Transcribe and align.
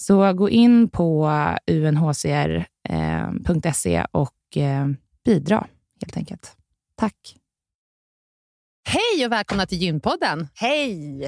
Så 0.00 0.32
gå 0.32 0.50
in 0.50 0.88
på 0.88 1.30
unhcr.se 1.66 2.64
eh, 3.94 4.06
och 4.10 4.56
eh, 4.56 4.86
bidra 5.24 5.66
helt 6.00 6.16
enkelt. 6.16 6.56
Tack. 6.96 7.36
Hej 8.88 9.26
och 9.26 9.32
välkomna 9.32 9.66
till 9.66 9.78
Gynpodden. 9.78 10.48
Hej! 10.54 11.24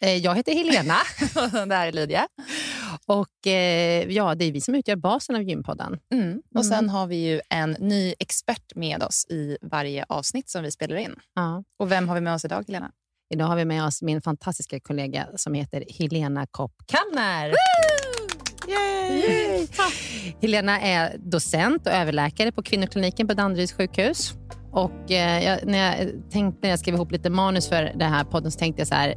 Eh, 0.00 0.16
jag 0.16 0.34
heter 0.34 0.52
Helena. 0.52 0.94
det 1.66 1.74
här 1.74 1.88
är 1.88 1.92
Lydia. 1.92 2.28
Och 3.06 3.46
ja, 4.12 4.34
Det 4.34 4.44
är 4.44 4.52
vi 4.52 4.60
som 4.60 4.74
utgör 4.74 4.96
basen 4.96 5.36
av 5.36 5.42
Gynpodden. 5.42 5.98
Mm. 6.12 6.42
Och 6.54 6.66
Sen 6.66 6.78
mm. 6.78 6.88
har 6.88 7.06
vi 7.06 7.16
ju 7.16 7.40
en 7.48 7.70
ny 7.70 8.14
expert 8.18 8.74
med 8.74 9.02
oss 9.02 9.26
i 9.30 9.56
varje 9.62 10.04
avsnitt 10.08 10.50
som 10.50 10.62
vi 10.62 10.70
spelar 10.70 10.96
in. 10.96 11.14
Ja. 11.34 11.64
Och 11.78 11.90
Vem 11.90 12.08
har 12.08 12.14
vi 12.14 12.20
med 12.20 12.34
oss 12.34 12.44
idag, 12.44 12.64
Helena? 12.66 12.92
Idag 13.34 13.46
har 13.46 13.56
vi 13.56 13.64
med 13.64 13.84
oss 13.84 14.02
min 14.02 14.22
fantastiska 14.22 14.80
kollega 14.80 15.26
som 15.36 15.54
heter 15.54 15.84
Helena 15.88 16.46
Kopp 16.50 16.72
Kallner. 16.86 17.54
Yay! 18.68 19.20
Yay! 19.20 19.66
Helena 20.42 20.80
är 20.80 21.18
docent 21.18 21.86
och 21.86 21.92
överläkare 21.92 22.52
på 22.52 22.62
kvinnokliniken 22.62 23.28
på 23.28 23.34
Danderyds 23.34 23.72
sjukhus. 23.72 24.34
Och 24.72 25.10
eh, 25.10 25.44
jag, 25.44 25.66
när, 25.66 25.98
jag 25.98 26.30
tänkte, 26.30 26.58
när 26.62 26.70
jag 26.70 26.78
skrev 26.78 26.94
ihop 26.94 27.12
lite 27.12 27.30
manus 27.30 27.68
för 27.68 27.82
den 27.82 28.12
här 28.12 28.24
podden 28.24 28.52
så 28.52 28.58
tänkte 28.58 28.80
jag 28.80 28.88
så 28.88 28.94
här. 28.94 29.14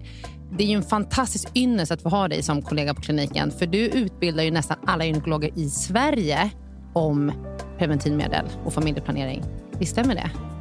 Det 0.57 0.63
är 0.63 0.67
ju 0.67 0.75
en 0.75 0.83
fantastisk 0.83 1.47
ynnest 1.55 1.91
att 1.91 2.01
få 2.01 2.09
ha 2.09 2.27
dig 2.27 2.43
som 2.43 2.61
kollega 2.61 2.93
på 2.93 3.01
kliniken. 3.01 3.51
För 3.51 3.65
du 3.65 3.77
utbildar 3.77 4.43
ju 4.43 4.51
nästan 4.51 4.77
alla 4.85 5.05
gynekologer 5.05 5.59
i 5.59 5.69
Sverige 5.69 6.51
om 6.93 7.31
preventivmedel 7.77 8.45
och 8.65 8.73
familjeplanering. 8.73 9.43
Visst 9.79 9.91
stämmer 9.91 10.15
det? 10.15 10.52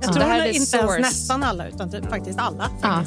Ja, 0.00 0.06
jag 0.06 0.08
Ja. 0.08 0.12
tror 0.12 0.24
Det 0.24 0.30
här 0.30 0.40
är 0.40 0.44
inte 0.46 0.56
ens 0.56 0.70
source. 0.70 0.98
nästan 1.00 1.42
alla, 1.42 1.68
utan 1.68 1.90
typ 1.90 2.06
faktiskt 2.10 2.38
alla. 2.38 2.70
Ja. 2.82 3.02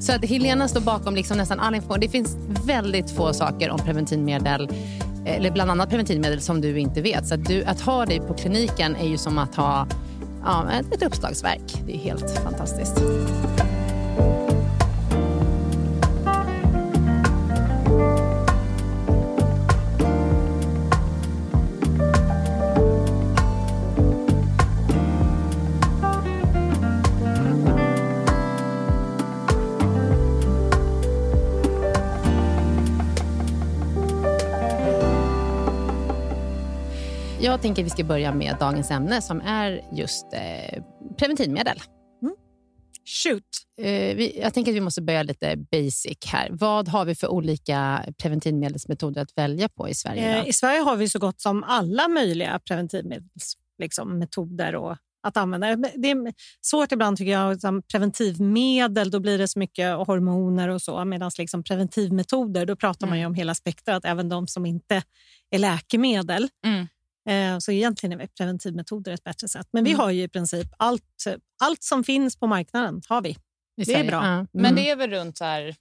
Så 0.00 0.12
att 0.12 0.24
Helena 0.24 0.68
står 0.68 0.80
bakom 0.80 1.14
liksom 1.14 1.36
nästan 1.36 1.60
all 1.60 1.74
information. 1.74 2.00
Det 2.00 2.08
finns 2.08 2.36
väldigt 2.66 3.10
få 3.10 3.32
saker 3.32 3.70
om 3.70 3.78
preventivmedel, 3.78 4.68
eller 5.26 5.50
bland 5.50 5.70
annat 5.70 5.88
preventivmedel 5.88 6.40
som 6.40 6.60
du 6.60 6.78
inte 6.78 7.00
vet. 7.00 7.28
Så 7.28 7.34
att, 7.34 7.44
du, 7.44 7.64
att 7.64 7.80
ha 7.80 8.06
dig 8.06 8.20
på 8.20 8.34
kliniken 8.34 8.96
är 8.96 9.08
ju 9.08 9.18
som 9.18 9.38
att 9.38 9.54
ha 9.54 9.86
ja, 10.44 10.64
ett, 10.80 10.94
ett 10.94 11.02
uppslagsverk. 11.02 11.82
Det 11.86 11.94
är 11.94 11.98
helt 11.98 12.30
fantastiskt. 12.44 12.96
Jag 37.50 37.62
tänker 37.62 37.82
att 37.82 37.86
vi 37.86 37.90
ska 37.90 38.04
börja 38.04 38.34
med 38.34 38.56
dagens 38.60 38.90
ämne 38.90 39.22
som 39.22 39.40
är 39.40 39.80
just 39.92 40.26
eh, 40.32 40.82
preventivmedel. 41.18 41.78
Shoot. 43.04 43.42
Eh, 43.78 44.16
vi, 44.16 44.40
jag 44.42 44.54
tänker 44.54 44.72
att 44.72 44.76
vi 44.76 44.80
måste 44.80 45.02
börja 45.02 45.22
lite 45.22 45.56
basic 45.56 46.18
här. 46.26 46.48
Vad 46.50 46.88
har 46.88 47.04
vi 47.04 47.14
för 47.14 47.28
olika 47.28 48.04
preventivmedelsmetoder 48.22 49.22
att 49.22 49.38
välja 49.38 49.68
på 49.68 49.88
i 49.88 49.94
Sverige? 49.94 50.40
Eh? 50.40 50.48
I 50.48 50.52
Sverige 50.52 50.80
har 50.80 50.96
vi 50.96 51.08
så 51.08 51.18
gott 51.18 51.40
som 51.40 51.64
alla 51.64 52.08
möjliga 52.08 52.58
preventivmedelsmetoder 52.58 53.78
liksom, 53.78 54.18
metoder 54.18 54.74
och 54.74 54.96
att 55.22 55.36
använda. 55.36 55.76
Det 55.76 56.10
är 56.10 56.32
svårt 56.60 56.92
ibland 56.92 57.16
tycker 57.16 57.32
jag, 57.32 57.52
liksom, 57.52 57.82
preventivmedel, 57.82 59.10
då 59.10 59.20
blir 59.20 59.38
det 59.38 59.48
så 59.48 59.58
mycket 59.58 59.96
hormoner 59.96 60.68
och 60.68 60.82
så, 60.82 61.04
medan 61.04 61.30
liksom 61.38 61.62
preventivmetoder, 61.62 62.66
då 62.66 62.76
pratar 62.76 63.06
man 63.06 63.18
ju 63.18 63.26
om 63.26 63.34
hela 63.34 63.54
spektrat, 63.54 64.04
även 64.04 64.28
de 64.28 64.46
som 64.46 64.66
inte 64.66 65.02
är 65.50 65.58
läkemedel. 65.58 66.48
Mm. 66.66 66.86
Eh, 67.30 67.58
Så 67.58 67.72
egentligen 67.72 68.20
är 68.20 68.26
preventivmetoder 68.26 69.12
ett 69.12 69.24
bättre 69.24 69.48
sätt. 69.48 69.66
Men 69.72 69.84
vi 69.84 69.90
Mm. 69.90 70.00
har 70.00 70.10
ju 70.10 70.22
i 70.22 70.28
princip 70.28 70.68
allt, 70.76 71.24
allt 71.62 71.82
som 71.82 72.04
finns 72.04 72.36
på 72.36 72.46
marknaden. 72.46 73.02
har 73.08 73.22
vi. 73.22 73.36
Det 73.86 73.94
är 73.94 74.04
bra. 74.06 74.24
Ja. 74.26 74.46
Men 74.52 74.64
Mm. 74.66 74.74
det 74.74 74.90
är 74.90 74.96
väl 74.96 75.10
runt 75.10 75.38
så 75.38 75.44
här 75.44 75.74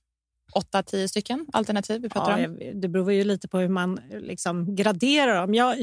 8-10 0.54 1.08
stycken 1.08 1.46
alternativ 1.54 2.02
vi 2.02 2.10
pratar 2.10 2.40
Ja, 2.40 2.48
om? 2.48 2.82
det 2.82 2.88
beror 2.88 3.12
ju 3.14 3.24
lite 3.24 3.48
på 3.48 3.58
hur 3.60 3.68
man 3.70 4.00
liksom 4.22 4.76
graderar 4.76 5.36
dem. 5.42 5.54
Jag, 5.54 5.78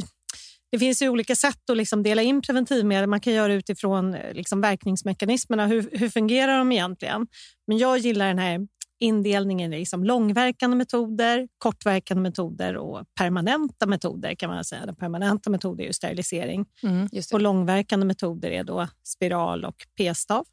det 0.71 0.79
finns 0.79 1.03
ju 1.03 1.09
olika 1.09 1.37
sätt 1.37 1.71
att 1.71 1.77
liksom 1.77 2.03
dela 2.03 2.23
in 2.23 2.43
preventivmedel. 2.43 3.07
Man 3.09 3.21
kan 3.21 3.33
göra 3.33 3.55
utifrån 3.55 4.13
liksom 4.33 4.61
verkningsmekanismerna. 4.61 5.67
Hur, 5.67 5.91
hur 5.93 6.09
fungerar 6.09 6.59
de 6.59 6.73
egentligen? 6.73 7.27
Men 7.67 7.79
jag 7.79 7.99
gillar 7.99 8.29
den 8.29 8.39
här 8.39 8.67
indelningen 8.99 9.73
i 9.73 9.79
liksom 9.79 10.05
långverkande 10.05 10.77
metoder, 10.77 11.49
kortverkande 11.59 12.23
metoder 12.23 12.77
och 12.77 13.05
permanenta 13.15 13.87
metoder. 13.87 14.35
kan 14.35 14.51
man 14.51 14.65
säga. 14.65 14.87
Den 14.87 14.97
permanenta 14.97 15.51
metoden 15.51 15.81
är 15.81 15.87
ju 15.87 15.93
sterilisering 15.93 16.67
Mm. 16.83 17.09
Och 17.33 17.41
långverkande 17.41 18.07
metoder 18.07 18.51
är 18.51 18.65
då 18.65 18.89
spiral 19.03 19.65
och 19.65 19.87
p-stav. 19.97 20.47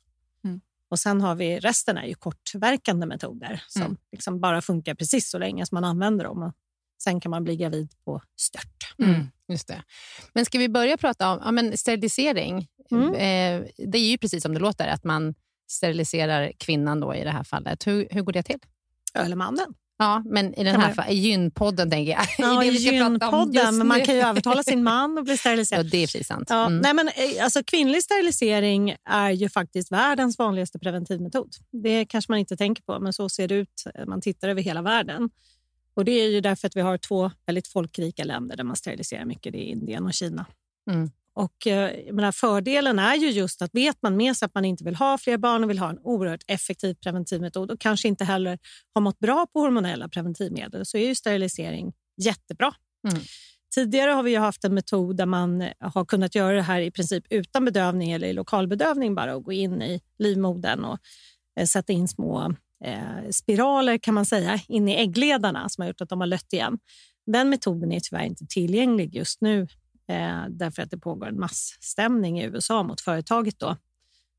Mm. 0.46 0.62
Och 0.90 1.00
sen 1.00 1.22
har 1.22 1.36
vi 1.36 1.60
resten 1.60 1.98
är 1.98 2.06
ju 2.06 2.14
kortverkande 2.14 3.06
metoder 3.06 3.64
som 3.68 3.82
Mm. 3.82 3.98
liksom 4.12 4.40
bara 4.40 4.62
funkar 4.62 4.96
precis 4.96 5.30
så 5.30 5.38
länge 5.38 5.66
som 5.66 5.76
man 5.76 5.84
använder 5.84 6.26
dem. 6.26 6.44
Och 6.44 6.54
sen 7.04 7.20
kan 7.20 7.30
man 7.30 7.44
bli 7.44 7.56
gravid 7.56 7.92
på 8.06 8.22
stört. 8.36 8.96
Mm. 9.00 9.28
Just 9.48 9.68
det. 9.68 9.84
Men 10.34 10.46
ska 10.46 10.60
vi 10.60 10.70
börja 10.70 10.98
prata 10.98 11.34
om 11.34 11.40
ja, 11.46 11.52
men 11.52 11.78
sterilisering? 11.78 12.68
Mm. 12.92 13.14
Eh, 13.14 13.68
det 13.78 13.98
är 13.98 14.12
ju 14.12 14.18
precis 14.18 14.44
som 14.44 14.54
det 14.54 14.60
låter, 14.60 14.88
att 14.88 15.04
man 15.04 15.34
steriliserar 15.68 16.52
kvinnan 16.58 17.00
då 17.00 17.16
i 17.16 17.24
det 17.24 17.32
här 17.32 17.44
fallet. 17.44 17.88
Hur, 17.88 18.08
hur 18.12 18.22
går 18.22 18.34
det 18.34 18.44
till? 18.44 18.60
Eller 19.14 19.36
mannen. 19.36 19.74
Ja, 19.98 20.24
men 20.26 20.54
i 20.54 20.64
den 20.64 20.82
här 20.82 20.94
man- 20.98 21.08
i 21.10 21.14
gynpodden 21.16 21.90
tänker 21.92 22.12
jag. 22.12 22.26
Ja, 22.38 22.64
I 22.64 22.70
gynpodden. 22.70 23.78
Men 23.78 23.88
man 23.88 24.02
kan 24.06 24.16
ju 24.16 24.22
övertala 24.22 24.64
sin 24.64 24.84
man 24.94 25.18
att 25.18 25.24
bli 25.24 25.34
Ja, 25.34 25.38
steriliserad. 25.38 25.90
det 25.92 25.98
är 25.98 26.08
precis 26.08 26.28
sant. 26.28 26.48
Ja, 26.50 26.66
Mm. 26.66 26.80
nej 26.80 26.94
men, 26.94 27.08
eh, 27.08 27.44
alltså, 27.44 27.64
kvinnlig 27.64 28.04
sterilisering 28.04 28.96
är 29.10 29.32
ju 29.32 29.50
faktiskt 29.50 29.92
världens 29.92 30.38
vanligaste 30.40 30.80
preventivmetod. 30.80 31.54
Det 31.84 32.06
kanske 32.06 32.32
man 32.32 32.40
inte 32.40 32.58
tänker 32.58 32.84
på, 32.84 33.00
men 33.00 33.14
så 33.14 33.30
ser 33.30 33.48
det 33.48 33.56
ut 33.56 33.84
när 33.96 34.06
man 34.06 34.22
tittar 34.22 34.50
över 34.50 34.62
hela 34.62 34.82
världen. 34.82 35.30
Och 35.96 36.06
Det 36.06 36.12
är 36.12 36.30
ju 36.30 36.42
därför 36.42 36.68
att 36.68 36.76
vi 36.76 36.82
har 36.82 36.98
två 36.98 37.32
väldigt 37.46 37.68
folkrika 37.68 38.24
länder 38.24 38.56
där 38.58 38.64
man 38.64 38.76
steriliserar 38.76 39.26
mycket. 39.26 39.54
Det 39.54 39.60
är 39.60 39.72
Indien 39.72 40.06
och 40.06 40.14
Kina. 40.14 40.46
Mm. 40.92 41.12
Och, 41.36 41.68
eh, 41.68 42.06
jag 42.06 42.16
menar, 42.16 42.32
fördelen 42.32 43.00
är 43.00 43.16
ju 43.16 43.30
just 43.30 43.62
att 43.62 43.70
vet 43.74 43.98
man 44.02 44.18
med 44.18 44.38
sig 44.38 44.46
att 44.46 44.56
man 44.56 44.66
inte 44.66 44.84
vill 44.84 44.96
ha 44.96 45.18
fler 45.18 45.38
barn 45.38 45.64
och 45.64 45.70
vill 45.70 45.80
ha 45.80 45.90
en 45.90 46.00
oerhört 46.00 46.44
effektiv 46.48 46.94
preventivmetod 46.94 47.72
och 47.72 47.80
kanske 47.80 48.08
inte 48.08 48.26
heller 48.26 48.60
har 48.94 49.02
mått 49.02 49.20
bra 49.20 49.48
på 49.54 49.60
hormonella 49.60 50.10
preventivmedel 50.10 50.86
så 50.86 50.98
är 50.98 51.08
ju 51.08 51.16
sterilisering 51.16 51.94
jättebra. 52.22 52.74
Mm. 53.10 53.24
Tidigare 53.76 54.12
har 54.12 54.24
vi 54.24 54.36
haft 54.36 54.64
en 54.64 54.74
metod 54.74 55.18
där 55.18 55.26
man 55.26 55.70
har 55.80 56.06
kunnat 56.06 56.36
göra 56.36 56.56
det 56.56 56.62
här 56.62 56.82
i 56.82 56.92
princip 56.92 57.24
utan 57.30 57.66
bedövning 57.66 58.12
eller 58.12 58.28
i 58.28 58.34
lokalbedövning 58.34 59.16
bara 59.16 59.36
och 59.36 59.44
gå 59.44 59.52
in 59.52 59.82
i 59.82 60.02
livmodern 60.20 60.86
och 60.86 61.00
eh, 61.60 61.66
sätta 61.66 61.94
in 61.94 62.08
små 62.08 62.54
eh, 62.86 63.30
spiraler 63.32 63.98
kan 63.98 64.14
man 64.14 64.26
säga 64.26 64.60
in 64.68 64.88
i 64.88 64.96
äggledarna 64.96 65.70
som 65.70 65.82
har 65.82 65.88
gjort 65.88 66.02
att 66.02 66.10
de 66.10 66.20
har 66.20 66.28
lött 66.28 66.54
igen. 66.54 66.80
Den 67.26 67.50
metoden 67.50 67.92
är 67.92 68.00
tyvärr 68.00 68.26
inte 68.26 68.46
tillgänglig 68.50 69.16
just 69.16 69.42
nu 69.42 69.68
eh, 70.10 70.44
därför 70.50 70.82
att 70.82 70.92
det 70.92 70.98
pågår 70.98 71.28
en 71.28 71.40
massstämning 71.40 72.40
i 72.42 72.46
USA 72.46 72.84
mot 72.84 73.02
företaget 73.02 73.60
då, 73.60 73.78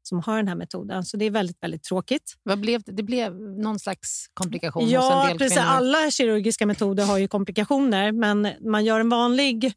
som 0.03 0.21
har 0.21 0.37
den 0.37 0.49
här 0.49 0.55
metoden. 0.55 1.05
Så 1.05 1.17
det 1.17 1.25
är 1.25 1.31
väldigt, 1.31 1.63
väldigt 1.63 1.83
tråkigt. 1.83 2.35
Vad 2.43 2.61
blev 2.61 2.83
det? 2.83 2.93
det 2.93 3.03
blev 3.03 3.35
någon 3.41 3.79
slags 3.79 4.27
komplikation 4.35 4.83
hos 4.83 4.91
en 4.93 4.95
Ja, 4.95 5.27
del 5.29 5.39
precis. 5.39 5.59
kvinnor. 5.59 5.71
Alla 5.71 6.11
kirurgiska 6.11 6.67
metoder 6.67 7.05
har 7.05 7.19
ju 7.19 7.29
komplikationer, 7.29 8.13
men 8.13 8.49
man 8.71 8.85
gör 8.85 9.01
en 9.01 9.09
vanlig 9.09 9.73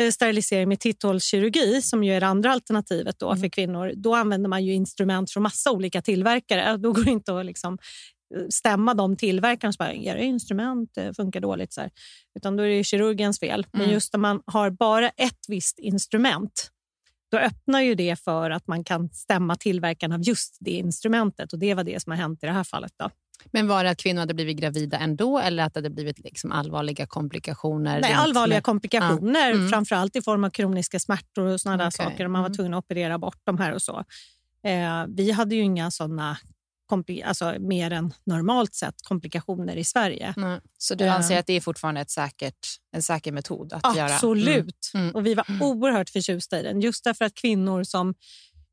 eh, 0.00 0.10
sterilisering 0.10 0.68
med 0.68 0.80
titthålskirurgi, 0.80 1.82
som 1.82 2.04
ju 2.04 2.12
är 2.14 2.20
det 2.20 2.26
andra 2.26 2.52
alternativet 2.52 3.18
då 3.18 3.26
Mm. 3.30 3.40
för 3.40 3.48
kvinnor. 3.48 3.92
Då 3.96 4.14
använder 4.14 4.48
man 4.48 4.64
ju 4.64 4.72
instrument 4.74 5.30
från 5.30 5.42
massa 5.42 5.70
olika 5.72 6.02
tillverkare. 6.02 6.76
Då 6.76 6.92
går 6.92 7.04
det 7.04 7.10
inte 7.10 7.38
att 7.38 7.46
liksom 7.46 7.78
stämma 8.50 8.94
de 8.94 9.16
tillverkarna 9.16 9.68
och 9.70 9.74
bara, 9.78 9.92
era 9.94 10.18
instrument 10.18 10.96
eh, 10.96 11.12
funkar 11.12 11.40
dåligt. 11.40 11.72
Så 11.72 11.80
här. 11.80 11.90
Utan 12.34 12.56
då 12.56 12.62
är 12.62 12.68
det 12.68 12.84
kirurgens 12.84 13.40
fel. 13.40 13.66
Men 13.72 13.80
Mm. 13.80 13.92
just 13.94 14.12
när 14.12 14.20
man 14.20 14.42
har 14.46 14.70
bara 14.70 15.08
ett 15.08 15.38
visst 15.48 15.78
instrument, 15.78 16.70
då 17.30 17.38
öppnar 17.38 17.80
ju 17.80 17.94
det 17.94 18.20
för 18.20 18.50
att 18.50 18.66
man 18.66 18.84
kan 18.84 19.08
stämma 19.10 19.56
tillverkaren 19.56 20.12
av 20.12 20.20
just 20.22 20.56
det 20.60 20.70
instrumentet. 20.70 21.52
Och 21.52 21.58
Det 21.58 21.74
var 21.74 21.84
det 21.84 22.02
som 22.02 22.10
har 22.10 22.16
hänt 22.18 22.42
i 22.42 22.46
det 22.46 22.52
här 22.52 22.64
fallet. 22.64 22.92
Då. 22.96 23.10
Men 23.50 23.68
var 23.68 23.84
det 23.84 23.90
att 23.90 23.98
kvinnor 23.98 24.20
hade 24.20 24.34
blivit 24.34 24.56
gravida 24.56 24.98
ändå 24.98 25.38
eller 25.38 25.62
att 25.62 25.74
det 25.74 25.78
hade 25.78 25.90
blivit 25.90 26.18
liksom 26.18 26.52
allvarliga 26.52 27.06
komplikationer? 27.06 28.00
Nej, 28.00 28.12
allvarliga 28.12 28.56
med- 28.56 28.62
komplikationer, 28.64 29.48
Ja. 29.48 29.54
Mm. 29.54 29.68
framförallt 29.68 30.16
i 30.16 30.22
form 30.22 30.44
av 30.44 30.50
kroniska 30.50 31.00
smärtor 31.00 31.46
och 31.46 31.60
såna 31.60 31.74
Okej. 31.74 31.92
saker. 31.92 32.28
Man 32.28 32.42
var 32.42 32.48
Mm. 32.48 32.56
tvungen 32.56 32.74
att 32.74 32.84
operera 32.84 33.18
bort 33.18 33.40
de 33.44 33.58
här 33.58 33.72
och 33.72 33.82
så. 33.82 34.04
Eh, 34.64 35.04
vi 35.08 35.30
hade 35.30 35.54
ju 35.54 35.62
inga 35.62 35.90
såna 35.90 36.38
alltså, 37.24 37.54
mer 37.60 37.90
än 37.90 38.14
normalt 38.26 38.74
sett 38.74 38.94
komplikationer 39.02 39.76
i 39.76 39.84
Sverige. 39.84 40.34
Nej. 40.36 40.60
Så 40.78 40.94
du 40.94 41.04
Eh. 41.04 41.14
anser 41.14 41.38
att 41.38 41.46
det 41.46 41.52
är 41.52 41.60
fortfarande 41.60 42.00
ett 42.00 42.10
säkert, 42.10 42.66
en 42.92 43.02
säker 43.02 43.32
metod 43.32 43.72
att 43.72 43.96
göra? 43.96 44.14
Absolut. 44.14 44.90
Mm. 44.94 45.04
Mm. 45.04 45.14
Och 45.14 45.26
vi 45.26 45.34
var 45.34 45.44
oerhört 45.60 46.10
förtjusta 46.10 46.60
i 46.60 46.62
den. 46.62 46.80
Just 46.80 47.04
därför 47.04 47.24
att 47.24 47.34
kvinnor 47.34 47.84
som 47.84 48.14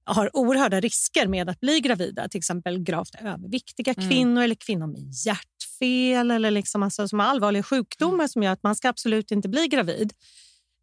har 0.03 0.35
oerhörda 0.37 0.79
risker 0.79 1.27
med 1.27 1.49
att 1.49 1.59
bli 1.59 1.79
gravida, 1.79 2.29
till 2.29 2.37
exempel 2.37 2.79
gravt 2.83 3.15
överviktiga 3.21 3.93
Mm. 3.97 4.09
kvinnor 4.09 4.41
eller 4.43 4.55
kvinnor 4.55 4.87
med 4.87 5.01
hjärtfel 5.25 6.31
eller 6.31 6.51
liksom 6.51 6.83
alltså, 6.83 7.07
som 7.07 7.19
har 7.19 7.25
allvarliga 7.27 7.63
sjukdomar 7.63 8.13
Mm. 8.15 8.29
som 8.29 8.43
gör 8.43 8.51
att 8.51 8.63
man 8.63 8.75
ska 8.75 8.89
absolut 8.89 9.31
inte 9.31 9.49
bli 9.49 9.67
gravid. 9.67 10.13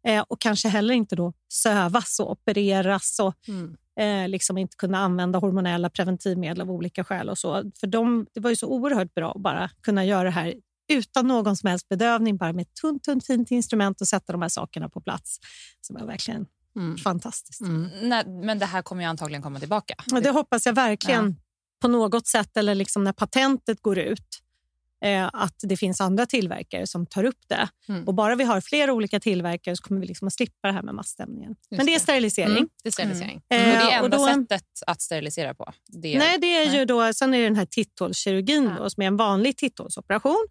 Eh, 0.07 0.23
och 0.27 0.41
kanske 0.41 0.67
heller 0.69 0.93
inte 0.93 1.15
då 1.15 1.33
sövas 1.53 2.19
och 2.19 2.31
opereras 2.31 3.19
och 3.19 3.33
Mm. 3.47 3.75
Eh, 3.99 4.27
liksom 4.27 4.57
inte 4.57 4.75
kunna 4.77 4.97
använda 4.97 5.39
hormonella 5.39 5.89
preventivmedel 5.89 6.61
av 6.61 6.71
olika 6.71 7.03
skäl. 7.03 7.29
och 7.29 7.37
så. 7.37 7.71
För 7.79 7.87
dem, 7.87 8.25
Det 8.33 8.39
var 8.39 8.49
ju 8.49 8.55
så 8.55 8.67
oerhört 8.67 9.13
bra 9.13 9.31
att 9.31 9.41
bara 9.41 9.69
kunna 9.83 10.05
göra 10.05 10.23
det 10.23 10.29
här 10.29 10.53
utan 10.91 11.27
någon 11.27 11.57
som 11.57 11.69
helst 11.69 11.89
bedövning, 11.89 12.37
bara 12.37 12.53
med 12.53 12.61
ett 12.61 12.73
tunt, 12.81 13.03
tunt 13.03 13.25
fint 13.25 13.51
instrument 13.51 14.01
och 14.01 14.07
sätta 14.07 14.31
de 14.33 14.41
här 14.41 14.49
sakerna 14.49 14.89
på 14.89 15.01
plats. 15.01 15.39
Så 15.81 15.93
det 15.93 15.99
var 15.99 16.07
verkligen 16.07 16.45
Mm. 16.75 16.97
fantastiskt. 16.97 17.61
Mm. 17.61 17.89
Nej, 18.01 18.27
men 18.27 18.59
det 18.59 18.65
här 18.65 18.81
kommer 18.81 19.03
ju 19.03 19.09
antagligen 19.09 19.41
komma 19.41 19.59
tillbaka. 19.59 19.93
Och 20.13 20.21
det 20.21 20.29
hoppas 20.29 20.65
jag 20.65 20.73
verkligen 20.73 21.35
på 21.81 21.87
något 21.87 22.27
sätt, 22.27 22.57
eller 22.57 22.75
liksom 22.75 23.03
när 23.03 23.13
patentet 23.13 23.81
går 23.81 23.97
ut, 23.99 24.27
att 25.33 25.55
det 25.63 25.77
finns 25.77 26.01
andra 26.01 26.25
tillverkare 26.25 26.87
som 26.87 27.05
tar 27.05 27.23
upp 27.23 27.39
det. 27.47 27.69
Mm. 27.89 28.07
Och 28.07 28.13
bara 28.13 28.35
vi 28.35 28.43
har 28.43 28.61
flera 28.61 28.93
olika 28.93 29.19
tillverkare 29.19 29.75
så 29.75 29.83
kommer 29.83 30.01
vi 30.01 30.07
liksom 30.07 30.27
att 30.27 30.33
slippa 30.33 30.67
det 30.67 30.73
här 30.73 30.81
med 30.81 30.95
massstämningen. 30.95 31.55
Men 31.69 31.85
det 31.85 31.95
är 31.95 31.99
sterilisering. 31.99 32.57
Mm. 32.57 32.69
Det 32.83 32.89
är 32.89 32.93
sterilisering. 32.93 33.41
Mm. 33.49 33.69
och 33.71 33.77
det 33.77 33.85
är 33.85 33.91
Eh, 33.91 33.97
enda 34.03 34.17
då- 34.17 34.25
sättet 34.27 34.63
att 34.87 35.01
sterilisera 35.01 35.53
på. 35.53 35.71
Det 35.87 36.15
är, 36.15 36.19
Nej, 36.19 36.37
det 36.39 36.55
är 36.55 36.73
ju 36.79 36.85
då, 36.85 37.13
sen 37.13 37.33
är 37.33 37.37
det 37.37 37.43
den 37.43 37.55
här 37.55 37.65
titthålskirurgin 37.65 38.71
Ja. 38.79 38.89
som 38.89 39.03
är 39.03 39.07
en 39.07 39.17
vanlig 39.17 39.57
titthålsoperation 39.57 40.47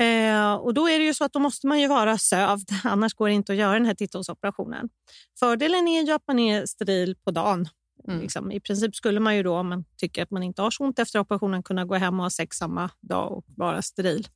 Eh, 0.00 0.54
och 0.54 0.74
då 0.74 0.88
är 0.88 0.98
det 0.98 1.04
ju 1.04 1.14
så 1.14 1.24
att 1.24 1.32
då 1.32 1.38
måste 1.38 1.66
man 1.66 1.80
ju 1.80 1.86
vara 1.88 2.18
sövd, 2.18 2.70
annars 2.84 3.14
går 3.14 3.28
det 3.28 3.34
inte 3.34 3.52
att 3.52 3.58
göra 3.58 3.72
den 3.72 3.86
här 3.86 3.94
titthålsoperationen. 3.94 4.88
Fördelen 5.38 5.88
är 5.88 6.02
ju 6.02 6.12
att 6.12 6.22
man 6.26 6.38
är 6.38 6.66
steril 6.66 7.16
på 7.24 7.30
dagen. 7.30 7.68
Mm. 8.08 8.20
Liksom. 8.20 8.52
I 8.52 8.60
princip 8.60 8.96
skulle 8.96 9.20
man 9.20 9.36
ju 9.36 9.42
då, 9.42 9.56
om 9.56 9.68
man 9.68 9.84
tycker 9.96 10.22
att 10.22 10.30
man 10.30 10.42
inte 10.42 10.62
har 10.62 10.70
så 10.70 10.84
ont 10.84 10.98
efter 10.98 11.18
operationen, 11.18 11.62
kunna 11.62 11.84
gå 11.84 11.94
hem 11.94 12.20
och 12.20 12.24
ha 12.24 12.30
sex 12.30 12.56
samma 12.56 12.90
dag 13.00 13.32
och 13.32 13.44
vara 13.56 13.82
steril. 13.82 14.28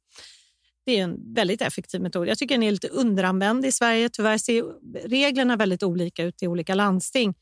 Det 0.87 0.99
är 0.99 1.05
en 1.05 1.35
väldigt 1.35 1.63
effektiv 1.63 2.01
metod. 2.01 2.29
Jag 2.29 2.39
tycker 2.39 2.55
den 2.55 2.63
är 2.63 2.71
lite 2.71 2.89
underanvänd 2.89 3.65
i 3.65 3.73
Sverige. 3.73 4.09
Tyvärr 4.09 4.39
ser 4.39 4.65
reglerna 5.09 5.57
väldigt 5.57 5.83
olika 5.83 6.25
ut 6.25 6.43
i 6.43 6.47
olika 6.47 6.75
landsting. 6.75 7.35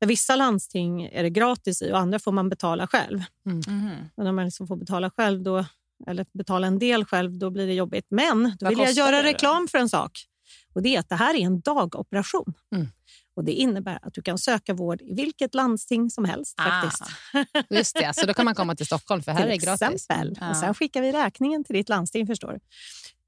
Där 0.00 0.06
vissa 0.06 0.36
landsting 0.36 1.02
är 1.02 1.22
det 1.22 1.30
gratis 1.30 1.82
i 1.82 1.92
och 1.92 1.98
andra 1.98 2.18
får 2.18 2.32
man 2.32 2.48
betala 2.48 2.86
själv. 2.86 3.22
Mhm. 3.44 3.90
Och 4.14 4.24
när 4.24 4.32
man 4.32 4.44
liksom 4.44 4.66
får 4.66 4.76
betala 4.76 5.10
själv 5.10 5.42
då, 5.42 5.64
eller 6.06 6.26
betala 6.32 6.66
en 6.66 6.78
del 6.78 7.04
själv, 7.04 7.38
då 7.38 7.50
blir 7.50 7.66
det 7.66 7.74
jobbigt. 7.74 8.06
Men 8.08 8.42
då 8.42 8.66
Vad 8.66 8.68
vill 8.68 8.78
jag 8.78 8.92
göra 8.92 9.16
det 9.16 9.22
reklam 9.22 9.68
för 9.68 9.78
en 9.78 9.88
sak. 9.88 10.26
Och 10.74 10.82
det 10.82 10.96
är 10.96 11.00
att 11.00 11.08
det 11.08 11.14
här 11.14 11.34
är 11.34 11.40
en 11.40 11.60
dagoperation. 11.60 12.54
Mm. 12.74 12.88
Och 13.36 13.44
Det 13.44 13.52
innebär 13.52 13.98
att 14.02 14.14
du 14.14 14.22
kan 14.22 14.38
söka 14.38 14.74
vård 14.74 15.02
i 15.02 15.14
vilket 15.14 15.54
landsting 15.54 16.10
som 16.10 16.24
helst. 16.24 16.54
Ah. 16.58 16.82
faktiskt. 16.82 17.02
Just 17.70 17.94
det, 17.96 18.12
så 18.14 18.26
då 18.26 18.34
kan 18.34 18.44
man 18.44 18.54
komma 18.54 18.74
till 18.74 18.86
Stockholm 18.86 19.22
för 19.22 19.32
här 19.32 19.42
är 19.46 19.48
det 19.48 19.58
till 19.58 19.66
gratis. 19.68 19.90
exempel. 19.94 20.36
Ja. 20.40 20.50
Och 20.50 20.56
sen 20.56 20.74
skickar 20.74 21.02
vi 21.02 21.12
räkningen 21.12 21.64
till 21.64 21.76
ditt 21.76 21.88
landsting. 21.88 22.26
förstår 22.26 22.52
du. 22.52 22.58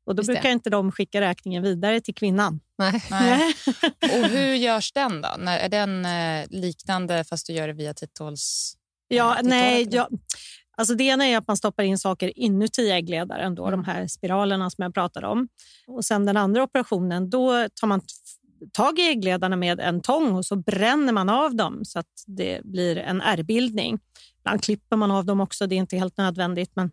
Och 0.06 0.14
Då 0.14 0.20
Just 0.20 0.26
det. 0.26 0.32
brukar 0.32 0.50
inte 0.50 0.70
de 0.70 0.92
skicka 0.92 1.20
räkningen 1.20 1.62
vidare 1.62 2.00
till 2.00 2.14
kvinnan. 2.14 2.60
Nej. 2.78 3.02
Nej. 3.10 3.54
Och 4.02 4.28
hur 4.28 4.54
görs 4.54 4.92
den 4.92 5.20
då? 5.22 5.28
När, 5.38 5.58
är 5.58 5.68
den 5.68 6.04
eh, 6.06 6.46
liknande 6.50 7.24
fast 7.24 7.46
du 7.46 7.52
gör 7.52 7.66
det 7.68 7.74
via 7.74 7.94
titthåls... 7.94 8.74
Ja, 9.08 9.36
till 9.40 9.48
nej, 9.48 9.88
ja, 9.90 10.08
alltså 10.76 10.94
det 10.94 11.04
ena 11.04 11.26
är 11.26 11.38
att 11.38 11.46
man 11.48 11.56
stoppar 11.56 11.82
in 11.82 11.98
saker 11.98 12.38
inuti 12.38 12.90
äggledaren, 12.90 13.54
då, 13.54 13.70
de 13.70 13.84
här 13.84 14.06
spiralerna 14.06 14.70
som 14.70 14.82
jag 14.82 14.94
pratade 14.94 15.26
om. 15.26 15.48
Och 15.86 16.04
sen 16.04 16.26
den 16.26 16.36
andra 16.36 16.62
operationen, 16.62 17.30
då 17.30 17.68
tar 17.80 17.86
man 17.86 18.00
tag 18.72 18.98
i 18.98 19.08
äggledarna 19.08 19.56
med 19.56 19.80
en 19.80 20.00
tång 20.00 20.34
och 20.36 20.46
så 20.46 20.56
bränner 20.56 21.12
man 21.12 21.28
av 21.28 21.54
dem 21.54 21.84
så 21.84 21.98
att 21.98 22.24
det 22.26 22.60
blir 22.64 22.96
en 22.98 23.20
ärrbildning. 23.20 23.98
Ibland 24.38 24.62
klipper 24.64 24.96
man 24.96 25.10
av 25.10 25.24
dem 25.24 25.40
också, 25.40 25.66
det 25.66 25.74
är 25.74 25.78
inte 25.78 25.96
helt 25.96 26.16
nödvändigt. 26.16 26.70
Men, 26.74 26.90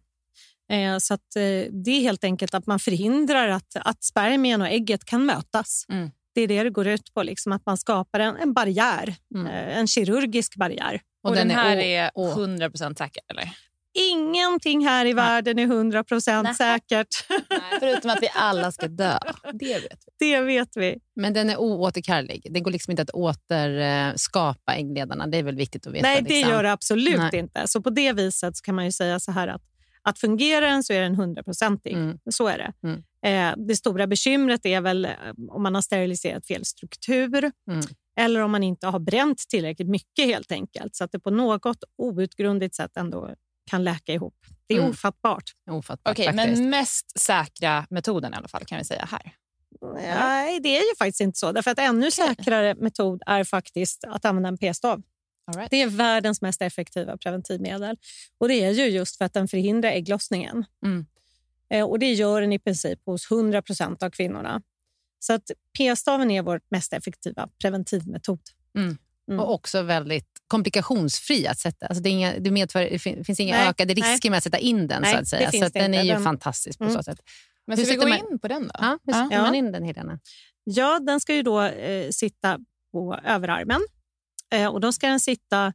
eh, 0.72 0.98
så 1.00 1.14
att, 1.14 1.36
eh, 1.36 1.42
det 1.72 1.92
är 1.92 2.02
helt 2.02 2.24
enkelt 2.24 2.54
att 2.54 2.68
man 2.68 2.80
förhindrar 2.80 3.48
att, 3.50 3.76
att 3.76 4.04
spermien 4.04 4.62
och 4.62 4.68
ägget 4.68 5.06
kan 5.06 5.26
mötas. 5.26 5.86
Mm. 5.90 6.12
Det 6.36 6.42
är 6.42 6.48
det 6.48 6.64
det 6.64 6.70
går 6.70 6.88
ut 6.88 7.14
på, 7.14 7.24
liksom, 7.24 7.52
att 7.52 7.66
man 7.66 7.78
skapar 7.78 8.20
en, 8.20 8.36
en 8.38 8.54
barriär, 8.54 9.16
Mm. 9.36 9.48
eh, 9.48 9.78
en 9.78 9.88
kirurgisk 9.88 10.56
barriär. 10.56 11.02
Och, 11.24 11.36
den, 11.36 11.50
här 11.50 11.78
å- 11.78 11.82
är 11.82 12.12
å- 12.16 12.34
100% 12.36 12.98
säker, 12.98 13.24
eller? 13.28 13.50
Ingenting 13.94 14.86
här 14.86 15.06
i 15.06 15.14
världen 15.14 15.60
är 15.60 15.64
100 15.64 16.04
procent 16.04 16.44
Nej. 16.44 16.56
säkert. 16.56 17.08
Förutom 17.80 18.12
att 18.12 18.22
vi 18.22 18.30
alla 18.34 18.72
ska 18.72 18.88
dö. 18.88 19.18
Det 19.54 19.74
vet 19.74 19.84
vi. 19.84 20.12
Det 20.20 20.42
vet 20.42 20.70
vi. 20.76 21.00
Men 21.16 21.34
den 21.34 21.50
är 21.50 21.58
oåterkallelig. 21.58 22.48
Det 22.50 22.60
går 22.60 22.72
liksom 22.72 22.92
inte 22.92 23.04
att 23.04 23.10
återskapa 23.10 24.76
äggledarna. 24.76 25.28
Det 25.28 25.38
är 25.38 25.44
väl 25.44 25.56
viktigt 25.56 25.88
att 25.88 25.94
veta. 25.94 26.08
Nej, 26.08 26.22
det 26.22 26.30
liksom. 26.30 26.52
gör 26.52 26.64
det 26.64 26.72
absolut 26.72 27.18
Nej. 27.18 27.40
inte. 27.40 27.68
Så 27.68 27.82
på 27.82 27.90
det 27.90 28.14
viset 28.14 28.62
kan 28.64 28.76
man 28.76 28.86
ju 28.86 28.92
säga 28.92 29.20
så 29.20 29.32
här 29.32 29.48
att, 29.48 29.62
att 30.02 30.20
fungerar 30.20 30.68
den 30.68 30.84
så 30.84 30.94
är 30.94 31.02
den 31.02 31.16
hundraprocentig. 31.16 31.94
Mm. 31.94 32.20
Så 32.30 32.48
är 32.48 32.58
det. 32.58 32.74
Mm. 32.88 33.04
Eh, 33.26 33.66
det 33.68 33.76
stora 33.76 34.08
bekymret 34.08 34.66
är 34.66 34.82
väl 34.82 35.06
eh, 35.06 35.12
om 35.50 35.64
man 35.64 35.76
har 35.76 35.82
steriliserat 35.82 36.48
fel 36.48 36.66
struktur 36.66 37.52
Mm. 37.72 37.86
eller 38.20 38.40
om 38.40 38.52
man 38.52 38.64
inte 38.64 38.88
har 38.88 39.00
bränt 39.00 39.38
tillräckligt 39.50 39.90
mycket 39.90 40.26
helt 40.26 40.52
enkelt 40.52 40.96
så 40.96 41.04
att 41.04 41.12
det 41.12 41.20
på 41.20 41.30
något 41.30 41.84
outgrundligt 41.98 42.76
sätt 42.76 42.98
ändå 42.98 43.36
kan 43.72 43.84
läka 43.84 44.14
ihop. 44.14 44.36
Det 44.68 44.74
är 44.74 44.78
Mm. 44.80 44.92
ofattbart. 44.92 45.44
Ofattbart 45.72 46.18
faktiskt. 46.18 46.36
men 46.36 46.70
mest 46.70 47.20
säkra 47.20 47.86
metoden 47.90 48.34
i 48.34 48.38
alla 48.38 48.48
fall 48.48 48.66
kan 48.66 48.78
vi 48.78 48.84
säga 48.86 49.08
här. 49.12 49.34
Nej, 49.96 50.60
det 50.60 50.70
är 50.78 50.82
ju 50.82 50.96
faktiskt 50.98 51.22
inte 51.22 51.40
så. 51.40 51.52
Därför 51.52 51.72
att 51.72 51.80
ännu 51.80 52.00
Okej. 52.08 52.12
säkrare 52.12 52.76
metod 52.76 53.22
är 53.26 53.44
faktiskt 53.44 54.04
att 54.04 54.26
använda 54.26 54.50
en 54.50 54.58
p-stav. 54.58 55.02
Right. 55.56 55.72
Det 55.72 55.82
är 55.82 55.88
världens 55.88 56.42
mest 56.42 56.62
effektiva 56.62 57.18
preventivmedel. 57.18 57.98
Och 58.38 58.48
Det 58.48 58.54
är 58.64 58.72
ju 58.72 58.86
just 58.86 59.18
för 59.18 59.26
att 59.26 59.34
den 59.34 59.48
förhindrar 59.48 59.90
ägglossningen. 59.92 60.66
Mm. 60.86 61.06
Eh, 61.70 61.86
Och 61.86 62.00
Det 62.00 62.14
gör 62.14 62.42
den 62.42 62.54
i 62.54 62.60
princip 62.60 63.00
hos 63.06 63.32
100 63.32 63.62
procent 63.62 64.04
av 64.04 64.10
kvinnorna. 64.10 64.62
Så 65.20 65.34
att 65.34 65.52
p-staven 65.78 66.32
är 66.32 66.42
vår 66.42 66.62
mest 66.72 66.94
effektiva 66.94 67.48
preventivmetod. 67.62 68.40
Mm. 68.78 68.98
Och 69.40 69.54
också 69.54 69.82
väldigt 69.82 70.28
komplikationsfri 70.48 71.48
att 71.48 71.60
sätta. 71.60 71.86
Alltså 71.88 72.04
det, 72.04 72.10
är 72.10 72.12
inga, 72.12 72.40
det 72.40 72.52
medför, 72.52 72.80
det 72.82 73.00
fin- 73.00 73.26
finns 73.26 73.40
inga 73.40 73.56
Nej, 73.58 73.68
ökade 73.68 73.94
nej. 73.94 74.04
risker 74.14 74.30
med 74.30 74.38
att 74.38 74.44
sätta 74.44 74.58
in 74.58 74.88
den. 74.88 75.02
Nej, 75.02 75.14
så 75.14 75.20
att 75.20 75.28
säga. 75.28 75.52
Så 75.52 75.66
att 75.66 75.74
den 75.74 75.94
är 75.94 76.04
ju 76.04 76.12
Den- 76.14 76.24
fantastisk 76.24 76.78
på 76.80 76.84
Mm. 76.84 76.96
så 76.96 77.04
sätt. 77.04 77.20
Men 77.68 77.78
Hur 77.78 77.86
ska 77.86 77.94
vi 77.94 78.00
gå 78.00 78.08
man- 78.08 78.18
in 78.32 78.40
på 78.40 78.48
den 78.48 78.64
då? 78.64 78.70
Ja, 78.80 79.00
hur 79.06 79.14
sätter 79.14 79.36
Ja. 79.36 79.42
man 79.42 79.56
in 79.56 79.72
den, 79.72 79.84
Helena? 79.84 80.20
Ja, 80.64 81.00
den 81.00 81.20
ska 81.20 81.36
ju 81.36 81.44
då 81.44 81.62
eh, 81.62 82.10
sitta 82.10 82.60
på 82.92 83.20
överarmen. 83.26 83.82
Eh, 84.54 84.68
och 84.68 84.82
då 84.82 84.92
ska 84.92 85.08
den 85.08 85.20
sitta... 85.20 85.74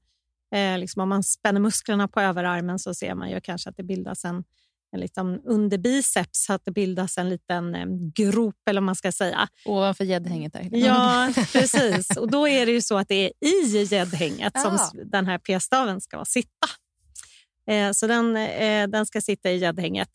Eh, 0.55 0.79
liksom 0.79 1.03
om 1.03 1.09
man 1.09 1.23
spänner 1.23 1.61
musklerna 1.61 2.09
på 2.09 2.21
överarmen 2.21 2.79
så 2.79 2.95
ser 2.95 3.15
man 3.15 3.31
ju 3.31 3.41
kanske 3.41 3.71
att 3.71 3.77
det 3.77 3.83
bildas 3.83 4.25
en, 4.25 4.45
liten 4.93 5.40
under 5.45 5.78
biceps, 5.78 6.45
så 6.45 6.52
att 6.52 6.64
det 6.64 6.71
bildas 6.71 7.19
en 7.19 7.28
liten 7.28 7.75
eh, 7.75 7.87
grop 8.14 8.55
eller 8.71 8.81
man 8.81 8.95
ska 8.95 9.12
säga. 9.12 9.49
Ovanför 9.64 10.05
gäddhänget 10.05 10.52
där. 10.52 10.69
Ja, 10.73 11.33
precis. 11.52 12.16
Och 12.16 12.31
då 12.31 12.49
är 12.49 12.66
det 12.66 12.73
ju 12.73 12.83
så 12.83 12.99
att 12.99 13.09
det 13.09 13.14
är 13.14 13.33
i 13.49 13.83
gäddhänget 13.85 14.61
som 14.61 14.75
Ja. 14.78 14.85
s- 14.85 15.00
den 15.12 15.26
här 15.26 15.38
p-staven 15.38 16.00
ska 16.00 16.25
sitta. 16.25 16.66
Eh, 17.71 17.93
så 17.93 18.07
den, 18.07 18.37
eh, 18.37 18.88
den 18.88 19.07
ska 19.07 19.21
sitta 19.21 19.50
i 19.50 19.57
gäddhänget. 19.57 20.11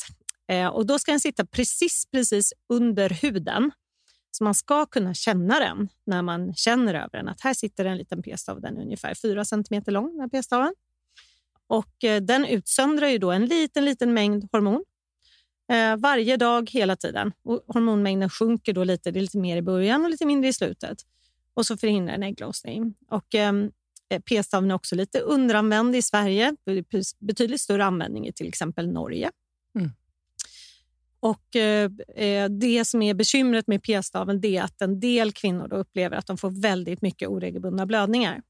Och 0.74 0.86
då 0.86 1.00
ska 1.00 1.12
den 1.12 1.20
sitta 1.20 1.46
precis, 1.46 2.06
precis 2.12 2.54
under 2.74 3.10
huden. 3.10 3.72
Så 4.32 4.44
man 4.44 4.56
ska 4.56 4.86
kunna 4.86 5.14
känna 5.14 5.60
den 5.60 5.90
när 6.06 6.22
man 6.22 6.54
känner 6.54 6.94
över 6.94 7.10
den. 7.12 7.28
Att 7.28 7.42
här 7.42 7.54
sitter 7.54 7.86
en 7.86 7.98
liten 7.98 8.22
p-stav. 8.24 8.62
Den 8.62 8.78
är 8.78 8.82
ungefär 8.82 9.14
4 9.16 9.46
cm 9.46 9.84
lång, 9.88 10.12
den 10.12 10.20
här 10.20 10.28
p-staven. 10.28 10.74
Och 11.72 12.04
eh, 12.04 12.22
den 12.22 12.46
utsöndrar 12.46 13.08
ju 13.08 13.18
då 13.18 13.32
en 13.32 13.46
liten, 13.46 13.86
liten 13.86 14.14
mängd 14.14 14.48
hormon 14.52 14.84
eh, 15.72 15.98
varje 15.98 16.38
dag 16.38 16.70
hela 16.70 16.96
tiden. 16.96 17.32
Och 17.44 17.64
hormonmängden 17.68 18.30
sjunker 18.30 18.74
då 18.74 18.84
lite. 18.84 19.12
Det 19.12 19.20
är 19.20 19.22
lite 19.22 19.38
mer 19.38 19.58
i 19.58 19.62
början 19.62 20.04
och 20.04 20.10
lite 20.10 20.26
mindre 20.26 20.50
i 20.50 20.54
slutet. 20.54 20.98
Och 21.54 21.66
så 21.66 21.78
förhindrar 21.78 22.14
en 22.14 22.24
ägglossning. 22.24 22.94
Och, 23.10 23.36
ehm, 23.36 23.72
eh, 24.10 24.22
p-staven 24.22 24.72
är 24.72 24.76
också 24.76 24.96
lite 24.96 25.20
underanvänd 25.20 25.96
i 25.96 26.02
Sverige. 26.02 26.56
Betydligt 27.20 27.62
större 27.62 27.86
användning 27.86 28.28
i 28.28 28.34
till 28.34 28.48
exempel 28.48 28.92
Norge. 28.92 29.32
Mm. 29.80 29.92
Och 31.20 31.56
eh, 31.56 32.50
Det 32.50 32.86
som 32.86 33.02
är 33.02 33.14
bekymret 33.14 33.68
med 33.68 33.84
p-staven 33.84 34.46
är 34.46 34.62
att 34.62 34.82
en 34.82 35.00
del 35.00 35.32
kvinnor 35.32 35.74
upplever 35.74 36.18
att 36.18 36.28
de 36.28 36.38
får 36.38 36.62
väldigt 36.62 37.02
mycket 37.02 37.30
oregelbundna 37.30 37.86
blödningar. 37.86 38.42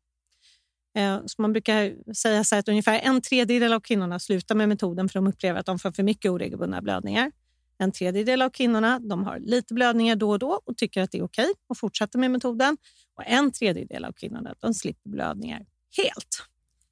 Eh, 0.97 1.19
Så 1.25 1.41
man 1.41 1.51
brukar 1.53 2.13
säga 2.13 2.43
så 2.43 2.55
att 2.55 2.67
ungefär 2.69 2.99
en 2.99 3.21
tredjedel 3.21 3.73
av 3.73 3.79
kvinnorna 3.79 4.19
slutar 4.19 4.55
med 4.55 4.69
metoden 4.69 5.09
för 5.09 5.19
de 5.19 5.27
upplever 5.27 5.59
att 5.59 5.65
de 5.65 5.79
får 5.79 5.91
för 5.91 6.03
mycket 6.03 6.31
oregelbundna 6.31 6.81
blödningar. 6.81 7.31
En 7.77 7.91
tredjedel 7.91 8.41
av 8.41 8.49
kvinnorna 8.49 8.99
de 8.99 9.23
har 9.23 9.39
lite 9.39 9.73
blödningar 9.73 10.15
då 10.15 10.29
och 10.29 10.39
då 10.39 10.61
och 10.65 10.77
tycker 10.77 11.01
att 11.01 11.11
det 11.11 11.17
är 11.17 11.23
okej 11.23 11.53
och 11.69 11.77
fortsätter 11.77 12.19
med 12.19 12.31
metoden. 12.31 12.77
Och 13.15 13.23
En 13.25 13.51
tredjedel 13.51 14.05
av 14.05 14.11
kvinnorna 14.11 14.55
de 14.59 14.73
slipper 14.73 15.09
blödningar 15.09 15.65
helt. 15.97 16.43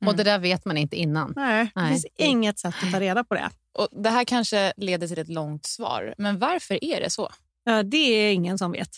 Och 0.06 0.16
det 0.16 0.24
där 0.24 0.40
vet 0.40 0.66
man 0.66 0.78
inte 0.78 0.96
innan. 0.96 1.34
Nej, 1.36 1.72
det 1.76 1.82
Nej. 1.82 1.92
finns 1.92 2.06
inget 2.18 2.60
sätt 2.60 2.76
att 2.84 2.92
ta 2.92 3.00
reda 3.00 3.24
på 3.24 3.34
det. 3.34 3.50
Och 3.74 3.88
det 4.04 4.10
här 4.10 4.24
kanske 4.26 4.74
leder 4.78 5.08
till 5.08 5.20
ett 5.20 5.30
långt 5.30 5.66
svar, 5.66 6.16
men 6.18 6.40
varför 6.40 6.84
är 6.84 7.02
det 7.02 7.10
så? 7.10 7.30
Det 7.86 7.98
är 7.98 8.34
ingen 8.34 8.58
som 8.58 8.72
vet. 8.72 8.90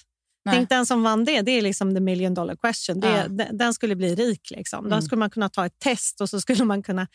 Nej. 0.45 0.55
Tänk 0.55 0.69
den 0.69 0.85
som 0.85 1.03
vann 1.03 1.25
det, 1.25 1.41
det 1.41 1.51
är 1.51 1.61
liksom 1.61 1.93
the 1.95 1.99
million 2.01 2.33
dollar 2.33 2.55
question. 2.55 2.99
Det, 2.99 3.07
Ja. 3.39 3.45
den, 3.51 3.73
skulle 3.73 3.95
bli 3.95 4.15
rik. 4.15 4.51
Liksom. 4.55 4.83
Då 4.83 4.95
Mm. 4.95 5.01
skulle 5.01 5.19
man 5.19 5.29
kunna 5.29 5.49
ta 5.49 5.65
ett 5.65 5.79
test 5.79 6.21
och 6.21 6.29
så 6.29 6.41
skulle 6.41 6.65
man 6.65 6.83
kunna 6.83 7.07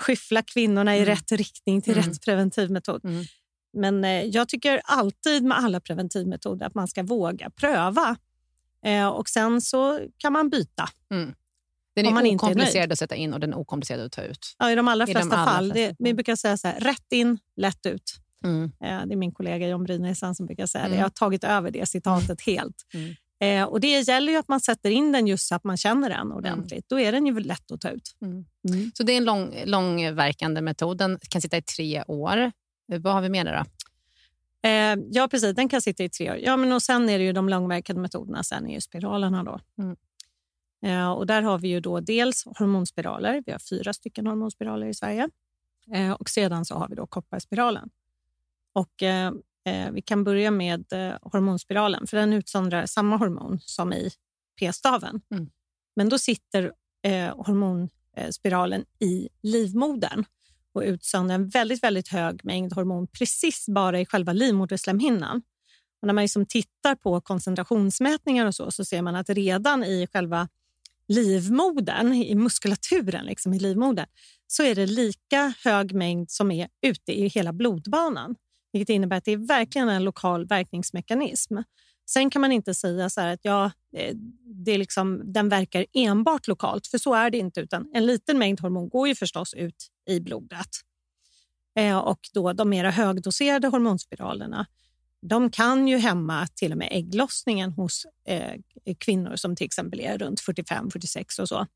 skyffla 0.00 0.42
kvinnorna 0.42 0.96
i 0.96 0.98
Mm. 0.98 1.08
rätt 1.08 1.32
riktning 1.32 1.82
till 1.82 1.92
Mm. 1.98 2.04
rätt 2.10 2.22
preventivmetod. 2.24 3.04
Mm. 3.04 3.24
Men 3.76 4.04
eh, 4.04 4.22
jag 4.22 4.48
tycker 4.48 4.80
alltid 4.84 5.44
med 5.44 5.58
alla 5.58 5.80
preventivmetoder 5.80 6.66
att 6.66 6.74
man 6.74 6.88
ska 6.88 7.02
våga 7.02 7.50
pröva. 7.50 8.16
Eh, 8.84 9.08
och 9.08 9.28
sen 9.28 9.60
så 9.60 10.00
kan 10.18 10.32
man 10.32 10.48
byta. 10.50 10.88
Den 11.96 12.06
Om 12.06 12.14
man 12.14 12.26
är 12.26 12.30
inte 12.30 12.44
är 12.46 12.46
okomplicerad 12.46 12.92
att 12.92 12.98
sätta 12.98 13.14
in 13.14 13.34
och 13.34 13.40
den 13.40 13.52
är 13.52 13.58
okomplicerad 13.58 14.00
att 14.06 14.12
ta 14.12 14.22
ut. 14.22 14.54
Ja, 14.58 14.70
I 14.70 14.74
de 14.74 14.88
allra 14.88 15.04
I 15.04 15.06
de 15.06 15.12
flesta 15.12 15.36
allra 15.36 15.52
fall. 15.52 15.72
flesta 15.72 15.88
Det, 15.88 15.96
vi 15.98 16.14
brukar 16.14 16.36
säga 16.36 16.56
så 16.56 16.68
här, 16.68 16.80
rätt 16.80 17.12
in, 17.12 17.38
lätt 17.56 17.86
ut. 17.86 18.14
Mm. 18.44 18.64
Eh, 18.64 19.06
Det 19.06 19.14
är 19.14 19.16
min 19.16 19.32
kollega 19.32 19.68
John 19.68 19.84
Brynässon 19.84 20.34
som 20.34 20.46
brukar 20.46 20.66
säga 20.66 20.82
det. 20.84 20.88
Mm. 20.88 20.98
Jag 20.98 21.04
har 21.04 21.10
tagit 21.10 21.44
över 21.44 21.70
det 21.70 21.86
citatet 21.86 22.40
helt. 22.40 22.76
Mm. 22.94 23.14
Eh, 23.40 23.68
och 23.68 23.80
Det 23.80 24.00
gäller 24.00 24.32
ju 24.32 24.38
att 24.38 24.48
man 24.48 24.60
sätter 24.60 24.90
in 24.90 25.12
den 25.12 25.26
just 25.26 25.48
så 25.48 25.54
att 25.54 25.64
man 25.64 25.76
känner 25.76 26.08
den 26.08 26.32
ordentligt. 26.32 26.84
Då 26.88 27.00
är 27.00 27.12
den 27.12 27.26
ju 27.26 27.40
lätt 27.40 27.70
att 27.72 27.80
ta 27.80 27.88
ut. 27.88 28.16
Mm. 28.22 28.44
Mm. 28.68 28.90
Så 28.94 29.02
det 29.02 29.12
är 29.12 29.16
en 29.16 29.24
lång, 29.24 29.54
långverkande 29.64 30.60
metod. 30.60 30.98
Den 30.98 31.18
kan 31.30 31.42
sitta 31.42 31.56
i 31.56 31.62
tre 31.62 32.04
år. 32.06 32.36
Eh, 32.92 33.00
Vad 33.00 33.12
har 33.14 33.20
vi 33.20 33.28
mer 33.28 33.44
då? 33.44 33.64
Eh, 34.68 34.96
ja, 35.10 35.28
precis. 35.30 35.56
Den 35.56 35.68
kan 35.68 35.82
sitta 35.82 36.04
i 36.04 36.08
tre 36.08 36.30
år. 36.30 36.36
Ja, 36.36 36.56
men 36.56 36.72
och 36.72 36.82
sen 36.82 37.08
är 37.08 37.18
det 37.18 37.24
ju 37.24 37.32
de 37.32 37.48
långverkande 37.48 38.02
metoderna. 38.02 38.42
Sen 38.42 38.66
är 38.66 38.74
ju 38.74 38.80
spiralerna. 38.80 39.44
Då. 39.44 39.60
Mm. 39.82 39.96
Eh, 40.84 41.10
och 41.12 41.26
där 41.26 41.42
har 41.42 41.58
vi 41.58 41.68
ju 41.68 41.80
då 41.80 42.00
dels 42.00 42.44
hormonspiraler. 42.58 43.42
Vi 43.46 43.52
har 43.52 43.58
fyra 43.58 43.92
stycken 43.92 44.26
hormonspiraler 44.26 44.86
i 44.86 44.94
Sverige. 44.94 45.28
Eh, 45.94 46.10
och 46.12 46.30
sedan 46.30 46.64
så 46.64 46.74
har 46.74 46.88
vi 46.88 46.94
då 46.94 47.06
kopparspiralen. 47.06 47.90
Och, 48.72 49.02
eh, 49.02 49.32
eh, 49.64 49.90
vi 49.90 50.02
kan 50.02 50.24
börja 50.24 50.50
med 50.50 50.92
eh, 50.92 51.16
hormonspiralen, 51.22 52.06
för 52.06 52.16
den 52.16 52.32
utsöndrar 52.32 52.86
samma 52.86 53.16
hormon 53.16 53.58
som 53.60 53.92
i 53.92 54.10
p-staven. 54.60 55.20
Mm. 55.30 55.50
Men 55.96 56.08
då 56.08 56.18
sitter 56.18 56.72
eh, 57.02 57.36
hormonspiralen 57.36 58.84
i 58.98 59.28
livmodern 59.42 60.24
och 60.72 60.82
utsöndrar 60.82 61.34
en 61.34 61.48
väldigt, 61.48 61.82
väldigt 61.82 62.08
hög 62.08 62.44
mängd 62.44 62.72
hormon 62.72 63.06
precis 63.06 63.66
bara 63.68 64.00
i 64.00 64.06
själva 64.06 64.32
livmoderslemhinnan. 64.32 65.42
Och 66.00 66.06
när 66.06 66.14
man 66.14 66.24
liksom 66.24 66.46
tittar 66.46 66.94
på 66.94 67.20
koncentrationsmätningar 67.20 68.46
och 68.46 68.54
så, 68.54 68.70
så 68.70 68.84
ser 68.84 69.02
man 69.02 69.16
att 69.16 69.28
redan 69.30 69.84
i 69.84 70.06
själva 70.12 70.48
livmodern, 71.08 72.12
i 72.12 72.34
muskulaturen 72.34 73.26
liksom 73.26 73.54
i 73.54 73.58
livmodern, 73.58 74.06
så 74.46 74.62
är 74.62 74.74
det 74.74 74.86
lika 74.86 75.54
hög 75.64 75.94
mängd 75.94 76.30
som 76.30 76.50
är 76.50 76.68
ute 76.82 77.12
i 77.12 77.28
hela 77.28 77.52
blodbanan. 77.52 78.34
Vilket 78.72 78.88
innebär 78.88 79.16
att 79.16 79.24
det 79.24 79.32
är 79.32 79.46
verkligen 79.46 79.88
en 79.88 80.04
lokal 80.04 80.46
verkningsmekanism. 80.46 81.56
Sen 82.10 82.30
kan 82.30 82.40
man 82.40 82.52
inte 82.52 82.74
säga 82.74 83.10
så 83.10 83.20
att 83.20 83.40
ja, 83.42 83.70
eh, 83.96 84.14
det 84.44 84.72
är 84.72 84.78
liksom, 84.78 85.32
den 85.32 85.48
verkar 85.48 85.86
enbart 85.92 86.48
lokalt, 86.48 86.86
för 86.86 86.98
så 86.98 87.14
är 87.14 87.30
det 87.30 87.38
inte. 87.38 87.60
utan 87.60 87.90
En 87.94 88.06
liten 88.06 88.38
mängd 88.38 88.60
hormon 88.60 88.88
går 88.88 89.08
ju 89.08 89.14
förstås 89.14 89.54
ut 89.54 89.88
i 90.08 90.20
blodet. 90.20 90.68
Eh, 91.78 91.98
och 91.98 92.20
då 92.34 92.52
de 92.52 92.68
mer 92.68 92.84
högdoserade 92.84 93.68
hormonspiralerna 93.68 94.66
de 95.20 95.50
kan 95.50 95.88
ju 95.88 95.96
hämma 95.96 96.46
till 96.46 96.72
och 96.72 96.78
med 96.78 96.88
ägglossningen 96.90 97.72
hos 97.72 98.06
eh, 98.24 98.60
kvinnor 98.98 99.36
som 99.36 99.56
till 99.56 99.64
exempel 99.64 100.00
är 100.00 100.18
runt 100.18 100.40
45-46 100.40 101.40
och 101.40 101.48
så. 101.48 101.66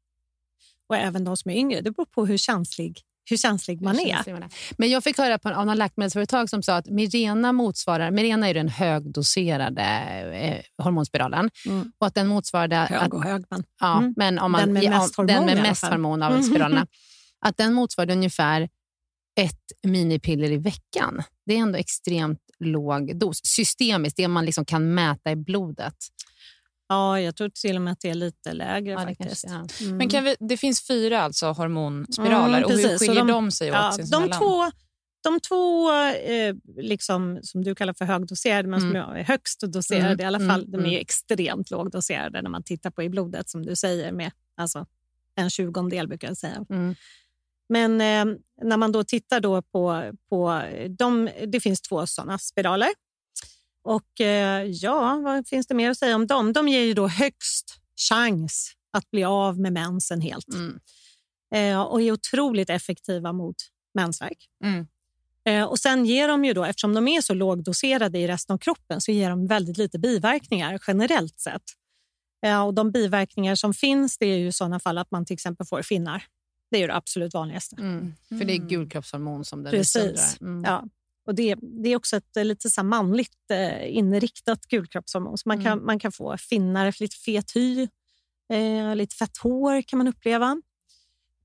Och 0.87 0.97
även 0.97 1.25
de 1.25 1.37
som 1.37 1.51
är 1.51 1.55
yngre. 1.55 1.81
Det 1.81 1.91
beror 1.91 2.07
på 2.07 2.27
hur 2.27 2.37
känslig, 2.37 3.01
hur 3.31 3.37
känslig 3.37 3.83
man 3.83 3.99
Hur 3.99 4.07
är. 4.07 4.15
känslig 4.15 4.33
man 4.33 4.43
är. 4.43 4.51
Men 4.79 4.91
jag 4.91 5.05
fick 5.05 5.19
höra 5.19 5.39
på, 5.39 5.49
av 5.49 5.67
någon 5.67 5.77
läkemedelsföretag 5.79 6.51
som 6.51 6.63
sa 6.63 6.77
att 6.77 6.87
Mirena 6.87 7.53
motsvarar... 7.53 8.11
Mirena 8.11 8.49
är 8.49 8.55
den 8.55 8.69
högdoserade 8.69 9.83
eh, 10.35 10.85
hormonspiralen. 10.85 11.51
Mm. 11.67 11.93
Och 11.99 12.07
att 12.07 12.15
den 12.15 12.27
motsvarade... 12.27 12.77
Hög 12.77 13.15
och 13.15 13.25
hög, 13.25 13.45
men 13.51 13.65
ja, 13.81 13.99
Mm. 13.99 14.15
men 14.17 14.39
om 14.39 14.53
man, 14.53 14.61
Den 14.61 14.73
med 14.73 14.83
ja, 14.85 14.91
mest 14.99 15.17
hormon 15.17 15.27
den 15.37 15.45
med 15.45 15.63
mest 15.63 15.85
hormon 15.85 16.23
av 16.23 16.31
Mm. 16.33 16.43
spiralerna. 16.43 16.87
Att 17.45 17.57
den 17.57 17.73
motsvarade 17.73 18.13
ungefär 18.13 18.69
ett 19.41 19.63
minipiller 19.83 20.51
i 20.53 20.57
veckan. 20.57 21.23
Det 21.47 21.55
är 21.55 21.59
ändå 21.59 21.79
extremt 21.79 22.39
låg 22.59 23.19
dos. 23.19 23.41
Systemiskt, 23.45 24.17
det 24.17 24.29
man 24.29 24.45
liksom 24.45 24.65
kan 24.65 24.95
mäta 24.95 25.31
i 25.31 25.37
blodet. 25.37 25.95
Ja, 26.89 27.21
jag 27.21 27.37
tror 27.37 27.49
till 27.49 27.77
och 27.77 27.83
med 27.83 27.93
att 27.93 28.01
det 28.01 28.11
är 28.11 28.15
lite 28.15 28.53
lägre 28.53 28.93
Ja, 28.93 28.99
faktiskt. 29.01 29.47
kanske- 29.49 29.85
Mm. 29.85 29.97
Men 29.97 30.09
kan 30.09 30.25
vi, 30.25 30.37
det 30.41 30.57
finns 30.57 30.87
fyra 30.87 31.23
alltså 31.23 31.47
hormonspiraler. 31.53 32.59
Mm, 32.59 32.65
och 32.65 32.71
hur 32.71 32.99
skiljer 32.99 33.15
de- 33.15 33.27
de, 33.27 33.51
sig 33.51 33.71
åt 33.71 33.77
Ja, 33.77 33.97
de 34.11 34.31
två, 34.31 34.71
de 35.23 35.41
två 35.41 35.93
eh, 36.13 36.55
liksom, 36.77 37.39
som 37.43 37.65
du 37.65 37.75
kallar 37.75 37.95
för 37.95 38.05
högdoserade, 38.05 38.69
men 38.69 38.81
som 38.81 38.91
Mm. 38.91 39.03
jag 39.03 39.21
är 39.21 39.25
högst 39.25 39.61
doserade 39.61 40.07
Mm, 40.09 40.21
i 40.21 40.25
alla 40.25 40.39
mm, 40.39 40.49
fall, 40.51 40.71
de 40.71 40.77
är 40.81 40.85
mm. 40.89 41.01
extremt 41.01 41.71
lågdoserade 41.71 42.43
när 42.43 42.51
man 42.51 42.63
tittar 42.63 42.91
på 42.91 43.03
i 43.03 43.09
blodet, 43.09 43.49
som 43.49 43.67
du 43.67 43.77
säger, 43.77 44.13
med 44.13 44.31
alltså, 44.57 44.87
en 45.35 45.51
tjugondel 45.51 46.09
brukar 46.09 46.29
jag 46.29 46.37
säga. 46.37 46.65
Mm. 46.71 46.95
Men 47.69 48.01
eh, 48.01 48.37
när 48.63 48.77
man 48.77 48.93
då 48.93 49.05
tittar 49.05 49.41
då 49.41 49.63
på, 49.63 50.11
på 50.29 50.63
de, 50.99 51.29
det 51.47 51.61
finns 51.61 51.81
två 51.81 52.07
sådana 52.07 52.39
spiraler. 52.39 52.89
Och 53.85 54.21
eh, 54.21 54.65
ja, 54.65 55.21
vad 55.25 55.49
finns 55.49 55.67
det 55.67 55.75
mer 55.75 55.91
att 55.91 55.99
säga 55.99 56.17
om 56.17 56.27
dem? 56.27 56.53
De 56.53 56.69
ger 56.69 56.81
ju 56.81 56.95
då 56.95 57.09
högst 57.09 57.79
chans 58.09 58.73
att 58.93 59.11
bli 59.11 59.25
av 59.25 59.61
med 59.61 59.73
mensen 59.73 60.21
helt 60.21 60.49
Mm. 60.49 60.81
eh, 61.55 61.81
och 61.81 62.03
är 62.03 62.13
otroligt 62.13 62.71
effektiva 62.71 63.33
mot 63.33 63.57
mensvärk. 63.95 64.49
Mm. 64.65 64.87
Eh, 65.45 65.65
och 65.65 65.79
sen 65.79 66.07
ger 66.07 66.29
de 66.29 66.45
ju 66.45 66.53
då, 66.53 66.65
eftersom 66.65 66.95
de 66.95 67.09
är 67.09 67.21
så 67.21 67.35
lågdoserade 67.35 68.19
i 68.19 68.29
resten 68.29 68.55
av 68.55 68.59
kroppen, 68.59 69.01
så 69.01 69.13
ger 69.13 69.31
de 69.31 69.47
väldigt 69.47 69.77
lite 69.77 69.99
biverkningar 69.99 70.81
generellt 70.87 71.41
sett. 71.41 71.63
Och 72.67 72.75
de 72.75 72.91
biverkningar 72.93 73.55
som 73.55 73.75
finns 73.75 74.19
det 74.19 74.27
är 74.27 74.37
ju 74.39 74.47
i 74.47 74.53
sådana 74.53 74.81
fall 74.81 74.99
att 74.99 75.11
man 75.11 75.25
till 75.25 75.35
exempel 75.35 75.67
får 75.67 75.83
finnar. 75.83 76.25
Det 76.71 76.77
är 76.77 76.81
ju 76.81 76.87
det 76.87 76.97
absolut 76.97 77.35
vanligaste. 77.35 77.77
Mm. 77.77 78.15
För 78.29 78.45
det 78.45 78.53
är 78.53 78.69
gulkroppshormon 78.69 79.45
som 79.45 79.63
den 79.63 79.71
Precis. 79.71 80.41
Mm. 80.41 80.65
Ja. 80.67 80.85
Och 81.27 81.35
det, 81.35 81.57
det 81.83 81.89
är 81.89 81.97
också 81.97 82.17
ett 82.17 82.37
eh, 82.37 82.45
lite 82.45 82.71
så 82.71 82.83
manligt 82.83 83.51
eh, 83.51 83.97
inriktat 83.97 84.67
gulkroppshormon. 84.67 85.39
Så 85.39 85.49
man, 85.49 85.63
kan, 85.65 85.73
Mm. 85.73 85.87
man 85.87 85.99
kan 85.99 86.13
få 86.13 86.37
finnar, 86.37 86.95
lite 87.01 87.17
fet 87.17 87.57
hy, 87.57 87.89
eh, 88.53 88.97
lite 88.97 89.17
fett 89.17 89.37
hår 89.37 89.83
kan 89.83 89.99
man 89.99 90.09
uppleva. 90.09 90.63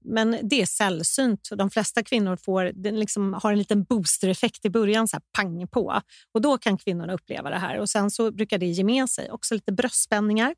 Men 0.05 0.37
det 0.43 0.61
är 0.61 0.65
sällsynt. 0.65 1.49
De 1.55 1.69
flesta 1.69 2.03
kvinnor 2.03 2.35
får, 2.35 2.71
den 2.75 2.99
liksom 2.99 3.33
har 3.33 3.51
en 3.51 3.57
liten 3.57 3.83
boostereffekt 3.83 4.65
i 4.65 4.69
början, 4.69 5.07
så 5.07 5.15
här 5.15 5.23
pang 5.33 5.67
på. 5.67 6.01
Och 6.31 6.41
Då 6.41 6.57
kan 6.57 6.77
kvinnorna 6.77 7.13
uppleva 7.13 7.49
det 7.49 7.57
här. 7.57 7.79
Och 7.79 7.89
Sen 7.89 8.11
så 8.11 8.31
brukar 8.31 8.57
det 8.57 8.65
ge 8.65 8.83
med 8.83 9.09
sig 9.09 9.31
också 9.31 9.53
lite 9.55 9.71
bröstspänningar. 9.71 10.55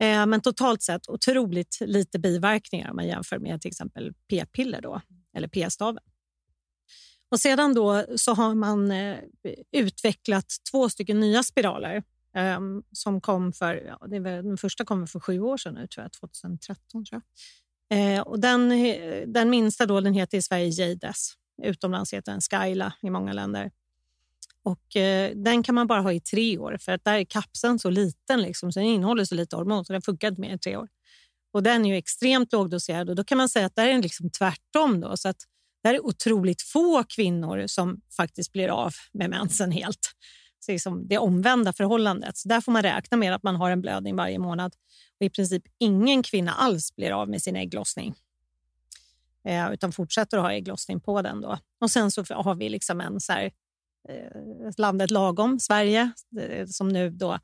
Eh, 0.00 0.26
men 0.26 0.40
totalt 0.40 0.82
sett 0.82 1.08
otroligt 1.08 1.78
lite 1.80 2.18
biverkningar 2.18 2.90
om 2.90 2.96
man 2.96 3.06
jämför 3.06 3.38
med 3.38 3.60
till 3.60 3.68
exempel 3.68 4.12
p-piller 4.30 4.80
då, 4.80 5.00
eller 5.36 5.48
p-staven. 5.48 6.02
Och 7.30 7.40
sedan 7.40 7.74
då 7.74 8.04
så 8.16 8.34
har 8.34 8.54
man 8.54 8.90
eh, 8.90 9.18
utvecklat 9.72 10.46
två 10.70 10.88
stycken 10.88 11.20
nya 11.20 11.42
spiraler 11.42 12.02
eh, 12.36 12.60
som 12.92 13.20
kom 13.20 13.52
för, 13.52 13.74
ja, 13.74 14.06
det 14.06 14.16
är 14.16 14.20
väl, 14.20 14.44
den 14.44 14.56
första 14.56 14.84
kom 14.84 15.06
för 15.06 15.20
sju 15.20 15.40
år 15.40 15.56
sedan 15.56 15.74
nu, 15.74 15.86
tror 15.86 16.04
jag, 16.04 16.12
2013 16.12 17.04
tror 17.04 17.06
jag. 17.10 17.22
Eh, 17.92 18.20
och 18.20 18.40
den, 18.40 18.72
eh, 18.72 19.22
den 19.26 19.50
minsta 19.50 19.86
då, 19.86 20.00
den 20.00 20.14
heter 20.14 20.38
i 20.38 20.42
Sverige 20.42 20.68
Jades. 20.68 21.32
Utomlands 21.62 22.12
heter 22.12 22.32
den 22.32 22.40
Skyla 22.40 22.92
i 23.02 23.10
många 23.10 23.32
länder. 23.32 23.70
Och 24.62 24.96
eh, 24.96 25.36
Den 25.36 25.62
kan 25.62 25.74
man 25.74 25.86
bara 25.86 26.00
ha 26.00 26.12
i 26.12 26.20
tre 26.20 26.58
år 26.58 26.76
för 26.80 26.92
att 26.92 27.04
där 27.04 27.18
är 27.18 27.24
kapseln 27.24 27.78
så 27.78 27.90
liten, 27.90 28.42
liksom, 28.42 28.72
så 28.72 28.80
den 28.80 28.88
innehåller 28.88 29.24
så 29.24 29.34
lite 29.34 29.56
hormon 29.56 29.84
så 29.84 29.92
den 29.92 30.02
funkar 30.02 30.28
inte 30.28 30.40
mer 30.40 30.54
i 30.54 30.58
tre 30.58 30.76
år. 30.76 30.88
Och 31.52 31.62
Den 31.62 31.84
är 31.84 31.90
ju 31.90 31.96
extremt 31.96 32.52
lågdoserad 32.52 33.10
och 33.10 33.16
då 33.16 33.24
kan 33.24 33.38
man 33.38 33.48
säga 33.48 33.66
att 33.66 33.76
där 33.76 33.86
är 33.86 33.92
den 33.92 34.00
liksom 34.00 34.30
tvärtom. 34.30 35.00
Då, 35.00 35.16
så 35.16 35.28
att 35.28 35.44
där 35.82 35.94
är 35.94 36.06
otroligt 36.06 36.62
få 36.62 37.04
kvinnor 37.04 37.66
som 37.66 38.00
faktiskt 38.16 38.52
blir 38.52 38.68
av 38.68 38.92
med 39.12 39.30
mensen 39.30 39.72
helt. 39.72 40.14
Så 40.60 40.72
liksom 40.72 41.08
det 41.08 41.18
omvända 41.18 41.72
förhållandet. 41.72 42.36
Så 42.36 42.48
där 42.48 42.60
får 42.60 42.72
man 42.72 42.82
räkna 42.82 43.16
med 43.16 43.34
att 43.34 43.42
man 43.42 43.56
har 43.56 43.70
en 43.70 43.80
blödning 43.80 44.16
varje 44.16 44.38
månad. 44.38 44.74
Och 45.20 45.26
I 45.26 45.30
princip 45.30 45.62
ingen 45.78 46.22
kvinna 46.22 46.52
alls 46.52 46.96
blir 46.96 47.10
av 47.10 47.28
med 47.28 47.42
sin 47.42 47.56
ägglossning. 47.56 48.14
Eh, 49.44 49.72
utan 49.72 49.92
fortsätter 49.92 50.38
att 50.38 50.44
ha 50.44 50.52
ägglossning 50.52 51.00
på 51.00 51.22
den. 51.22 51.40
Då. 51.40 51.58
Och 51.80 51.90
Sen 51.90 52.10
så 52.10 52.24
har 52.30 52.54
vi 52.54 52.68
liksom 52.68 53.00
en 53.00 53.20
så 53.20 53.32
här, 53.32 53.50
eh, 54.08 54.70
landet 54.76 55.10
lagom, 55.10 55.60
Sverige, 55.60 56.12
eh, 56.40 56.66
som 56.66 56.88
nu 56.88 57.10
då 57.10 57.38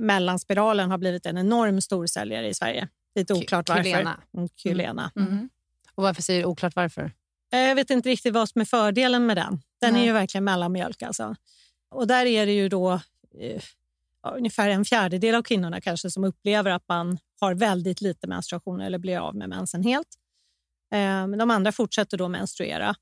mellanspiralen 0.00 0.90
har 0.90 0.98
blivit 0.98 1.26
en 1.26 1.38
enorm 1.38 1.80
storsäljare 1.80 2.48
i 2.48 2.54
Sverige. 2.54 2.88
Lite 3.14 3.34
oklart 3.34 3.68
varför. 3.68 3.82
Kylena. 3.82 4.20
Mm, 4.36 4.48
Kylena. 4.56 5.12
Mm. 5.16 5.48
Och 5.94 6.02
varför 6.02 6.22
säger 6.22 6.40
du 6.40 6.46
oklart 6.46 6.76
varför? 6.76 7.12
Eh, 7.54 7.60
Jag 7.60 7.74
vet 7.74 7.90
inte 7.90 8.08
riktigt 8.08 8.34
vad 8.34 8.48
som 8.48 8.60
är 8.60 8.64
fördelen 8.64 9.26
med 9.26 9.36
den. 9.36 9.62
Den 9.80 9.92
Nej. 9.92 10.02
är 10.02 10.06
ju 10.06 10.12
verkligen 10.12 10.44
mellanmjölk. 10.44 11.02
Alltså. 11.02 11.36
Och 11.90 12.06
där 12.06 12.26
är 12.26 12.46
det 12.46 12.52
ju 12.52 12.68
då 12.68 12.92
eh, 13.40 13.62
ja, 14.22 14.30
ungefär 14.30 14.68
en 14.68 14.84
fjärdedel 14.84 15.34
av 15.34 15.42
kvinnorna 15.42 15.80
kanske 15.80 16.10
som 16.10 16.24
upplever 16.24 16.70
att 16.70 16.88
man 16.88 17.18
har 17.40 17.54
väldigt 17.54 18.00
lite 18.00 18.26
menstruation 18.26 18.80
eller 18.80 18.98
blir 18.98 19.18
av 19.18 19.36
med 19.36 19.48
mensen 19.48 19.82
helt. 19.82 20.08
Eh, 20.92 20.98
Men 20.98 21.38
de 21.38 21.50
andra 21.50 21.72
fortsätter 21.72 22.18
då 22.18 22.28
menstruera. 22.28 22.94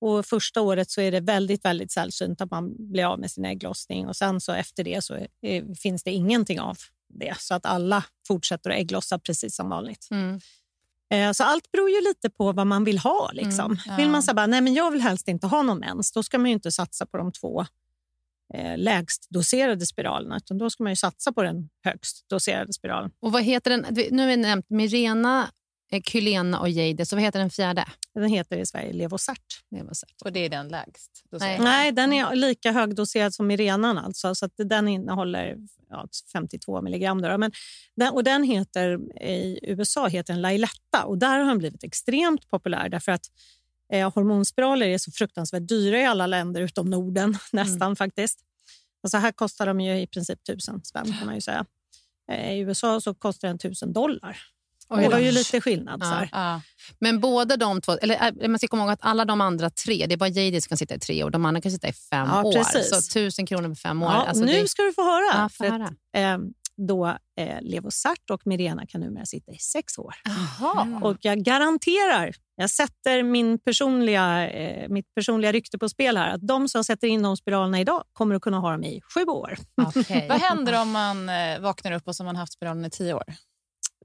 Och 0.00 0.26
första 0.26 0.60
året 0.60 0.90
så 0.90 1.00
är 1.00 1.12
det 1.12 1.20
väldigt, 1.20 1.64
väldigt 1.64 1.92
sällsynt 1.92 2.40
att 2.40 2.50
man 2.50 2.92
blir 2.92 3.04
av 3.04 3.20
med 3.20 3.30
sin 3.30 3.44
ägglossning 3.44 4.06
och 4.06 4.16
sen 4.16 4.40
så 4.40 4.52
efter 4.52 4.84
det 4.84 5.04
så 5.04 5.14
eh, 5.42 5.64
finns 5.82 6.02
det 6.02 6.10
ingenting 6.10 6.60
av 6.60 6.78
det. 7.08 7.34
Så 7.38 7.54
att 7.54 7.66
alla 7.66 8.04
fortsätter 8.26 8.70
att 8.70 8.76
ägglossa 8.76 9.18
precis 9.18 9.56
som 9.56 9.68
vanligt. 9.68 10.08
Mm. 10.10 10.40
Eh, 11.10 11.32
Så 11.32 11.44
allt 11.44 11.72
beror 11.72 11.90
ju 11.90 12.00
lite 12.00 12.30
på 12.30 12.52
vad 12.52 12.66
man 12.66 12.84
vill 12.84 12.98
ha. 12.98 13.30
Liksom. 13.32 13.64
Mm, 13.64 13.78
ja. 13.86 13.96
Vill 13.96 14.08
man 14.10 14.22
säga 14.22 14.34
bara, 14.34 14.46
nej 14.46 14.60
men 14.60 14.74
jag 14.74 14.90
vill 14.90 15.00
helst 15.02 15.28
inte 15.28 15.46
ha 15.46 15.62
någon 15.62 15.78
mens, 15.78 16.12
då 16.12 16.22
ska 16.22 16.38
man 16.38 16.46
ju 16.46 16.54
inte 16.54 16.72
satsa 16.72 17.06
på 17.06 17.16
de 17.16 17.32
två 17.32 17.66
eh, 18.54 18.78
lägst 18.78 19.26
doserade 19.30 19.86
spiralerna, 19.86 20.36
utan 20.36 20.58
då 20.58 20.70
ska 20.70 20.82
man 20.82 20.92
ju 20.92 20.96
satsa 20.96 21.32
på 21.32 21.42
den 21.42 21.68
högst 21.84 22.28
doserade 22.28 22.72
spiralen. 22.72 23.10
Och 23.20 23.32
vad 23.32 23.42
heter 23.42 23.70
den? 23.70 23.86
Nu 24.10 24.22
har 24.22 24.28
vi 24.28 24.36
nämnt 24.36 24.70
Mirena, 24.70 25.50
Kylena 26.04 26.60
och 26.60 26.68
Jade. 26.68 27.06
Så 27.06 27.16
vad 27.16 27.22
heter 27.22 27.38
den 27.38 27.50
fjärde? 27.50 27.84
Den 28.14 28.28
heter 28.28 28.58
i 28.58 28.66
Sverige 28.66 28.92
var 29.84 29.94
så. 29.94 30.06
Och 30.24 30.32
det 30.32 30.40
är 30.40 30.48
den 30.48 30.68
lägst? 30.68 31.24
Nej. 31.30 31.58
Nej, 31.58 31.92
den 31.92 32.12
är 32.12 32.34
lika 32.34 32.72
högdoserad 32.72 33.34
som 33.34 33.46
Mirenan, 33.46 33.98
alltså, 33.98 34.34
så 34.34 34.46
att 34.46 34.52
den 34.56 34.88
innehåller 34.88 35.56
ja, 35.90 36.08
52 36.32 36.82
milligram. 36.82 37.22
Då, 37.22 37.38
men 37.38 37.52
den, 37.96 38.12
och 38.14 38.24
den 38.24 38.42
heter, 38.42 38.98
I 39.22 39.58
USA 39.62 40.06
heter 40.06 40.32
den 40.32 40.42
Lailetta 40.42 41.04
och 41.04 41.18
där 41.18 41.38
har 41.38 41.46
den 41.46 41.58
blivit 41.58 41.84
extremt 41.84 42.48
populär 42.48 42.88
därför 42.88 43.12
att 43.12 43.26
eh, 43.92 44.14
hormonspiraler 44.14 44.86
är 44.86 44.98
så 44.98 45.12
fruktansvärt 45.12 45.68
dyra 45.68 46.00
i 46.00 46.04
alla 46.04 46.26
länder 46.26 46.60
utom 46.60 46.90
Norden, 46.90 47.38
nästan 47.52 47.96
faktiskt. 47.96 48.40
Alltså 49.02 49.18
här 49.18 49.32
kostar 49.32 49.66
de 49.66 49.80
ju 49.80 50.00
i 50.00 50.06
princip 50.06 50.44
tusen 50.44 50.84
spänn 50.84 51.12
kan 51.18 51.26
man 51.26 51.34
ju 51.34 51.40
säga. 51.40 51.66
Eh, 52.32 52.52
I 52.52 52.58
USA 52.58 53.00
så 53.00 53.14
kostar 53.14 53.48
den 53.48 53.58
tusen 53.58 53.92
dollar. 53.92 54.38
Och 54.88 54.98
det 54.98 55.08
var 55.08 55.18
ju 55.18 55.32
lite 55.32 55.60
skillnad. 55.60 56.00
Så 56.02 56.08
här. 56.08 56.28
Ja. 56.32 56.60
Men 56.98 57.20
båda 57.20 57.56
de 57.56 57.80
två, 57.80 57.92
eller 57.92 58.42
äh, 58.42 58.48
man 58.48 58.58
ska 58.58 58.68
komma 58.68 58.82
ihåg 58.82 58.92
att 58.92 58.98
alla 59.02 59.24
de 59.24 59.40
andra 59.40 59.70
tre, 59.70 60.06
det 60.06 60.14
är 60.14 60.16
bara 60.16 60.28
Jadis 60.28 60.64
som 60.64 60.68
kan 60.68 60.78
sitta 60.78 60.94
i 60.94 60.98
tre 60.98 61.24
år, 61.24 61.30
de 61.30 61.44
andra 61.44 61.60
kan 61.60 61.72
sitta 61.72 61.88
i 61.88 61.92
fem 61.92 62.28
Ja, 62.32 62.42
år. 62.42 62.52
precis. 62.52 62.90
Så 62.90 63.12
tusen 63.12 63.46
kronor 63.46 63.68
för 63.68 63.74
fem 63.74 64.02
år. 64.02 64.10
Ja, 64.12 64.26
alltså 64.26 64.44
nu 64.44 64.52
det, 64.52 64.68
ska 64.68 64.82
du 64.82 64.92
få 64.92 65.02
höra. 65.02 65.42
Ja, 65.42 65.48
få 65.48 65.64
höra. 65.64 65.84
Att, 65.84 65.92
eh, 66.16 66.38
då 66.88 67.06
eh, 67.40 67.60
Levosart 67.62 68.30
och 68.30 68.46
Mirena 68.46 68.86
kan 68.86 69.00
numera 69.00 69.26
sitta 69.26 69.52
i 69.52 69.58
sex 69.58 69.98
år. 69.98 70.14
Jaha. 70.24 71.00
Och 71.02 71.16
jag 71.20 71.38
garanterar, 71.44 72.34
jag 72.56 72.70
sätter 72.70 73.22
min 73.22 73.58
personliga, 73.58 74.50
eh, 74.50 74.88
mitt 74.88 75.14
personliga 75.14 75.52
rykte 75.52 75.78
på 75.78 75.88
spel 75.88 76.16
här, 76.16 76.34
att 76.34 76.46
de 76.46 76.68
som 76.68 76.84
sätter 76.84 77.08
in 77.08 77.22
de 77.22 77.36
spiralerna 77.36 77.80
idag 77.80 78.04
kommer 78.12 78.34
att 78.34 78.42
kunna 78.42 78.58
ha 78.58 78.70
dem 78.70 78.84
i 78.84 79.00
sju 79.14 79.24
år. 79.24 79.58
Okej. 79.96 80.26
Vad 80.28 80.40
händer 80.40 80.80
om 80.82 80.90
man 80.90 81.28
eh, 81.28 81.60
vaknar 81.60 81.92
upp 81.92 82.08
och 82.08 82.16
så 82.16 82.22
har 82.22 82.26
man 82.26 82.36
haft 82.36 82.52
spiralen 82.52 82.84
i 82.84 82.90
tio 82.90 83.14
år? 83.14 83.24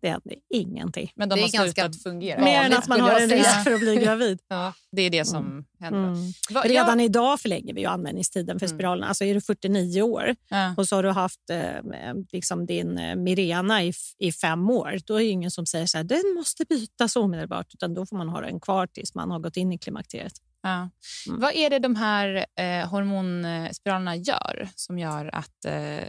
Det 0.01 0.09
händer 0.09 0.35
ingenting. 0.49 1.11
Men 1.15 1.29
de 1.29 1.35
Det 1.35 1.41
är 1.41 1.43
har 1.43 1.51
ganska 1.65 1.81
slutat 1.81 2.03
fungera? 2.03 2.41
Mer 2.43 2.61
än 2.63 2.73
att 2.73 2.87
man 2.87 3.01
har 3.01 3.19
en 3.19 3.29
risk 3.29 3.63
för 3.63 3.73
att 3.73 3.79
bli 3.79 3.95
gravid. 3.95 4.39
Ja, 4.47 4.73
det 4.91 5.01
är 5.01 5.09
det 5.09 5.25
som 5.25 5.65
händer. 5.79 6.07
Mm. 6.07 6.31
Va, 6.51 6.61
Redan 6.65 6.99
jag, 6.99 7.05
idag 7.05 7.39
förlänger 7.39 7.73
vi 7.73 7.81
ju 7.81 7.87
användningstiden 7.87 8.59
för 8.59 8.65
Mm. 8.65 8.77
spiralerna. 8.77 9.07
Alltså 9.07 9.23
är 9.23 9.33
du 9.33 9.41
49 9.41 10.01
år 10.01 10.35
ja. 10.49 10.73
och 10.77 10.87
så 10.87 10.95
har 10.95 11.03
du 11.03 11.09
haft 11.09 11.49
eh, 11.49 12.13
liksom 12.31 12.65
din 12.65 12.97
eh, 12.97 13.15
Mirena 13.15 13.83
i, 13.83 13.93
i 14.17 14.31
fem 14.31 14.69
år, 14.69 14.97
då 15.05 15.15
är 15.15 15.19
det 15.19 15.25
ingen 15.25 15.51
som 15.51 15.65
säger 15.65 15.85
så 15.85 15.97
här, 15.97 16.03
den 16.03 16.33
måste 16.35 16.65
bytas 16.65 17.15
omedelbart, 17.15 17.73
utan 17.73 17.93
då 17.93 18.05
får 18.05 18.17
man 18.17 18.29
ha 18.29 18.41
den 18.41 18.59
kvar 18.59 18.87
tills 18.87 19.15
man 19.15 19.31
har 19.31 19.39
gått 19.39 19.57
in 19.57 19.71
i 19.71 19.77
klimakteriet. 19.77 20.33
Ja. 20.63 20.89
Mm. 21.27 21.39
Vad 21.41 21.53
är 21.53 21.69
det 21.69 21.79
de 21.79 21.95
här 21.95 22.45
eh, 22.55 22.89
hormonspiralerna 22.89 24.15
gör 24.15 24.69
som 24.75 24.99
gör 24.99 25.35
att 25.35 25.65
eh, 25.65 26.07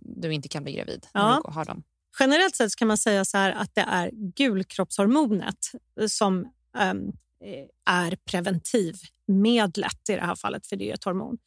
du 0.00 0.32
inte 0.32 0.48
kan 0.48 0.64
bli 0.64 0.72
gravid 0.72 1.06
när 1.14 1.20
Ja. 1.20 1.42
du 1.46 1.52
har 1.52 1.64
dem? 1.64 1.82
Generellt 2.20 2.56
sett 2.56 2.76
kan 2.76 2.88
man 2.88 2.98
säga 2.98 3.24
så 3.24 3.38
här 3.38 3.52
att 3.52 3.74
det 3.74 3.80
är 3.80 4.10
gulkroppshormonet 4.12 5.72
som 6.08 6.38
um, 6.90 7.12
är 7.90 8.16
preventivmedlet 8.30 10.08
i 10.08 10.12
det 10.12 10.20
här 10.20 10.34
fallet, 10.34 10.66
för 10.66 10.76
det 10.76 10.84
är 10.84 10.86
ju 10.86 10.92
ett 10.92 11.04
hormon. 11.04 11.38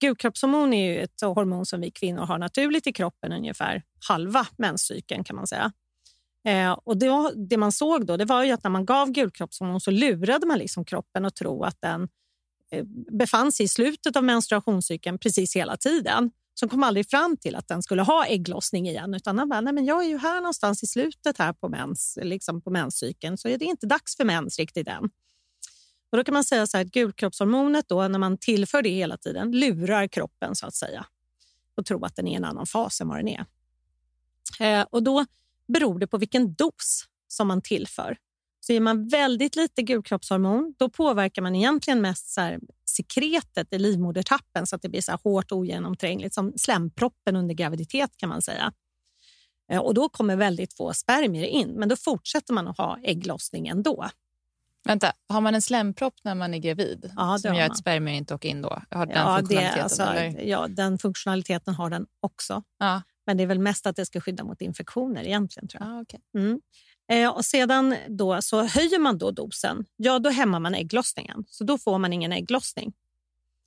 Gulkroppshormon 0.00 0.72
är 0.72 0.92
ju 0.92 1.02
ett 1.02 1.20
hormon 1.20 1.66
som 1.66 1.80
vi 1.80 1.90
kvinnor 1.90 2.22
har 2.22 2.38
naturligt 2.38 2.86
i 2.86 2.92
kroppen 2.92 3.32
ungefär 3.32 3.82
halva 4.08 4.46
menscykeln 4.56 5.24
kan 5.24 5.36
man 5.36 5.46
säga. 5.46 5.72
Eh, 6.48 6.72
och 6.72 6.96
det, 6.96 7.08
var, 7.08 7.32
det 7.48 7.56
man 7.56 7.72
såg 7.72 8.06
då 8.06 8.16
det 8.16 8.24
var 8.24 8.44
ju 8.44 8.52
att 8.52 8.64
när 8.64 8.70
man 8.70 8.86
gav 8.86 9.10
gulkroppshormon 9.10 9.80
så 9.80 9.90
lurade 9.90 10.46
man 10.46 10.58
liksom 10.58 10.84
kroppen 10.84 11.24
att 11.24 11.36
tro 11.36 11.64
att 11.64 11.80
den 11.80 12.08
eh, 12.72 12.84
befann 13.18 13.52
sig 13.52 13.64
i 13.64 13.68
slutet 13.68 14.16
av 14.16 14.24
menstruationscykeln 14.24 15.18
precis 15.18 15.56
hela 15.56 15.76
tiden 15.76 16.30
som 16.54 16.68
kom 16.68 16.82
aldrig 16.82 17.10
fram 17.10 17.36
till 17.36 17.56
att 17.56 17.68
den 17.68 17.82
skulle 17.82 18.02
ha 18.02 18.26
ägglossning 18.26 18.88
igen. 18.88 19.14
Utan 19.14 19.38
han 19.38 19.48
bara, 19.48 19.60
nej 19.60 19.72
men 19.72 19.84
jag 19.84 20.04
är 20.04 20.08
ju 20.08 20.18
här 20.18 20.40
någonstans 20.40 20.82
i 20.82 20.86
slutet 20.86 21.38
här 21.38 21.52
på, 21.52 21.68
mens, 21.68 22.18
liksom 22.22 22.62
på 22.62 22.70
menscykeln 22.70 23.38
så 23.38 23.48
är 23.48 23.58
det 23.58 23.64
inte 23.64 23.86
dags 23.86 24.16
för 24.16 24.24
mens 24.24 24.58
riktigt 24.58 24.88
än. 24.88 25.04
Och 26.12 26.18
då 26.18 26.24
kan 26.24 26.34
man 26.34 26.44
säga 26.44 26.66
så 26.66 26.76
här 26.76 26.84
att 26.84 26.90
gulkroppshormonet 26.90 27.88
då, 27.88 28.08
när 28.08 28.18
man 28.18 28.38
tillför 28.38 28.82
det 28.82 28.90
hela 28.90 29.16
tiden 29.16 29.52
lurar 29.52 30.08
kroppen 30.08 30.54
så 30.54 30.66
att 30.66 30.74
säga 30.74 31.06
och 31.76 31.86
tror 31.86 32.06
att 32.06 32.16
den 32.16 32.26
är 32.26 32.32
i 32.32 32.34
en 32.34 32.44
annan 32.44 32.66
fas 32.66 33.00
än 33.00 33.08
vad 33.08 33.18
den 33.18 33.28
är. 33.28 33.46
Eh, 34.60 34.86
och 34.90 35.02
då 35.02 35.26
beror 35.68 35.98
det 35.98 36.06
på 36.06 36.18
vilken 36.18 36.54
dos 36.54 37.04
som 37.28 37.48
man 37.48 37.62
tillför. 37.62 38.16
Så 38.66 38.72
ger 38.72 38.80
man 38.80 39.08
väldigt 39.08 39.56
lite 39.56 39.82
gulkroppshormon, 39.82 40.74
då 40.78 40.88
påverkar 40.88 41.42
man 41.42 41.54
egentligen 41.54 42.00
mest 42.00 42.30
så 42.30 42.40
här 42.40 42.60
sekretet 42.86 43.72
i 43.72 43.78
livmodertappen 43.78 44.66
så 44.66 44.76
att 44.76 44.82
det 44.82 44.88
blir 44.88 45.00
så 45.00 45.12
hårt 45.24 45.52
och 45.52 45.58
ogenomträngligt, 45.58 46.34
som 46.34 46.52
slemproppen 46.56 47.36
under 47.36 47.54
graviditet 47.54 48.16
kan 48.16 48.28
man 48.28 48.42
säga. 48.42 48.72
Eh, 49.72 49.78
Och 49.78 49.94
då 49.94 50.08
kommer 50.08 50.36
väldigt 50.36 50.74
få 50.76 50.92
spermier 50.94 51.44
in, 51.46 51.68
men 51.70 51.88
då 51.88 51.96
fortsätter 51.96 52.54
man 52.54 52.68
att 52.68 52.78
ha 52.78 52.98
ägglossning 53.02 53.68
ändå. 53.68 54.08
Vänta, 54.84 55.12
har 55.28 55.40
man 55.40 55.54
en 55.54 55.62
slempropp 55.62 56.14
när 56.24 56.34
man 56.34 56.54
är 56.54 56.58
gravid 56.58 57.10
Ja, 57.16 57.32
det 57.32 57.38
som 57.38 57.54
gör 57.54 57.66
att 57.66 57.78
spermier 57.78 58.14
inte 58.14 58.34
åker 58.34 58.48
in 58.48 58.62
då? 58.62 58.82
Har 58.90 59.06
den 59.06 59.16
Ja, 59.16 59.36
det, 59.36 59.38
funktionaliteten? 59.38 59.82
alltså, 59.82 60.02
eller? 60.02 60.40
ja, 60.42 60.66
den 60.68 60.98
funktionaliteten 60.98 61.74
har 61.74 61.90
den 61.90 62.06
också. 62.20 62.62
Ja. 62.78 63.02
Men 63.26 63.36
det 63.36 63.42
är 63.42 63.46
väl 63.46 63.58
mest 63.58 63.86
att 63.86 63.96
det 63.96 64.06
ska 64.06 64.20
skydda 64.20 64.44
mot 64.44 64.60
infektioner 64.60 65.24
egentligen. 65.24 65.68
tror 65.68 65.82
jag. 65.82 65.90
Ja, 65.96 66.02
okej. 66.02 66.20
Mm. 66.38 66.60
Eh, 67.10 67.30
och 67.30 67.44
sedan 67.44 67.96
då, 68.08 68.42
så 68.42 68.62
höjer 68.62 68.98
man 68.98 69.18
då 69.18 69.30
dosen, 69.30 69.84
ja 69.96 70.18
då 70.18 70.30
hämmar 70.30 70.60
man 70.60 70.74
ägglossningen. 70.74 71.44
Så 71.48 71.64
då 71.64 71.78
får 71.78 71.98
man 71.98 72.12
ingen 72.12 72.32
ägglossning. 72.32 72.92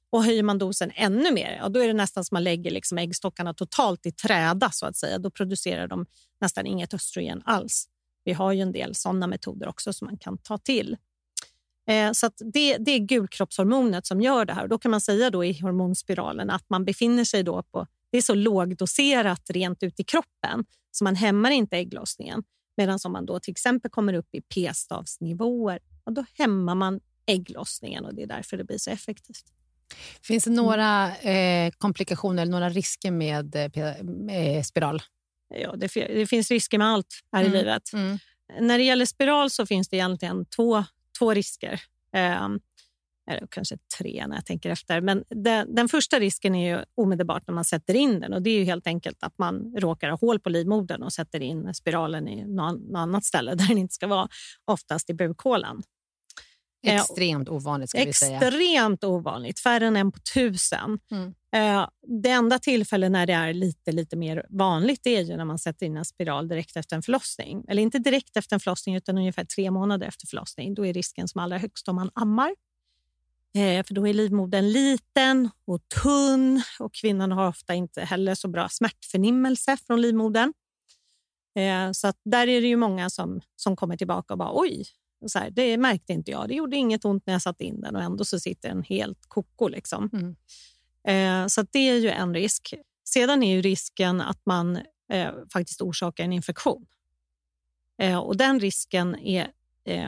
Och 0.10 0.24
höjer 0.24 0.44
man 0.44 0.58
dosen 0.58 0.92
ännu 0.96 1.32
mer, 1.32 1.58
ja, 1.62 1.70
då 1.70 1.80
är 1.80 1.88
det 1.88 1.94
nästan 1.94 2.26
som 2.26 2.36
man 2.36 2.44
lägger 2.44 2.72
liksom 2.72 2.98
äggstockarna 2.98 3.54
totalt 3.54 4.06
i 4.06 4.12
träda 4.12 4.72
så 4.72 4.86
att 4.86 4.98
säga. 4.98 5.18
Då 5.18 5.30
producerar 5.30 5.88
de 5.88 6.06
nästan 6.42 6.66
inget 6.66 6.94
östrogen 6.94 7.42
alls. 7.46 7.88
Vi 8.24 8.34
har 8.34 8.52
ju 8.52 8.62
en 8.62 8.72
del 8.72 8.96
sådana 8.96 9.28
metoder 9.28 9.68
också 9.68 9.94
som 9.94 10.06
man 10.06 10.18
kan 10.18 10.38
ta 10.38 10.58
till. 10.58 10.98
Eh, 11.88 12.12
så 12.12 12.26
att 12.26 12.42
det, 12.54 12.78
det 12.78 12.92
är 12.92 13.00
gulkroppshormonet 13.00 14.06
som 14.06 14.22
gör 14.22 14.46
det 14.46 14.54
här. 14.54 14.64
Och 14.64 14.70
då 14.70 14.78
kan 14.78 14.92
man 14.92 15.02
säga 15.02 15.30
då 15.30 15.46
i 15.46 15.62
hormonspiralen 15.62 16.50
att 16.50 16.70
man 16.70 16.86
befinner 16.86 17.24
sig 17.24 17.44
då 17.44 17.64
på... 17.64 17.88
Det 18.12 18.18
är 18.18 18.22
så 18.22 18.36
lågdoserat 18.36 19.50
rent 19.50 19.84
ut 19.84 20.00
i 20.00 20.04
kroppen 20.04 20.66
så 20.92 21.04
man 21.04 21.16
hämmar 21.16 21.52
inte 21.52 21.78
ägglossningen. 21.78 22.44
Medan 22.78 23.00
om 23.06 23.12
man 23.12 23.26
då 23.26 23.40
till 23.40 23.52
exempel 23.52 23.92
kommer 23.92 24.14
upp 24.14 24.36
i 24.36 24.42
p-stavsnivåer, 24.42 25.80
då 26.12 26.26
hämmar 26.34 26.76
man 26.76 27.00
ägglossningen 27.26 28.06
och 28.06 28.16
det 28.16 28.24
är 28.24 28.28
därför 28.28 28.58
det 28.58 28.64
blir 28.64 28.78
så 28.78 28.90
effektivt. 28.92 29.44
Finns 30.22 30.44
det 30.44 30.50
några 30.52 31.18
eh, 31.18 31.72
komplikationer 31.78 32.42
eller 32.42 32.52
några 32.52 32.70
risker 32.70 33.12
med, 33.12 33.56
eh, 33.56 34.04
med 34.04 34.66
spiral? 34.66 35.02
Ja, 35.56 35.76
det, 35.76 35.88
det 35.94 36.28
finns 36.28 36.52
risker 36.52 36.78
med 36.78 36.88
allt 36.88 37.20
här 37.32 37.44
i 37.44 37.46
Mm. 37.46 37.58
livet. 37.58 37.94
Mm. 37.94 38.18
När 38.60 38.78
det 38.78 38.84
gäller 38.84 39.06
spiral 39.06 39.50
så 39.50 39.66
finns 39.66 39.90
det 39.90 39.96
egentligen 39.98 40.46
två, 40.46 40.84
två 41.20 41.34
risker. 41.34 41.82
Um, 42.44 42.60
eller 43.32 43.48
kanske 43.52 43.78
tre 43.98 44.28
när 44.28 44.36
jag 44.36 44.46
tänker 44.46 44.70
efter. 44.70 45.02
Men 45.02 45.24
den, 45.30 45.76
den 45.76 45.90
första 45.90 46.20
risken 46.20 46.56
är 46.56 46.78
ju 46.78 46.84
omedelbart 46.96 47.44
när 47.48 47.56
man 47.56 47.66
sätter 47.66 47.94
in 47.94 48.20
den. 48.20 48.34
och 48.34 48.42
Det 48.42 48.50
är 48.50 48.58
ju 48.60 48.64
helt 48.64 48.88
enkelt 48.88 49.18
att 49.24 49.38
man 49.38 49.76
råkar 49.78 50.10
ha 50.10 50.18
hål 50.18 50.40
på 50.40 50.50
livmodern 50.50 51.04
och 51.04 51.14
sätter 51.14 51.42
in 51.42 51.74
spiralen 51.74 52.28
i 52.28 52.46
något, 52.46 52.96
annat 52.96 53.26
ställe 53.26 53.56
där 53.56 53.68
den 53.68 53.78
inte 53.78 53.94
ska 53.94 54.08
vara, 54.08 54.28
oftast 54.66 55.10
i 55.10 55.14
bukhålan. 55.14 55.84
Eh, 56.88 56.96
Extremt 56.96 57.50
ovanligt 57.50 57.90
ska 57.90 58.04
vi 58.04 58.14
säga. 58.14 58.38
Extremt 58.38 59.04
ovanligt, 59.04 59.60
färre 59.60 59.88
än 59.88 59.96
en 59.96 60.12
på 60.12 60.20
tusen. 60.34 61.00
Mm. 61.12 61.34
Eh, 61.56 61.90
det 62.22 62.30
enda 62.30 62.60
tillfälle 62.60 63.10
när 63.10 63.26
det 63.26 63.34
är 63.34 63.54
lite, 63.54 63.92
lite 63.92 64.16
mer 64.16 64.46
vanligt 64.50 65.08
är 65.08 65.22
ju 65.22 65.38
när 65.38 65.46
man 65.46 65.60
sätter 65.60 65.86
in 65.86 65.98
en 65.98 66.06
spiral 66.06 66.48
direkt 66.48 66.76
efter 66.76 66.96
en 66.96 67.02
förlossning. 67.02 67.66
Eller 67.68 67.82
inte 67.82 68.00
direkt 68.00 68.38
efter 68.38 68.56
en 68.56 68.60
förlossning 68.60 68.96
utan 68.96 69.18
ungefär 69.18 69.46
tre 69.46 69.72
månader 69.72 70.08
efter 70.08 70.28
förlossning. 70.28 70.74
Då 70.74 70.86
är 70.86 70.94
risken 70.94 71.28
som 71.28 71.42
allra 71.42 71.58
högst 71.58 71.88
om 71.88 71.96
man 71.96 72.10
ammar. 72.14 72.56
Eh, 73.56 73.86
för 73.86 73.94
då 73.94 74.08
är 74.08 74.14
livmodern 74.14 74.70
liten 74.70 75.50
och 75.66 75.90
tunn 76.04 76.62
och 76.80 76.94
kvinnan 76.94 77.32
har 77.32 77.48
ofta 77.48 77.74
inte 77.74 78.02
heller 78.02 78.36
så 78.36 78.48
bra 78.48 78.70
smärtförnimmelse 78.70 79.78
från 79.78 80.02
livmodern. 80.02 80.54
Eh, 81.56 81.92
så 81.92 82.08
att 82.08 82.18
där 82.26 82.48
är 82.48 82.62
det 82.62 82.68
ju 82.68 82.76
många 82.76 83.10
som, 83.10 83.42
som 83.56 83.76
kommer 83.76 83.98
tillbaka 83.98 84.34
och 84.34 84.38
bara 84.38 84.52
oj, 84.54 84.86
så 85.28 85.40
här, 85.40 85.50
det 85.50 85.78
märkte 85.78 86.14
inte 86.14 86.32
jag. 86.32 86.48
Det 86.48 86.56
gjorde 86.56 86.76
inget 86.76 87.06
ont 87.06 87.26
när 87.26 87.34
jag 87.34 87.42
satte 87.42 87.64
in 87.64 87.82
den 87.82 87.96
och 87.96 88.02
ändå 88.02 88.26
så 88.26 88.40
sitter 88.40 88.70
den 88.70 88.84
helt 88.84 89.26
koko. 89.28 89.68
Liksom. 89.68 90.10
Mm. 90.14 90.36
Eh, 91.08 91.48
så 91.48 91.62
det 91.72 91.90
är 91.90 91.98
ju 91.98 92.10
en 92.10 92.34
risk. 92.34 92.74
Sedan 93.04 93.44
är 93.44 93.56
ju 93.56 93.62
risken 93.62 94.22
att 94.22 94.46
man 94.46 94.80
faktiskt 95.54 95.82
orsakar 95.82 96.24
en 96.24 96.34
infektion. 96.34 96.86
Och 98.24 98.38
Den 98.38 98.60
risken 98.60 99.16
är 99.16 99.52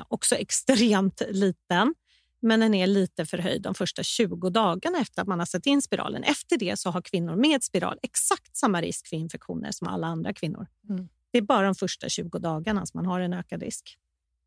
också 0.07 0.36
extremt 0.39 1.21
liten, 1.29 1.93
men 2.39 2.60
den 2.60 2.73
är 2.73 2.88
lite 2.88 3.26
förhöjd 3.26 3.62
de 3.62 3.76
första 3.76 4.04
20 4.04 4.50
dagarna 4.50 4.97
efter 4.97 5.21
att 5.21 5.28
man 5.28 5.39
har 5.39 5.45
satt 5.45 5.65
in 5.65 5.82
spiralen. 5.82 6.23
Efter 6.23 6.58
det 6.58 6.80
så 6.80 6.89
har 6.89 7.02
kvinnor 7.02 7.36
med 7.36 7.63
spiral 7.63 8.00
exakt 8.02 8.58
samma 8.58 8.82
risk 8.82 9.08
för 9.08 9.15
infektioner 9.15 9.71
som 9.71 9.88
alla 9.88 10.08
andra 10.08 10.34
kvinnor. 10.34 10.67
Mm. 10.89 11.10
Det 11.32 11.38
är 11.38 11.41
bara 11.41 11.65
de 11.65 11.76
första 11.76 12.10
20 12.10 12.39
dagarna 12.39 12.86
som 12.86 12.97
man 12.97 13.06
har 13.06 13.19
en 13.19 13.34
ökad 13.34 13.63
risk. 13.63 13.97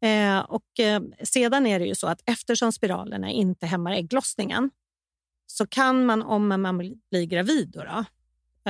Eh, 0.03 0.38
och 0.38 0.81
eh, 0.81 1.03
Sedan 1.22 1.66
är 1.66 1.79
det 1.79 1.87
ju 1.87 1.94
så 1.94 2.07
att 2.07 2.22
eftersom 2.26 2.72
spiralerna 2.72 3.31
inte 3.31 3.66
hämmar 3.66 3.92
ägglossningen 3.92 4.70
så 5.46 5.66
kan 5.66 6.07
man, 6.07 6.22
om 6.22 6.48
man 6.48 6.79
blir 7.11 7.24
gravid, 7.24 7.68
då, 7.68 7.85
då, 7.85 8.05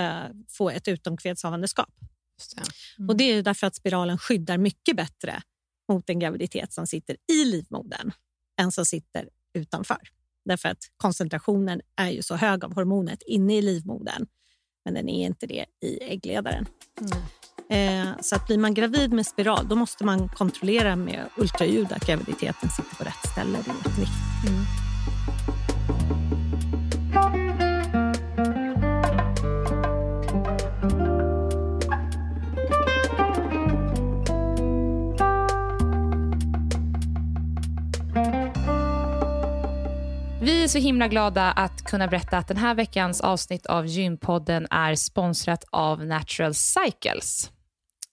eh, 0.00 0.22
få 0.48 0.70
ett 0.70 0.88
utomkvedshavandeskap. 0.88 1.94
Det. 2.56 3.04
Och 3.08 3.16
Det 3.16 3.24
är 3.24 3.42
därför 3.42 3.66
att 3.66 3.74
spiralen 3.74 4.18
skyddar 4.18 4.58
mycket 4.58 4.96
bättre 4.96 5.42
mot 5.88 6.10
en 6.10 6.18
graviditet 6.18 6.72
som 6.72 6.86
sitter 6.86 7.16
i 7.32 7.44
livmodern 7.44 8.12
än 8.60 8.72
som 8.72 8.84
sitter 8.84 9.28
utanför. 9.54 9.98
Därför 10.44 10.68
att 10.68 10.78
koncentrationen 10.96 11.80
är 11.96 12.10
ju 12.10 12.22
så 12.22 12.36
hög 12.36 12.64
av 12.64 12.74
hormonet 12.74 13.22
inne 13.26 13.56
i 13.56 13.62
livmodern, 13.62 14.26
men 14.84 14.94
den 14.94 15.08
är 15.08 15.26
inte 15.26 15.46
det 15.46 15.64
i 15.80 16.02
äggledaren. 16.02 16.66
Eh, 17.70 18.08
så 18.20 18.36
att 18.36 18.46
blir 18.46 18.58
man 18.58 18.74
gravid 18.74 19.12
med 19.12 19.26
spiral 19.26 19.68
då 19.68 19.76
måste 19.76 20.04
man 20.04 20.28
kontrollera 20.28 20.96
med 20.96 21.28
ultraljud 21.36 21.92
att 21.92 22.06
graviditeten 22.06 22.70
sitter 22.70 22.96
på 22.96 23.04
rätt 23.04 23.30
ställe. 23.32 23.58
Det 23.64 23.70
är 23.70 23.74
jätteviktigt. 23.74 24.10
Vi 24.44 24.89
så 40.70 40.78
himla 40.78 41.08
glada 41.08 41.50
att 41.50 41.84
kunna 41.84 42.06
berätta 42.06 42.38
att 42.38 42.48
den 42.48 42.56
här 42.56 42.74
veckans 42.74 43.20
avsnitt 43.20 43.66
av 43.66 43.86
Gympodden 43.86 44.66
är 44.70 44.94
sponsrat 44.94 45.64
av 45.70 46.06
Natural 46.06 46.54
Cycles. 46.54 47.50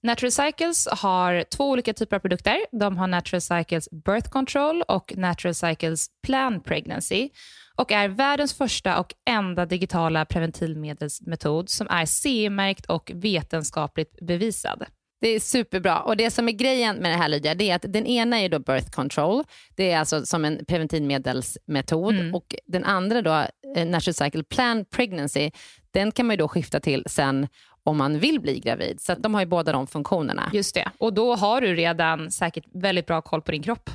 Natural 0.03 0.31
Cycles 0.31 0.87
har 0.91 1.43
två 1.43 1.69
olika 1.69 1.93
typer 1.93 2.15
av 2.15 2.19
produkter. 2.19 2.57
De 2.71 2.97
har 2.97 3.07
Natural 3.07 3.41
Cycles 3.41 3.89
Birth 3.91 4.29
Control 4.29 4.81
och 4.81 5.13
Natural 5.17 5.53
Cycles 5.53 6.07
Plan 6.23 6.61
Pregnancy 6.61 7.29
och 7.75 7.91
är 7.91 8.09
världens 8.09 8.53
första 8.53 8.99
och 8.99 9.13
enda 9.29 9.65
digitala 9.65 10.25
preventivmedelsmetod 10.25 11.69
som 11.69 11.87
är 11.89 12.05
CE-märkt 12.05 12.85
och 12.85 13.11
vetenskapligt 13.15 14.19
bevisad. 14.27 14.85
Det 15.21 15.27
är 15.27 15.39
superbra. 15.39 15.99
Och 15.99 16.17
Det 16.17 16.31
som 16.31 16.47
är 16.47 16.51
grejen 16.51 16.95
med 16.95 17.11
det 17.11 17.17
här 17.17 17.29
Lydia, 17.29 17.55
det 17.55 17.69
är 17.71 17.75
att 17.75 17.85
den 17.87 18.05
ena 18.05 18.39
är 18.39 18.49
då 18.49 18.59
birth 18.59 18.89
control. 18.91 19.43
Det 19.75 19.91
är 19.91 19.99
alltså 19.99 20.25
som 20.25 20.45
en 20.45 20.65
preventivmedelsmetod. 20.65 22.13
Mm. 22.15 22.35
Och 22.35 22.55
den 22.65 22.83
andra 22.85 23.21
då, 23.21 23.31
eh, 23.75 23.87
natural 23.87 24.13
cycle 24.13 24.43
plan 24.43 24.85
pregnancy, 24.85 25.51
den 25.91 26.11
kan 26.11 26.25
man 26.25 26.33
ju 26.33 26.37
då 26.37 26.47
skifta 26.47 26.79
till 26.79 27.03
sen 27.07 27.47
om 27.83 27.97
man 27.97 28.19
vill 28.19 28.39
bli 28.39 28.59
gravid. 28.59 29.01
Så 29.01 29.15
de 29.15 29.33
har 29.33 29.41
ju 29.41 29.47
båda 29.47 29.71
de 29.71 29.87
funktionerna. 29.87 30.49
Just 30.53 30.75
det. 30.75 30.91
Och 30.97 31.13
då 31.13 31.35
har 31.35 31.61
du 31.61 31.75
redan 31.75 32.31
säkert 32.31 32.63
väldigt 32.73 33.05
bra 33.05 33.21
koll 33.21 33.41
på 33.41 33.51
din 33.51 33.63
kropp 33.63 33.89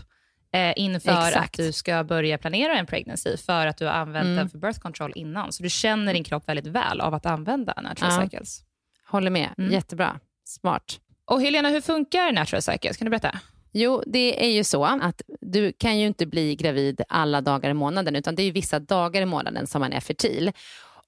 eh, 0.55 0.73
inför 0.77 1.11
Exakt. 1.27 1.37
att 1.37 1.53
du 1.53 1.73
ska 1.73 2.05
börja 2.05 2.39
planera 2.39 2.79
en 2.79 2.87
pregnancy 2.87 3.37
för 3.37 3.67
att 3.67 3.77
du 3.77 3.85
har 3.87 3.93
använt 3.93 4.25
Mm. 4.25 4.37
den 4.37 4.49
för 4.49 4.59
birth 4.59 4.79
control 4.81 5.13
innan. 5.17 5.53
Så 5.53 5.63
du 5.63 5.69
känner 5.71 6.15
din 6.15 6.25
kropp 6.25 6.49
väldigt 6.49 6.67
väl 6.67 7.01
av 7.01 7.15
att 7.15 7.27
använda 7.27 7.75
natural 7.83 8.13
Ja. 8.13 8.23
cycles. 8.23 8.63
Håller 9.09 9.31
med. 9.31 9.49
Mm. 9.59 9.73
Jättebra. 9.73 10.21
Smart. 10.45 10.99
Och 11.25 11.43
Helena, 11.43 11.69
hur 11.69 11.81
funkar 11.81 12.33
natural 12.33 12.63
cycles? 12.63 12.97
Kan 12.97 13.05
du 13.05 13.11
berätta? 13.11 13.39
Jo, 13.73 14.03
det 14.07 14.45
är 14.45 14.51
ju 14.51 14.65
så 14.65 14.85
att 14.85 15.23
du 15.41 15.73
kan 15.73 15.99
ju 15.99 16.07
inte 16.07 16.27
bli 16.27 16.55
gravid 16.55 17.01
alla 17.09 17.41
dagar 17.41 17.71
i 17.71 17.75
månaden, 17.75 18.17
utan 18.17 18.35
det 18.35 18.43
är 18.43 18.45
ju 18.45 18.51
vissa 18.51 18.79
dagar 18.79 19.23
i 19.23 19.27
månaden 19.27 19.67
som 19.67 19.81
man 19.81 19.93
är 19.93 20.01
fertil. 20.01 20.53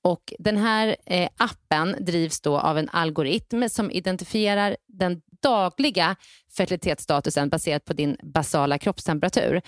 Och 0.03 0.33
den 0.39 0.57
här 0.57 0.97
eh, 1.07 1.29
appen 1.37 1.97
drivs 2.01 2.41
då 2.41 2.59
av 2.59 2.79
en 2.79 2.89
algoritm 2.89 3.69
som 3.69 3.91
identifierar 3.91 4.77
den 4.87 5.23
dagliga 5.43 6.17
fertilitetsstatusen 6.57 7.49
baserat 7.49 7.85
på 7.85 7.93
din 7.93 8.17
basala 8.23 8.79
kroppstemperatur. 8.79 9.63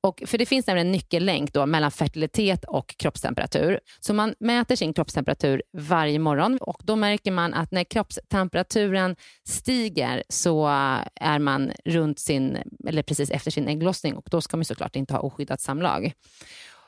Och 0.00 0.22
för 0.26 0.38
Det 0.38 0.46
finns 0.46 0.66
nämligen 0.66 0.86
en 0.86 0.92
nyckellänk 0.92 1.52
då 1.52 1.66
mellan 1.66 1.90
fertilitet 1.90 2.64
och 2.64 2.94
kroppstemperatur. 2.98 3.80
Så 4.00 4.14
man 4.14 4.34
mäter 4.40 4.76
sin 4.76 4.92
kroppstemperatur 4.92 5.62
varje 5.72 6.18
morgon 6.18 6.58
och 6.60 6.80
då 6.84 6.96
märker 6.96 7.30
man 7.30 7.54
att 7.54 7.70
när 7.72 7.84
kroppstemperaturen 7.84 9.16
stiger 9.48 10.22
så 10.28 10.66
är 11.14 11.38
man 11.38 11.72
runt 11.84 12.18
sin, 12.18 12.58
eller 12.86 13.02
precis 13.02 13.30
efter 13.30 13.50
sin 13.50 13.68
ägglossning 13.68 14.16
och 14.16 14.26
då 14.30 14.40
ska 14.40 14.56
man 14.56 14.64
såklart 14.64 14.96
inte 14.96 15.14
ha 15.14 15.20
oskyddat 15.20 15.60
samlag. 15.60 16.12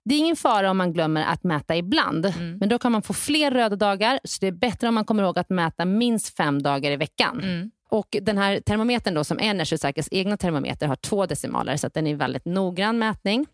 Det 0.05 0.15
är 0.15 0.19
ingen 0.19 0.37
fara 0.37 0.71
om 0.71 0.77
man 0.77 0.93
glömmer 0.93 1.25
att 1.25 1.45
mäta 1.45 1.77
ibland, 1.77 2.27
Mm. 2.27 2.59
men 2.59 2.69
då 2.69 2.79
kan 2.79 2.93
man 2.93 3.03
få 3.03 3.13
fler 3.13 3.51
röda 3.51 3.77
dagar 3.77 4.21
så 4.25 4.39
det 4.41 4.47
är 4.47 4.53
bättre 4.53 4.89
om 4.89 4.95
man 4.95 5.05
kommer 5.05 5.23
ihåg 5.23 5.39
att 5.39 5.51
mäta 5.51 5.85
minst 5.85 6.37
fem 6.37 6.63
dagar 6.63 6.91
i 6.91 6.97
veckan. 6.97 7.41
Mm. 7.43 7.71
Och 7.91 8.17
Den 8.23 8.39
här 8.39 8.61
termometern 8.61 9.15
då, 9.15 9.25
som 9.25 9.41
är 9.41 9.55
Natural 9.55 9.93
egna 10.11 10.37
termometer 10.37 10.87
har 10.87 10.97
två 10.97 11.27
decimaler 11.27 11.77
så 11.77 11.87
att 11.87 11.95
den 11.95 12.07
är 12.07 12.15
väldigt 12.15 12.45
noggrann 12.45 12.99
mätning. 12.99 13.47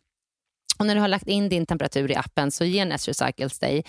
Och 0.78 0.86
När 0.86 0.94
du 0.94 1.00
har 1.00 1.08
lagt 1.08 1.28
in 1.28 1.48
din 1.48 1.66
temperatur 1.66 2.10
i 2.10 2.14
appen 2.14 2.50
så 2.50 2.64
ger 2.64 2.86
Natural 2.86 3.14
Cycles 3.14 3.58
dig 3.58 3.84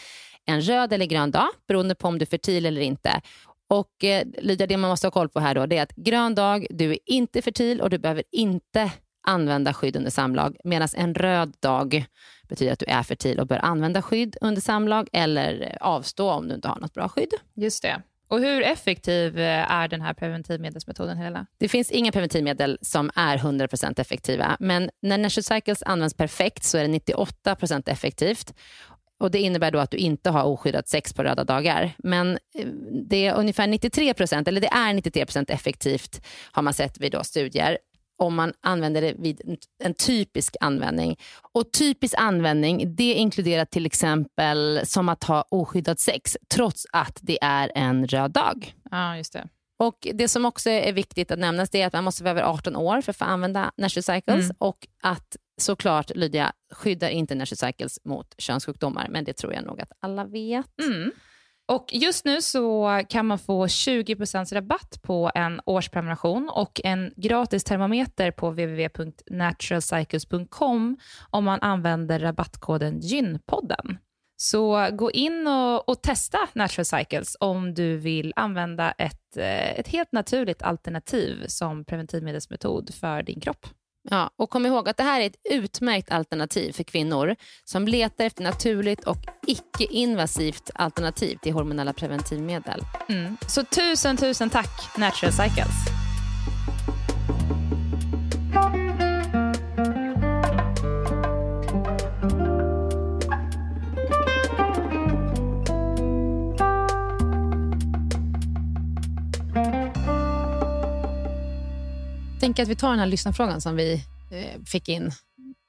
en 0.45 0.61
röd 0.61 0.93
eller 0.93 1.05
grön 1.05 1.31
dag 1.31 1.47
beroende 1.67 1.95
på 1.95 2.07
om 2.07 2.17
du 2.17 2.23
är 2.23 2.27
fertil 2.27 2.65
eller 2.65 2.81
inte. 2.81 3.21
Och 3.69 4.03
eh, 4.03 4.27
Lydia, 4.37 4.67
det 4.67 4.77
man 4.77 4.89
måste 4.89 5.07
ha 5.07 5.11
koll 5.11 5.29
på 5.29 5.39
här 5.39 5.55
då, 5.55 5.65
det 5.65 5.77
är 5.77 5.83
att 5.83 5.95
grön 5.95 6.35
dag, 6.35 6.67
du 6.69 6.91
är 6.91 6.99
inte 7.05 7.41
fertil 7.41 7.81
och 7.81 7.89
du 7.89 7.97
behöver 7.97 8.23
inte 8.31 8.91
använda 9.27 9.73
skydd 9.73 9.95
under 9.95 10.11
samlag. 10.11 10.57
Medan 10.63 10.87
en 10.95 11.15
röd 11.15 11.55
dag 11.59 12.05
betyder 12.49 12.73
att 12.73 12.79
du 12.79 12.85
är 12.85 13.03
fertil 13.03 13.39
och 13.39 13.47
bör 13.47 13.65
använda 13.65 14.01
skydd 14.01 14.37
under 14.41 14.61
samlag 14.61 15.09
eller 15.13 15.61
eh, 15.61 15.87
avstå 15.87 16.31
om 16.31 16.47
du 16.47 16.55
inte 16.55 16.67
har 16.67 16.79
något 16.79 16.93
bra 16.93 17.09
skydd. 17.09 17.33
Just 17.55 17.81
det. 17.81 18.01
Och 18.27 18.39
hur 18.39 18.61
effektiv 18.61 19.39
eh, 19.39 19.71
är 19.71 19.87
den 19.87 20.01
här 20.01 20.13
preventivmedelsmetoden, 20.13 21.17
Helena? 21.17 21.45
Det 21.57 21.69
finns 21.69 21.91
inga 21.91 22.11
preventivmedel 22.11 22.77
som 22.81 23.11
är 23.15 23.37
100% 23.37 24.01
effektiva, 24.01 24.57
men 24.59 24.89
när 25.01 25.17
Natural 25.17 25.43
Cycles 25.43 25.83
används 25.83 26.13
perfekt 26.13 26.63
så 26.63 26.77
är 26.77 26.87
det 26.87 27.13
98% 27.13 27.89
effektivt. 27.89 28.53
Och 29.19 29.31
Det 29.31 29.39
innebär 29.39 29.71
då 29.71 29.79
att 29.79 29.91
du 29.91 29.97
inte 29.97 30.29
har 30.29 30.43
oskyddat 30.43 30.87
sex 30.87 31.13
på 31.13 31.23
röda 31.23 31.43
dagar. 31.43 31.93
Men 31.97 32.31
eh, 32.31 32.67
det 33.09 33.25
är 33.25 33.35
ungefär 33.35 33.67
93%, 33.67 34.47
eller 34.47 34.61
det 34.61 34.67
är 34.67 34.93
93% 34.93 35.51
effektivt 35.51 36.25
har 36.51 36.61
man 36.61 36.73
sett 36.73 36.97
vid 36.99 37.11
då 37.11 37.23
studier 37.23 37.77
om 38.17 38.35
man 38.35 38.53
använder 38.61 39.01
det 39.01 39.13
vid 39.17 39.57
en- 39.83 39.93
typisk 39.93 40.55
användning. 40.59 41.17
Och 41.53 41.71
Typisk 41.71 42.13
användning 42.17 42.95
det 42.95 43.13
inkluderar 43.13 43.65
till 43.65 43.85
exempel 43.85 44.81
som 44.83 45.09
att 45.09 45.23
ha 45.23 45.41
oskyddat 45.49 45.99
sex 45.99 46.37
trots 46.47 46.85
att 46.91 47.19
det 47.21 47.37
är 47.41 47.71
en 47.75 48.07
röd 48.07 48.31
dag. 48.31 48.75
Ja, 48.91 49.17
just 49.17 49.33
det. 49.33 49.47
Och 49.79 50.07
Det 50.13 50.27
som 50.27 50.45
också 50.45 50.69
är 50.69 50.93
viktigt 50.93 51.31
att 51.31 51.39
nämnas 51.39 51.69
det 51.69 51.81
är 51.81 51.87
att 51.87 51.93
man 51.93 52.03
måste 52.03 52.23
vara 52.23 52.31
över 52.31 52.41
18 52.41 52.75
år 52.75 53.01
för 53.01 53.11
att 53.11 53.17
få 53.17 53.25
använda 53.25 53.71
Natural 53.77 54.03
Cycles 54.03 54.45
Mm. 54.45 54.55
och 54.59 54.87
att 55.03 55.35
såklart, 55.61 56.11
Lydia, 56.15 56.53
skyddar 56.71 57.09
inte 57.09 57.35
Natural 57.35 57.57
Cycles 57.57 57.99
mot 58.05 58.35
könssjukdomar, 58.37 59.07
men 59.09 59.23
det 59.23 59.33
tror 59.33 59.53
jag 59.53 59.65
nog 59.65 59.81
att 59.81 59.91
alla 59.99 60.25
vet. 60.25 60.79
Mm. 60.81 61.11
Och 61.69 61.85
Just 61.91 62.25
nu 62.25 62.41
så 62.41 63.01
kan 63.09 63.25
man 63.25 63.39
få 63.39 63.65
20% 63.65 64.53
rabatt 64.53 64.99
på 65.01 65.31
en 65.35 65.61
årsprenumeration 65.65 66.49
och 66.49 66.81
en 66.83 67.13
gratis 67.15 67.63
termometer 67.63 68.31
på 68.31 68.49
www.naturalcycles.com 68.49 70.97
om 71.29 71.43
man 71.43 71.61
använder 71.61 72.19
rabattkoden 72.19 72.99
GYNPODDEN. 72.99 73.97
Så 74.37 74.89
gå 74.91 75.11
in 75.11 75.47
och, 75.47 75.89
och 75.89 76.01
testa 76.01 76.37
Natural 76.53 76.85
Cycles 76.85 77.37
om 77.39 77.73
du 77.73 77.97
vill 77.97 78.33
använda 78.35 78.91
ett, 78.91 79.37
eh, 79.37 79.79
ett 79.79 79.87
helt 79.87 80.11
naturligt 80.11 80.61
alternativ 80.61 81.45
som 81.47 81.85
preventivmedelsmetod 81.85 82.93
för 82.93 83.23
din 83.23 83.39
kropp. 83.39 83.67
Ja, 84.09 84.29
och 84.35 84.49
kom 84.49 84.65
ihåg 84.65 84.89
att 84.89 84.97
det 84.97 85.03
här 85.03 85.21
är 85.21 85.25
ett 85.25 85.41
utmärkt 85.49 86.11
alternativ 86.11 86.71
för 86.71 86.83
kvinnor 86.83 87.35
som 87.63 87.87
letar 87.87 88.25
efter 88.25 88.43
naturligt 88.43 89.03
och 89.03 89.17
icke-invasivt 89.47 90.69
alternativ 90.75 91.37
till 91.41 91.53
hormonella 91.53 91.93
preventivmedel. 91.93 92.81
Mm. 93.09 93.37
Så 93.47 93.63
tusen, 93.63 94.17
tusen 94.17 94.49
tack 94.49 94.97
Natural 94.97 95.33
Cycles. 95.33 96.06
Tänker 112.47 112.63
att 112.63 112.69
vi 112.69 112.75
tar 112.75 112.89
den 112.89 112.99
här 112.99 113.05
lyssnarfrågan 113.05 113.61
som 113.61 113.75
vi 113.75 113.93
eh, 114.31 114.61
fick 114.65 114.89
in 114.89 115.11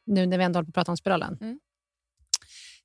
nu 0.07 0.27
när 0.27 0.39
vi 0.39 0.45
ändå 0.45 0.57
håller 0.59 0.65
på 0.67 0.71
att 0.71 0.75
prata 0.75 0.93
om 0.93 0.97
spiralen. 0.97 1.39
Mm. 1.41 1.59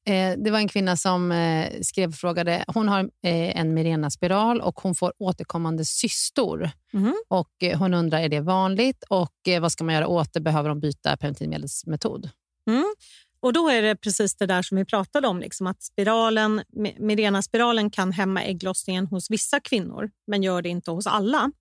Eh, 0.05 0.43
det 0.43 0.51
var 0.51 0.59
en 0.59 0.67
kvinna 0.67 0.97
som 0.97 1.31
eh, 1.31 1.81
skrev 1.81 2.09
och 2.09 2.15
frågade. 2.15 2.65
Hon 2.67 2.87
har 2.89 2.99
eh, 3.03 3.59
en 3.59 3.73
Mirena-spiral 3.73 4.61
och 4.61 4.79
hon 4.79 4.95
får 4.95 5.13
återkommande 5.17 5.85
cystor. 5.85 6.71
Mhm. 6.93 7.15
Och 7.27 7.63
eh, 7.63 7.79
Hon 7.79 7.93
undrar, 7.93 8.19
är 8.19 8.29
det 8.29 8.39
vanligt 8.39 9.03
och 9.09 9.47
eh, 9.47 9.61
vad 9.61 9.71
ska 9.71 9.83
man 9.83 9.95
göra 9.95 10.07
åt 10.07 10.33
det? 10.33 10.39
Behöver 10.41 10.69
de 10.69 10.79
byta 10.79 11.17
preventivmedelsmetod? 11.17 12.29
Mm. 12.67 12.95
Och 13.39 13.53
Då 13.53 13.69
är 13.69 13.81
det 13.81 13.95
precis 13.95 14.35
det 14.35 14.45
där 14.45 14.61
som 14.61 14.77
vi 14.77 14.85
pratade 14.85 15.27
om, 15.27 15.39
liksom 15.39 15.67
att 15.67 15.83
spiralen, 15.83 16.61
Mi- 16.75 16.99
Mirena-spiralen 16.99 17.89
kan 17.89 18.11
hämma 18.11 18.43
ägglossningen 18.43 19.07
hos 19.07 19.31
vissa 19.31 19.59
kvinnor, 19.59 20.11
men 20.27 20.43
gör 20.43 20.61
det 20.61 20.69
inte 20.69 20.91
hos 20.91 21.07
alla. 21.07 21.51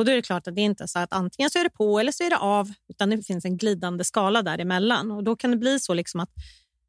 Och 0.00 0.06
Då 0.06 0.12
är 0.12 0.16
det 0.16 0.22
klart 0.22 0.46
att 0.46 0.54
det 0.54 0.60
är 0.60 0.64
inte 0.64 0.88
så 0.88 0.98
att 0.98 1.12
antingen 1.12 1.50
så 1.50 1.58
är 1.58 1.64
det 1.64 1.70
på 1.70 2.00
eller 2.00 2.12
så 2.12 2.24
är 2.24 2.30
det 2.30 2.38
av, 2.38 2.72
utan 2.88 3.10
det 3.10 3.22
finns 3.22 3.44
en 3.44 3.56
glidande 3.56 4.04
skala 4.04 4.42
däremellan. 4.42 5.10
Och 5.10 5.24
Då 5.24 5.36
kan 5.36 5.50
det 5.50 5.56
bli 5.56 5.80
så 5.80 5.94
liksom 5.94 6.20
att 6.20 6.30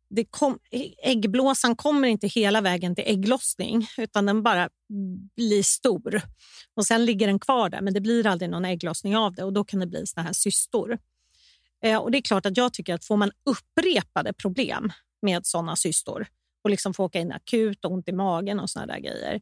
det 0.09 0.25
kom, 0.25 0.59
äggblåsan 1.03 1.75
kommer 1.75 2.07
inte 2.07 2.27
hela 2.27 2.61
vägen 2.61 2.95
till 2.95 3.03
ägglossning, 3.07 3.87
utan 3.97 4.25
den 4.25 4.43
bara 4.43 4.69
blir 5.35 5.63
stor. 5.63 6.21
Och 6.75 6.85
Sen 6.85 7.05
ligger 7.05 7.27
den 7.27 7.39
kvar 7.39 7.69
där, 7.69 7.81
men 7.81 7.93
det 7.93 8.01
blir 8.01 8.27
aldrig 8.27 8.49
någon 8.49 8.65
ägglossning 8.65 9.17
av 9.17 9.35
det 9.35 9.43
och 9.43 9.53
då 9.53 9.63
kan 9.63 9.79
det 9.79 9.87
bli 9.87 10.07
såna 10.07 10.23
här 10.23 10.33
cystor. 10.33 10.97
Eh, 11.83 11.97
och 11.97 12.11
det 12.11 12.17
är 12.17 12.21
klart 12.21 12.45
att 12.45 12.57
jag 12.57 12.73
tycker 12.73 12.93
att 12.93 13.05
får 13.05 13.17
man 13.17 13.31
upprepade 13.45 14.33
problem 14.33 14.91
med 15.21 15.45
såna 15.45 15.75
cystor 15.75 16.27
och 16.63 16.69
liksom 16.69 16.93
få 16.93 17.03
åka 17.03 17.19
in 17.19 17.31
akut 17.31 17.85
och 17.85 17.91
ont 17.91 18.09
i 18.09 18.11
magen 18.11 18.59
och 18.59 18.69
såna 18.69 18.85
där 18.85 18.99
grejer, 18.99 19.33
eh, 19.33 19.39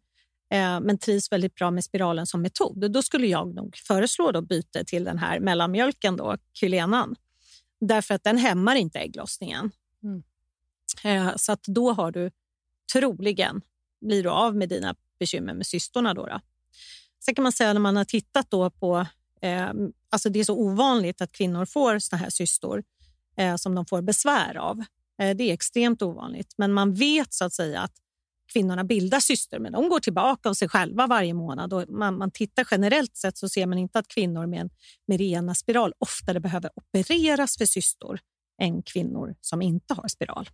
men 0.82 0.98
trivs 0.98 1.32
väldigt 1.32 1.56
bra 1.56 1.72
med 1.72 1.84
spiralen 1.84 2.28
som 2.28 2.42
metod, 2.42 2.92
då 2.92 3.02
skulle 3.02 3.28
jag 3.28 3.56
nog 3.56 3.78
föreslå 3.78 4.32
då 4.32 4.42
byte 4.42 4.86
till 4.86 5.04
den 5.04 5.18
här 5.18 5.40
mellanmjölken, 5.40 6.18
då, 6.18 6.38
Kylenan. 6.54 7.16
Därför 7.82 8.14
att 8.14 8.24
den 8.24 8.38
hämmar 8.38 8.76
inte 8.76 9.00
ägglossningen. 9.00 9.72
Mm. 10.04 10.24
Eh, 11.04 11.34
så 11.36 11.52
att 11.52 11.64
då 11.64 11.92
har 11.92 12.12
du 12.12 12.32
troligen 12.94 13.62
blir 14.02 14.24
du 14.24 14.30
av 14.30 14.56
med 14.56 14.70
dina 14.70 14.96
bekymmer 15.20 15.54
med 15.54 15.66
cystorna. 15.66 16.14
Då, 16.14 16.26
då. 16.26 16.40
Sen 17.26 17.36
kan 17.36 17.44
man 17.44 17.52
säga 17.52 17.74
när 17.74 17.80
man 17.80 17.98
har 17.98 18.06
tittat 18.06 18.52
då 18.52 18.70
på 18.70 19.06
Eh, 19.42 19.72
alltså 20.10 20.30
det 20.30 20.40
är 20.40 20.44
så 20.44 20.56
ovanligt 20.56 21.22
att 21.22 21.32
kvinnor 21.32 21.66
får 21.66 22.00
såna 22.00 22.20
här 22.20 22.30
cystor 22.30 22.84
eh, 23.38 23.56
som 23.56 23.76
de 23.76 23.86
får 23.86 24.02
besvär 24.02 24.58
av. 24.58 24.80
Eh, 25.22 25.36
det 25.36 25.44
är 25.44 25.54
extremt 25.54 26.02
ovanligt, 26.02 26.54
men 26.58 26.74
man 26.74 26.94
vet 26.94 27.34
så 27.34 27.46
att 27.46 27.54
säga 27.54 27.82
att 27.82 27.94
kvinnorna 28.54 28.84
bildar 28.84 29.20
syster, 29.20 29.60
men 29.60 29.72
de 29.72 29.90
går 29.90 30.00
tillbaka 30.00 30.50
av 30.50 30.54
sig 30.54 30.70
själva 30.70 31.08
varje 31.08 31.34
månad. 31.34 31.74
Och 31.74 31.86
man, 31.90 32.18
man 32.18 32.32
tittar 32.32 32.68
generellt 32.72 33.18
sett 33.18 33.38
så 33.38 33.50
ser 33.50 33.66
man 33.66 33.78
inte 33.78 34.00
att 34.00 34.08
kvinnor 34.08 34.46
med 34.46 34.62
en 34.62 34.70
Mirena 35.08 35.56
spiral 35.56 35.94
oftare 36.00 36.40
behöver 36.40 36.70
opereras 36.76 37.58
för 37.58 37.66
cystor 37.66 38.20
än 38.62 38.84
kvinnor 38.84 39.36
som 39.42 39.62
inte 39.62 39.94
har 39.94 40.08
spiral. 40.08 40.50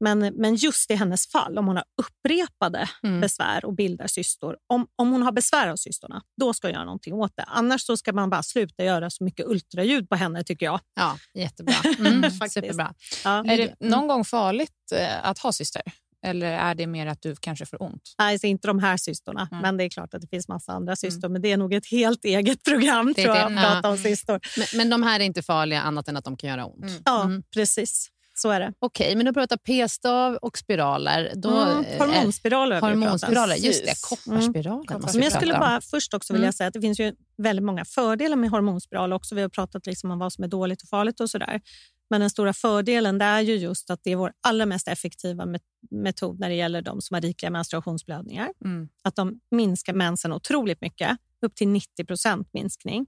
Men, 0.00 0.18
men 0.18 0.54
just 0.54 0.90
i 0.90 0.94
hennes 0.94 1.26
fall, 1.26 1.58
om 1.58 1.66
hon 1.66 1.76
har 1.76 1.84
upprepade 1.96 2.88
Mm. 3.02 3.20
besvär 3.20 3.64
och 3.64 3.74
bildar 3.74 4.06
cystor, 4.06 4.56
om, 4.66 4.86
om 4.96 5.12
hon 5.12 5.22
har 5.22 5.32
besvär 5.32 5.68
av 5.68 5.76
cystorna, 5.76 6.22
då 6.40 6.54
ska 6.54 6.68
jag 6.68 6.74
göra 6.74 6.84
någonting 6.84 7.14
åt 7.14 7.32
det. 7.36 7.42
Annars 7.42 7.82
så 7.82 7.96
ska 7.96 8.12
man 8.12 8.30
bara 8.30 8.42
sluta 8.42 8.84
göra 8.84 9.10
så 9.10 9.24
mycket 9.24 9.46
ultraljud 9.46 10.08
på 10.08 10.16
henne, 10.16 10.44
tycker 10.44 10.66
jag. 10.66 10.80
Ja, 10.94 11.18
jättebra. 11.34 11.74
Mm, 11.98 12.30
superbra. 12.50 12.94
Ja. 13.24 13.44
Är 13.44 13.56
det 13.56 13.74
någon 13.80 14.08
gång 14.08 14.24
farligt 14.24 14.92
eh, 14.94 15.26
att 15.26 15.38
ha 15.38 15.52
syster? 15.52 15.82
Eller 16.24 16.46
är 16.52 16.74
det 16.74 16.86
mer 16.86 17.06
att 17.06 17.22
du 17.22 17.36
kanske 17.40 17.66
får 17.66 17.82
ont? 17.82 18.02
Nej, 18.18 18.38
så 18.38 18.46
inte 18.46 18.68
de 18.68 18.78
här 18.78 18.96
cystorna, 18.96 19.48
Mm. 19.50 19.62
men 19.62 19.76
det 19.76 19.84
är 19.84 19.88
klart 19.88 20.14
att 20.14 20.20
det 20.20 20.28
finns 20.28 20.48
massa 20.48 20.72
andra 20.72 20.96
cystor. 20.96 21.28
Men 21.28 21.42
det 21.42 21.52
är 21.52 21.56
nog 21.56 21.74
ett 21.74 21.86
helt 21.90 22.24
eget 22.24 22.62
program, 22.64 23.12
Det 23.16 23.22
är 23.22 23.24
tror 23.24 23.36
jag, 23.36 23.52
att 23.52 23.64
prata 23.74 23.88
om 23.90 23.96
cystor. 23.98 24.40
Men, 24.58 24.66
men 24.78 24.90
de 24.90 25.02
här 25.02 25.20
är 25.20 25.24
inte 25.24 25.42
farliga 25.42 25.80
annat 25.80 26.08
än 26.08 26.16
att 26.16 26.24
de 26.24 26.36
kan 26.36 26.50
göra 26.50 26.66
ont. 26.66 26.82
Mm. 26.84 27.02
Ja, 27.04 27.22
Mm. 27.24 27.42
precis. 27.54 28.08
Så 28.34 28.50
är 28.50 28.60
det. 28.60 28.72
Okej, 28.78 29.16
men 29.16 29.26
då 29.26 29.32
pratar 29.32 29.56
p-stav 29.56 30.34
och 30.36 30.58
spiraler. 30.58 31.32
Då 31.36 31.48
Mm. 31.62 31.84
är- 31.88 31.98
Hormonspiraler 31.98 32.76
om. 32.82 32.88
Hormonspiraler, 32.88 33.56
just 33.56 33.84
det. 33.86 33.94
Kopparspiraler 34.02 34.90
Mm. 34.96 35.02
Men 35.14 35.22
jag 35.22 35.32
skulle 35.32 35.54
bara 35.54 35.80
först 35.80 36.14
också 36.14 36.32
vilja 36.32 36.46
Mm. 36.46 36.52
säga 36.52 36.68
att 36.68 36.74
det 36.74 36.80
finns 36.80 37.00
ju 37.00 37.12
väldigt 37.38 37.64
många 37.64 37.84
fördelar 37.84 38.36
med 38.36 38.50
hormonspiral 38.50 39.12
också. 39.12 39.34
Vi 39.34 39.42
har 39.42 39.48
pratat 39.48 39.86
liksom 39.86 40.10
om 40.10 40.18
vad 40.18 40.32
som 40.32 40.44
är 40.44 40.48
dåligt 40.48 40.82
och 40.82 40.88
farligt 40.88 41.20
och 41.20 41.30
sådär. 41.30 41.60
Men 42.10 42.20
den 42.20 42.30
stora 42.30 42.52
fördelen 42.52 43.20
är 43.20 43.40
ju 43.40 43.54
just 43.56 43.90
att 43.90 44.00
det 44.04 44.10
är 44.12 44.16
vår 44.16 44.32
allra 44.40 44.66
mest 44.66 44.88
effektiva 44.88 45.44
met- 45.46 45.62
metod 45.90 46.40
när 46.40 46.48
det 46.48 46.54
gäller 46.54 46.82
de 46.82 47.00
som 47.00 47.14
har 47.14 47.20
rikliga 47.20 47.50
menstruationsblödningar. 47.50 48.48
Mm. 48.64 48.88
Att 49.02 49.16
de 49.16 49.40
minskar 49.50 49.92
mensen 49.94 50.32
otroligt 50.32 50.80
mycket, 50.80 51.18
upp 51.40 51.54
till 51.54 51.68
90 51.68 52.04
procent 52.04 52.48
minskning. 52.52 53.06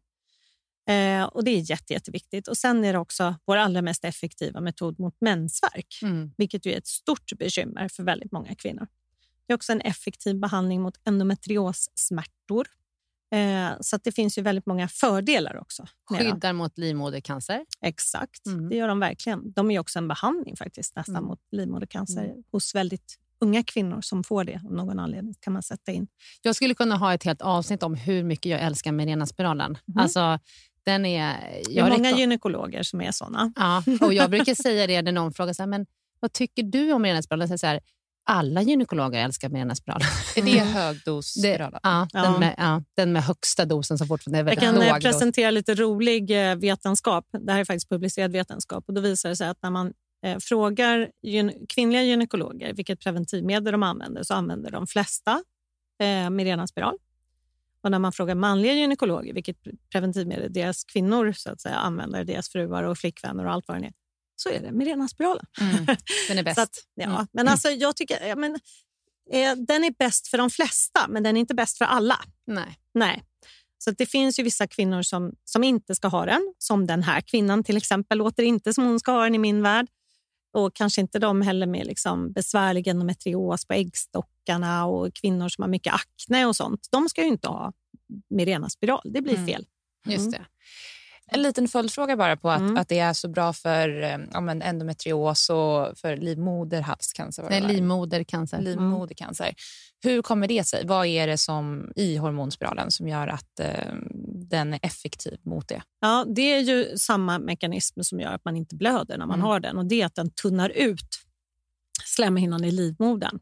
Eh, 0.89 1.25
och 1.25 1.45
Det 1.45 1.51
är 1.51 1.71
jätte, 1.71 1.93
jätteviktigt. 1.93 2.49
Och 2.49 2.57
Sen 2.57 2.85
är 2.85 2.93
det 2.93 2.99
också 2.99 3.35
vår 3.45 3.57
allra 3.57 3.83
mest 3.83 4.05
effektiva 4.05 4.61
metod 4.61 4.99
mot 4.99 5.17
mensvärk 5.21 5.99
Mm. 6.03 6.31
vilket 6.37 6.67
ju 6.67 6.73
är 6.73 6.79
ett 6.79 6.87
stort 6.87 7.33
bekymmer 7.39 7.89
för 7.89 8.03
väldigt 8.03 8.33
många 8.33 8.55
kvinnor. 8.55 8.87
Det 9.47 9.53
är 9.53 9.55
också 9.55 9.73
en 9.73 9.81
effektiv 9.81 10.41
behandling 10.41 10.83
mot 10.83 10.95
endometriossmärtor. 11.05 12.67
Eh, 13.35 13.71
så 13.81 13.99
det 14.05 14.13
finns 14.13 14.39
ju 14.39 14.43
väldigt 14.43 14.67
många 14.67 14.89
fördelar 14.89 15.57
också. 15.61 15.87
Skyddar 16.11 16.53
mot 16.53 16.79
livmodercancer. 16.79 17.65
Exakt, 17.81 18.47
Mm. 18.47 18.69
det 18.69 18.77
gör 18.77 18.89
de 18.89 19.01
verkligen. 19.01 19.53
De 19.53 19.71
är 19.71 19.79
också 19.79 19.99
en 19.99 20.09
behandling 20.09 20.57
faktiskt 20.57 20.97
nästan 20.97 21.17
Mm. 21.17 21.27
mot 21.29 21.41
livmodercancer 21.53 22.35
hos 22.53 22.75
väldigt 22.75 23.19
unga 23.41 23.63
kvinnor 23.63 24.01
som 24.01 24.25
får 24.25 24.45
det 24.45 24.61
av 24.65 24.73
någon 24.73 24.99
anledning. 24.99 25.35
kan 25.41 25.53
man 25.53 25.63
sätta 25.63 25.93
in. 25.93 26.07
Jag 26.43 26.57
skulle 26.57 26.75
kunna 26.75 26.97
ha 26.97 27.15
ett 27.15 27.23
helt 27.25 27.43
avsnitt 27.43 27.83
om 27.83 27.95
hur 27.95 28.25
mycket 28.25 28.51
jag 28.51 28.61
älskar 28.61 28.93
Mirena-spiralen. 28.93 29.79
Alltså, 29.99 30.39
den 30.85 31.07
är... 31.07 31.37
Det 31.41 31.73
är 31.73 31.77
Jag 31.77 31.91
många 31.91 32.11
gynekologer 32.11 32.83
som 32.83 33.01
är 33.01 33.11
såna. 33.13 33.53
ja, 33.57 33.83
och 34.01 34.15
jag 34.15 34.31
brukar 34.31 34.55
säga 34.55 34.87
det 34.87 35.03
när 35.03 35.13
någon 35.13 35.33
frågar 35.33 35.53
så 35.53 35.63
här, 35.63 35.67
men 35.67 35.87
vad 36.21 36.33
tycker 36.33 36.63
du 36.63 36.93
om 36.93 37.03
Mirena-spiralen? 37.03 37.49
Jag 37.51 37.61
så 37.61 37.67
här, 37.67 37.81
alla 38.25 38.63
gynekologer 38.63 39.25
älskar 39.25 39.49
Mirena-spiralen. 39.49 40.07
Är 40.37 40.43
det 40.43 40.59
högdosspiralen? 40.59 41.81
Ja, 41.83 42.09
Ja. 42.13 42.23
Den, 42.23 42.41
med, 42.41 42.55
ja, 42.59 42.83
den 42.97 43.13
med 43.13 43.23
högsta 43.23 43.65
dosen 43.65 43.99
som 43.99 44.07
fortfarande 44.07 44.39
är 44.39 44.41
Jag 44.41 44.45
väldigt 44.45 44.65
kan 44.65 44.75
eh, 44.83 44.89
låg 44.93 44.95
dos. 44.95 45.05
presentera 45.05 45.51
lite 45.51 45.75
rolig 45.75 46.51
eh, 46.51 46.57
vetenskap. 46.57 47.27
Det 47.47 47.53
här 47.53 47.61
är 47.61 47.65
faktiskt 47.65 47.89
publicerad 47.89 48.33
vetenskap. 48.33 48.85
Och 48.89 48.95
då 48.95 49.01
visar 49.01 49.29
det 49.29 49.37
sig 49.37 49.49
att 49.49 49.59
när 49.63 49.71
man 49.71 49.93
eh, 50.27 50.39
frågar 50.39 51.11
gyn- 51.27 51.67
kvinnliga 51.69 52.03
gynekologer 52.03 52.73
vilket 52.75 53.01
preventivmedel 53.01 53.73
de 53.73 53.83
använder 53.83 54.23
så 54.23 54.35
använder 54.35 54.71
de 54.71 54.87
flesta 54.87 55.43
eh, 56.01 56.31
Mirena-spiral. 56.31 56.95
Och 57.83 57.91
när 57.91 57.99
man 57.99 58.13
frågar 58.13 58.35
manliga 58.35 58.73
gynekologer 58.73 59.35
vilket 59.35 59.57
preventivmedel 59.93 60.53
deras 60.53 60.85
kvinnor 60.85 61.33
så 61.33 61.51
att 61.51 61.61
säga, 61.61 61.75
använder, 61.75 62.25
deras 62.25 62.49
fruar 62.49 62.83
och 62.83 62.99
flickvänner 62.99 63.47
och 63.47 63.53
allt 63.53 63.69
vad 63.69 63.81
det 63.81 63.87
är, 63.87 63.93
så 64.37 64.49
är 64.49 64.61
det 64.61 64.73
Mirena-spiralen. 64.73 65.47
Mm, 65.61 65.87
den 66.29 66.39
är 66.39 66.43
bäst. 66.45 66.59
Att, 66.59 66.71
ja. 66.95 67.05
Mm. 67.05 67.27
Men 67.33 67.49
alltså, 67.49 67.71
jag 67.71 67.97
tycker, 67.97 68.27
ja, 68.27 68.37
men, 68.37 68.55
eh, 69.33 69.55
den 69.57 69.85
är 69.85 69.95
bäst 69.99 70.29
för 70.29 70.39
de 70.39 70.51
flesta, 70.51 71.07
men 71.09 71.23
den 71.23 71.37
är 71.37 71.41
inte 71.41 71.55
bäst 71.55 71.79
för 71.79 71.85
alla. 71.85 72.21
Nej. 72.47 72.79
Nej. 72.95 73.23
Så 73.79 73.91
det 73.91 74.07
finns 74.07 74.39
ju 74.39 74.43
vissa 74.43 74.67
kvinnor 74.67 75.03
som, 75.03 75.33
som 75.45 75.65
inte 75.65 75.95
ska 75.95 76.09
ha 76.09 76.27
den. 76.27 76.55
Som 76.59 76.87
den 76.87 77.03
här 77.03 77.21
kvinnan 77.21 77.65
till 77.65 77.77
exempel. 77.77 78.19
Låter 78.19 78.43
inte 78.43 78.75
som 78.75 78.85
hon 78.85 79.01
ska 79.01 79.13
ha 79.13 79.25
den 79.25 79.35
i 79.35 79.39
min 79.39 79.63
värld. 79.63 79.87
Och 80.53 80.75
kanske 80.75 81.01
inte 81.01 81.19
de 81.19 81.43
heller 81.43 81.67
med 81.67 81.87
liksom 81.87 82.33
besvärlig 82.33 82.89
endometrios 82.89 83.65
på 83.67 83.73
äggstockarna 83.73 84.87
och 84.87 85.15
kvinnor 85.15 85.49
som 85.49 85.63
har 85.63 85.69
mycket 85.69 85.95
akne 85.95 86.47
och 86.47 86.57
sånt. 86.57 86.89
De 86.91 87.09
ska 87.09 87.21
ju 87.23 87.29
inte 87.29 87.49
ha 87.49 87.73
Mirena 88.31 88.71
spiral. 88.71 89.11
Det 89.15 89.21
blir 89.23 89.35
Mm. 89.35 89.47
fel. 89.47 89.67
Just 90.07 90.27
Mm. 90.27 90.31
det. 90.33 90.47
En 91.35 91.43
liten 91.43 91.69
följdfråga 91.69 92.17
bara 92.17 92.37
på 92.37 92.51
att, 92.51 92.61
Mm. 92.61 92.77
att 92.77 92.89
det 92.89 92.99
är 92.99 93.13
så 93.13 93.29
bra 93.29 93.53
för 93.53 94.03
eh, 94.03 94.19
ja, 94.33 94.41
men 94.41 94.63
endometrios 94.63 95.51
och 95.51 95.99
för 95.99 96.17
livmoderhalscancer. 96.17 97.47
Nej, 97.51 97.61
livmodercancer. 97.61 98.61
livmodercancer. 98.61 99.55
Hur 100.03 100.23
kommer 100.23 100.49
det 100.49 100.65
sig? 100.65 100.87
Vad 100.87 101.07
är 101.07 101.27
det 101.27 101.39
som 101.39 101.93
i 101.97 102.17
hormonspiralen 102.17 102.91
som 102.91 103.09
gör 103.09 103.29
att 103.29 103.61
eh, 103.61 103.95
den 104.51 104.73
är 104.75 104.79
effektiv 104.83 105.39
mot 105.43 105.69
det? 105.69 105.83
Ja, 106.01 106.25
det 106.29 106.43
är 106.43 106.61
ju 106.61 106.97
samma 106.99 107.39
mekanism 107.39 108.01
som 108.03 108.21
gör 108.21 108.33
att 108.33 108.45
man 108.45 108.57
inte 108.57 108.75
blöder 108.77 109.19
när 109.19 109.27
man 109.27 109.39
Mm. 109.39 109.47
har 109.47 109.61
den. 109.61 109.79
Och 109.79 109.87
Det 109.87 110.01
är 110.03 110.07
att 110.07 110.15
den 110.15 110.31
tunnar 110.31 110.69
ut 110.71 111.09
slemhinnan 112.05 112.65
i 112.65 112.71
livmodern. 112.71 113.39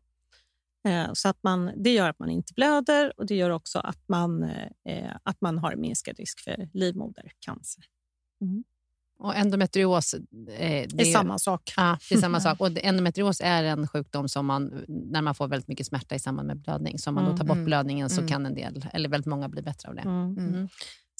Eh, 0.84 1.12
Så 1.12 1.28
att 1.28 1.38
man, 1.42 1.70
det 1.76 1.92
gör 1.94 2.08
att 2.08 2.18
man 2.18 2.30
inte 2.30 2.54
blöder 2.54 3.12
och 3.16 3.26
det 3.26 3.34
gör 3.34 3.50
också 3.50 3.78
att 3.78 4.08
man, 4.08 4.42
eh, 4.88 5.10
att 5.22 5.40
man 5.40 5.58
har 5.58 5.76
minskad 5.76 6.16
risk 6.18 6.40
för 6.40 6.68
livmodercancer. 6.72 7.84
Och 9.18 9.36
endometrios... 9.36 10.14
Eh, 10.14 10.20
det, 10.50 10.86
Det 10.86 11.02
är 11.08 11.12
samma 11.12 11.38
sak. 11.38 11.72
Ja, 11.76 11.98
det 12.08 12.14
är 12.14 12.18
samma 12.20 12.40
sak. 12.46 12.60
Och 12.60 12.68
endometrios 12.84 13.40
är 13.44 13.64
en 13.64 13.88
sjukdom 13.88 14.28
som 14.28 14.46
man, 14.46 14.84
när 14.88 15.22
man 15.22 15.34
får 15.34 15.48
väldigt 15.48 15.68
mycket 15.68 15.86
smärta 15.86 16.14
i 16.14 16.18
samband 16.18 16.46
med 16.46 16.56
blödning, 16.58 16.98
så 16.98 17.10
om 17.10 17.14
man 17.14 17.24
då 17.24 17.36
tar 17.36 17.44
bort 17.44 17.54
Mm. 17.56 17.64
blödningen 17.64 18.10
så 18.10 18.20
Mm. 18.20 18.28
kan 18.28 18.46
en 18.46 18.54
del, 18.54 18.86
eller 18.92 19.08
väldigt 19.08 19.26
många 19.26 19.48
bli 19.48 19.62
bättre 19.62 19.88
av 19.88 19.94
det. 19.94 20.00
Mm. 20.02 20.68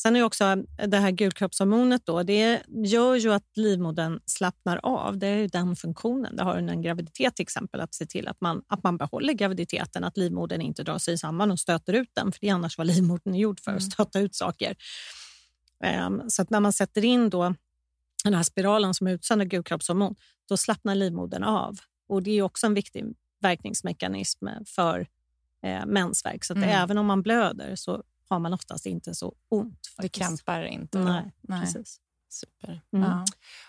Mm. 0.05 0.15
Sen 0.15 0.17
är 0.17 0.23
också 0.23 0.57
det 0.87 0.97
här 0.97 1.11
gulkroppshormonet 1.11 2.07
då, 2.07 2.23
det 2.23 2.63
gör 2.85 3.15
ju 3.15 3.33
att 3.33 3.57
livmodern 3.57 4.21
slappnar 4.27 4.81
av. 4.83 5.19
Det 5.19 5.27
är 5.27 5.37
ju 5.37 5.47
den 5.47 5.77
funktionen. 5.77 6.37
Det 6.37 6.43
har 6.43 6.59
under 6.59 6.73
en 6.73 6.83
graviditet 6.83 7.37
till 7.37 7.43
exempel 7.43 7.81
att 7.81 7.95
se 7.95 8.07
till 8.07 8.29
att 8.29 8.41
man, 8.41 8.63
att 8.67 8.83
man 8.83 8.97
behåller 8.97 9.33
graviditeten, 9.33 10.05
att 10.05 10.17
livmodern 10.17 10.61
inte 10.61 10.83
drar 10.83 10.99
sig 10.99 11.19
samman 11.19 11.51
och 11.51 11.61
stöter 11.61 11.93
ut 11.93 12.11
den. 12.15 12.33
För 12.33 12.41
det 12.41 12.49
är 12.49 12.55
annars 12.55 12.79
vad 12.79 12.87
livmodern 12.87 13.35
är 13.35 13.39
gjord 13.39 13.61
för, 13.61 13.73
att 13.73 13.83
stöta 13.83 14.21
ut 14.21 14.35
saker. 14.35 14.77
Ehm, 15.85 16.31
så 16.31 16.43
att 16.43 16.51
när 16.51 16.61
man 16.61 16.73
sätter 16.73 17.05
in 17.05 17.31
då 17.31 17.55
den 18.25 18.35
här 18.35 18.43
spiralen 18.43 18.95
som 18.95 19.07
utsöndrar 19.07 19.47
gulkroppshormon, 19.47 20.15
då 20.49 20.57
slappnar 20.57 20.95
livmodern 20.95 21.43
av. 21.43 21.79
Och 22.09 22.23
Det 22.23 22.31
är 22.31 22.43
också 22.43 22.67
en 22.67 22.75
viktig 22.75 23.05
verkningsmekanism 23.41 24.47
för 24.67 25.07
eh, 25.63 25.87
mensvärk. 25.87 26.45
Så 26.45 26.53
att 26.53 26.57
Mm. 26.57 26.69
även 26.69 26.99
om 26.99 27.07
man 27.07 27.23
blöder 27.23 27.77
så 27.77 28.03
har 28.33 28.41
man 28.41 28.55
oftast 28.55 28.87
inte 28.87 29.15
så 29.15 29.35
ont. 29.49 29.79
Det 29.83 30.03
Faktiskt. 30.03 30.15
krampar 30.15 30.63
inte? 30.63 30.99
Nej, 30.99 31.33
Nej. 31.41 31.61
precis. 31.61 31.99
Super. 32.31 32.81
Mm. 32.93 33.09
Ja. 33.11 33.25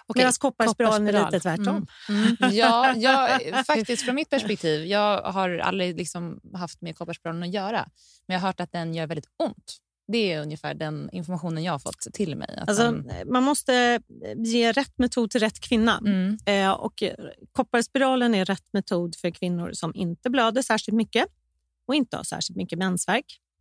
Okej, 0.08 0.20
Medan 0.22 0.34
kopparspiralen 0.34 1.08
är 1.08 1.26
lite 1.26 1.40
tvärtom. 1.40 1.88
Mm. 2.10 2.26
Mm. 2.26 2.36
Ja, 2.56 2.96
jag, 2.96 3.42
faktiskt 3.66 4.04
från 4.06 4.16
mitt 4.16 4.30
perspektiv. 4.30 4.86
Jag 4.86 5.22
har 5.22 5.58
aldrig 5.58 5.98
liksom 5.98 6.40
haft 6.54 6.82
med 6.82 6.98
kopparspiralen 6.98 7.44
att 7.44 7.54
göra. 7.54 7.90
Men 8.28 8.34
jag 8.34 8.42
har 8.42 8.48
hört 8.48 8.60
att 8.60 8.72
den 8.72 8.94
gör 8.94 9.08
väldigt 9.08 9.28
ont. 9.44 9.78
Det 10.08 10.32
är 10.34 10.42
ungefär 10.42 10.74
den 10.74 11.10
informationen 11.14 11.64
jag 11.64 11.72
har 11.72 11.80
fått 11.80 12.08
till 12.14 12.36
mig. 12.36 12.60
Alltså, 12.68 12.84
den, 12.84 13.12
man 13.32 13.44
måste 13.44 14.00
ge 14.38 14.72
rätt 14.72 14.98
metod 14.98 15.32
till 15.32 15.40
rätt 15.40 15.60
kvinna. 15.60 15.98
mm, 15.98 16.38
Eh, 16.46 16.72
och 16.72 17.04
eh, 17.04 17.16
kopparspiralen 17.52 18.36
är 18.36 18.46
rätt 18.46 18.74
metod 18.74 19.16
för 19.16 19.30
kvinnor 19.30 19.72
som 19.74 19.96
inte 19.96 20.30
blöder 20.30 20.62
särskilt 20.62 20.96
mycket 20.96 21.26
och 21.88 21.96
inte 21.96 22.18
har 22.18 22.24
särskilt 22.24 22.58
mycket 22.58 22.80
mensvärk 22.80 23.26
eh, 23.26 23.53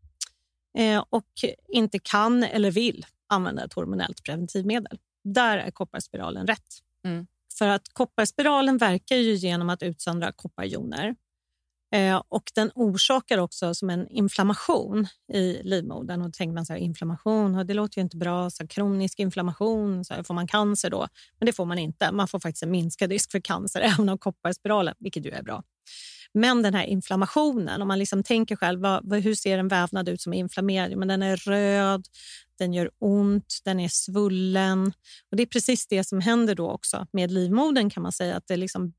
och 1.10 1.26
inte 1.68 1.98
kan 1.98 2.42
eller 2.42 2.70
vill 2.70 3.06
använda 3.28 3.64
ett 3.64 3.72
hormonellt 3.72 4.22
preventivmedel. 4.22 4.98
Där 5.24 5.58
är 5.58 5.70
kopparspiralen 5.70 6.46
rätt. 6.46 6.78
Mm. 7.04 7.26
För 7.58 7.68
att 7.68 7.88
kopparspiralen 7.92 8.78
verkar 8.78 9.16
ju 9.16 9.34
genom 9.34 9.70
att 9.70 9.82
utsöndra 9.82 10.32
kopparjoner 10.32 11.14
eh, 11.94 12.22
och 12.28 12.52
den 12.54 12.70
orsakar 12.74 13.38
också 13.38 13.74
som 13.74 13.90
en 13.90 14.08
inflammation 14.08 15.06
i 15.32 15.60
livmodern. 15.62 16.20
Och 16.20 16.26
då 16.26 16.32
tänker 16.32 16.54
man 16.54 16.66
så 16.66 16.72
här, 16.72 16.80
inflammation, 16.80 17.66
det 17.66 17.74
låter 17.74 17.98
ju 17.98 18.02
inte 18.02 18.16
bra. 18.16 18.50
Så 18.50 18.62
här, 18.62 18.68
kronisk 18.68 19.18
inflammation, 19.18 20.04
så 20.04 20.14
här, 20.14 20.22
får 20.22 20.34
man 20.34 20.46
cancer 20.46 20.90
då? 20.90 21.08
Men 21.38 21.46
det 21.46 21.52
får 21.52 21.64
man 21.64 21.78
inte. 21.78 22.12
Man 22.12 22.28
får 22.28 22.40
faktiskt 22.40 22.62
en 22.62 22.70
minskad 22.70 23.10
risk 23.10 23.32
för 23.32 23.40
cancer 23.40 23.80
även 23.84 24.08
av 24.08 24.16
kopparspiralen, 24.16 24.94
vilket 24.98 25.26
ju 25.26 25.30
är 25.30 25.42
bra. 25.42 25.62
Men 26.34 26.62
den 26.62 26.74
här 26.74 26.84
inflammationen, 26.84 27.82
om 27.82 27.88
man 27.88 27.98
liksom 27.98 28.22
tänker 28.22 28.56
själv, 28.56 28.80
vad, 28.80 29.08
vad, 29.08 29.20
hur 29.20 29.34
ser 29.34 29.58
en 29.58 29.68
vävnad 29.68 30.08
ut 30.08 30.20
som 30.20 30.32
är 30.32 30.38
inflammerad? 30.38 30.96
Men 30.96 31.08
den 31.08 31.22
är 31.22 31.36
röd, 31.36 32.06
den 32.58 32.72
gör 32.72 32.90
ont, 32.98 33.60
den 33.64 33.80
är 33.80 33.88
svullen. 33.88 34.92
Och 35.30 35.36
Det 35.36 35.42
är 35.42 35.46
precis 35.46 35.86
det 35.86 36.04
som 36.04 36.20
händer 36.20 36.54
då 36.54 36.70
också 36.70 37.06
med 37.12 37.30
livmodern 37.30 37.90
kan 37.90 38.02
man 38.02 38.12
säga. 38.12 38.36
att 38.36 38.46
det 38.46 38.56
liksom, 38.56 38.92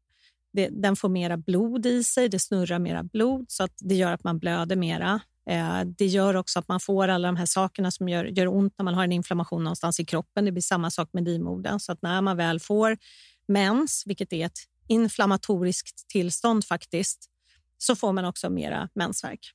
det, 0.54 0.70
Den 0.72 0.96
får 0.96 1.10
mera 1.10 1.38
blod 1.38 1.86
i 1.86 2.04
sig, 2.04 2.30
det 2.30 2.40
snurrar 2.40 2.80
mera 2.80 3.04
blod 3.04 3.46
så 3.48 3.64
att 3.64 3.74
det 3.80 3.96
gör 3.96 4.12
att 4.12 4.24
man 4.24 4.40
blöder 4.40 4.76
mera. 4.76 5.22
Eh, 5.50 5.82
det 5.98 6.06
gör 6.06 6.36
också 6.36 6.60
att 6.60 6.68
man 6.68 6.80
får 6.80 7.08
alla 7.08 7.28
de 7.28 7.36
här 7.36 7.46
sakerna 7.46 7.92
som 7.92 8.10
gör, 8.10 8.26
gör 8.26 8.48
ont 8.48 8.74
när 8.78 8.84
man 8.84 8.94
har 8.94 9.04
en 9.04 9.12
inflammation 9.12 9.64
någonstans 9.64 10.00
i 10.00 10.06
kroppen. 10.06 10.46
Det 10.46 10.52
blir 10.52 10.62
samma 10.62 10.92
sak 10.92 11.10
med 11.14 11.24
livmodern. 11.24 11.80
Så 11.80 11.92
att 11.92 12.02
när 12.02 12.22
man 12.22 12.38
väl 12.38 12.60
får 12.60 12.98
mens, 13.48 14.04
vilket 14.06 14.34
är 14.34 14.46
ett 14.46 14.60
inflammatoriskt 14.94 16.08
tillstånd 16.08 16.66
faktiskt, 16.66 17.30
så 17.78 17.96
får 17.96 18.14
man 18.14 18.26
också 18.26 18.50
mera 18.50 18.90
mensvärk. 18.96 19.52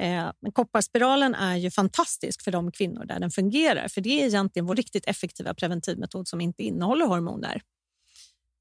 Eh, 0.00 0.30
men 0.40 0.52
kopparspiralen 0.52 1.34
är 1.34 1.56
ju 1.56 1.70
fantastisk 1.70 2.42
för 2.42 2.50
de 2.50 2.72
kvinnor 2.72 3.04
där 3.04 3.20
den 3.20 3.30
fungerar. 3.30 3.88
För 3.88 4.00
Det 4.00 4.22
är 4.22 4.26
egentligen 4.26 4.66
vår 4.66 4.74
riktigt 4.74 5.06
effektiva 5.06 5.54
preventivmetod 5.54 6.28
som 6.28 6.40
inte 6.40 6.62
innehåller 6.62 7.06
hormoner. 7.06 7.62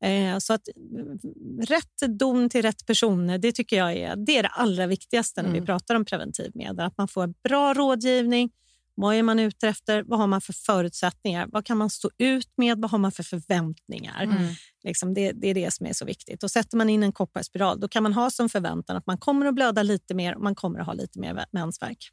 Eh, 0.04 0.38
så 0.38 0.54
att 0.54 0.68
mm, 0.76 1.20
rätt 1.62 2.20
don 2.20 2.50
till 2.50 2.62
rätt 2.62 2.86
personer, 2.86 3.38
det 3.38 3.52
tycker 3.52 3.78
jag 3.78 3.94
är 3.94 4.16
det, 4.16 4.38
är 4.38 4.44
det 4.44 4.50
allra 4.50 4.88
viktigaste 4.88 5.42
när 5.42 5.50
mm. 5.50 5.62
vi 5.62 5.66
pratar 5.66 5.96
om 5.96 6.06
preventivmedel. 6.06 6.86
Att 6.86 6.98
man 6.98 7.08
får 7.08 7.34
bra 7.44 7.74
rådgivning. 7.74 8.52
Vad 8.96 9.16
är 9.16 9.24
man 9.24 9.40
ute 9.40 9.68
efter? 9.68 10.04
Vad 10.04 10.20
har 10.20 10.28
man 10.28 10.42
för 10.42 10.54
förutsättningar? 10.54 11.48
Vad 11.52 11.66
kan 11.66 11.78
man 11.78 11.90
stå 11.90 12.10
ut 12.18 12.50
med? 12.58 12.78
Vad 12.82 12.92
har 12.92 12.98
man 12.98 13.12
för 13.12 13.24
förväntningar? 13.24 14.24
Mm. 14.24 14.54
Liksom 14.84 15.14
det, 15.14 15.32
det, 15.32 15.48
är 15.48 15.54
det 15.54 15.74
som 15.74 15.86
är 15.86 15.94
så 15.94 16.06
viktigt. 16.06 16.44
Och 16.44 16.52
Sätter 16.52 16.78
man 16.78 16.90
in 16.90 17.04
en 17.04 17.12
kopparspiral 17.12 17.80
då 17.80 17.88
kan 17.88 18.04
man 18.04 18.14
ha 18.14 18.32
som 18.32 18.50
förväntan 18.50 18.98
att 18.98 19.06
man 19.06 19.18
kommer 19.18 19.46
att 19.46 19.56
blöda 19.56 19.84
lite 19.84 20.14
mer 20.14 20.36
och 20.36 20.42
man 20.42 20.56
kommer 20.56 20.80
att 20.80 20.86
ha 20.86 20.94
lite 20.94 21.20
mer 21.20 21.46
mensvärk. 21.52 22.12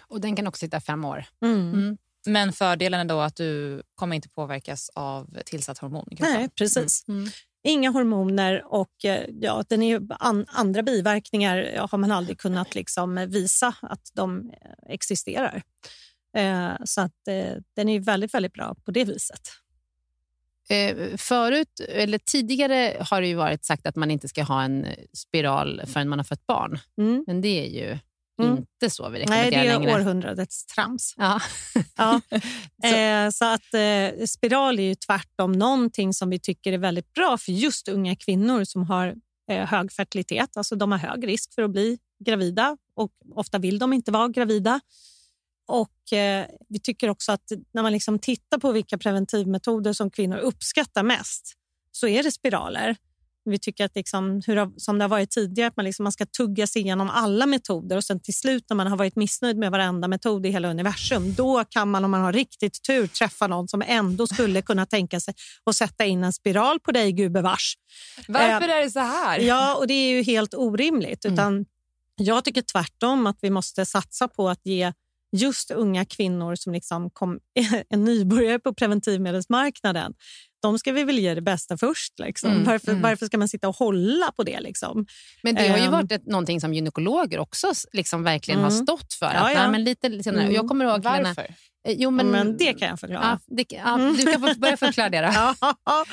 Och 0.00 0.20
den 0.20 0.36
kan 0.36 0.46
också 0.46 0.60
sitta 0.60 0.80
fem 0.80 1.04
år. 1.04 1.24
Mm. 1.44 1.72
Mm. 1.72 1.98
Men 2.26 2.52
fördelen 2.52 3.00
är 3.00 3.04
då 3.04 3.20
att 3.20 3.36
du 3.36 3.82
kommer 3.94 4.16
inte 4.16 4.28
påverkas 4.28 4.90
av 4.94 5.38
tillsatt 5.46 5.78
hormon 5.78 6.06
Nej, 6.20 6.48
precis. 6.48 7.04
Mm. 7.08 7.20
mm. 7.20 7.32
Inga 7.64 7.90
hormoner 7.90 8.64
och 8.66 9.04
eh, 9.04 9.24
ja, 9.40 9.64
den 9.68 9.82
är 9.82 10.00
an, 10.18 10.46
andra 10.48 10.82
biverkningar 10.82 11.86
har 11.90 11.98
man 11.98 12.12
aldrig 12.12 12.38
kunnat 12.38 12.74
liksom 12.74 13.26
visa 13.28 13.74
att 13.82 14.10
de 14.14 14.52
existerar. 14.88 15.62
Eh, 16.36 16.72
så 16.84 17.00
att, 17.00 17.28
eh, 17.28 17.56
den 17.76 17.88
är 17.88 18.00
väldigt, 18.00 18.34
väldigt 18.34 18.52
bra 18.52 18.74
på 18.84 18.90
det 18.90 19.04
viset. 19.04 19.40
Eh, 20.68 21.16
förut, 21.16 21.80
eller 21.88 22.18
tidigare 22.18 22.96
har 23.10 23.20
det 23.20 23.26
ju 23.26 23.34
varit 23.34 23.64
sagt 23.64 23.86
att 23.86 23.96
man 23.96 24.10
inte 24.10 24.28
ska 24.28 24.42
ha 24.42 24.62
en 24.62 24.86
spiral 25.12 25.82
förrän 25.86 26.08
man 26.08 26.18
har 26.18 26.24
fått 26.24 26.46
barn. 26.46 26.78
Mm. 26.98 27.24
Men 27.26 27.40
det 27.40 27.48
är 27.66 27.70
ju 27.70 27.98
Mm. 28.42 28.56
inte 28.56 28.90
så 28.90 29.08
vi 29.08 29.18
rekommenderar 29.18 29.50
längre. 29.50 29.64
Nej, 29.64 29.68
det 29.68 29.74
är 29.74 29.78
längre. 29.78 29.94
århundradets 29.94 30.66
trams. 30.66 31.14
Ja. 31.16 31.40
ja. 31.96 32.20
så. 32.82 32.86
Eh, 32.96 33.30
så. 33.30 33.44
att 33.44 33.74
eh, 33.74 34.26
spiral 34.26 34.78
är 34.78 34.82
ju 34.82 34.94
tvärtom 34.94 35.52
någonting 35.52 36.14
som 36.14 36.30
vi 36.30 36.38
tycker 36.38 36.72
är 36.72 36.78
väldigt 36.78 37.12
bra 37.12 37.38
för 37.38 37.52
just 37.52 37.88
unga 37.88 38.16
kvinnor 38.16 38.64
som 38.64 38.82
har 38.82 39.14
eh, 39.50 39.66
hög 39.66 39.92
fertilitet. 39.92 40.56
Alltså 40.56 40.76
de 40.76 40.92
har 40.92 40.98
hög 40.98 41.26
risk 41.28 41.54
för 41.54 41.62
att 41.62 41.70
bli 41.70 41.98
gravida 42.24 42.76
och 42.94 43.10
ofta 43.34 43.58
vill 43.58 43.78
de 43.78 43.92
inte 43.92 44.10
vara 44.10 44.28
gravida. 44.28 44.80
Och 45.72 46.12
eh, 46.12 46.46
Vi 46.68 46.80
tycker 46.80 47.08
också 47.08 47.32
att 47.32 47.52
när 47.74 47.82
man 47.82 47.92
liksom 47.92 48.18
tittar 48.18 48.58
på 48.58 48.72
vilka 48.72 48.98
preventivmetoder 48.98 49.92
som 49.92 50.10
kvinnor 50.10 50.36
uppskattar 50.36 51.02
mest 51.02 51.52
så 51.92 52.06
är 52.06 52.22
det 52.22 52.32
spiraler. 52.32 52.96
Vi 53.44 53.58
tycker 53.58 53.84
att 53.84 53.94
liksom, 53.94 54.42
hur, 54.46 54.80
som 54.80 54.98
det 54.98 55.04
har 55.04 55.08
varit 55.08 55.30
tidigare, 55.30 55.68
att 55.68 55.76
man, 55.76 55.84
liksom, 55.84 56.02
man 56.02 56.12
ska 56.12 56.26
tugga 56.26 56.66
sig 56.66 56.82
igenom 56.82 57.10
alla 57.10 57.46
metoder 57.46 57.96
och 57.96 58.04
sen 58.04 58.20
till 58.20 58.34
slut 58.34 58.64
när 58.68 58.76
man 58.76 58.86
har 58.86 58.96
varit 58.96 59.16
missnöjd 59.16 59.56
med 59.56 59.70
varenda 59.70 60.08
metod 60.08 60.46
i 60.46 60.50
hela 60.50 60.70
universum, 60.70 61.34
då 61.34 61.64
kan 61.64 61.90
man 61.90 62.04
om 62.04 62.10
man 62.10 62.20
har 62.20 62.32
riktigt 62.32 62.82
tur 62.82 63.06
träffa 63.06 63.46
någon 63.46 63.68
som 63.68 63.82
ändå 63.86 64.26
skulle 64.26 64.62
kunna 64.62 64.86
tänka 64.86 65.20
sig 65.20 65.34
att 65.64 65.76
sätta 65.76 66.04
in 66.04 66.24
en 66.24 66.32
spiral 66.32 66.80
på 66.80 66.92
dig, 66.92 67.12
gubevars. 67.12 67.74
Varför 68.28 68.68
eh, 68.68 68.74
är 68.74 68.82
det 68.82 68.90
så 68.90 69.00
här? 69.00 69.38
Ja, 69.38 69.74
och 69.74 69.86
det 69.86 69.94
är 69.94 70.10
ju 70.10 70.22
helt 70.22 70.54
orimligt. 70.54 71.24
Mm. 71.24 71.34
Utan 71.34 71.64
Jag 72.16 72.44
tycker 72.44 72.62
tvärtom 72.62 73.26
att 73.26 73.38
vi 73.40 73.50
måste 73.50 73.86
satsa 73.86 74.28
på 74.28 74.48
att 74.48 74.60
ge 74.66 74.92
just 75.32 75.70
unga 75.70 76.04
kvinnor 76.04 76.54
som 76.54 76.72
liksom 76.72 77.10
kom, 77.10 77.40
är 77.90 77.96
nybörjare 77.96 78.58
på 78.58 78.74
preventivmedelsmarknaden 78.74 80.14
de 80.62 80.78
ska 80.78 80.92
vi 80.92 81.04
väl 81.04 81.18
ge 81.18 81.34
det 81.34 81.42
bästa 81.42 81.78
först. 81.78 82.18
Liksom. 82.18 82.50
Mm, 82.50 82.64
varför, 82.64 82.90
mm. 82.90 83.02
varför 83.02 83.26
ska 83.26 83.38
man 83.38 83.48
sitta 83.48 83.68
och 83.68 83.76
hålla 83.76 84.32
på 84.36 84.42
det? 84.42 84.60
Liksom? 84.60 85.06
Men 85.42 85.54
det 85.54 85.68
har 85.68 85.78
ju 85.78 85.84
ehm. 85.84 85.92
varit 85.92 86.12
ett, 86.12 86.26
någonting 86.26 86.60
som 86.60 86.74
gynekologer 86.74 87.38
också 87.38 87.72
liksom 87.92 88.22
verkligen 88.22 88.60
mm. 88.60 88.72
har 88.72 88.82
stått 88.82 89.12
för. 89.14 89.34
Ja, 89.34 89.52
ja. 89.52 89.70
men 89.70 89.84
lite 89.84 90.22
senare. 90.22 90.52
Jag 90.52 90.68
kommer 90.68 90.84
ihåg 90.84 91.02
Varför? 91.02 91.22
Lena, 91.22 91.34
eh, 91.88 91.94
Jo, 91.98 92.10
men, 92.10 92.30
men 92.30 92.56
det 92.56 92.74
kan 92.74 92.88
jag 92.88 93.00
förklara. 93.00 93.40
Ja, 93.46 93.54
det, 93.56 93.66
ja, 93.68 93.94
mm. 93.94 94.16
Du 94.16 94.32
kan 94.32 94.40
få 94.40 94.60
börja 94.60 94.76
förklara 94.76 95.08
det. 95.08 95.20
Då. 95.20 95.54
ja. 95.84 96.04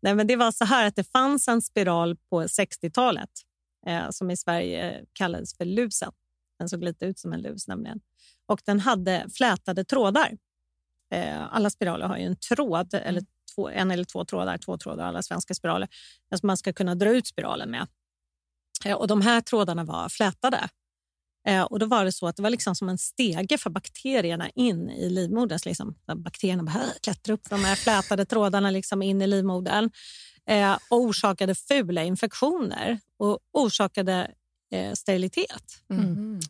Nej, 0.00 0.14
men 0.14 0.26
det 0.26 0.36
var 0.36 0.52
så 0.52 0.64
här 0.64 0.86
att 0.86 0.96
det 0.96 1.10
fanns 1.12 1.48
en 1.48 1.62
spiral 1.62 2.16
på 2.30 2.42
60-talet 2.42 3.30
eh, 3.86 4.10
som 4.10 4.30
i 4.30 4.36
Sverige 4.36 5.00
kallades 5.12 5.56
för 5.56 5.64
lusen. 5.64 6.12
Den 6.58 6.68
såg 6.68 6.84
lite 6.84 7.04
ut 7.04 7.18
som 7.18 7.32
en 7.32 7.40
lus 7.40 7.68
nämligen. 7.68 8.00
Och 8.48 8.60
den 8.64 8.80
hade 8.80 9.26
flätade 9.36 9.84
trådar. 9.84 10.36
Eh, 11.14 11.54
alla 11.54 11.70
spiraler 11.70 12.06
har 12.06 12.16
ju 12.16 12.24
en 12.24 12.36
tråd, 12.36 12.94
eller 12.94 13.20
mm 13.20 13.26
två, 13.58 13.68
en 13.68 13.90
eller 13.90 14.04
två 14.04 14.24
trådar, 14.24 14.58
två 14.58 14.78
trådar 14.78 15.04
alla 15.04 15.22
svenska 15.22 15.54
spiraler, 15.54 15.88
alltså 16.30 16.46
man 16.46 16.56
ska 16.56 16.72
kunna 16.72 16.94
dra 16.94 17.10
ut 17.10 17.26
spiralen 17.26 17.70
med. 17.70 17.86
Eh, 18.84 18.96
och 18.96 19.06
De 19.08 19.20
här 19.20 19.40
trådarna 19.40 19.84
var 19.84 20.08
flätade. 20.08 20.68
Eh, 21.48 21.62
och 21.62 21.78
då 21.78 21.86
var 21.86 22.04
det 22.04 22.12
så 22.12 22.26
att 22.26 22.36
det 22.36 22.42
var 22.42 22.50
liksom 22.50 22.74
som 22.74 22.88
en 22.88 22.98
stege 22.98 23.58
för 23.58 23.70
bakterierna 23.70 24.50
in 24.50 24.90
i 24.90 25.10
livmodern. 25.10 25.58
Liksom, 25.64 25.94
bakterierna 26.16 26.72
klättrade 27.02 27.32
upp 27.32 27.50
de 27.50 27.64
här 27.64 27.76
flätade 27.76 28.24
trådarna 28.24 28.70
liksom 28.70 29.02
in 29.02 29.22
i 29.22 29.26
livmodern 29.26 29.90
eh, 30.46 30.78
och 30.88 31.00
orsakade 31.00 31.54
fula 31.54 32.04
infektioner 32.04 33.00
och 33.16 33.38
orsakade 33.52 34.30
sterilitet 34.94 35.82
mm. 35.90 36.40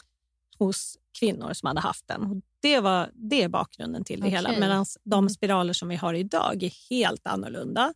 hos 0.58 0.98
kvinnor 1.18 1.52
som 1.52 1.66
hade 1.66 1.80
haft 1.80 2.08
den. 2.08 2.42
Det, 2.62 2.80
var, 2.80 3.10
det 3.14 3.42
är 3.42 3.48
bakgrunden 3.48 4.04
till 4.04 4.20
det 4.20 4.26
okay. 4.26 4.36
hela. 4.36 4.60
Medan 4.60 4.86
de 5.04 5.18
mm. 5.18 5.30
spiraler 5.30 5.72
som 5.72 5.88
vi 5.88 5.96
har 5.96 6.14
idag 6.14 6.62
är 6.62 6.72
helt 6.90 7.26
annorlunda. 7.26 7.94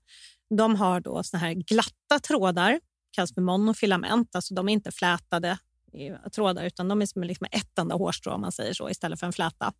De 0.56 0.76
har 0.76 1.00
då 1.00 1.22
såna 1.22 1.40
här 1.40 1.52
glatta 1.54 2.18
trådar, 2.22 2.80
kallas 3.10 3.34
för 3.34 3.40
monofilament. 3.40 4.36
Alltså 4.36 4.54
de 4.54 4.68
är 4.68 4.72
inte 4.72 4.92
flätade 4.92 5.58
trådar 6.32 6.64
utan 6.64 6.88
de 6.88 7.02
är 7.02 7.06
som 7.06 7.22
liksom 7.22 7.46
ett 7.50 7.78
enda 7.78 7.94
hårstrå 7.94 8.32
om 8.32 8.40
man 8.40 8.52
säger 8.52 8.74
så, 8.74 8.90
istället 8.90 9.20
för 9.20 9.26
en 9.26 9.32
fläta. 9.32 9.72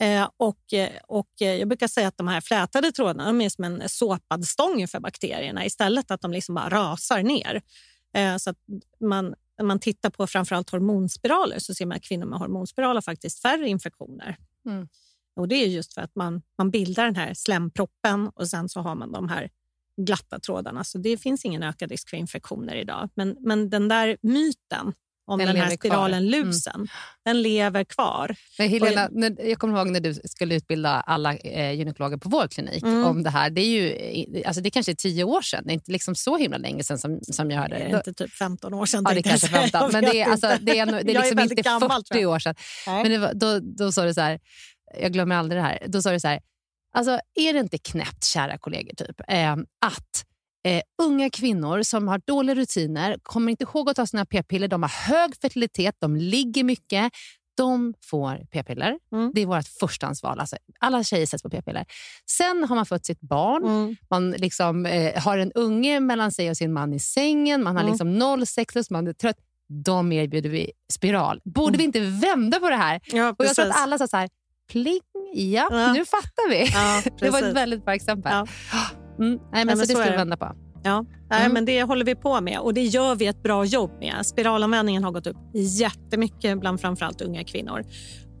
Eh, 0.00 0.28
och, 0.36 0.74
och 1.06 1.30
jag 1.36 1.68
brukar 1.68 1.88
säga 1.88 2.08
att 2.08 2.16
de 2.16 2.28
här 2.28 2.40
flätade 2.40 2.92
trådarna 2.92 3.26
de 3.26 3.40
är 3.40 3.48
som 3.48 3.64
en 3.64 3.88
såpad 3.88 4.44
stång 4.44 4.88
för 4.88 5.00
bakterierna 5.00 5.66
istället 5.66 6.10
att 6.10 6.20
de 6.20 6.32
liksom 6.32 6.54
bara 6.54 6.68
rasar 6.68 7.22
ner. 7.22 7.62
Eh, 8.14 8.36
så 8.36 8.50
att 8.50 8.56
man 9.00 9.34
när 9.58 9.64
man 9.64 9.80
tittar 9.80 10.10
på 10.10 10.26
framförallt 10.26 10.70
hormonspiraler 10.70 11.58
så 11.58 11.74
ser 11.74 11.86
man 11.86 11.96
att 11.96 12.02
kvinnor 12.02 12.26
med 12.26 12.38
hormonspiraler 12.38 12.94
har 12.94 13.02
faktiskt 13.02 13.42
färre 13.42 13.68
infektioner. 13.68 14.36
Mm. 14.66 14.88
Och 15.36 15.48
Det 15.48 15.54
är 15.54 15.66
just 15.66 15.94
för 15.94 16.00
att 16.00 16.14
man, 16.14 16.42
man 16.58 16.70
bildar 16.70 17.04
den 17.04 17.16
här 17.16 17.34
slemproppen 17.34 18.28
och 18.28 18.48
sen 18.48 18.68
så 18.68 18.80
har 18.80 18.94
man 18.94 19.12
de 19.12 19.28
här 19.28 19.50
glatta 19.96 20.38
trådarna. 20.38 20.84
Så 20.84 20.98
det 20.98 21.16
finns 21.16 21.44
ingen 21.44 21.62
ökad 21.62 21.90
risk 21.90 22.08
för 22.10 22.16
infektioner 22.16 22.74
idag. 22.74 23.08
Men, 23.14 23.36
men 23.40 23.70
den 23.70 23.88
där 23.88 24.16
myten 24.22 24.92
om 25.26 25.38
den, 25.38 25.48
den 25.48 25.56
här 25.56 25.70
spiralen 25.70 26.28
kvar. 26.28 26.38
Mm. 26.38 26.46
lusen. 26.46 26.74
Mm. 26.74 26.88
Den 27.24 27.42
lever 27.42 27.84
kvar. 27.84 28.36
Men 28.58 28.68
Helena, 28.68 29.08
när, 29.12 29.48
jag 29.48 29.58
kommer 29.58 29.78
ihåg 29.78 29.90
när 29.90 30.00
du 30.00 30.14
skulle 30.14 30.54
utbilda 30.54 30.90
alla 30.90 31.36
eh, 31.36 31.72
gynekologer 31.72 32.16
på 32.16 32.28
vår 32.28 32.48
klinik 32.48 32.82
mm. 32.82 33.04
om 33.04 33.22
det 33.22 33.30
här. 33.30 33.50
Det 33.50 33.60
är 33.60 33.68
ju 33.68 34.42
alltså 34.44 34.62
det 34.62 34.68
är 34.68 34.70
kanske 34.70 34.94
tio 34.94 35.24
år 35.24 35.42
sedan. 35.42 35.62
Det 35.66 35.72
är 35.72 35.74
inte 35.74 35.92
liksom 35.92 36.14
så 36.14 36.36
himla 36.36 36.58
länge 36.58 36.84
sedan 36.84 36.98
som, 36.98 37.20
som 37.22 37.50
jag 37.50 37.60
hörde. 37.60 37.78
Det 37.78 37.84
är 37.84 37.96
inte 37.96 38.12
typ 38.12 38.32
15 38.32 38.74
år 38.74 38.86
sedan. 38.86 39.04
Ja, 39.08 39.14
det 39.14 39.22
kanske 39.22 39.48
15. 39.48 39.90
Men 39.92 40.04
det 40.04 40.20
är, 40.20 40.30
alltså, 40.30 40.56
det 40.60 40.78
är, 40.78 40.86
det 40.86 41.12
är 41.12 41.20
liksom 41.22 41.38
är 41.38 41.42
inte 41.42 41.54
gammal, 41.54 41.90
40 41.90 42.26
år 42.26 42.38
sedan. 42.38 42.54
Nej. 42.86 43.08
Men 43.08 43.20
var, 43.20 43.34
då, 43.34 43.58
då 43.58 43.92
sa 43.92 44.04
du 44.04 44.14
så 44.14 44.20
här, 44.20 44.40
jag 45.00 45.12
glömmer 45.12 45.36
aldrig 45.36 45.58
det 45.58 45.66
här. 45.66 45.82
Då 45.86 46.02
sa 46.02 46.12
du 46.12 46.20
så 46.20 46.28
här, 46.28 46.40
alltså, 46.92 47.20
är 47.34 47.52
det 47.52 47.58
inte 47.58 47.78
knäppt, 47.78 48.24
kära 48.24 48.58
kollegor, 48.58 48.94
typ, 48.94 49.20
eh, 49.28 49.52
att 49.86 50.24
eh, 50.64 50.82
unga 51.02 51.30
kvinnor 51.30 51.82
som 51.82 52.08
har 52.08 52.20
dåliga 52.26 52.54
rutiner, 52.54 53.16
kommer 53.22 53.50
inte 53.50 53.64
ihåg 53.64 53.90
att 53.90 53.96
ta 53.96 54.06
sina 54.06 54.26
p-piller, 54.26 54.68
de 54.68 54.82
har 54.82 54.90
hög 54.90 55.36
fertilitet, 55.42 55.96
de 55.98 56.16
ligger 56.16 56.64
mycket. 56.64 57.12
De 57.56 57.94
får 58.04 58.46
p-piller. 58.52 58.98
Mm. 59.12 59.32
Det 59.34 59.42
är 59.42 59.46
vårt 59.46 59.68
förstahandsval. 59.68 60.40
Alltså, 60.40 60.56
alla 60.80 61.04
tjejer 61.04 61.26
sätts 61.26 61.42
på 61.42 61.50
p-piller. 61.50 61.86
Sen 62.30 62.64
har 62.64 62.76
man 62.76 62.86
fått 62.86 63.06
sitt 63.06 63.20
barn. 63.20 63.64
Mm. 63.64 63.96
Man 64.10 64.30
liksom, 64.30 64.86
eh, 64.86 65.22
har 65.22 65.38
en 65.38 65.52
unge 65.52 66.00
mellan 66.00 66.32
sig 66.32 66.50
och 66.50 66.56
sin 66.56 66.72
man 66.72 66.92
i 66.92 67.00
sängen. 67.00 67.62
Man 67.62 67.76
har 67.76 67.82
mm. 67.82 67.92
liksom 67.92 68.18
noll 68.18 68.46
sexlust, 68.46 68.90
man 68.90 69.06
är 69.06 69.12
trött. 69.12 69.36
De 69.84 70.12
erbjuder 70.12 70.50
vi 70.50 70.70
spiral. 70.92 71.40
Borde 71.44 71.68
mm. 71.68 71.78
vi 71.78 71.84
inte 71.84 72.00
vända 72.00 72.60
på 72.60 72.70
det 72.70 72.76
här? 72.76 73.00
Ja, 73.06 73.34
och 73.38 73.44
jag 73.44 73.54
tror 73.54 73.66
att 73.66 73.76
alla 73.76 73.98
sa 73.98 74.06
så 74.06 74.16
här, 74.16 74.28
pling, 74.72 75.00
ja, 75.34 75.68
ja. 75.70 75.92
nu 75.92 76.04
fattar 76.04 76.50
vi. 76.50 76.70
Ja, 76.72 77.02
det 77.20 77.30
var 77.30 77.42
ett 77.42 77.56
väldigt 77.56 77.84
bra 77.84 77.94
exempel. 77.94 78.46
Mm. 79.18 79.30
Nej, 79.30 79.38
men 79.52 79.66
Nej, 79.66 79.76
så, 79.76 79.82
så 79.86 79.92
det 79.98 80.02
ska 80.04 80.10
vi 80.10 80.16
vända 80.16 80.36
på. 80.36 80.52
Ja, 80.82 81.04
Nej, 81.30 81.40
Mm. 81.40 81.52
men 81.52 81.64
det 81.64 81.82
håller 81.82 82.04
vi 82.04 82.14
på 82.14 82.40
med 82.40 82.58
och 82.58 82.74
det 82.74 82.82
gör 82.82 83.14
vi 83.14 83.26
ett 83.26 83.42
bra 83.42 83.64
jobb 83.64 83.90
med. 84.00 84.26
Spiralanvändningen 84.26 85.04
har 85.04 85.10
gått 85.12 85.26
upp 85.26 85.36
jättemycket 85.54 86.60
bland 86.60 86.80
framförallt 86.80 87.20
unga 87.20 87.44
kvinnor 87.44 87.82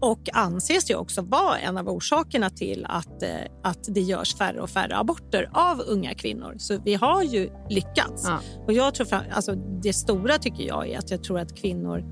och 0.00 0.28
anses 0.32 0.90
ju 0.90 0.94
också 0.94 1.22
vara 1.22 1.58
en 1.58 1.76
av 1.78 1.88
orsakerna 1.88 2.50
till 2.50 2.86
att, 2.88 3.22
eh, 3.22 3.28
att 3.62 3.84
det 3.94 4.00
görs 4.00 4.34
färre 4.36 4.60
och 4.60 4.70
färre 4.70 4.96
aborter 4.96 5.50
av 5.52 5.82
unga 5.88 6.14
kvinnor. 6.14 6.54
Så 6.58 6.78
vi 6.84 6.94
har 6.94 7.22
ju 7.22 7.50
lyckats. 7.70 8.24
Ja. 8.28 8.38
Och 8.66 8.72
jag 8.72 8.94
tror, 8.94 9.08
alltså, 9.32 9.54
det 9.82 9.92
stora 9.92 10.38
tycker 10.38 10.64
jag 10.64 10.88
är 10.88 10.98
att 10.98 11.10
jag 11.10 11.22
tror 11.24 11.38
att 11.38 11.56
kvinnor 11.56 12.04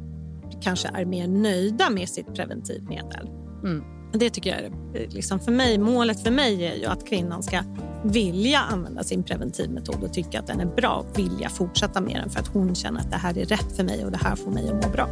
kanske 0.63 0.89
är 0.95 1.05
mer 1.05 1.29
nöjda 1.29 1.91
med 1.91 2.09
sitt 2.09 2.35
preventivmedel. 2.35 3.29
Mm. 3.65 3.85
Det 4.13 4.31
tycker 4.31 4.51
jag 4.51 4.59
är, 4.59 4.65
eh, 5.03 5.09
liksom 5.11 5.41
för 5.41 5.53
mig, 5.53 5.79
målet 5.79 6.23
för 6.23 6.31
mig 6.31 6.67
är 6.67 6.75
ju 6.75 6.85
att 6.85 7.09
kvinnan 7.09 7.43
ska 7.43 7.63
vilja 8.05 8.59
använda 8.59 9.05
sin 9.05 9.23
preventivmetod 9.23 10.03
och 10.03 10.13
tycka 10.13 10.41
att 10.41 10.47
den 10.47 10.61
är 10.61 10.67
bra 10.67 11.05
och 11.09 11.19
vilja 11.19 11.49
fortsätta 11.49 12.01
med 12.01 12.15
den 12.15 12.31
för 12.31 12.41
att 12.41 12.49
hon 12.49 12.75
känner 12.75 13.01
att 13.01 13.11
det 13.11 13.17
här 13.17 13.39
är 13.39 13.45
rätt 13.45 13.77
för 13.77 13.85
mig 13.85 14.05
och 14.05 14.11
det 14.11 14.19
här 14.19 14.37
får 14.37 14.51
mig 14.51 14.69
att 14.69 14.87
må 14.87 14.93
bra. 14.93 15.09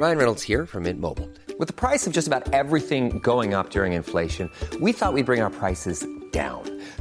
Ryan 0.00 0.16
Reynolds 0.16 0.48
här 0.48 0.66
från 0.66 0.82
Mint 0.82 1.00
Mobile. 1.00 1.28
priset 1.72 2.14
på 2.14 2.20
nästan 2.20 2.42
allt 2.52 2.82
som 2.88 3.20
går 3.20 3.60
upp 3.60 3.76
under 3.76 3.86
inflationen, 3.86 4.50
trodde 4.70 4.84
vi 4.84 4.90
att 5.00 5.14
vi 5.14 5.22
skulle 5.22 5.24
bring 5.24 5.42
våra 5.42 5.50
priser 5.50 5.96
down. 6.32 6.71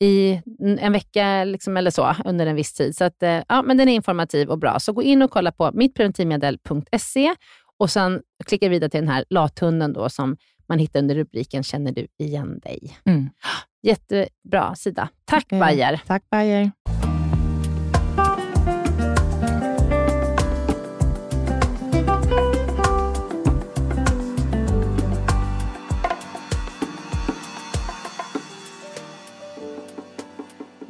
i 0.00 0.40
en 0.80 0.92
vecka 0.92 1.44
liksom, 1.44 1.76
eller 1.76 1.90
så 1.90 2.14
under 2.24 2.46
en 2.46 2.56
viss 2.56 2.72
tid. 2.72 2.96
Så 2.96 3.04
att, 3.04 3.22
eh, 3.22 3.42
ja, 3.48 3.62
men 3.62 3.76
den 3.76 3.88
är 3.88 3.92
informativ 3.94 4.48
och 4.48 4.58
bra. 4.58 4.78
Så 4.80 4.92
gå 4.92 5.02
in 5.02 5.22
och 5.22 5.30
kolla 5.30 5.52
på 5.52 5.70
mittpreventivmedel.se 5.74 7.34
och 7.78 7.90
sen 7.90 8.22
klicka 8.46 8.68
vidare 8.68 8.90
till 8.90 9.00
den 9.00 9.08
här 9.08 9.24
lathunden 9.30 9.92
då, 9.92 10.08
som 10.08 10.36
man 10.68 10.78
hittar 10.78 11.00
under 11.00 11.14
rubriken 11.14 11.62
“Känner 11.62 11.92
du 11.92 12.06
igen 12.18 12.58
dig?” 12.58 12.96
Mm. 13.04 13.30
Jättebra 13.82 14.74
sida. 14.74 15.08
Tack 15.24 15.52
Eh, 15.52 15.60
Bayer. 15.60 16.00
Tack 16.06 16.22
Bayer. 16.30 16.70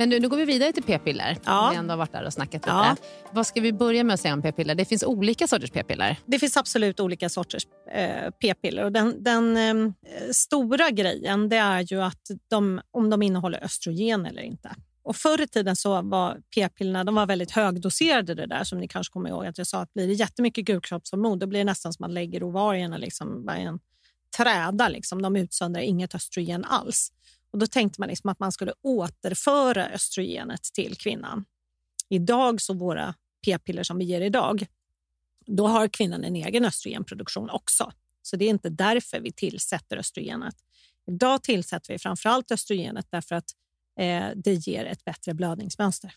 Men 0.00 0.08
nu, 0.08 0.20
nu 0.20 0.28
går 0.28 0.36
vi 0.36 0.44
vidare 0.44 0.72
till 0.72 0.82
p-piller. 0.82 1.38
Ja. 1.44 1.68
Vi 1.72 1.76
ändå 1.76 1.92
har 1.92 1.98
varit 1.98 2.12
där 2.12 2.24
och 2.24 2.32
snackat 2.32 2.62
lite. 2.62 2.68
Ja. 2.70 2.96
Vad 3.32 3.46
ska 3.46 3.60
vi 3.60 3.72
börja 3.72 4.04
med 4.04 4.14
att 4.14 4.20
säga 4.20 4.34
om 4.34 4.42
p-piller? 4.42 4.74
Det 4.74 4.84
finns 4.84 5.04
olika 5.04 5.46
sorters 5.46 5.70
p-piller. 5.70 6.16
Det 6.26 6.38
finns 6.38 6.56
absolut 6.56 7.00
olika 7.00 7.28
sorters 7.28 7.66
eh, 7.92 8.30
p-piller. 8.42 8.84
Och 8.84 8.92
den 8.92 9.22
den 9.22 9.56
eh, 9.56 9.74
stora 10.32 10.90
grejen 10.90 11.48
det 11.48 11.56
är 11.56 11.92
ju 11.92 12.02
att 12.02 12.30
de, 12.48 12.80
om 12.90 13.10
de 13.10 13.22
innehåller 13.22 13.64
östrogen 13.64 14.26
eller 14.26 14.42
inte. 14.42 14.70
Och 15.02 15.16
Förr 15.16 15.40
i 15.40 15.46
tiden 15.46 15.76
så 15.76 16.02
var 16.02 16.38
p-pillerna 16.54 17.04
de 17.04 17.14
var 17.14 17.26
väldigt 17.26 17.50
högdoserade. 17.50 18.34
det 18.34 18.46
där 18.46 18.64
Som 18.64 18.78
ni 18.78 18.88
kanske 18.88 19.12
kommer 19.12 19.30
ihåg 19.30 19.46
att 19.46 19.58
jag 19.58 19.66
sa 19.66 19.80
att 19.80 19.92
blir 19.94 20.06
det 20.06 20.12
jättemycket 20.12 20.64
gulkroppshormon 20.64 21.38
då 21.38 21.46
blir 21.46 21.60
det 21.60 21.64
nästan 21.64 21.92
som 21.92 22.04
att 22.04 22.08
man 22.08 22.14
lägger 22.14 22.42
ovarierna 22.42 22.96
liksom, 22.96 23.44
bara 23.46 23.58
i 23.58 23.62
en 23.62 23.78
träda. 24.36 24.88
Liksom. 24.88 25.22
De 25.22 25.36
utsöndrar 25.36 25.82
inget 25.82 26.14
östrogen 26.14 26.64
alls. 26.64 27.12
Och 27.50 27.58
Då 27.58 27.66
tänkte 27.66 28.00
man 28.00 28.08
liksom 28.08 28.30
att 28.30 28.40
man 28.40 28.52
skulle 28.52 28.72
återföra 28.82 29.88
östrogenet 29.88 30.62
till 30.62 30.96
kvinnan. 30.96 31.44
Idag 32.08 32.60
så 32.60 32.74
våra 32.74 33.14
p-piller 33.44 33.82
som 33.82 33.98
vi 33.98 34.04
ger 34.04 34.20
idag 34.20 34.66
då 35.46 35.66
har 35.66 35.88
kvinnan 35.88 36.24
en 36.24 36.36
egen 36.36 36.64
östrogenproduktion 36.64 37.50
också. 37.50 37.92
Så 38.22 38.36
det 38.36 38.44
är 38.44 38.48
inte 38.48 38.68
därför 38.68 39.20
vi 39.20 39.32
tillsätter 39.32 39.96
östrogenet. 39.96 40.54
Idag 41.06 41.42
tillsätter 41.42 41.92
vi 41.92 41.98
framförallt 41.98 42.50
östrogenet 42.50 43.06
därför 43.10 43.34
att 43.34 43.50
eh, 43.98 44.28
det 44.36 44.54
ger 44.54 44.84
ett 44.84 45.04
bättre 45.04 45.34
blödningsmönster. 45.34 46.14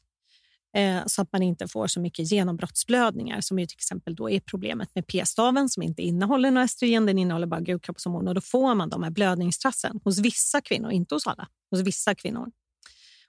Eh, 0.76 1.02
så 1.06 1.22
att 1.22 1.32
man 1.32 1.44
inte 1.44 1.68
får 1.68 1.88
så 1.88 2.00
mycket 2.00 2.32
genombrottsblödningar 2.32 3.42
som 3.42 3.60
ju 3.60 3.66
till 3.66 3.78
exempel 3.78 4.16
då 4.16 4.30
är 4.30 4.40
problemet 4.40 4.90
med 4.96 5.08
p-staven 5.08 5.70
som 5.70 5.84
inte 5.84 6.02
innehåller 6.02 6.52
några 6.52 6.66
östrogen, 6.66 7.06
den 7.06 7.18
innehåller 7.18 7.48
bara 7.48 7.62
gulkroppshormon 7.62 8.28
och 8.28 8.36
då 8.36 8.42
får 8.42 8.76
man 8.76 8.90
de 8.90 9.04
här 9.04 9.12
blödningstrassen 9.12 10.00
hos 10.04 10.20
vissa 10.20 10.62
kvinnor, 10.62 10.92
inte 10.92 11.16
hos 11.16 11.28
alla, 11.28 11.48
hos 11.72 11.82
vissa 11.82 12.16
kvinnor. 12.16 12.52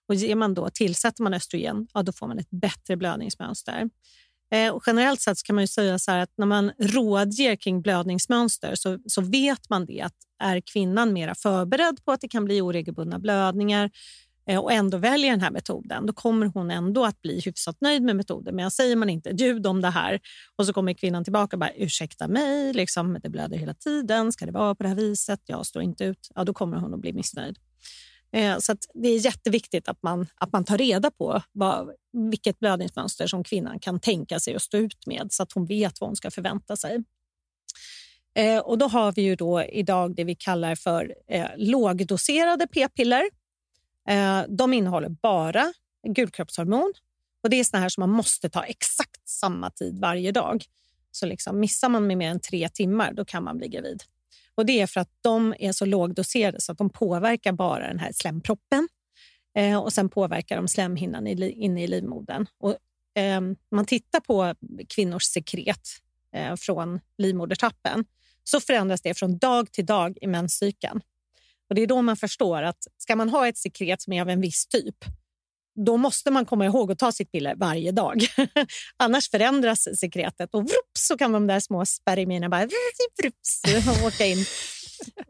Och 0.09 0.15
ger 0.15 0.35
man 0.35 0.55
då, 0.55 0.71
tillsätter 0.71 1.23
man 1.23 1.35
östrogen, 1.35 1.87
ja, 1.95 2.03
då 2.03 2.13
får 2.13 2.27
man 2.27 2.39
ett 2.39 2.51
bättre 2.51 2.97
blödningsmönster. 2.97 3.91
Eh, 4.51 4.75
och 4.75 4.83
generellt 4.87 5.21
sett 5.21 5.39
så 5.39 5.45
kan 5.47 5.55
man 5.55 5.63
ju 5.63 5.69
säga 5.69 5.99
så 5.99 6.11
här 6.11 6.19
att 6.19 6.33
när 6.37 6.47
man 6.47 6.73
rådger 6.79 7.57
kring 7.57 7.83
blödningsmönster 7.83 8.75
så, 8.75 8.99
så 9.07 9.21
vet 9.21 9.71
man 9.71 9.87
det 9.87 10.01
att 10.01 10.15
är 10.43 10.61
kvinnan 10.61 11.13
mera 11.13 11.35
förberedd 11.35 12.05
på 12.05 12.13
att 12.13 12.21
det 12.21 12.29
kan 12.29 12.45
bli 12.45 12.61
oregelbundna 12.61 13.19
blödningar 13.19 13.91
Eh, 14.47 14.59
och 14.59 14.73
ändå 14.73 14.99
väljer 14.99 15.31
den 15.31 15.41
här 15.41 15.51
metoden, 15.51 16.07
då 16.07 16.13
kommer 16.13 16.47
hon 16.47 16.71
ändå 16.71 17.05
att 17.05 17.23
bli 17.23 17.41
hyfsat 17.41 17.81
nöjd 17.81 18.03
med 18.03 18.17
metoden. 18.17 18.57
Men 18.57 18.71
säger 18.71 18.97
man 18.97 19.11
inte 19.11 19.31
ljud 19.31 19.67
om 19.67 19.81
det 19.81 19.91
här 19.91 20.21
och 20.57 20.67
så 20.67 20.73
kommer 20.73 20.93
kvinnan 20.93 21.25
tillbaka 21.25 21.57
och 21.57 21.61
bara 21.61 21.73
ursäkta 21.77 22.29
mig, 22.29 22.73
liksom, 22.73 23.19
det 23.23 23.29
blöder 23.29 23.57
hela 23.57 23.75
tiden, 23.75 24.33
ska 24.33 24.47
det 24.47 24.53
vara 24.53 24.75
på 24.75 24.83
det 24.83 24.89
här 24.89 24.97
viset, 24.97 25.41
jag 25.47 25.67
står 25.67 25.83
inte 25.83 26.05
ut, 26.05 26.31
ja, 26.35 26.45
då 26.45 26.55
kommer 26.55 26.77
hon 26.77 26.95
att 26.95 27.01
bli 27.01 27.13
missnöjd. 27.13 27.59
Eh, 28.33 28.59
så 28.59 28.73
att 28.73 28.87
det 28.95 29.09
är 29.09 29.19
jätteviktigt 29.19 29.89
att 29.89 30.03
man, 30.03 30.27
att 30.35 30.53
man 30.53 30.65
tar 30.65 30.79
reda 30.79 31.11
på 31.11 31.43
vad, 31.53 31.91
vilket 32.31 32.59
blödningsmönster 32.59 33.27
som 33.27 33.45
kvinnan 33.45 33.79
kan 33.79 34.01
tänka 34.01 34.41
sig 34.41 34.55
att 34.55 34.63
stå 34.63 34.79
ut 34.79 35.07
med 35.07 35.27
så 35.31 35.43
att 35.43 35.53
hon 35.53 35.67
vet 35.67 36.01
vad 36.01 36.09
hon 36.09 36.17
ska 36.17 36.31
förvänta 36.31 36.77
sig. 36.77 37.05
Eh, 38.35 38.59
och 38.59 38.79
då 38.79 38.87
har 38.87 39.13
vi 39.13 39.23
ju 39.23 39.37
då 39.37 39.63
idag 39.63 40.17
det 40.17 40.25
vi 40.25 40.35
kallar 40.35 40.75
för 40.75 41.15
eh, 41.29 41.47
lågdoserade 41.57 42.67
p-piller. 42.67 43.25
Eh, 44.09 44.43
de 44.49 44.73
innehåller 44.73 45.09
bara 45.09 45.73
gulkroppshormon 46.07 46.93
och 47.43 47.51
det 47.51 47.61
är 47.61 47.65
såna 47.65 47.81
här 47.81 47.89
som 47.89 48.01
man 48.01 48.11
måste 48.11 48.51
ta 48.51 48.63
exakt 48.63 49.29
samma 49.29 49.71
tid 49.71 49.99
varje 50.01 50.33
dag. 50.33 50.65
Så 51.11 51.27
liksom, 51.27 51.61
missar 51.61 51.89
man 51.89 52.07
med 52.07 52.19
mer 52.19 52.31
än 52.31 52.41
tre 52.41 52.69
timmar, 52.69 53.13
då 53.13 53.25
kan 53.25 53.45
man 53.45 53.59
bli 53.59 53.69
gravid. 53.69 54.03
Och 54.55 54.67
Det 54.67 54.81
är 54.81 54.87
för 54.87 55.01
att 55.01 55.11
de 55.21 55.55
är 55.59 55.73
så 55.73 55.85
lågdoserade 55.85 56.61
så 56.61 56.73
att 56.73 56.79
de 56.79 56.91
påverkar 56.91 57.53
bara 57.53 57.89
den 57.89 57.99
här 57.99 58.13
slemproppen 58.13 58.89
eh, 59.57 59.79
och 59.79 59.93
sen 59.93 60.09
påverkar 60.09 60.57
de 60.57 60.69
slemhinnan 60.69 61.27
inne 61.27 61.85
i 61.85 61.87
livmodern. 61.87 62.47
Och, 62.59 62.77
eh, 63.23 63.41
man 63.71 63.87
tittar 63.87 64.21
på 64.21 64.55
kvinnors 64.89 65.25
sekret 65.25 65.89
eh, 66.33 66.57
från 66.57 67.01
livmodertappen 67.19 68.05
så 68.45 68.61
förändras 68.61 69.03
det 69.03 69.15
från 69.15 69.39
dag 69.39 69.73
till 69.73 69.87
dag 69.87 70.19
i 70.21 70.27
menscykeln. 70.27 71.01
Och 71.69 71.75
det 71.75 71.83
är 71.83 71.87
då 71.87 72.03
man 72.03 72.17
förstår 72.17 72.63
att 72.63 72.79
ska 72.99 73.17
man 73.17 73.29
ha 73.29 73.49
ett 73.49 73.59
sekret 73.59 74.03
som 74.03 74.13
är 74.13 74.21
av 74.21 74.29
en 74.29 74.41
viss 74.41 74.67
typ 74.67 75.05
då 75.77 75.97
måste 75.97 76.31
man 76.31 76.47
komma 76.47 76.67
ihåg 76.67 76.93
att 76.93 76.99
ta 76.99 77.13
sitt 77.13 77.33
piller 77.33 77.55
varje 77.57 77.93
dag. 77.93 78.27
Annars 78.97 79.31
förändras 79.31 79.89
sekretet 80.01 80.55
och 80.55 80.61
vrups, 80.61 81.07
så 81.09 81.19
kan 81.19 81.33
de 81.33 81.47
där 81.47 81.61
små 81.61 81.87
spermierna 81.87 82.49
bara 82.49 82.69
vrups, 83.23 83.63
åka 84.07 84.27
in. 84.27 84.45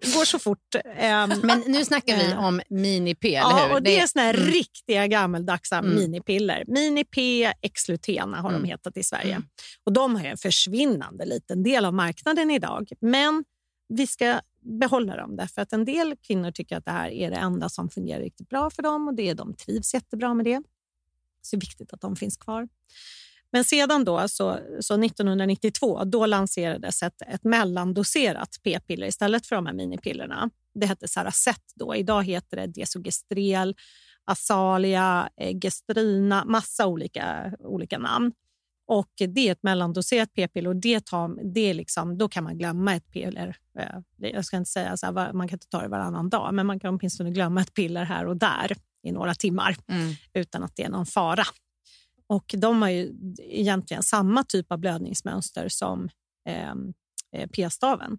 Det 0.00 0.14
går 0.14 0.24
så 0.24 0.38
fort. 0.38 0.74
Ehm, 0.96 1.30
Men 1.42 1.62
nu 1.66 1.84
snackar 1.84 2.16
vi 2.16 2.34
om 2.34 2.60
mini-P, 2.68 3.28
ja, 3.28 3.66
hur? 3.66 3.74
Och 3.74 3.82
det 3.82 4.00
är 4.00 4.06
såna 4.06 4.24
mm. 4.24 4.46
riktiga 4.46 5.06
gammaldagsa 5.06 5.78
mm. 5.78 5.94
minipiller. 5.94 6.64
Mini-P, 6.66 7.52
Exlutena 7.62 8.36
har 8.36 8.50
mm. 8.50 8.62
de 8.62 8.68
hetat 8.68 8.96
i 8.96 9.04
Sverige. 9.04 9.34
Mm. 9.34 9.44
Och 9.86 9.92
De 9.92 10.16
har 10.16 10.24
en 10.24 10.38
försvinnande 10.38 11.24
liten 11.24 11.62
del 11.62 11.84
av 11.84 11.94
marknaden 11.94 12.50
idag. 12.50 12.88
Men 13.00 13.44
vi 13.88 14.06
ska 14.06 14.40
behålla 14.64 15.16
dem 15.16 15.36
därför 15.36 15.62
att 15.62 15.72
en 15.72 15.84
del 15.84 16.16
kvinnor 16.16 16.50
tycker 16.50 16.76
att 16.76 16.84
det 16.84 16.90
här 16.90 17.10
är 17.10 17.30
det 17.30 17.36
enda 17.36 17.68
som 17.68 17.90
fungerar 17.90 18.20
riktigt 18.20 18.48
bra 18.48 18.70
för 18.70 18.82
dem 18.82 19.08
och 19.08 19.14
det, 19.14 19.34
de 19.34 19.54
trivs 19.54 19.94
jättebra 19.94 20.34
med 20.34 20.44
det. 20.44 20.62
Så 21.42 21.56
det 21.56 21.58
är 21.58 21.60
viktigt 21.60 21.92
att 21.92 22.00
de 22.00 22.16
finns 22.16 22.36
kvar. 22.36 22.68
Men 23.54 23.64
sedan 23.64 24.04
då, 24.04 24.28
så, 24.28 24.58
så 24.80 25.04
1992 25.04 26.04
då 26.04 26.26
lanserades 26.26 27.02
ett, 27.02 27.22
ett 27.22 27.44
mellandoserat 27.44 28.60
p-piller 28.62 29.06
istället 29.06 29.46
för 29.46 29.56
de 29.56 29.66
här 29.66 29.72
minipillerna. 29.72 30.50
Det 30.74 30.86
hette 30.86 31.08
Saracet 31.08 31.62
då. 31.74 31.94
Idag 31.94 32.24
heter 32.24 32.56
det 32.56 32.66
Desogestrel, 32.66 33.76
Azalia, 34.24 35.28
eh, 35.36 35.58
Gestrina, 35.58 36.44
massa 36.44 36.86
olika, 36.86 37.52
olika 37.58 37.98
namn. 37.98 38.32
Och 38.86 39.12
Det 39.16 39.48
är 39.48 39.52
ett 39.52 39.62
mellandoserat 39.62 40.34
p-piller 40.34 40.70
och 40.70 40.76
det 40.76 41.06
tar, 41.06 41.52
det 41.54 41.74
liksom, 41.74 42.18
då 42.18 42.28
kan 42.28 42.44
man 42.44 42.58
glömma 42.58 42.94
ett 42.94 43.10
piller. 43.10 43.56
Eh, 43.78 43.98
jag 44.16 44.44
ska 44.44 44.56
inte 44.56 44.70
säga 44.70 44.96
så 44.96 45.06
här, 45.06 45.32
man 45.32 45.48
kan 45.48 45.56
inte 45.56 45.68
ta 45.68 45.82
det 45.82 45.88
varannan 45.88 46.28
dag, 46.28 46.54
men 46.54 46.66
man 46.66 46.80
kan 46.80 46.94
åtminstone 46.94 47.30
glömma 47.30 47.60
ett 47.60 47.74
piller 47.74 48.04
här 48.04 48.26
och 48.26 48.36
där 48.36 48.76
i 49.02 49.12
några 49.12 49.34
timmar 49.34 49.76
mm. 49.88 50.14
utan 50.32 50.62
att 50.62 50.76
det 50.76 50.82
är 50.82 50.88
någon 50.88 51.06
fara. 51.06 51.44
Och 52.26 52.54
De 52.58 52.82
har 52.82 52.88
ju 52.88 53.14
egentligen 53.38 54.02
samma 54.02 54.44
typ 54.44 54.72
av 54.72 54.78
blödningsmönster 54.78 55.68
som 55.68 56.08
ehm, 56.48 56.92
eh, 57.32 57.48
p-staven. 57.48 58.18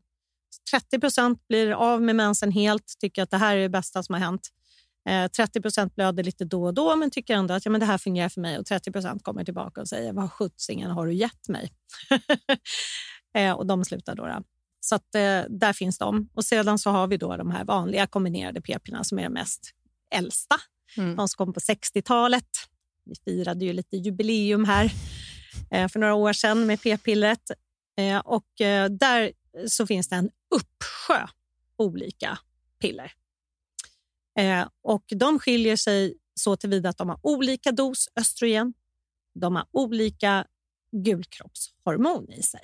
30 0.72 1.00
procent 1.00 1.48
blir 1.48 1.72
av 1.72 2.02
med 2.02 2.16
mensen 2.16 2.52
helt, 2.52 2.94
tycker 3.00 3.24
att 3.24 3.32
det 3.32 3.38
här 3.38 3.58
är 3.58 3.62
det 3.62 3.70
bästa 3.70 4.04
som 4.04 4.14
har 4.14 4.20
hänt. 4.20 4.50
30 5.06 5.60
eh, 5.60 5.62
procent 5.62 5.96
blöder 5.96 6.24
lite 6.24 6.46
då 6.46 6.64
och 6.64 6.74
då 6.74 6.96
men 6.96 7.12
tycker 7.12 7.36
ändå 7.36 7.54
att 7.54 7.66
ja, 7.66 7.72
men 7.72 7.80
det 7.80 7.86
här 7.86 7.98
fungerar 7.98 8.30
för 8.30 8.42
mig 8.42 8.58
och 8.58 8.66
30 8.66 8.92
procent 8.92 9.24
kommer 9.24 9.44
tillbaka 9.44 9.82
och 9.82 9.88
säger 9.88 10.14
vad 10.14 10.32
sjuttsingen 10.32 10.92
har 10.92 11.08
du 11.08 11.14
gett 11.14 11.50
mig? 11.50 11.72
Eh, 13.38 13.52
och 13.52 13.66
de 13.66 13.86
slutar 13.86 14.16
då. 14.16 14.26
då. 14.26 14.44
Så 14.80 14.96
att, 14.96 15.16
eh, 15.16 15.42
där 15.50 15.74
finns 15.74 15.98
de. 15.98 16.30
Och 16.34 16.46
sedan 16.46 16.80
så 16.80 16.90
har 16.90 17.08
vi 17.08 17.18
då 17.18 17.38
de 17.38 17.52
här 17.52 17.66
vanliga 17.66 18.08
kombinerade 18.08 18.62
p-pillerna 18.62 19.04
som 19.04 19.20
är 19.20 19.24
de 19.24 19.30
mest 19.30 19.72
äldsta. 20.16 20.56
Mm. 20.98 21.16
De 21.16 21.28
som 21.28 21.46
kom 21.46 21.54
på 21.54 21.60
60-talet. 21.60 22.48
Vi 23.06 23.16
firade 23.26 23.66
ju 23.66 23.74
lite 23.74 23.98
jubileum 23.98 24.66
här 24.66 24.92
för 25.90 26.00
några 26.00 26.14
år 26.14 26.34
sedan 26.34 26.66
med 26.66 26.82
p-pillret. 26.82 27.52
och 28.24 28.48
där 28.90 29.32
så 29.68 29.88
finns 29.88 30.10
det 30.10 30.16
en 30.16 30.30
uppsjö 30.56 31.28
olika 31.78 32.38
piller 32.82 33.12
Eh, 34.38 34.68
och 34.82 35.04
de 35.08 35.40
skiljer 35.40 35.76
sig 35.76 36.18
så 36.34 36.56
tillvida 36.56 36.90
att 36.90 36.98
de 36.98 37.10
har 37.10 37.20
olika 37.22 37.72
dos 37.72 38.10
östrogen. 38.16 38.74
De 39.40 39.56
har 39.56 39.66
olika 39.72 40.46
gulkroppshormon 40.92 42.32
i 42.32 42.44
sig. 42.44 42.62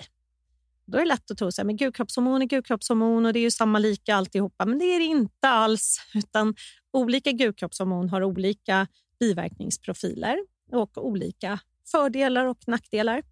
Då 0.86 0.98
är 0.98 1.02
det 1.02 1.08
lätt 1.08 1.32
att 1.32 1.38
tro 1.38 1.48
att 1.48 1.58
gulkroppshormon 1.58 2.42
är 2.42 2.46
gulkroppshormon 2.46 3.26
och 3.26 3.34
det 3.34 3.40
är 3.40 3.42
ju 3.42 3.52
samma 3.52 3.80
lika 3.80 4.16
alltihopa. 4.16 4.66
Men 4.66 4.80
det 4.80 4.86
är 4.86 5.00
det 5.00 5.06
inte 5.06 5.48
alls. 5.48 6.02
Utan 6.14 6.56
olika 6.94 7.32
gulkroppshormon 7.32 8.10
har 8.10 8.24
olika 8.24 8.88
biverkningsprofiler 9.20 10.38
och 10.72 11.06
olika 11.06 11.60
fördelar 11.92 12.46
och 12.46 12.68
nackdelar. 12.68 13.24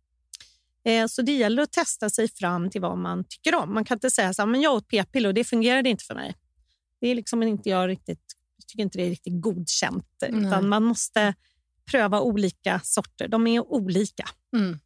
Eh, 0.83 1.07
så 1.07 1.21
det 1.21 1.31
gäller 1.31 1.63
att 1.63 1.71
testa 1.71 2.09
sig 2.09 2.27
fram 2.27 2.69
till 2.69 2.81
vad 2.81 2.97
man 2.97 3.23
tycker 3.23 3.55
om. 3.55 3.73
Man 3.73 3.85
kan 3.85 3.95
inte 3.95 4.11
säga 4.11 4.29
att 4.29 4.37
jag 4.37 4.73
åt 4.73 4.87
p-piller 4.87 5.29
och 5.29 5.35
det 5.35 5.43
fungerade 5.43 5.89
inte 5.89 6.03
för 6.03 6.15
mig. 6.15 6.35
Det 7.01 7.07
är 7.07 7.15
liksom 7.15 7.43
inte 7.43 7.69
jag 7.69 7.87
riktigt, 7.87 8.35
jag 8.57 8.67
tycker 8.67 8.83
inte 8.83 8.97
det 8.97 9.05
är 9.05 9.09
riktigt 9.09 9.41
godkänt. 9.41 10.23
Mm. 10.25 10.45
Utan 10.45 10.69
man 10.69 10.83
måste 10.83 11.33
pröva 11.91 12.21
olika 12.21 12.81
sorter. 12.83 13.27
De 13.27 13.47
är 13.47 13.73
olika. 13.73 14.29
Mm. 14.55 14.79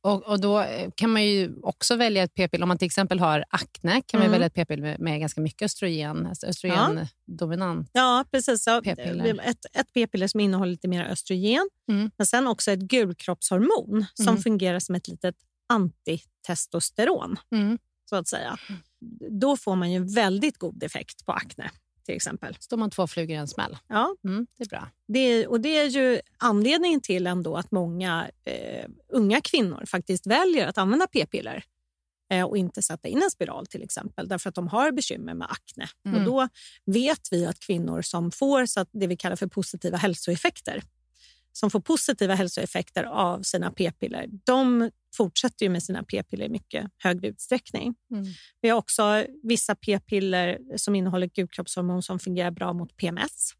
Och, 0.00 0.22
och, 0.22 0.40
Då 0.40 0.60
eh, 0.60 0.90
kan 0.94 1.10
man 1.10 1.24
ju 1.24 1.54
också 1.62 1.96
välja 1.96 2.22
ett 2.22 2.34
p-piller. 2.34 2.62
Om 2.62 2.68
man 2.68 2.78
till 2.78 2.86
exempel 2.86 3.20
har 3.20 3.44
akne 3.48 4.02
kan 4.06 4.18
man 4.18 4.26
mm. 4.26 4.32
välja 4.32 4.46
ett 4.46 4.54
p-piller 4.54 4.82
med, 4.82 5.00
med, 5.00 5.20
ganska 5.20 5.40
mycket 5.40 5.62
östrogen, 5.62 6.26
alltså 6.26 6.46
östrogendominant. 6.46 7.90
Ja. 7.92 8.18
ja, 8.18 8.24
precis. 8.30 8.64
Så. 8.64 8.82
Ett, 8.82 9.66
ett 9.72 9.92
p-piller 9.94 10.26
som 10.26 10.40
innehåller 10.40 10.72
lite 10.72 10.88
mer 10.88 11.04
östrogen, 11.04 11.68
mm. 11.88 12.10
men 12.16 12.26
sen 12.26 12.46
också 12.46 12.70
ett 12.70 12.80
gulkroppshormon 12.80 14.06
som 14.14 14.28
mm. 14.28 14.42
fungerar 14.42 14.78
som 14.78 14.94
ett 14.94 15.08
litet 15.08 15.34
antitestosteron, 15.66 17.36
mm. 17.52 17.78
så 18.10 18.16
att 18.16 18.28
säga. 18.28 18.58
Då 19.30 19.56
får 19.56 19.76
man 19.76 19.92
ju 19.92 20.14
väldigt 20.14 20.58
god 20.58 20.82
effekt 20.82 21.26
på 21.26 21.32
akne 21.32 21.70
till 22.08 22.16
exempel. 22.16 22.56
Står 22.60 22.76
man 22.76 22.90
två 22.90 23.06
flugor 23.06 23.36
i 23.36 23.38
en 23.38 23.48
smäll. 23.48 23.76
Ja. 23.88 24.16
Mm, 24.24 24.46
det 24.58 24.64
är 24.64 24.68
bra. 24.68 24.88
Det 25.08 25.18
är, 25.18 25.48
och 25.48 25.60
det 25.60 25.78
är 25.78 25.84
ju 25.84 26.20
anledningen 26.38 27.00
till 27.00 27.26
ändå 27.26 27.56
att 27.56 27.70
många 27.70 28.30
eh, 28.44 28.86
unga 29.08 29.40
kvinnor 29.40 29.84
faktiskt 29.86 30.26
väljer 30.26 30.66
att 30.66 30.78
använda 30.78 31.06
p-piller 31.06 31.64
eh, 32.30 32.44
och 32.44 32.58
inte 32.58 32.82
sätta 32.82 33.08
in 33.08 33.22
en 33.22 33.30
spiral 33.30 33.66
till 33.66 33.82
exempel, 33.82 34.28
därför 34.28 34.48
att 34.48 34.54
de 34.54 34.68
har 34.68 34.92
bekymmer 34.92 35.34
med 35.34 35.50
akne. 35.50 35.88
Mm. 36.06 36.18
Och 36.18 36.24
då 36.24 36.48
vet 36.84 37.28
vi 37.30 37.46
att 37.46 37.60
kvinnor 37.60 38.02
som 38.02 38.30
får 38.30 38.66
så 38.66 38.80
att 38.80 38.88
det 38.92 39.06
vi 39.06 39.16
kallar 39.16 39.36
för 39.36 39.46
positiva 39.46 39.96
hälsoeffekter, 39.96 40.82
som 41.58 41.70
får 41.70 41.80
positiva 41.80 42.34
hälsoeffekter 42.34 43.04
av 43.04 43.42
sina 43.42 43.70
p-piller, 43.70 44.26
de 44.44 44.90
fortsätter 45.14 45.66
ju 45.66 45.70
med 45.70 45.82
sina 45.82 46.02
p-piller 46.02 46.46
i 46.46 46.48
mycket 46.48 46.90
högre 46.98 47.28
utsträckning. 47.28 47.94
Mm. 48.10 48.24
Vi 48.60 48.68
har 48.68 48.78
också 48.78 49.26
vissa 49.42 49.74
p-piller 49.74 50.58
som 50.76 50.94
innehåller 50.94 51.26
gulkroppshormon 51.26 52.02
som 52.02 52.18
fungerar 52.18 52.50
bra 52.50 52.72
mot 52.72 52.96
PMS. 52.96 53.52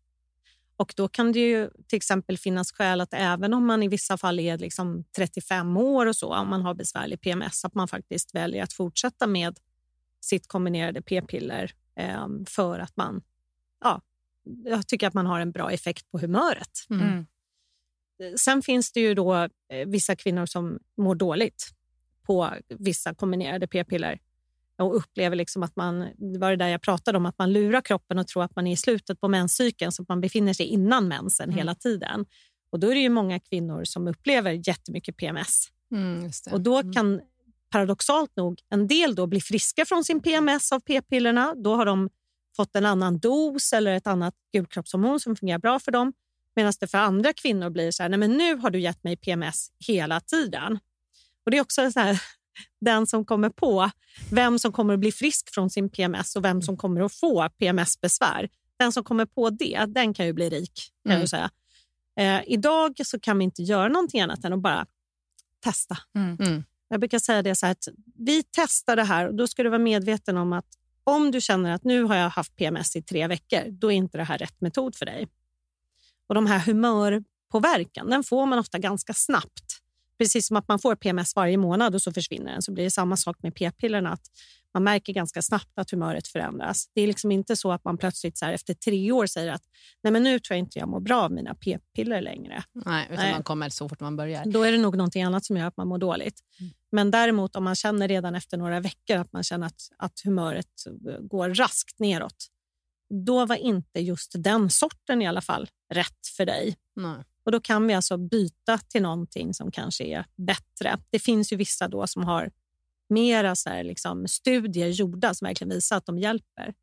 Och 0.76 0.94
Då 0.96 1.08
kan 1.08 1.32
det 1.32 1.38
ju 1.38 1.70
till 1.88 1.96
exempel 1.96 2.38
finnas 2.38 2.72
skäl 2.72 3.00
att 3.00 3.14
även 3.14 3.54
om 3.54 3.66
man 3.66 3.82
i 3.82 3.88
vissa 3.88 4.18
fall 4.18 4.38
är 4.38 4.58
liksom 4.58 5.04
35 5.16 5.76
år 5.76 6.06
och 6.06 6.16
så, 6.16 6.34
om 6.34 6.48
man 6.48 6.62
har 6.62 6.74
besvärlig 6.74 7.20
PMS, 7.20 7.64
att 7.64 7.74
man 7.74 7.88
faktiskt 7.88 8.34
väljer 8.34 8.62
att 8.62 8.72
fortsätta 8.72 9.26
med 9.26 9.58
sitt 10.20 10.48
kombinerade 10.48 11.02
p-piller 11.02 11.72
eh, 11.96 12.28
för 12.46 12.78
att 12.78 12.96
man 12.96 13.22
ja, 13.84 14.00
jag 14.64 14.86
tycker 14.86 15.06
att 15.06 15.14
man 15.14 15.26
har 15.26 15.40
en 15.40 15.52
bra 15.52 15.70
effekt 15.70 16.10
på 16.10 16.18
humöret. 16.18 16.86
Mm. 16.90 17.26
Sen 18.36 18.62
finns 18.62 18.92
det 18.92 19.00
ju 19.00 19.14
då 19.14 19.34
eh, 19.34 19.48
vissa 19.86 20.16
kvinnor 20.16 20.46
som 20.46 20.78
mår 20.96 21.14
dåligt 21.14 21.70
på 22.26 22.50
vissa 22.68 23.14
kombinerade 23.14 23.66
p-piller 23.66 24.18
och 24.78 24.96
upplever 24.96 25.36
liksom 25.36 25.62
att 25.62 25.76
man, 25.76 26.08
det 26.16 26.38
var 26.38 26.50
det 26.50 26.56
där 26.56 26.68
jag 26.68 26.82
pratade 26.82 27.18
om, 27.18 27.26
att 27.26 27.38
man 27.38 27.52
lurar 27.52 27.80
kroppen 27.80 28.18
och 28.18 28.26
tror 28.26 28.44
att 28.44 28.56
man 28.56 28.66
är 28.66 28.72
i 28.72 28.76
slutet 28.76 29.20
på 29.20 29.28
menscykeln 29.28 29.92
så 29.92 30.02
att 30.02 30.08
man 30.08 30.20
befinner 30.20 30.52
sig 30.52 30.66
innan 30.66 31.08
mensen 31.08 31.44
mm. 31.44 31.56
hela 31.56 31.74
tiden. 31.74 32.26
Och 32.70 32.80
Då 32.80 32.90
är 32.90 32.94
det 32.94 33.00
ju 33.00 33.08
många 33.08 33.40
kvinnor 33.40 33.84
som 33.84 34.08
upplever 34.08 34.68
jättemycket 34.68 35.16
PMS. 35.16 35.66
Mm, 35.92 36.30
och 36.52 36.60
Då 36.60 36.78
mm. 36.78 36.92
kan 36.92 37.20
paradoxalt 37.70 38.36
nog 38.36 38.60
en 38.68 38.86
del 38.86 39.14
då 39.14 39.26
bli 39.26 39.40
friska 39.40 39.84
från 39.84 40.04
sin 40.04 40.22
PMS 40.22 40.72
av 40.72 40.80
p-pillerna. 40.80 41.54
Då 41.56 41.74
har 41.74 41.86
de 41.86 42.10
fått 42.56 42.76
en 42.76 42.86
annan 42.86 43.18
dos 43.18 43.72
eller 43.72 43.94
ett 43.94 44.06
annat 44.06 44.34
gulkroppshormon 44.52 45.20
som 45.20 45.36
fungerar 45.36 45.58
bra 45.58 45.78
för 45.78 45.92
dem. 45.92 46.12
Medan 46.58 46.72
det 46.80 46.86
för 46.86 46.98
andra 46.98 47.32
kvinnor 47.32 47.70
blir 47.70 47.90
så 47.90 48.02
här, 48.02 48.10
nej 48.10 48.18
men 48.18 48.32
nu 48.32 48.56
har 48.56 48.70
du 48.70 48.80
gett 48.80 49.04
mig 49.04 49.16
PMS 49.16 49.68
hela 49.86 50.20
tiden. 50.20 50.78
Och 51.44 51.50
Det 51.50 51.56
är 51.56 51.60
också 51.60 51.92
så 51.92 52.00
här, 52.00 52.22
den 52.80 53.06
som 53.06 53.24
kommer 53.24 53.50
på 53.50 53.90
vem 54.30 54.58
som 54.58 54.72
kommer 54.72 54.94
att 54.94 55.00
bli 55.00 55.12
frisk 55.12 55.54
från 55.54 55.70
sin 55.70 55.88
PMS 55.90 56.36
och 56.36 56.44
vem 56.44 56.62
som 56.62 56.76
kommer 56.76 57.00
att 57.00 57.14
få 57.14 57.48
PMS-besvär. 57.48 58.48
Den 58.78 58.92
som 58.92 59.04
kommer 59.04 59.26
på 59.26 59.50
det, 59.50 59.84
den 59.88 60.14
kan 60.14 60.26
ju 60.26 60.32
bli 60.32 60.50
rik. 60.50 60.92
Kan 61.04 61.12
Mm. 61.12 61.20
jag 61.20 61.28
säga. 61.28 61.50
Eh, 62.20 62.42
idag 62.46 63.00
så 63.04 63.20
kan 63.20 63.38
vi 63.38 63.44
inte 63.44 63.62
göra 63.62 63.88
någonting 63.88 64.20
annat 64.20 64.44
än 64.44 64.52
att 64.52 64.62
bara 64.62 64.86
testa. 65.64 65.98
Mm. 66.14 66.64
Jag 66.88 67.00
brukar 67.00 67.18
säga 67.18 67.42
det 67.42 67.54
så 67.54 67.66
här 67.66 67.72
att 67.72 67.88
vi 68.18 68.42
testar 68.50 68.96
det 68.96 69.04
här 69.04 69.28
och 69.28 69.34
då 69.34 69.46
ska 69.46 69.62
du 69.62 69.68
vara 69.68 69.78
medveten 69.78 70.36
om 70.36 70.52
att 70.52 70.66
om 71.04 71.30
du 71.30 71.40
känner 71.40 71.72
att 71.72 71.84
nu 71.84 72.02
har 72.02 72.16
jag 72.16 72.30
haft 72.30 72.56
PMS 72.56 72.96
i 72.96 73.02
tre 73.02 73.26
veckor, 73.26 73.70
då 73.70 73.92
är 73.92 73.96
inte 73.96 74.18
det 74.18 74.24
här 74.24 74.38
rätt 74.38 74.60
metod 74.60 74.96
för 74.96 75.06
dig. 75.06 75.28
Och 76.28 76.34
de 76.34 76.46
här 76.46 76.58
humörpåverkan, 76.58 78.10
den 78.10 78.24
får 78.24 78.46
man 78.46 78.58
ofta 78.58 78.78
ganska 78.78 79.14
snabbt. 79.14 79.78
Precis 80.18 80.46
som 80.46 80.56
att 80.56 80.68
man 80.68 80.78
får 80.78 80.94
PMS 80.94 81.36
varje 81.36 81.56
månad 81.56 81.94
och 81.94 82.02
så 82.02 82.12
försvinner 82.12 82.52
den, 82.52 82.62
så 82.62 82.72
blir 82.72 82.84
det 82.84 82.90
samma 82.90 83.16
sak 83.16 83.36
med 83.42 83.54
p-pillerna. 83.54 84.10
Att 84.12 84.22
man 84.74 84.84
märker 84.84 85.12
ganska 85.12 85.42
snabbt 85.42 85.78
att 85.78 85.90
humöret 85.90 86.28
förändras. 86.28 86.90
Det 86.94 87.00
är 87.00 87.06
liksom 87.06 87.32
inte 87.32 87.56
så 87.56 87.72
att 87.72 87.84
man 87.84 87.98
plötsligt 87.98 88.38
så 88.38 88.46
efter 88.46 88.74
tre 88.74 89.12
år 89.12 89.26
säger 89.26 89.52
att 89.52 89.62
Nej, 90.02 90.12
men 90.12 90.22
nu 90.22 90.38
tror 90.38 90.54
jag 90.54 90.58
inte 90.58 90.78
jag 90.78 90.88
mår 90.88 91.00
bra 91.00 91.22
av 91.22 91.32
mina 91.32 91.54
p-piller 91.54 92.20
längre. 92.20 92.62
Nej, 92.72 93.06
utan 93.10 93.24
Nej. 93.24 93.32
man 93.32 93.42
kommer 93.42 93.68
så 93.68 93.88
fort 93.88 94.00
man 94.00 94.16
börjar. 94.16 94.44
Då 94.46 94.62
är 94.62 94.72
det 94.72 94.78
nog 94.78 94.96
någonting 94.96 95.22
annat 95.22 95.44
som 95.44 95.56
gör 95.56 95.66
att 95.66 95.76
man 95.76 95.88
mår 95.88 95.98
dåligt. 95.98 96.40
Men 96.92 97.10
däremot 97.10 97.56
om 97.56 97.64
man 97.64 97.74
känner 97.74 98.08
redan 98.08 98.34
efter 98.34 98.56
några 98.56 98.80
veckor 98.80 99.16
att 99.16 99.32
man 99.32 99.42
känner 99.42 99.66
att, 99.66 99.80
att 99.96 100.20
humöret 100.24 100.84
går 101.20 101.54
raskt 101.54 101.98
neråt, 101.98 102.46
då 103.10 103.46
var 103.46 103.56
inte 103.56 104.00
just 104.00 104.32
den 104.34 104.70
sorten 104.70 105.22
i 105.22 105.26
alla 105.26 105.40
fall 105.40 105.68
rätt 105.94 106.26
för 106.36 106.46
dig. 106.46 106.76
Nej. 106.96 107.24
Och 107.44 107.52
Då 107.52 107.60
kan 107.60 107.86
vi 107.86 107.94
alltså 107.94 108.16
byta 108.16 108.78
till 108.78 109.02
någonting 109.02 109.54
som 109.54 109.70
kanske 109.70 110.04
är 110.04 110.24
bättre. 110.36 110.98
Det 111.10 111.18
finns 111.18 111.52
ju 111.52 111.56
vissa 111.56 111.88
då 111.88 112.06
som 112.06 112.24
har 112.24 112.50
mera 113.08 113.56
så 113.56 113.70
här 113.70 113.84
liksom 113.84 114.28
studier 114.28 114.88
gjorda 114.88 115.34
som 115.34 115.46
verkligen 115.46 115.70
visar 115.70 115.96
att 115.96 116.06
de 116.06 116.18
hjälper. 116.18 116.74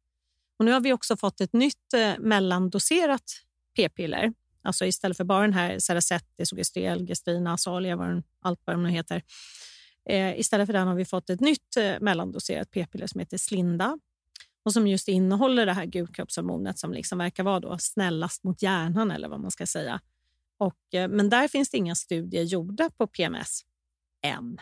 Och 0.59 0.65
Nu 0.65 0.71
har 0.71 0.79
vi 0.79 0.93
också 0.93 1.17
fått 1.17 1.41
ett 1.41 1.53
nytt 1.53 1.93
eh, 1.93 2.13
mellandoserat 2.19 3.23
p-piller. 3.75 4.33
Alltså 4.61 4.85
istället 4.85 5.17
för 5.17 5.23
bara 5.23 5.41
den 5.41 5.53
här 5.53 5.79
Cerazette, 5.79 6.45
Sogestel, 6.45 7.07
Gestrina, 7.07 7.57
Salia, 7.57 7.95
vad 7.95 8.07
den, 8.07 8.23
allt 8.41 8.61
vad 8.65 8.75
de 8.75 8.83
nu 8.83 8.89
heter. 8.89 9.23
Eh, 10.09 10.39
istället 10.39 10.65
för 10.65 10.73
den 10.73 10.87
har 10.87 10.95
vi 10.95 11.05
fått 11.05 11.29
ett 11.29 11.39
nytt 11.39 11.77
eh, 11.77 11.93
mellandoserat 12.01 12.71
p-piller 12.71 13.07
som 13.07 13.19
heter 13.19 13.37
Slinda 13.37 13.99
och 14.65 14.73
som 14.73 14.87
just 14.87 15.07
innehåller 15.07 15.65
det 15.65 15.73
här 15.73 15.85
gulkroppshormonet 15.85 16.79
som 16.79 16.93
liksom 16.93 17.17
verkar 17.17 17.43
vara 17.43 17.59
då 17.59 17.77
snällast 17.77 18.43
mot 18.43 18.61
hjärnan 18.61 19.11
eller 19.11 19.27
vad 19.27 19.39
man 19.39 19.51
ska 19.51 19.65
säga. 19.65 20.01
Och, 20.57 20.93
eh, 20.93 21.07
men 21.07 21.29
där 21.29 21.47
finns 21.47 21.69
det 21.69 21.77
inga 21.77 21.95
studier 21.95 22.43
gjorda 22.43 22.89
på 22.89 23.07
PMS 23.07 23.61
än. 24.21 24.57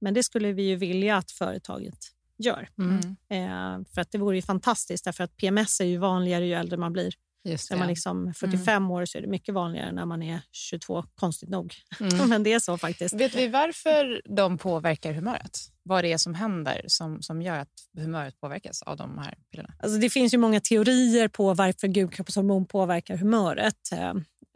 Men 0.00 0.14
det 0.14 0.22
skulle 0.22 0.52
vi 0.52 0.62
ju 0.62 0.76
vilja 0.76 1.16
att 1.16 1.30
företaget 1.30 1.98
gör. 2.38 2.68
Mm. 2.78 2.98
Eh, 3.28 3.86
för 3.94 4.00
att 4.00 4.10
det 4.12 4.18
vore 4.18 4.36
ju 4.36 4.42
fantastiskt 4.42 5.04
därför 5.04 5.24
att 5.24 5.36
PMS 5.36 5.80
är 5.80 5.84
ju 5.84 5.96
vanligare 5.96 6.46
ju 6.46 6.52
äldre 6.52 6.76
man 6.76 6.92
blir. 6.92 7.14
Just 7.44 7.70
När 7.70 7.76
det. 7.76 7.78
man 7.78 7.88
liksom 7.88 8.34
45 8.34 8.90
år 8.90 9.04
så 9.04 9.18
är 9.18 9.22
det 9.22 9.28
mycket 9.28 9.54
vanligare 9.54 9.92
när 9.92 10.06
man 10.06 10.22
är 10.22 10.40
22, 10.52 11.04
konstigt 11.14 11.48
nog. 11.48 11.74
Mm. 12.00 12.28
Men 12.28 12.42
det 12.42 12.52
är 12.52 12.58
så 12.58 12.78
faktiskt. 12.78 13.14
Vet 13.14 13.34
vi 13.34 13.48
varför 13.48 14.22
de 14.36 14.58
påverkar 14.58 15.12
humöret? 15.12 15.58
Vad 15.82 16.04
det 16.04 16.12
är 16.12 16.18
som 16.18 16.34
händer 16.34 16.84
som, 16.86 17.22
som 17.22 17.42
gör 17.42 17.58
att 17.58 17.68
humöret 17.98 18.40
påverkas 18.40 18.82
av 18.82 18.96
de 18.96 19.18
här 19.18 19.34
pillerna? 19.50 19.74
Alltså 19.78 19.98
det 19.98 20.10
finns 20.10 20.34
ju 20.34 20.38
många 20.38 20.60
teorier 20.60 21.28
på 21.28 21.54
varför 21.54 21.88
gulkroppshormon 21.88 22.66
påverkar 22.66 23.16
humöret. 23.16 23.92
Eh, 23.92 24.08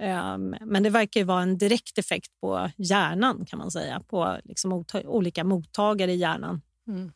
eh, 0.08 0.38
Men 0.60 0.82
det 0.82 0.90
verkar 0.90 1.20
ju 1.20 1.24
vara 1.24 1.42
en 1.42 1.58
direkt 1.58 1.98
effekt 1.98 2.30
på 2.40 2.70
hjärnan 2.76 3.46
kan 3.46 3.58
man 3.58 3.70
säga. 3.70 4.00
På 4.00 4.38
liksom 4.44 4.84
olika 5.04 5.44
mottagare 5.44 6.12
i 6.12 6.16
hjärnan. 6.16 6.60
Mm. 6.88 7.12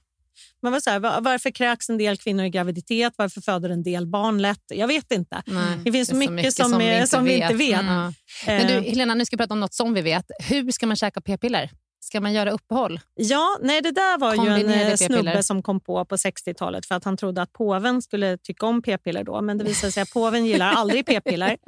Men 0.62 0.72
vad 0.72 0.82
så 0.82 0.90
här, 0.90 0.98
var- 0.98 1.20
varför 1.20 1.50
kräks 1.50 1.88
en 1.88 1.98
del 1.98 2.16
kvinnor 2.16 2.44
i 2.44 2.50
graviditet? 2.50 3.14
Varför 3.16 3.40
föder 3.40 3.70
en 3.70 3.82
del 3.82 4.06
barn 4.06 4.42
lätt? 4.42 4.62
Jag 4.68 4.88
vet 4.88 5.12
inte. 5.12 5.42
Nej, 5.46 5.78
Det 5.84 5.92
finns 5.92 6.08
så 6.08 6.16
mycket, 6.16 6.54
som, 6.54 6.80
är, 6.80 7.06
som 7.06 7.24
vi 7.24 7.34
inte 7.34 7.54
vet. 7.54 7.80
Mm. 7.80 8.12
Men 8.46 8.66
du, 8.66 8.88
Helena, 8.90 9.14
nu 9.14 9.24
ska 9.26 9.36
vi 9.36 9.38
prata 9.38 9.54
om 9.54 9.60
något 9.60 9.74
som 9.74 9.94
vi 9.94 10.02
vet. 10.02 10.24
Hur 10.48 10.70
ska 10.70 10.86
man 10.86 10.96
käka 10.96 11.20
p-piller? 11.20 11.70
Ska 12.00 12.20
man 12.20 12.32
göra 12.32 12.50
uppehåll? 12.50 13.00
Ja, 13.14 13.58
nej, 13.62 13.80
det 13.82 13.90
där 13.90 14.18
var 14.18 14.34
ju 14.34 14.50
en 14.50 14.70
eh, 14.90 14.96
snubbe 14.96 15.42
som 15.42 15.62
kom 15.62 15.80
på 15.80 16.04
på 16.04 16.16
60-talet 16.16 16.86
för 16.86 16.94
att 16.94 17.04
han 17.04 17.16
trodde 17.16 17.42
att 17.42 17.52
påven 17.52 18.02
skulle 18.02 18.38
tycka 18.38 18.66
om 18.66 18.82
p-piller 18.82 19.24
då. 19.24 19.42
Men 19.42 19.58
det 19.58 19.64
visade 19.64 19.92
sig 19.92 20.02
att 20.02 20.10
påven 20.12 20.46
gillar 20.46 20.72
aldrig 20.72 21.06
p-piller. 21.06 21.56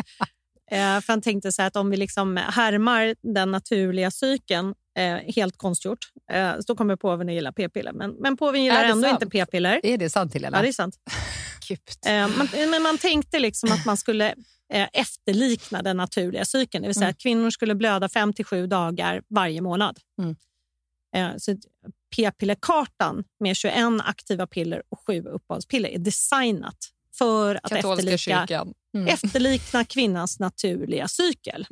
Eh, 0.70 1.00
för 1.00 1.12
han 1.12 1.20
tänkte 1.22 1.52
så 1.52 1.62
att 1.62 1.76
om 1.76 1.90
vi 1.90 1.96
liksom 1.96 2.36
härmar 2.36 3.14
den 3.34 3.50
naturliga 3.50 4.10
cykeln 4.10 4.74
eh, 4.98 5.34
helt 5.36 5.56
konstgjort, 5.56 5.98
eh, 6.32 6.52
så 6.66 6.74
kommer 6.76 6.96
påven 6.96 7.28
att 7.28 7.34
gilla 7.34 7.52
p-piller. 7.52 7.92
Men, 7.92 8.10
men 8.10 8.36
påven 8.36 8.64
gillar 8.64 8.84
ändå 8.84 9.08
sant? 9.08 9.22
inte 9.22 9.30
p-piller. 9.30 9.80
Är 9.82 9.98
det 9.98 10.10
sant, 10.10 10.34
Helena? 10.34 10.56
Ja, 10.58 10.62
det 10.62 10.68
är 10.68 10.72
sant. 10.72 10.94
Eh, 12.06 12.28
man, 12.28 12.48
men 12.70 12.82
man 12.82 12.98
tänkte 12.98 13.38
liksom 13.38 13.72
att 13.72 13.86
man 13.86 13.96
skulle 13.96 14.34
eh, 14.72 14.88
efterlikna 14.92 15.82
den 15.82 15.96
naturliga 15.96 16.44
cykeln. 16.44 16.82
Det 16.82 16.88
vill 16.88 16.94
säga 16.94 17.04
Mm. 17.04 17.10
att 17.10 17.18
kvinnor 17.18 17.50
skulle 17.50 17.74
blöda 17.74 18.08
fem 18.08 18.32
till 18.32 18.44
sju 18.44 18.66
dagar 18.66 19.22
varje 19.28 19.60
månad. 19.60 19.98
Mm. 20.22 20.36
Eh, 21.16 21.36
så 21.38 21.56
p-pillerkartan 22.16 23.24
med 23.40 23.56
21 23.56 23.74
aktiva 24.04 24.46
piller 24.46 24.82
och 24.88 25.00
sju 25.06 25.22
uppehållspiller 25.22 25.88
är 25.88 25.98
designat 25.98 26.76
för 27.18 27.54
att 27.54 27.70
Katolska 27.70 28.14
efterlika. 28.14 28.66
Mm. 28.94 29.08
efterlikna 29.08 29.84
kvinnans 29.84 30.40
naturliga 30.40 31.08
cykel. 31.08 31.66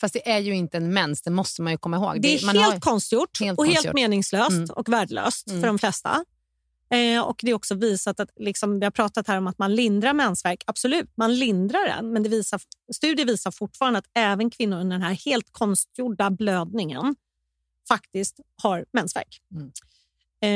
Fast 0.00 0.14
det 0.14 0.30
är 0.30 0.38
ju 0.38 0.54
inte 0.54 0.76
en 0.76 0.92
mens, 0.94 1.22
det 1.22 1.30
måste 1.30 1.62
man 1.62 1.72
ju 1.72 1.78
komma 1.78 1.96
ihåg. 1.96 2.22
Det 2.22 2.34
är 2.34 2.46
man 2.46 2.56
helt 2.56 2.72
har- 2.72 2.80
konstgjort 2.80 3.40
helt 3.40 3.58
och 3.58 3.64
helt 3.66 3.76
konstgjort. 3.76 3.94
meningslöst 3.94 4.50
Mm. 4.50 4.70
och 4.70 4.88
värdelöst 4.88 5.48
Mm. 5.48 5.60
för 5.60 5.66
de 5.66 5.78
flesta. 5.78 6.24
Eh, 6.90 7.20
och 7.22 7.40
Det 7.42 7.50
är 7.50 7.54
också 7.54 7.74
visat 7.74 8.20
att 8.20 8.30
liksom, 8.36 8.78
vi 8.78 8.86
har 8.86 8.90
pratat 8.90 9.28
här 9.28 9.38
om 9.38 9.46
att 9.46 9.58
man 9.58 9.74
lindrar 9.74 10.12
mensvärk. 10.12 10.62
Absolut, 10.66 11.10
man 11.16 11.34
lindrar 11.38 11.86
den, 11.96 12.12
men 12.12 12.22
det 12.22 12.28
visar, 12.28 12.60
studier 12.94 13.26
visar 13.26 13.50
fortfarande 13.50 13.98
att 13.98 14.08
även 14.14 14.50
kvinnor 14.50 14.76
under 14.80 14.94
den 14.96 15.02
här 15.02 15.14
helt 15.14 15.52
konstgjorda 15.52 16.30
blödningen 16.30 17.16
faktiskt 17.88 18.40
har 18.62 18.84
mensvärk. 18.92 19.40
Mm. 19.54 19.72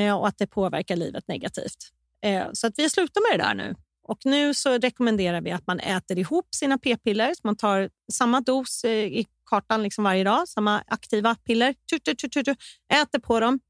Eh, 0.09 0.15
och 0.19 0.29
att 0.29 0.39
det 0.39 0.47
påverkar 0.47 0.97
livet 0.97 1.29
negativt. 1.29 1.93
Eh, 2.23 2.45
så 2.53 2.67
att 2.67 2.75
vi 2.79 2.91
slutar 2.91 3.31
med 3.31 3.41
det 3.41 3.45
där 3.49 3.55
nu. 3.55 3.75
Och 4.09 4.19
nu 4.25 4.55
så 4.55 4.79
rekommenderar 4.79 5.41
vi 5.41 5.51
att 5.51 5.67
man 5.67 5.81
äter 5.81 6.19
ihop 6.19 6.55
sina 6.55 6.79
p-piller. 6.79 7.35
Man 7.43 7.57
tar 7.57 7.91
samma 8.13 8.41
dos 8.41 8.85
eh, 8.85 8.91
i 8.91 9.27
kartan 9.51 9.83
liksom 9.83 10.05
varje 10.05 10.25
dag, 10.25 10.49
samma 10.49 10.83
aktiva 10.87 11.35
piller. 11.35 11.75
Tu, 11.91 11.99
tu, 11.99 12.15
tu, 12.15 12.29
tu, 12.29 12.43
tu, 12.45 12.55
äter 12.95 13.19
på 13.19 13.41
dem 13.41 13.61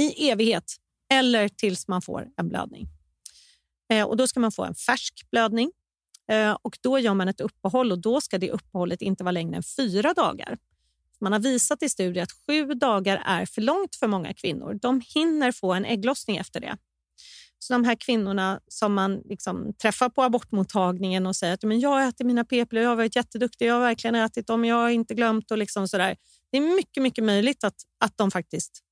i 0.00 0.30
evighet 0.30 0.76
eller 1.12 1.48
tills 1.48 1.88
man 1.88 2.02
får 2.02 2.28
en 2.36 2.48
blödning. 2.48 2.86
Eh, 3.92 4.06
och 4.06 4.16
Då 4.16 4.26
ska 4.26 4.40
man 4.40 4.52
få 4.52 4.64
en 4.64 4.74
färsk 4.74 5.30
blödning 5.30 5.72
eh, 6.30 6.56
och 6.62 6.78
då 6.80 6.98
gör 6.98 7.14
man 7.14 7.28
ett 7.28 7.40
uppehåll 7.40 7.92
och 7.92 7.98
då 7.98 8.20
ska 8.20 8.38
det 8.38 8.50
uppehållet 8.50 9.02
inte 9.02 9.24
vara 9.24 9.32
längre 9.32 9.56
än 9.56 9.62
fyra 9.62 10.14
dagar. 10.14 10.58
Man 11.20 11.32
har 11.32 11.40
visat 11.40 11.82
i 11.82 11.88
studier 11.88 12.22
att 12.22 12.32
sju 12.46 12.74
dagar 12.74 13.22
är 13.26 13.46
för 13.46 13.62
långt 13.62 13.96
för 13.96 14.06
många 14.06 14.34
kvinnor. 14.34 14.78
De 14.82 15.02
hinner 15.14 15.52
få 15.52 15.72
en 15.72 15.84
ägglossning 15.84 16.36
efter 16.36 16.60
det. 16.60 16.76
Så 17.58 17.72
de 17.72 17.84
här 17.84 17.94
kvinnorna 17.94 18.60
som 18.68 18.94
man 18.94 19.22
liksom 19.24 19.72
träffar 19.82 20.08
på 20.08 20.22
abortmottagningen 20.22 21.26
och 21.26 21.36
säger 21.36 21.54
att 21.54 21.62
men 21.62 21.80
jag 21.80 22.08
äter 22.08 22.24
mina 22.24 22.44
p-piller, 22.44 22.82
jag 22.82 22.88
har 22.88 22.96
varit 22.96 23.16
jätteduktig, 23.16 23.66
jag 23.66 23.74
har 23.74 23.80
verkligen 23.80 24.14
ätit 24.14 24.46
dem, 24.46 24.64
jag 24.64 24.76
har 24.76 24.90
inte 24.90 25.14
glömt 25.14 25.50
och 25.50 25.58
liksom 25.58 25.88
sådär. 25.88 26.16
Det 26.50 26.56
är 26.56 26.76
mycket, 26.76 27.02
mycket 27.02 27.24
möjligt 27.24 27.64
att, 27.64 27.74
att, 28.00 28.16
de 28.18 28.30
faktiskt, 28.30 28.82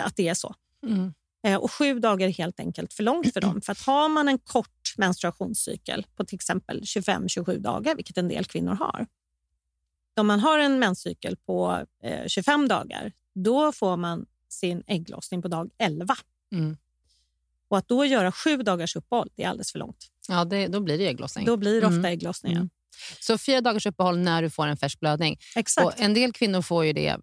att 0.00 0.16
det 0.16 0.28
är 0.28 0.34
så. 0.34 0.54
Mm. 0.86 1.14
Eh, 1.46 1.56
Och 1.56 1.72
sju 1.72 1.98
dagar 1.98 2.28
är 2.28 2.32
helt 2.32 2.60
enkelt 2.60 2.92
för 2.92 3.02
långt 3.02 3.32
för 3.32 3.40
dem. 3.40 3.60
För 3.60 3.72
att 3.72 3.80
har 3.80 4.08
man 4.08 4.28
en 4.28 4.38
kort 4.38 4.94
menstruationscykel 4.96 6.06
på 6.16 6.24
till 6.24 6.36
exempel 6.36 6.80
25-27 6.80 7.58
dagar, 7.58 7.94
vilket 7.94 8.18
en 8.18 8.28
del 8.28 8.44
kvinnor 8.44 8.74
har. 8.74 9.06
Om 10.20 10.26
man 10.26 10.40
har 10.40 10.58
en 10.58 10.78
menscykel 10.78 11.36
på 11.36 11.86
eh, 12.02 12.26
25 12.26 12.68
dagar, 12.68 13.12
då 13.34 13.72
får 13.72 13.96
man 13.96 14.26
sin 14.48 14.82
ägglossning 14.86 15.42
på 15.42 15.48
dag 15.48 15.70
11. 15.78 16.14
Mm. 16.52 16.76
Och 17.72 17.78
att 17.78 17.88
då 17.88 18.04
göra 18.04 18.32
sju 18.32 18.56
dagars 18.56 18.96
uppehåll, 18.96 19.28
det 19.36 19.42
är 19.44 19.48
alldeles 19.48 19.72
för 19.72 19.78
långt. 19.78 19.96
Ja, 20.28 20.44
det, 20.44 20.66
då 20.66 20.80
blir 20.80 20.98
det 20.98 21.06
ägglossning. 21.08 21.46
Då 21.46 21.56
blir 21.56 21.80
det 21.80 21.86
ofta 21.86 21.96
Mm. 21.98 22.12
ägglossningar. 22.12 22.56
Mm. 22.58 22.70
Så 23.20 23.38
fyra 23.38 23.60
dagars 23.60 23.86
uppehåll 23.86 24.18
när 24.18 24.42
du 24.42 24.50
får 24.50 24.66
en 24.66 24.76
färsk 24.76 25.00
blödning. 25.00 25.36
Exakt. 25.56 25.86
Och 25.86 26.00
en 26.00 26.14
del 26.14 26.32
kvinnor 26.32 26.62
får 26.62 26.84
ju 26.84 26.92
det 26.92 27.16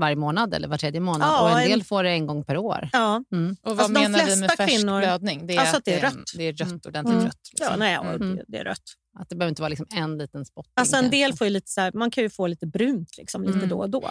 varje 0.00 0.16
månad 0.16 0.54
eller 0.54 0.68
var 0.68 0.78
tredje 0.78 1.00
månad 1.00 1.28
Ja, 1.28 1.42
och 1.42 1.50
en 1.50 1.64
en- 1.64 1.68
del 1.70 1.84
får 1.84 2.02
det 2.04 2.10
en 2.10 2.26
gång 2.26 2.44
per 2.44 2.56
år. 2.56 2.88
ja. 2.92 3.24
Mm. 3.32 3.56
Och 3.62 3.70
vad 3.76 3.80
Alltså, 3.80 3.92
de 3.94 4.00
menar 4.00 4.18
vi 4.18 4.24
med 4.24 4.38
flesta 4.38 4.56
färsk 4.56 4.70
kvinnor- 4.78 5.00
blödning? 5.00 5.46
Det 5.46 5.56
är 5.56 5.60
Alltså 5.60 5.76
att 5.76 5.84
det 5.84 5.92
är 6.00 6.04
en- 6.04 6.10
rött. 6.16 6.24
Det 6.36 6.42
är 6.48 6.52
rött, 6.52 6.86
ordentligt 6.86 7.14
Mm. 7.14 7.24
rött. 7.24 7.38
Ja, 7.58 7.64
Liksom. 7.64 7.78
nej, 7.78 7.98
och 7.98 8.04
Mm. 8.06 8.36
det, 8.36 8.44
det 8.48 8.58
är 8.58 8.64
rött. 8.64 8.82
Att 9.18 9.28
det 9.28 9.36
behöver 9.36 9.48
inte 9.48 9.62
vara 9.62 9.68
liksom 9.68 9.86
en 9.96 10.18
liten 10.18 10.44
spott. 10.44 10.66
Alltså 10.74 10.96
en 10.96 11.10
del 11.10 11.32
får 11.36 11.46
ju 11.46 11.50
lite 11.50 11.70
så 11.70 11.80
här, 11.80 11.92
man 11.94 12.10
kan 12.10 12.24
ju 12.24 12.30
få 12.30 12.46
lite 12.46 12.66
brunt 12.66 13.16
liksom, 13.18 13.42
lite 13.42 13.56
Mm. 13.58 13.68
då 13.68 13.78
och 13.78 13.90
då. 13.90 14.10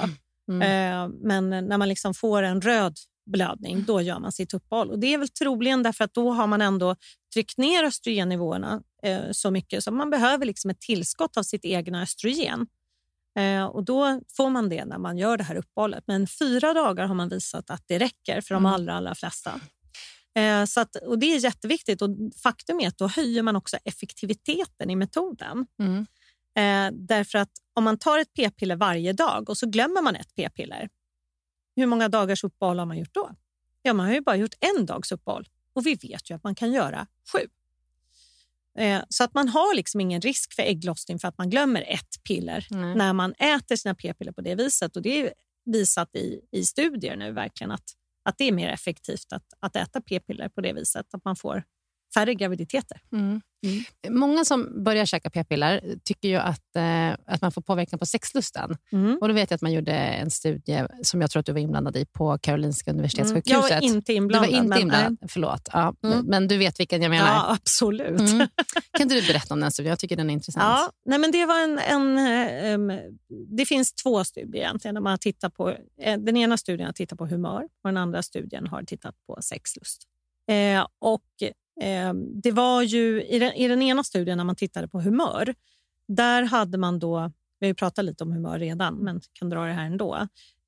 Mm. 0.51 0.61
Eh, 0.61 1.15
men 1.24 1.49
när 1.67 1.78
man 1.78 1.89
liksom 1.89 2.13
får 2.13 2.43
en 2.43 2.61
röd 2.61 2.97
blödning, 3.32 3.84
då 3.88 4.01
gör 4.01 4.19
man 4.19 4.32
sitt 4.32 4.53
uppehåll. 4.53 4.89
Och 4.91 4.99
det 4.99 5.13
är 5.13 5.17
väl 5.17 5.29
troligen 5.29 5.84
därför 5.84 6.03
att 6.03 6.13
då 6.13 6.32
har 6.32 6.47
man 6.47 6.61
ändå 6.61 6.95
tryckt 7.34 7.57
ner 7.57 7.84
östrogennivåerna 7.84 8.82
eh, 9.03 9.21
så 9.32 9.51
mycket 9.51 9.84
så 9.84 9.91
man 9.91 10.09
behöver 10.09 10.45
liksom 10.45 10.69
ett 10.69 10.82
tillskott 10.82 11.38
av 11.38 11.43
sitt 11.43 11.65
egna 11.65 12.01
östrogen. 12.01 12.67
Eh, 13.39 13.65
och 13.65 13.84
Då 13.86 14.21
får 14.38 14.49
man 14.49 14.69
det 14.69 14.86
när 14.86 14.97
man 14.97 15.17
gör 15.17 15.38
det 15.38 15.43
här 15.43 15.55
uppehållet. 15.55 16.03
Men 16.07 16.27
fyra 16.27 16.73
dagar 16.73 17.05
har 17.05 17.15
man 17.15 17.29
visat 17.29 17.69
att 17.69 17.84
det 17.88 17.99
räcker 17.99 18.41
för 18.41 18.55
de 18.55 18.65
Mm. 18.65 18.73
allra, 18.73 18.93
allra 18.93 19.15
flesta. 19.15 19.59
Eh, 20.36 20.65
så 20.65 20.79
att, 20.79 20.95
och 20.95 21.19
Det 21.19 21.25
är 21.36 21.39
jätteviktigt. 21.39 22.01
Och 22.01 22.09
faktum 22.43 22.79
är 22.79 22.88
att 22.88 22.97
då 22.97 23.07
höjer 23.07 23.43
man 23.43 23.55
också 23.55 23.77
effektiviteten 23.86 24.89
i 24.89 24.95
metoden. 24.95 25.65
Mm. 25.79 26.05
Eh, 26.57 26.97
därför 26.99 27.38
att 27.38 27.51
om 27.73 27.84
man 27.84 27.97
tar 27.97 28.19
ett 28.19 28.34
p-piller 28.34 28.75
varje 28.75 29.13
dag 29.13 29.49
och 29.49 29.57
så 29.57 29.65
glömmer 29.65 30.01
man 30.01 30.15
ett 30.15 30.36
p-piller, 30.36 30.89
hur 31.76 31.86
många 31.86 32.09
dagars 32.09 32.43
uppehåll 32.43 32.80
har 32.80 32.86
man 32.86 32.97
gjort 32.97 33.13
då? 33.13 33.36
Ja, 33.82 33.93
man 33.93 34.05
har 34.05 34.13
ju 34.13 34.22
bara 34.22 34.36
gjort 34.36 34.53
en 34.59 34.86
dags 34.86 35.11
uppehåll 35.11 35.47
och 35.74 35.86
vi 35.86 35.95
vet 35.95 36.32
ju 36.32 36.36
att 36.36 36.43
man 36.43 36.55
kan 36.55 36.72
göra 36.72 37.07
sju. 37.34 37.47
Eh, 38.78 39.03
så 39.09 39.24
att 39.24 39.34
man 39.34 39.47
har 39.47 39.76
liksom 39.76 40.01
ingen 40.01 40.22
risk 40.22 40.53
för 40.53 40.63
ägglossning 40.63 41.19
för 41.19 41.28
att 41.28 41.38
man 41.38 41.49
glömmer 41.49 41.82
ett 41.82 42.24
piller 42.24 42.67
Nej. 42.69 42.95
när 42.95 43.13
man 43.13 43.34
äter 43.34 43.76
sina 43.76 43.95
p-piller 43.95 44.32
på 44.32 44.41
det 44.41 44.55
viset. 44.55 44.95
Och 44.95 45.01
Det 45.01 45.22
är 45.22 45.34
visat 45.65 46.15
i, 46.15 46.41
i 46.51 46.63
studier 46.63 47.15
nu 47.15 47.32
verkligen 47.32 47.72
att, 47.72 47.93
att 48.24 48.38
det 48.38 48.43
är 48.43 48.51
mer 48.51 48.69
effektivt 48.69 49.34
att, 49.34 49.53
att 49.59 49.76
äta 49.76 50.01
p-piller 50.01 50.49
på 50.49 50.61
det 50.61 50.74
viset. 50.74 51.13
Att 51.13 51.26
man 51.26 51.36
får 51.36 51.63
färre 52.14 52.34
graviditeter. 52.34 53.01
Mm. 53.14 53.41
Många 54.09 54.45
som 54.45 54.84
börjar 54.84 55.05
käka 55.05 55.30
p-piller 55.30 55.95
tycker 56.03 56.28
ju 56.30 56.36
att, 56.36 56.76
eh, 56.76 57.09
att 57.26 57.41
man 57.41 57.51
får 57.51 57.62
påverkan 57.62 57.99
på 57.99 58.05
sexlusten. 58.05 58.78
Mm. 58.91 59.18
Och 59.22 59.28
då 59.28 59.34
vet 59.34 59.51
jag 59.51 59.55
att 59.55 59.62
man 59.62 59.72
gjorde 59.72 59.91
en 59.91 60.32
studie 60.32 60.86
som 61.03 61.22
jag 61.22 61.32
tror 61.32 61.39
att 61.39 61.45
du 61.45 61.51
var 61.51 61.59
inblandad 61.59 61.95
i 61.97 62.05
på 62.05 62.38
Karolinska 62.38 62.91
Mm. 62.91 62.99
universitetssjukhuset. 62.99 63.70
Jag 63.70 63.82
var 63.82 63.82
inte 63.88 64.14
inblandad. 64.14 64.49
Du 64.49 64.53
var 64.53 64.57
inte 64.64 64.70
men- 64.70 64.82
inblandad, 64.82 65.18
förlåt. 65.32 65.70
Ja, 65.74 65.95
Mm. 66.03 66.26
Men 66.26 66.47
du 66.47 66.57
vet 66.57 66.80
vilken 66.80 67.01
jag 67.01 67.09
menar. 67.09 67.28
Ja, 67.28 67.51
absolut. 67.62 68.20
Mm. 68.20 68.47
Kan 68.97 69.07
du 69.07 69.22
berätta 69.28 69.53
om 69.53 69.59
den 69.59 69.72
studien? 69.72 69.89
Jag 69.89 69.99
tycker 69.99 70.16
den 70.16 70.30
är 70.30 70.34
intressant. 70.34 70.64
Ja, 70.64 70.91
nej 71.05 71.20
men 71.20 71.32
det, 71.32 71.45
var 71.45 71.59
en, 71.64 71.80
en, 71.80 72.18
eh, 72.18 72.72
em, 72.74 72.91
det 73.57 73.66
finns 73.66 73.93
två 73.93 74.24
studier 74.24 74.62
egentligen. 74.64 74.95
Där 74.95 75.01
man 75.01 75.12
har 75.12 75.18
tittat 75.18 75.53
på, 75.53 75.70
eh, 76.01 76.18
den 76.20 76.38
ena 76.38 76.57
studien 76.57 76.86
har 76.86 76.93
tittat 76.93 77.18
på 77.20 77.26
humör 77.26 77.64
och 77.64 77.89
den 77.89 77.97
andra 77.97 78.24
studien 78.24 78.68
har 78.68 78.84
tittat 78.84 79.16
på 79.28 79.38
sexlust. 79.41 80.03
Eh, 80.47 80.86
och, 80.99 81.22
eh, 81.41 81.51
Eh, 81.82 82.13
det 82.13 82.51
var 82.51 82.82
ju, 82.82 83.23
i, 83.23 83.39
den, 83.39 83.53
I 83.53 83.67
den 83.67 83.82
ena 83.82 84.03
studien 84.03 84.38
när 84.38 84.45
man 84.45 84.55
tittade 84.55 84.88
på 84.88 85.01
humör, 85.01 85.55
där 86.07 86.43
hade 86.43 86.77
man 86.77 86.99
då... 86.99 87.32
Vi 87.59 87.67
har 87.67 87.69
ju 87.69 87.75
pratat 87.75 88.05
lite 88.05 88.23
om 88.23 88.32
humör 88.32 88.59
redan, 88.59 88.95
men 88.95 89.21
kan 89.34 89.49
dra 89.49 89.65
det 89.65 89.73
här 89.73 89.86
ändå. 89.86 90.15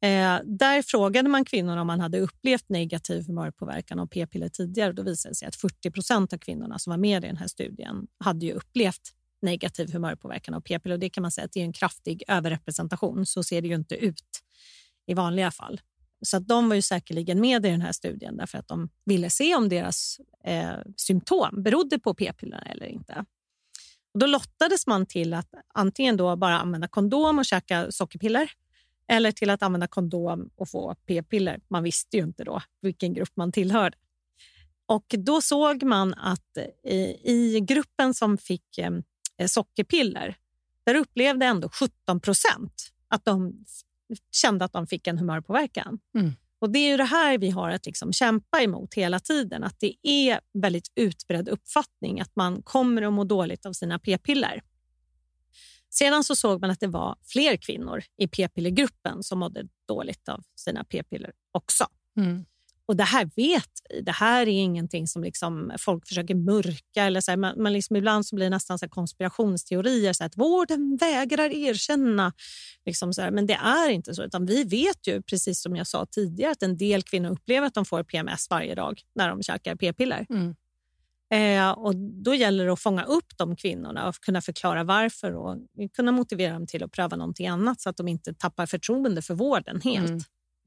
Eh, 0.02 0.40
där 0.46 0.82
frågade 0.82 1.30
man 1.30 1.46
kvinnorna 1.46 1.82
om 1.82 1.88
man 1.88 2.00
hade 2.00 2.20
upplevt 2.20 2.70
negativ 2.70 3.28
humörpåverkan 3.28 4.00
av 4.00 4.08
p-piller 4.08 4.50
tidigare. 4.50 4.94
Då 4.94 5.04
visade 5.04 5.32
det 5.32 5.36
sig 5.36 5.48
att 5.48 5.56
40 5.56 5.92
procent 5.92 6.34
av 6.34 6.38
kvinnorna 6.38 6.80
som 6.80 6.92
var 6.92 6.98
med 6.98 7.24
i 7.24 7.28
den 7.28 7.38
här 7.38 7.48
studien 7.48 8.08
hade 8.20 8.46
ju 8.46 8.52
upplevt 8.52 9.14
negativ 9.42 9.94
humörpåverkan 9.94 10.54
av 10.54 10.62
p-piller. 10.62 10.98
Det 10.98 11.10
kan 11.10 11.22
man 11.22 11.32
säga 11.32 11.46
att 11.46 11.52
det 11.52 11.60
är 11.60 11.66
en 11.66 11.74
kraftig 11.74 12.24
överrepresentation. 12.28 13.26
Så 13.26 13.44
ser 13.44 13.62
det 13.62 13.68
ju 13.68 13.76
inte 13.76 13.96
ut 13.96 14.44
i 15.08 15.14
vanliga 15.14 15.52
fall. 15.52 15.82
Så 16.24 16.38
att 16.38 16.48
de 16.48 16.70
var 16.70 16.76
ju 16.76 16.82
säkerligen 16.82 17.42
med 17.42 17.66
i 17.66 17.70
den 17.70 17.82
här 17.82 17.92
studien 17.92 18.38
därför 18.38 18.58
att 18.58 18.68
de 18.68 18.90
ville 19.06 19.30
se 19.30 19.56
om 19.56 19.70
deras 19.70 20.20
eh, 20.44 20.78
symptom 20.98 21.64
berodde 21.64 22.00
på 22.00 22.14
p-pillerna 22.14 22.62
eller 22.62 22.86
inte. 22.86 23.26
Och 24.14 24.20
då 24.20 24.26
lottades 24.26 24.88
man 24.88 25.06
till 25.06 25.34
att 25.34 25.50
antingen 25.74 26.18
då 26.18 26.36
bara 26.36 26.60
använda 26.60 26.88
kondom 26.88 27.40
och 27.40 27.46
käka 27.46 27.92
sockerpiller 27.92 28.52
eller 29.08 29.32
till 29.32 29.50
att 29.50 29.64
använda 29.64 29.88
kondom 29.88 30.50
och 30.56 30.70
få 30.70 30.96
p-piller. 31.08 31.60
Man 31.68 31.84
visste 31.84 32.18
ju 32.18 32.24
inte 32.24 32.44
då 32.44 32.62
vilken 32.82 33.14
grupp 33.14 33.32
man 33.36 33.52
tillhörde. 33.52 33.98
Och 34.86 35.16
då 35.18 35.42
såg 35.42 35.84
man 35.84 36.14
att 36.14 36.58
i, 36.84 37.32
i 37.32 37.60
gruppen 37.60 38.14
som 38.14 38.38
fick 38.38 38.78
eh, 38.78 38.92
sockerpiller, 39.48 40.38
där 40.84 40.96
upplevde 40.96 41.46
ändå 41.46 41.70
17 41.70 42.20
procent 42.20 42.92
att 43.08 43.26
de 43.26 43.66
kände 44.32 44.66
att 44.66 44.74
de 44.74 44.88
fick 44.88 45.08
en 45.08 45.18
humörpåverkan. 45.18 46.00
Mm. 46.18 46.32
Och 46.60 46.70
Det 46.70 46.80
är 46.80 46.92
ju 46.92 46.98
det 46.98 47.04
här 47.04 47.38
vi 47.38 47.50
har 47.50 47.70
att 47.70 47.86
liksom 47.86 48.14
kämpa 48.14 48.62
emot 48.62 48.94
hela 48.94 49.20
tiden. 49.20 49.64
Att 49.64 49.80
det 49.80 49.96
är 50.04 50.40
väldigt 50.54 50.92
utbredd 50.96 51.50
uppfattning 51.50 52.22
att 52.22 52.36
man 52.36 52.64
kommer 52.64 53.02
att 53.02 53.14
må 53.14 53.24
dåligt 53.24 53.66
av 53.66 53.74
sina 53.74 54.00
p-piller. 54.00 54.62
Sedan 55.90 56.24
så 56.24 56.36
såg 56.36 56.62
man 56.62 56.70
att 56.70 56.80
det 56.80 56.88
var 56.88 57.16
fler 57.24 57.58
kvinnor 57.58 58.04
i 58.18 58.28
p-pillergruppen 58.28 59.24
som 59.24 59.40
mådde 59.40 59.68
dåligt 59.88 60.30
av 60.30 60.44
sina 60.56 60.84
p-piller 60.84 61.32
också. 61.52 61.86
Mm. 62.18 62.46
Och 62.86 62.96
det 62.96 63.04
här 63.04 63.26
vet 63.36 63.70
vi. 63.90 64.02
Det 64.02 64.12
här 64.12 64.42
är 64.42 64.48
ingenting 64.48 65.08
som 65.08 65.24
liksom 65.24 65.72
folk 65.80 66.08
försöker 66.08 66.36
mörka. 66.36 67.04
Eller 67.04 67.22
så 67.22 67.32
här, 67.32 67.38
man, 67.38 67.62
man 67.62 67.74
liksom 67.74 67.96
ibland 67.96 68.26
så 68.26 68.36
blir 68.36 68.46
det 68.46 68.50
nästan 68.50 68.80
så 68.80 68.90
konspirationsteorier. 68.90 70.14
Så 70.14 70.24
att 70.24 70.38
vården 70.38 70.98
vägrar 70.98 71.50
erkänna. 71.50 72.34
Liksom 72.86 73.14
så 73.14 73.22
här, 73.22 73.32
men 73.32 73.48
det 73.48 73.54
är 73.54 73.90
inte 73.90 74.16
så. 74.16 74.24
Utan 74.24 74.46
vi 74.46 74.64
vet 74.64 75.08
ju, 75.08 75.22
precis 75.22 75.62
som 75.62 75.76
jag 75.76 75.88
sa 75.88 76.06
tidigare, 76.06 76.52
att 76.52 76.64
en 76.64 76.78
del 76.78 77.04
kvinnor 77.04 77.32
upplever 77.32 77.68
att 77.68 77.74
de 77.74 77.86
får 77.86 78.04
PMS 78.04 78.50
varje 78.50 78.76
dag 78.76 79.02
när 79.16 79.30
de 79.30 79.44
käkar 79.44 79.76
p-piller. 79.76 80.26
Mm. 80.30 80.56
Eh, 81.34 81.72
och 81.72 81.96
då 81.96 82.36
gäller 82.36 82.66
det 82.66 82.74
att 82.74 82.80
fånga 82.80 83.04
upp 83.04 83.38
de 83.38 83.56
kvinnorna 83.56 84.08
och 84.08 84.16
kunna 84.16 84.42
förklara 84.42 84.84
varför 84.84 85.36
och 85.36 85.58
kunna 85.96 86.12
motivera 86.12 86.54
dem 86.54 86.68
till 86.68 86.84
att 86.84 86.92
pröva 86.92 87.18
någonting 87.18 87.48
annat 87.48 87.82
så 87.82 87.90
att 87.90 87.98
de 87.98 88.08
inte 88.08 88.34
tappar 88.34 88.66
förtroende 88.66 89.22
för 89.22 89.34
vården 89.34 89.82
helt. 89.82 90.10
Mm. 90.10 90.22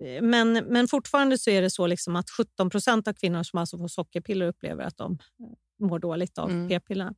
Eh, 0.05 0.23
Men, 0.23 0.53
men 0.53 0.89
fortfarande 0.89 1.39
så 1.39 1.51
är 1.51 1.63
det 1.63 1.71
så 1.71 1.87
liksom 1.87 2.17
att 2.17 2.31
17 2.31 2.71
procent 2.71 3.09
av 3.09 3.13
kvinnor 3.13 3.43
som 3.43 3.59
alltså 3.59 3.79
får 3.79 3.89
sockerpiller 3.89 4.47
upplever 4.47 4.85
att 4.85 4.97
de 4.97 5.13
eh, 5.13 5.87
mår 5.87 5.99
dåligt 5.99 6.39
av 6.39 6.51
Mm. 6.51 6.69
p-pillerna. 6.69 7.15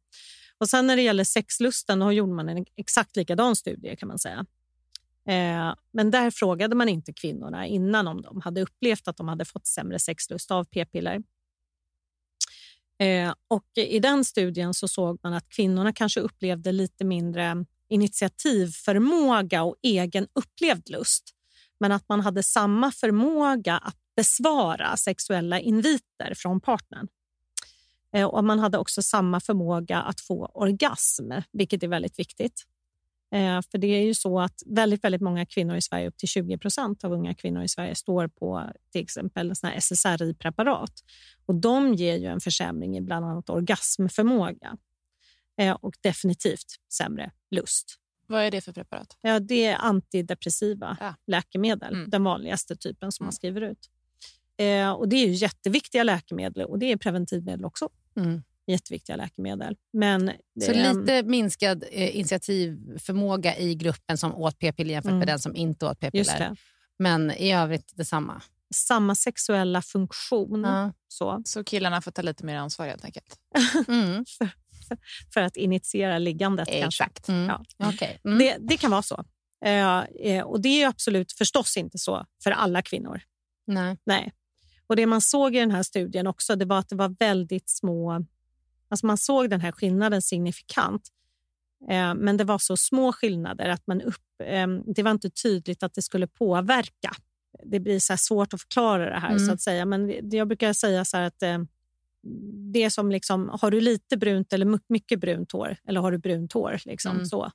Och 0.59 0.69
sen 0.69 0.87
när 0.87 0.97
det 0.97 1.03
gäller 1.03 1.25
sexlusten, 1.25 1.99
då 1.99 2.13
gjorde 2.13 2.33
man 2.33 2.49
en 2.49 2.65
exakt 2.77 3.17
likadan 3.17 3.57
studie 3.57 3.97
kan 3.97 4.09
man 4.09 4.19
säga. 4.19 4.47
Eh, 5.29 5.75
men 5.93 6.11
där 6.11 6.31
frågade 6.31 6.75
man 6.77 6.89
inte 6.89 7.13
kvinnorna 7.13 7.67
innan 7.67 8.09
om 8.09 8.23
de 8.23 8.41
hade 8.41 8.63
upplevt 8.63 9.09
att 9.09 9.17
de 9.17 9.29
hade 9.29 9.45
fått 9.45 9.67
sämre 9.67 9.99
sexlust 9.99 10.51
av 10.51 10.65
p-piller. 10.65 11.23
Eh, 13.01 13.35
och 13.49 13.65
I 13.77 13.99
den 13.99 14.25
studien 14.25 14.75
så 14.75 14.89
såg 14.89 15.19
man 15.23 15.33
att 15.35 15.49
kvinnorna 15.49 15.93
kanske 15.93 16.21
upplevde 16.21 16.73
lite 16.73 17.05
mindre 17.05 17.65
initiativförmåga 17.89 19.63
och 19.63 19.77
egen 19.83 20.27
upplevd 20.33 20.89
lust 20.91 21.35
men 21.81 21.93
att 21.93 22.09
man 22.09 22.21
hade 22.21 22.43
samma 22.43 22.93
förmåga 22.93 23.79
att 23.79 23.97
besvara 24.17 24.97
sexuella 24.97 25.61
inviter 25.61 26.35
från 26.37 26.61
partnern. 26.61 27.09
Eh, 28.15 28.27
och 28.27 28.45
Man 28.45 28.59
hade 28.59 28.79
också 28.79 29.03
samma 29.03 29.41
förmåga 29.41 29.99
att 29.99 30.21
få 30.21 30.47
orgasm, 30.47 31.33
vilket 31.53 31.83
är 31.83 31.89
väldigt 31.89 32.19
viktigt. 32.19 32.65
Eh, 33.35 33.61
för 33.71 33.79
det 33.79 33.87
är 33.87 34.03
ju 34.03 34.15
så 34.15 34.41
att 34.41 34.63
väldigt, 34.67 35.05
väldigt 35.05 35.21
många 35.21 35.47
kvinnor 35.47 35.77
i 35.77 35.83
Sverige, 35.83 36.09
upp 36.09 36.17
till 36.17 36.29
20 36.29 36.59
procent 36.59 37.05
av 37.05 37.13
unga 37.13 37.35
kvinnor 37.35 37.63
i 37.63 37.69
Sverige, 37.69 37.95
står 37.95 38.29
på 38.29 38.71
till 38.93 39.01
exempel 39.03 39.53
SSRI-preparat. 39.79 40.93
Och 41.47 41.55
De 41.55 41.95
ger 41.95 42.17
ju 42.17 42.27
en 42.27 42.41
försämring 42.41 42.97
i 42.97 43.01
bland 43.01 43.27
annat 43.27 43.51
orgasmförmåga 43.51 44.77
eh, 45.61 45.73
och 45.73 45.95
definitivt 46.01 46.77
sämre 46.93 47.31
lust. 47.51 47.97
Vad 48.29 48.43
är 48.45 48.51
det 48.51 48.61
för 48.61 48.73
preparat? 48.73 49.17
Ja, 49.21 49.41
det 49.41 49.65
är 49.65 49.77
antidepressiva 49.77 50.97
Ja. 51.01 51.15
läkemedel, 51.27 51.95
Mm. 51.95 52.11
den 52.11 52.25
vanligaste 52.25 52.77
typen 52.77 53.13
som 53.13 53.25
man 53.25 53.29
Mm. 53.29 53.33
skriver 53.33 53.61
ut. 53.61 53.91
Eh, 54.57 54.91
och 54.91 55.09
Det 55.09 55.17
är 55.17 55.29
jätteviktiga 55.29 56.03
läkemedel 56.03 56.65
och 56.65 56.79
det 56.79 56.93
är 56.93 56.97
preventivmedel 56.97 57.65
också. 57.65 57.89
Mm. 58.17 58.43
Jätteviktiga 58.67 59.17
läkemedel. 59.17 59.77
Men 59.93 60.33
Så 60.61 60.73
eh, 60.73 60.95
lite 61.01 61.23
minskad 61.23 61.85
eh, 61.93 62.17
initiativförmåga 62.17 63.57
i 63.59 63.75
gruppen 63.75 64.19
som 64.19 64.35
åt 64.35 64.59
p-piller 64.59 64.91
jämfört 64.93 65.09
Mm. 65.11 65.19
med 65.19 65.29
den 65.29 65.39
som 65.39 65.57
inte 65.57 65.87
åt 65.87 66.01
p-piller. 66.01 66.57
Men 66.99 67.31
i 67.31 67.53
övrigt 67.53 67.97
detsamma. 67.97 68.43
Samma 68.75 69.15
sexuella 69.15 69.83
funktion 69.83 70.63
Ja. 70.65 70.93
så, 71.09 71.43
Så 71.45 71.65
killarna 71.65 72.01
får 72.01 72.11
ta 72.11 72.23
lite 72.23 72.45
mer 72.45 72.57
ansvar 72.57 72.87
helt 72.87 73.05
enkelt. 73.05 73.37
Mm. 73.89 74.25
för 75.35 75.41
att 75.41 75.57
initiera 75.57 76.19
liggandet. 76.19 76.69
kanske. 76.69 77.05
Exakt. 77.05 77.29
Mm. 77.29 77.47
Ja. 77.47 77.65
Okej. 77.89 78.21
Mm. 78.25 78.39
Det, 78.39 78.57
det 78.61 78.77
kan 78.77 78.91
vara 78.91 79.03
så. 79.03 79.25
Eh, 79.65 79.99
eh, 79.99 80.45
och 80.45 80.61
Det 80.61 80.83
är 80.83 80.89
absolut 80.89 81.33
förstås 81.33 81.77
inte 81.77 81.99
så 81.99 82.27
för 82.45 82.51
alla 82.51 82.83
kvinnor. 82.83 83.21
Nej. 83.67 83.97
Nej. 84.05 84.33
Och 84.87 84.97
Det 84.97 85.07
man 85.07 85.21
såg 85.21 85.57
i 85.57 85.59
den 85.59 85.71
här 85.71 85.83
studien 85.83 86.27
också 86.27 86.57
det 86.57 86.65
var 86.65 86.79
att 86.79 86.89
det 86.89 86.97
var 86.97 87.17
väldigt 87.19 87.71
små... 87.71 88.25
Alltså 88.91 89.07
man 89.07 89.19
såg 89.19 89.51
den 89.51 89.61
här 89.61 89.73
skillnaden 89.73 90.23
signifikant. 90.23 91.09
Eh, 91.91 92.15
men 92.15 92.37
det 92.37 92.45
var 92.45 92.59
så 92.59 92.77
små 92.77 93.13
skillnader 93.13 93.69
att 93.69 93.87
man 93.87 94.03
upp, 94.03 94.41
eh, 94.45 94.67
det 94.95 95.03
var 95.03 95.11
inte 95.11 95.31
tydligt 95.31 95.83
att 95.83 95.95
det 95.95 96.03
skulle 96.03 96.27
påverka. 96.27 97.11
Det 97.65 97.81
blir 97.81 97.99
så 97.99 98.17
svårt 98.17 98.55
att 98.55 98.61
förklara 98.61 99.11
det 99.11 99.21
här. 99.21 99.31
Mm. 99.31 99.47
så 99.47 99.53
att 99.53 99.61
säga. 99.61 99.85
Men 99.85 100.31
jag 100.31 100.49
brukar 100.49 100.73
säga 100.73 101.05
så 101.05 101.17
här 101.17 101.25
att 101.25 101.43
eh, 101.43 101.59
det 102.73 102.91
som 102.91 103.11
liksom, 103.13 103.49
har 103.61 103.71
du 103.71 103.81
lite 103.81 104.17
brunt 104.17 104.53
eller 104.53 104.67
my- 104.67 104.79
mycket 104.89 105.21
brunt 105.21 105.53
hår 105.53 105.77
eller 105.89 106.01
har 106.01 106.13
du 106.13 106.19
brunt 106.19 106.53
hår? 106.53 106.81
Liksom, 106.85 107.13
Mm. 107.13 107.27
så. 107.27 107.51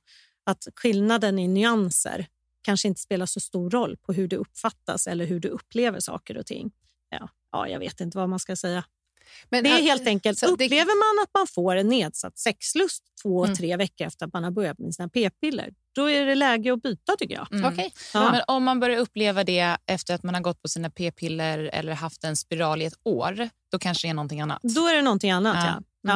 Att 0.46 0.68
skillnaden 0.76 1.38
i 1.38 1.48
nyanser 1.48 2.26
kanske 2.62 2.88
inte 2.88 3.00
spelar 3.00 3.26
så 3.26 3.40
stor 3.40 3.70
roll 3.70 3.96
på 3.96 4.12
hur 4.12 4.28
det 4.28 4.36
uppfattas 4.36 5.06
eller 5.06 5.26
hur 5.26 5.40
du 5.40 5.48
upplever 5.48 6.00
saker 6.00 6.36
och 6.36 6.46
ting. 6.46 6.72
Ja, 7.10 7.28
ja, 7.52 7.68
jag 7.68 7.78
vet 7.78 8.00
inte 8.00 8.18
vad 8.18 8.28
man 8.28 8.38
ska 8.38 8.56
säga. 8.56 8.84
Men, 9.48 9.64
Det 9.64 9.70
är 9.70 9.82
helt 9.82 10.06
enkelt, 10.06 10.38
så 10.38 10.46
det- 10.46 10.52
upplever 10.52 11.16
man 11.16 11.24
att 11.24 11.30
man 11.34 11.46
får 11.46 11.76
en 11.76 11.88
nedsatt 11.88 12.38
sexlust 12.38 13.04
två, 13.22 13.44
Mm. 13.44 13.56
tre 13.56 13.76
veckor 13.76 14.06
efter 14.06 14.26
att 14.26 14.32
man 14.32 14.44
har 14.44 14.50
börjat 14.50 14.78
med 14.78 14.94
sina 14.94 15.08
p-piller, 15.08 15.74
då 15.94 16.10
är 16.10 16.26
det 16.26 16.34
läge 16.34 16.72
att 16.72 16.82
byta 16.82 17.16
tycker 17.18 17.34
jag. 17.34 17.52
Mm. 17.52 17.72
Okej. 17.72 17.92
Ja. 18.14 18.30
Men 18.32 18.40
om 18.46 18.64
man 18.64 18.80
börjar 18.80 18.98
uppleva 18.98 19.44
det 19.44 19.76
efter 19.86 20.14
att 20.14 20.22
man 20.22 20.34
har 20.34 20.42
gått 20.42 20.62
på 20.62 20.68
sina 20.68 20.90
p-piller 20.90 21.58
eller 21.72 21.92
haft 21.94 22.24
en 22.24 22.36
spiral 22.36 22.82
i 22.82 22.84
ett 22.84 22.98
år, 23.04 23.48
då 23.72 23.78
kanske 23.78 24.06
det 24.06 24.10
är 24.10 24.14
någonting 24.14 24.40
annat. 24.40 24.60
Då 24.62 24.86
är 24.88 24.94
det 24.94 25.02
någonting 25.02 25.30
annat, 25.30 25.56
Ja. 25.56 25.82
ja. 26.02 26.10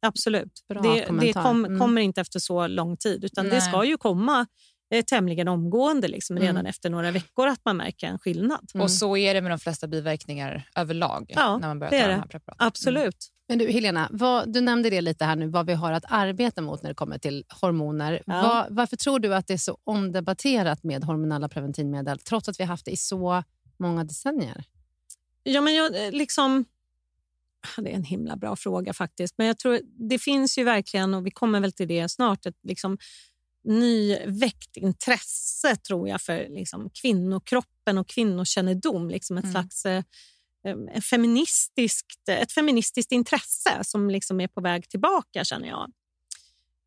ja. 0.00 0.08
absolut. 0.08 0.52
Bra 0.68 0.82
det 0.82 1.06
det 1.20 1.32
kom, 1.32 1.64
Mm. 1.64 1.80
kommer 1.80 2.02
inte 2.02 2.20
efter 2.20 2.38
så 2.40 2.66
lång 2.66 2.96
tid, 2.96 3.24
utan 3.24 3.44
det 3.44 3.50
Nej. 3.52 3.60
ska 3.60 3.84
ju 3.84 3.96
komma 3.96 4.46
eh, 4.94 5.04
tämligen 5.04 5.48
omgående, 5.48 6.08
liksom, 6.08 6.38
redan 6.38 6.56
Mm. 6.56 6.66
efter 6.66 6.90
några 6.90 7.10
veckor, 7.10 7.48
att 7.48 7.60
man 7.64 7.76
märker 7.76 8.06
en 8.06 8.18
skillnad. 8.18 8.70
Och 8.74 8.90
så 8.90 9.16
är 9.16 9.34
det 9.34 9.40
med 9.40 9.50
de 9.52 9.58
flesta 9.58 9.86
biverkningar 9.86 10.68
överlag 10.76 11.32
Ja, 11.34 11.58
när 11.58 11.68
man 11.68 11.78
börjar 11.78 11.90
det 11.92 11.98
ta 12.00 12.06
de 12.06 12.12
det. 12.14 12.20
här 12.20 12.26
preparaten. 12.28 12.66
Absolut. 12.66 13.30
Men 13.48 13.58
du 13.58 13.70
Helena, 13.70 14.08
vad, 14.12 14.52
du 14.52 14.60
nämnde 14.60 14.90
det 14.90 15.00
lite 15.00 15.24
här 15.24 15.36
nu, 15.36 15.46
vad 15.48 15.66
vi 15.66 15.72
har 15.72 15.92
att 15.92 16.04
arbeta 16.08 16.62
mot 16.62 16.82
när 16.82 16.90
det 16.90 16.94
kommer 16.94 17.18
till 17.18 17.44
hormoner. 17.60 18.22
Ja. 18.26 18.42
Vad, 18.42 18.76
varför 18.76 18.96
tror 18.96 19.18
du 19.18 19.34
att 19.34 19.46
det 19.46 19.54
är 19.54 19.58
så 19.58 19.78
omdebatterat 19.84 20.82
med 20.82 21.04
hormonella 21.04 21.48
preventivmedel, 21.48 22.18
trots 22.18 22.48
att 22.48 22.60
vi 22.60 22.64
har 22.64 22.68
haft 22.68 22.84
det 22.84 22.90
i 22.90 22.96
så 22.96 23.42
många 23.76 24.04
decennier? 24.04 24.64
Ja, 25.42 25.60
men 25.60 25.74
jag, 25.74 26.06
eh, 26.06 26.12
liksom... 26.12 26.64
Det 27.76 27.90
är 27.90 27.94
en 27.94 28.04
himla 28.04 28.36
bra 28.36 28.56
fråga 28.56 28.92
faktiskt. 28.92 29.34
Men 29.38 29.46
jag 29.46 29.58
tror 29.58 29.80
det 30.08 30.18
finns 30.18 30.58
ju 30.58 30.64
verkligen, 30.64 31.14
och 31.14 31.26
vi 31.26 31.30
kommer 31.30 31.60
väl 31.60 31.72
till 31.72 31.88
det 31.88 32.08
snart, 32.08 32.46
ett 32.46 32.58
liksom 32.62 32.98
nyväckt 33.64 34.76
intresse 34.76 35.76
tror 35.76 36.08
jag 36.08 36.20
för 36.20 36.46
liksom, 36.48 36.90
kvinnokroppen 36.90 37.98
och 37.98 38.08
kvinnokännedom. 38.08 39.10
Liksom 39.10 39.38
ett 39.38 39.44
Mm. 39.44 39.52
slags 39.52 39.86
Eh, 40.64 40.76
en 40.92 41.02
feministiskt, 41.02 42.28
ett 42.28 42.52
feministiskt 42.52 43.12
intresse 43.12 43.70
som 43.82 44.10
liksom 44.10 44.40
är 44.40 44.48
på 44.48 44.60
väg 44.60 44.88
tillbaka 44.88 45.44
känner 45.44 45.68
jag. 45.68 45.92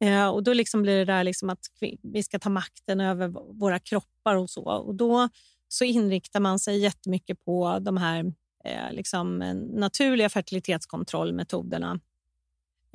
Eh, 0.04 0.28
och 0.28 0.44
Då 0.44 0.54
liksom 0.54 0.82
blir 0.82 0.98
det 0.98 1.06
där 1.06 1.24
liksom 1.24 1.50
att 1.50 1.60
vi- 2.14 2.24
ska 2.24 2.40
ta 2.40 2.50
makten 2.50 3.00
över 3.02 3.28
våra 3.60 3.80
kroppar 3.80 4.36
och 4.36 4.50
så. 4.50 4.64
Och 4.64 4.96
Då 4.96 5.30
så 5.68 5.84
inriktar 5.84 6.40
man 6.40 6.60
sig 6.60 6.80
jättemycket 6.80 7.46
på 7.46 7.80
de 7.82 7.98
här 7.98 8.34
eh, 8.66 8.92
liksom, 8.94 9.42
eh, 9.42 9.54
naturliga 9.56 10.30
fertilitetskontrollmetoderna 10.30 12.00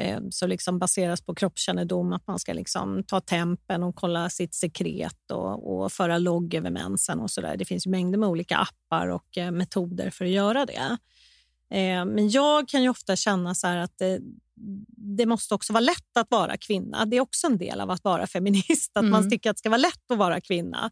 eh, 0.03 0.21
som 0.31 0.49
liksom 0.49 0.79
baseras 0.79 1.21
på 1.21 1.35
kroppskännedom. 1.35 2.13
Att 2.13 2.27
man 2.27 2.39
ska 2.39 2.53
liksom 2.53 3.05
ta 3.05 3.21
tempen 3.21 3.83
och 3.83 3.95
kolla 3.97 4.31
sitt 4.31 4.55
sekret 4.55 5.31
och, 5.33 5.83
och 5.83 5.93
föra 5.93 6.19
logg 6.19 6.55
över 6.55 6.71
mensen. 6.71 7.21
och 7.21 7.31
så 7.31 7.41
där. 7.41 7.57
Det 7.57 7.65
finns 7.65 7.87
mängder 7.87 8.19
med 8.19 8.29
olika 8.29 8.57
appar 8.57 9.09
och 9.09 9.39
eh, 9.39 9.51
metoder 9.51 10.11
för 10.11 10.25
att 10.25 10.31
göra 10.31 10.67
det. 10.67 10.99
Eh, 11.79 12.05
men 12.05 12.31
jag 12.31 12.69
kan 12.69 12.83
ju 12.83 12.89
ofta 12.89 13.17
känna 13.17 13.55
så 13.55 13.67
här 13.67 13.77
att 13.77 13.99
det, 13.99 14.21
det 15.17 15.27
måste 15.27 15.55
också 15.55 15.73
vara 15.73 15.81
lätt 15.81 16.17
att 16.17 16.31
vara 16.31 16.57
kvinna. 16.57 17.05
Det 17.05 17.17
är 17.17 17.21
också 17.21 17.47
en 17.47 17.59
del 17.59 17.81
av 17.81 17.91
att 17.91 18.05
vara 18.05 18.27
feminist, 18.27 18.97
att 18.97 19.05
man 19.05 19.21
Mm. 19.21 19.31
tycker 19.31 19.51
att 19.51 19.57
det 19.57 19.59
ska 19.59 19.69
vara 19.71 19.79
lätt 19.79 20.11
att 20.11 20.19
vara 20.19 20.41
kvinna. 20.41 20.91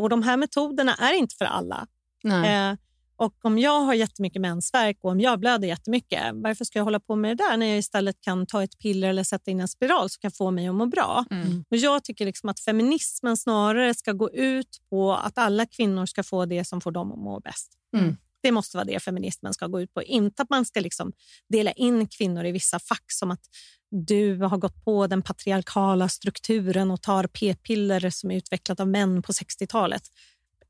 Och 0.00 0.08
De 0.08 0.22
här 0.22 0.36
metoderna 0.36 0.94
är 0.94 1.12
inte 1.12 1.34
för 1.36 1.44
alla. 1.44 1.86
Nej. 2.24 2.76
Och 3.18 3.44
om 3.44 3.58
jag 3.58 3.80
har 3.80 3.94
jättemycket 3.94 4.42
mensvärk 4.42 4.98
och 5.00 5.10
om 5.10 5.20
jag 5.20 5.40
blöder 5.40 5.68
jättemycket, 5.68 6.22
varför 6.34 6.64
ska 6.64 6.78
jag 6.78 6.84
hålla 6.84 7.00
på 7.00 7.16
med 7.16 7.36
det 7.36 7.44
där 7.44 7.56
när 7.56 7.66
jag 7.66 7.78
istället 7.78 8.20
kan 8.20 8.46
ta 8.46 8.62
ett 8.62 8.78
piller 8.78 9.08
eller 9.08 9.24
sätta 9.24 9.50
in 9.50 9.60
en 9.60 9.68
spiral 9.68 10.10
som 10.10 10.20
kan 10.20 10.30
få 10.30 10.50
mig 10.50 10.68
att 10.68 10.74
må 10.74 10.86
bra? 10.86 11.24
Mm. 11.30 11.64
Och 11.70 11.76
jag 11.76 12.04
tycker 12.04 12.26
liksom 12.26 12.48
att 12.48 12.60
feminismen 12.60 13.36
snarare 13.36 13.94
ska 13.94 14.12
gå 14.12 14.30
ut 14.30 14.78
på 14.90 15.14
att 15.14 15.38
alla 15.38 15.66
kvinnor 15.66 16.06
ska 16.06 16.22
få 16.22 16.46
det 16.46 16.64
som 16.64 16.80
får 16.80 16.90
dem 16.90 17.12
att 17.12 17.18
må 17.18 17.40
bäst. 17.40 17.72
Mm. 17.96 18.16
Det 18.42 18.52
måste 18.52 18.76
vara 18.76 18.84
det 18.84 19.00
feminismen 19.00 19.54
ska 19.54 19.66
gå 19.66 19.80
ut 19.80 19.94
på. 19.94 20.02
Inte 20.02 20.42
att 20.42 20.50
man 20.50 20.64
ska 20.64 20.80
liksom 20.80 21.12
dela 21.48 21.72
in 21.72 22.06
kvinnor 22.06 22.44
i 22.44 22.52
vissa 22.52 22.78
fack 22.78 23.04
som 23.12 23.30
att 23.30 23.42
du 23.90 24.36
har 24.36 24.58
gått 24.58 24.84
på 24.84 25.06
den 25.06 25.22
patriarkala 25.22 26.08
strukturen 26.08 26.90
och 26.90 27.02
tar 27.02 27.26
p-piller 27.26 28.10
som 28.10 28.30
är 28.30 28.36
utvecklat 28.36 28.80
av 28.80 28.88
män 28.88 29.22
på 29.22 29.32
60-talet. 29.32 30.02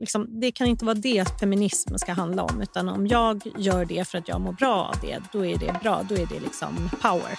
Liksom, 0.01 0.41
det 0.41 0.53
kan 0.53 0.67
inte 0.67 0.85
vara 0.85 0.95
det 0.95 1.41
feminism 1.41 1.97
ska 1.97 2.13
handla 2.13 2.43
om. 2.43 2.63
Utan 2.63 2.89
om 2.89 3.07
jag 3.07 3.43
gör 3.57 3.85
det 3.85 4.09
för 4.09 4.19
att 4.19 4.29
jag 4.29 4.41
mår 4.41 4.53
bra 4.53 4.85
av 4.85 5.01
det, 5.01 5.19
då 5.33 5.47
är 5.47 5.59
det 5.59 5.81
bra. 5.83 6.03
Då 6.09 6.15
är 6.15 6.27
det 6.27 6.41
liksom 6.41 6.91
power. 7.03 7.35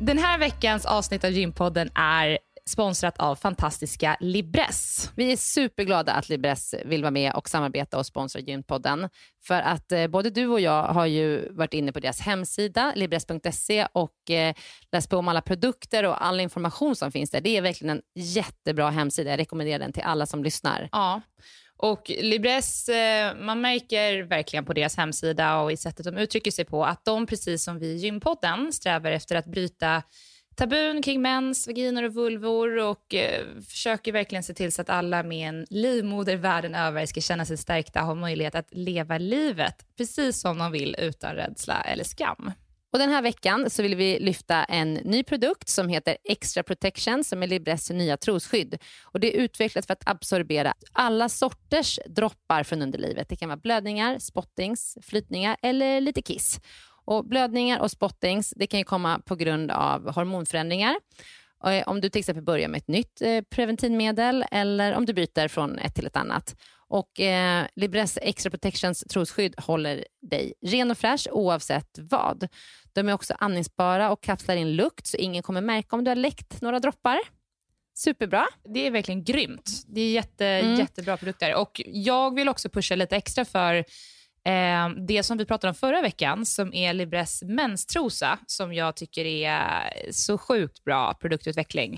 Den 0.00 0.18
här 0.18 0.38
veckans 0.38 0.86
avsnitt 0.86 1.24
av 1.24 1.30
Gympodden 1.30 1.90
är 1.94 2.38
sponsrat 2.68 3.18
av 3.18 3.36
fantastiska 3.36 4.16
Libresse. 4.20 5.10
Vi 5.16 5.32
är 5.32 5.36
superglada 5.36 6.12
att 6.12 6.28
Libresse 6.28 6.82
vill 6.84 7.02
vara 7.02 7.10
med 7.10 7.32
och 7.32 7.48
samarbeta 7.48 7.98
och 7.98 8.06
sponsra 8.06 8.40
Gympodden. 8.40 9.08
För 9.46 9.60
att 9.60 9.92
eh, 9.92 10.06
både 10.06 10.30
du 10.30 10.46
och 10.46 10.60
jag 10.60 10.82
har 10.82 11.06
ju 11.06 11.52
varit 11.52 11.74
inne 11.74 11.92
på 11.92 12.00
deras 12.00 12.20
hemsida, 12.20 12.92
libress.se, 12.96 13.86
och 13.92 14.30
eh, 14.30 14.54
läst 14.92 15.10
på 15.10 15.16
om 15.16 15.28
alla 15.28 15.40
produkter 15.40 16.04
och 16.04 16.24
all 16.24 16.40
information 16.40 16.96
som 16.96 17.12
finns 17.12 17.30
där. 17.30 17.40
Det 17.40 17.56
är 17.56 17.62
verkligen 17.62 17.96
en 17.96 18.02
jättebra 18.14 18.90
hemsida. 18.90 19.30
Jag 19.30 19.38
rekommenderar 19.38 19.78
den 19.78 19.92
till 19.92 20.02
alla 20.02 20.26
som 20.26 20.44
lyssnar. 20.44 20.88
Ja. 20.92 21.20
Och 21.76 22.10
Libresse, 22.20 22.94
eh, 22.94 23.34
man 23.44 23.60
märker 23.60 24.22
verkligen 24.22 24.64
på 24.64 24.72
deras 24.72 24.96
hemsida 24.96 25.60
och 25.60 25.72
i 25.72 25.76
sättet 25.76 26.06
de 26.06 26.16
uttrycker 26.18 26.50
sig 26.50 26.64
på 26.64 26.84
att 26.84 27.04
de, 27.04 27.26
precis 27.26 27.64
som 27.64 27.78
vi 27.78 27.86
i 27.86 27.96
Gympodden, 27.96 28.72
strävar 28.72 29.10
efter 29.10 29.36
att 29.36 29.46
bryta 29.46 30.02
tabun 30.58 31.02
kring 31.02 31.22
mens, 31.22 31.66
vaginor 31.66 32.02
och 32.02 32.14
vulvor 32.14 32.78
och 32.78 33.14
eh, 33.14 33.46
försöker 33.68 34.12
verkligen 34.12 34.42
se 34.42 34.54
till 34.54 34.72
så 34.72 34.82
att 34.82 34.90
alla 34.90 35.22
med 35.22 35.48
en 35.48 35.66
livmoder 35.70 36.36
världen 36.36 36.74
över 36.74 37.06
ska 37.06 37.20
känna 37.20 37.44
sig 37.44 37.56
stärkta 37.56 38.00
och 38.00 38.06
ha 38.06 38.14
möjlighet 38.14 38.54
att 38.54 38.68
leva 38.70 39.18
livet 39.18 39.86
precis 39.96 40.40
som 40.40 40.58
de 40.58 40.72
vill 40.72 40.96
utan 40.98 41.34
rädsla 41.34 41.82
eller 41.82 42.04
skam. 42.04 42.52
Och 42.92 42.98
Den 42.98 43.10
här 43.10 43.22
veckan 43.22 43.70
så 43.70 43.82
vill 43.82 43.94
vi 43.94 44.18
lyfta 44.18 44.64
en 44.64 44.94
ny 44.94 45.22
produkt 45.22 45.68
som 45.68 45.88
heter 45.88 46.16
Extra 46.24 46.62
Protection 46.62 47.24
som 47.24 47.42
är 47.42 47.46
Libresse 47.46 47.94
nya 47.94 48.16
trosskydd. 48.16 48.78
Och 49.02 49.20
det 49.20 49.36
är 49.36 49.40
utvecklat 49.40 49.86
för 49.86 49.92
att 49.92 50.08
absorbera 50.08 50.74
alla 50.92 51.28
sorters 51.28 51.98
droppar 52.06 52.62
från 52.62 52.82
underlivet. 52.82 53.28
Det 53.28 53.36
kan 53.36 53.48
vara 53.48 53.56
blödningar, 53.56 54.18
spottings, 54.18 54.98
flytningar 55.02 55.56
eller 55.62 56.00
lite 56.00 56.22
kiss. 56.22 56.60
Och 57.10 57.24
blödningar 57.24 57.80
och 57.80 57.90
spottings 57.90 58.52
det 58.56 58.66
kan 58.66 58.78
ju 58.80 58.84
komma 58.84 59.20
på 59.26 59.36
grund 59.36 59.70
av 59.70 60.14
hormonförändringar. 60.14 60.96
Eh, 61.66 61.88
Om 61.88 62.00
du 62.00 62.08
till 62.08 62.18
exempel 62.18 62.44
börjar 62.44 62.68
med 62.68 62.78
ett 62.78 62.88
nytt 62.88 63.22
eh, 63.22 63.40
preventivmedel 63.50 64.44
eller 64.50 64.94
om 64.94 65.06
du 65.06 65.12
byter 65.12 65.48
från 65.48 65.78
ett 65.78 65.94
till 65.94 66.06
ett 66.06 66.16
annat. 66.16 66.56
Och 66.88 67.20
eh, 67.20 67.66
Libresse 67.76 68.20
Extra 68.20 68.50
Protections 68.50 69.04
trosskydd 69.10 69.54
håller 69.60 70.04
dig 70.30 70.54
ren 70.66 70.90
och 70.90 70.98
fräsch 70.98 71.28
oavsett 71.32 71.98
vad. 71.98 72.48
De 72.92 73.08
är 73.08 73.12
också 73.12 73.34
andningsbara 73.38 74.10
och 74.10 74.22
kapslar 74.22 74.56
in 74.56 74.76
lukt 74.76 75.06
så 75.06 75.16
ingen 75.16 75.42
kommer 75.42 75.60
märka 75.60 75.96
om 75.96 76.04
du 76.04 76.10
har 76.10 76.16
läckt 76.16 76.60
några 76.60 76.80
droppar. 76.80 77.18
Superbra. 77.94 78.46
Det 78.74 78.86
är 78.86 78.90
verkligen 78.90 79.24
grymt. 79.24 79.82
Det 79.86 80.00
är 80.00 80.10
jätte, 80.12 80.46
Mm. 80.46 80.74
jättebra 80.78 81.16
produkter. 81.16 81.54
Och 81.54 81.82
Jag 81.86 82.34
vill 82.34 82.48
också 82.48 82.68
pusha 82.68 82.94
lite 82.96 83.16
extra 83.16 83.44
för 83.44 83.84
eh, 84.44 84.88
det 85.06 85.22
som 85.22 85.38
vi 85.38 85.44
pratade 85.44 85.68
om 85.68 85.74
förra 85.74 86.02
veckan, 86.02 86.46
som 86.46 86.74
är 86.74 86.94
Libres 86.94 87.42
menstrosa, 87.42 88.38
som 88.46 88.74
jag 88.74 88.96
tycker 88.96 89.24
är 89.24 89.92
så 90.10 90.38
sjukt 90.38 90.84
bra 90.84 91.14
produktutveckling. 91.14 91.94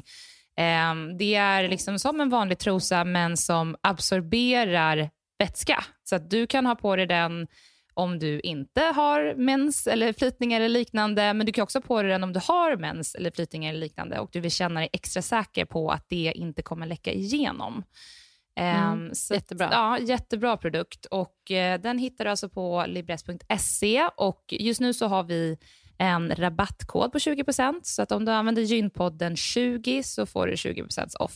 Eh, 0.59 0.95
det 1.19 1.35
är 1.35 1.69
liksom 1.69 1.99
som 1.99 2.21
en 2.21 2.29
vanlig 2.29 2.59
trosa, 2.59 3.05
men 3.05 3.37
som 3.37 3.77
absorberar 3.81 5.11
vätska. 5.39 5.85
Så 6.05 6.17
att 6.17 6.31
du 6.31 6.47
kan 6.47 6.67
ha 6.67 6.75
på 6.75 6.97
dig 6.97 7.07
den 7.07 7.47
om 7.95 8.19
du 8.19 8.41
inte 8.41 8.81
har 8.81 9.35
mens 9.35 9.87
eller 9.87 10.13
flytningar 10.13 10.61
eller 10.61 10.79
liknande, 10.79 11.35
men 11.35 11.47
du 11.47 11.53
kan 11.53 11.63
också 11.63 11.79
ha 11.79 11.83
på 11.83 12.03
dig 12.03 12.11
den 12.11 12.25
om 12.25 12.33
du 12.33 12.41
har 12.43 12.77
mens 12.77 13.15
eller 13.15 13.31
flytningar 13.31 13.71
eller 13.71 13.81
liknande 13.81 14.19
och 14.19 14.31
du 14.33 14.41
vill 14.41 14.51
känna 14.51 14.81
dig 14.81 14.89
extra 14.93 15.23
säker 15.23 15.65
på 15.65 15.91
att 15.91 16.09
det 16.09 16.33
inte 16.37 16.63
kommer 16.63 16.87
läcka 16.87 17.13
igenom. 17.13 17.85
Ehm, 18.61 19.15
så 19.15 19.35
jättebra. 19.35 19.69
ja, 19.73 19.99
jättebra 19.99 20.57
produkt 20.57 21.07
och 21.07 21.51
eh, 21.51 21.81
den 21.81 21.99
hittar 21.99 22.25
du 22.25 22.31
alltså 22.31 22.49
på 22.49 22.85
libress.se 22.89 24.09
och 24.17 24.45
just 24.49 24.81
nu 24.81 24.95
så 24.95 25.07
har 25.07 25.25
vi 25.25 25.59
en 25.99 26.37
rabattkod 26.37 27.13
på 27.13 27.19
20%, 27.19 27.81
så 27.83 28.03
att 28.03 28.13
om 28.13 28.25
du 28.25 28.33
använder 28.33 28.63
gynpodden 28.63 29.37
20 29.37 30.03
så 30.03 30.27
får 30.27 30.47
du 30.47 30.55
20% 30.55 31.17
off 31.17 31.35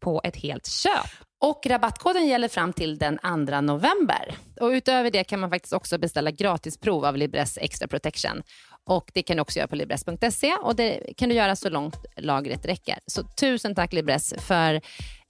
på 0.00 0.20
ett 0.24 0.36
helt 0.36 0.66
köp. 0.66 1.10
Och 1.40 1.66
rabattkoden 1.66 2.26
gäller 2.26 2.48
fram 2.48 2.72
till 2.72 2.98
den 2.98 3.18
2 3.46 3.60
november. 3.60 4.34
Och 4.60 4.68
utöver 4.68 5.10
det 5.10 5.24
kan 5.24 5.40
man 5.40 5.50
faktiskt 5.50 5.72
också 5.72 5.98
beställa 5.98 6.30
gratisprov 6.30 7.04
av 7.04 7.16
Libresse 7.16 7.60
Extra 7.60 7.88
Protection. 7.88 8.42
Och 8.84 9.10
Det 9.14 9.22
kan 9.22 9.36
du 9.36 9.40
också 9.40 9.58
göra 9.58 9.68
på 9.68 9.76
libresse.se 9.76 10.54
och 10.62 10.76
det 10.76 11.14
kan 11.16 11.28
du 11.28 11.34
göra 11.34 11.56
så 11.56 11.70
långt 11.70 11.96
lagret 12.16 12.66
räcker. 12.66 12.98
Så 13.06 13.22
tusen 13.22 13.74
tack 13.74 13.92
Libresse 13.92 14.38
för 14.38 14.80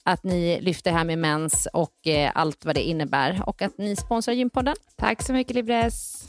att 0.08 0.24
ni 0.24 0.60
lyfter 0.60 0.92
här 0.92 1.04
med 1.04 1.18
mens 1.18 1.68
och 1.72 2.06
eh, 2.06 2.32
allt 2.34 2.64
vad 2.64 2.74
det 2.74 2.82
innebär 2.82 3.42
och 3.46 3.62
att 3.62 3.78
ni 3.78 3.96
sponsrar 3.96 4.34
Gympodden. 4.34 4.76
Tack 4.96 5.22
så 5.22 5.32
mycket 5.32 5.54
Libres. 5.54 6.24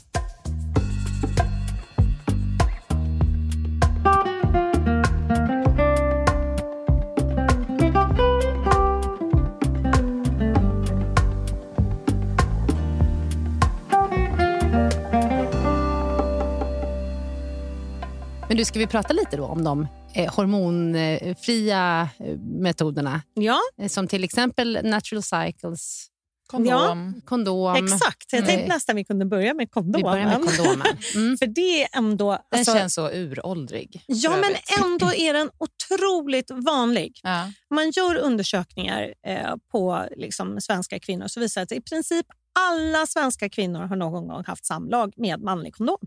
Men 18.48 18.56
du, 18.56 18.64
ska 18.64 18.78
vi 18.78 18.86
prata 18.86 19.12
lite 19.12 19.36
då 19.36 19.44
om 19.44 19.64
de 19.64 19.88
hormonfria 20.14 22.08
eh, 22.18 22.38
metoderna? 22.38 23.22
Ja, 23.34 23.58
Eh, 23.82 23.88
Som 23.88 24.08
till 24.08 24.24
exempel 24.24 24.78
natural 24.82 25.22
cycles, 25.22 26.06
Kondom. 26.46 27.20
kondom. 27.24 27.74
exakt. 27.84 28.32
Jag 28.32 28.40
tänkte 28.46 28.54
Mm. 28.64 28.68
nästan 28.68 28.96
vi 28.96 29.04
kunde 29.04 29.24
börja 29.26 29.54
med 29.54 29.70
kondomen. 29.70 29.98
Vi 29.98 30.02
börjar 30.02 30.24
med 30.38 30.56
kondomen. 30.56 30.86
Mm. 31.14 31.38
För 31.38 31.46
det 31.46 31.82
är 31.82 31.88
ändå... 31.98 32.30
Den 32.50 32.58
alltså- 32.60 32.74
känns 32.74 32.94
så 32.94 33.10
uråldrig. 33.10 34.04
Ja, 34.06 34.30
men 34.30 34.54
ändå 34.84 35.12
är 35.14 35.34
den 35.34 35.50
otroligt 35.58 36.50
vanlig. 36.50 37.20
Ja. 37.22 37.52
Man 37.74 37.90
gör 37.90 38.16
undersökningar 38.16 39.14
eh, 39.26 39.54
på 39.72 40.04
liksom, 40.16 40.60
svenska 40.60 40.98
kvinnor 41.00 41.28
så 41.28 41.40
visar 41.40 41.60
det 41.60 41.62
att 41.62 41.72
i 41.72 41.80
princip 41.80 42.26
alla 42.72 43.06
svenska 43.06 43.48
kvinnor 43.48 43.80
har 43.80 43.96
någon 43.96 44.28
gång 44.28 44.44
haft 44.46 44.66
samlag 44.66 45.12
med 45.16 45.40
manlig 45.42 45.74
kondom. 45.74 45.98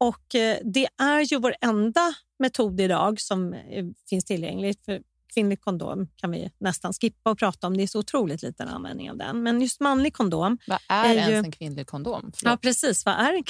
Och 0.00 0.34
eh, 0.34 0.58
Det 0.64 0.88
är 0.98 1.20
ju 1.32 1.38
vår 1.38 1.54
enda 1.60 2.14
metod 2.38 2.80
idag 2.80 3.20
som 3.20 3.52
eh, 3.52 3.84
finns 4.08 4.24
tillgänglig. 4.24 4.76
För 4.84 5.02
kvinnlig 5.34 5.60
kondom 5.60 6.08
kan 6.16 6.30
vi 6.30 6.50
nästan 6.58 6.92
skippa 6.92 7.30
och 7.30 7.38
prata 7.38 7.66
om. 7.66 7.76
Det 7.76 7.82
är 7.82 7.86
så 7.86 7.98
otroligt 7.98 8.42
liten 8.42 8.68
användning 8.68 9.10
av 9.10 9.16
den. 9.16 9.42
Men 9.42 9.60
just 9.60 9.80
manlig 9.80 10.14
kondom 10.14 10.58
Vad 10.66 10.78
är, 10.88 11.04
Är 11.04 11.14
ens 11.14 11.30
ju- 11.30 11.36
en 11.36 11.52
kvinnlig 11.52 11.86
kondom? 11.86 12.22
Ja, 12.24 12.32
Förlåt. 12.42 12.60
precis. 12.60 13.06
Vad 13.06 13.14
är 13.14 13.32
en 13.34 13.42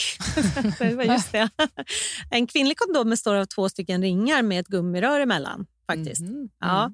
kvinnlig 0.73 1.07
just 1.11 1.33
det. 1.33 1.49
En 2.31 2.47
kvinnlig 2.47 2.79
kondom 2.79 3.11
består 3.11 3.35
av 3.35 3.45
två 3.45 3.69
stycken 3.69 4.03
ringar 4.03 4.43
med 4.43 4.61
ett 4.61 4.69
gummirör 4.69 5.21
emellan. 5.21 5.67
faktiskt. 5.87 6.21
Mhm. 6.21 6.49
Ja. 6.61 6.93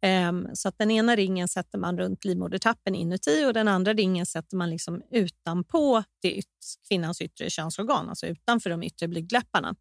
Ehm, 0.00 0.48
så 0.54 0.68
att 0.68 0.78
den 0.78 0.90
ena 0.90 1.16
ringen 1.16 1.48
sätter 1.48 1.78
man 1.78 1.98
runt 1.98 2.24
livmodertappen 2.24 2.94
inuti 2.94 3.44
och 3.48 3.52
den 3.54 3.68
andra 3.68 3.92
ringen 3.92 4.26
sätter 4.26 4.56
man 4.56 4.70
liksom 4.70 5.02
utanpå 5.10 6.02
det 6.22 6.28
yt- 6.38 6.78
kvinnans 6.88 7.20
yttre 7.20 7.50
könsorgan, 7.50 8.08
alltså 8.08 8.26
utanför 8.26 8.70
de 8.70 8.82
yttre 8.82 9.08
blygdläpparna. 9.08 9.74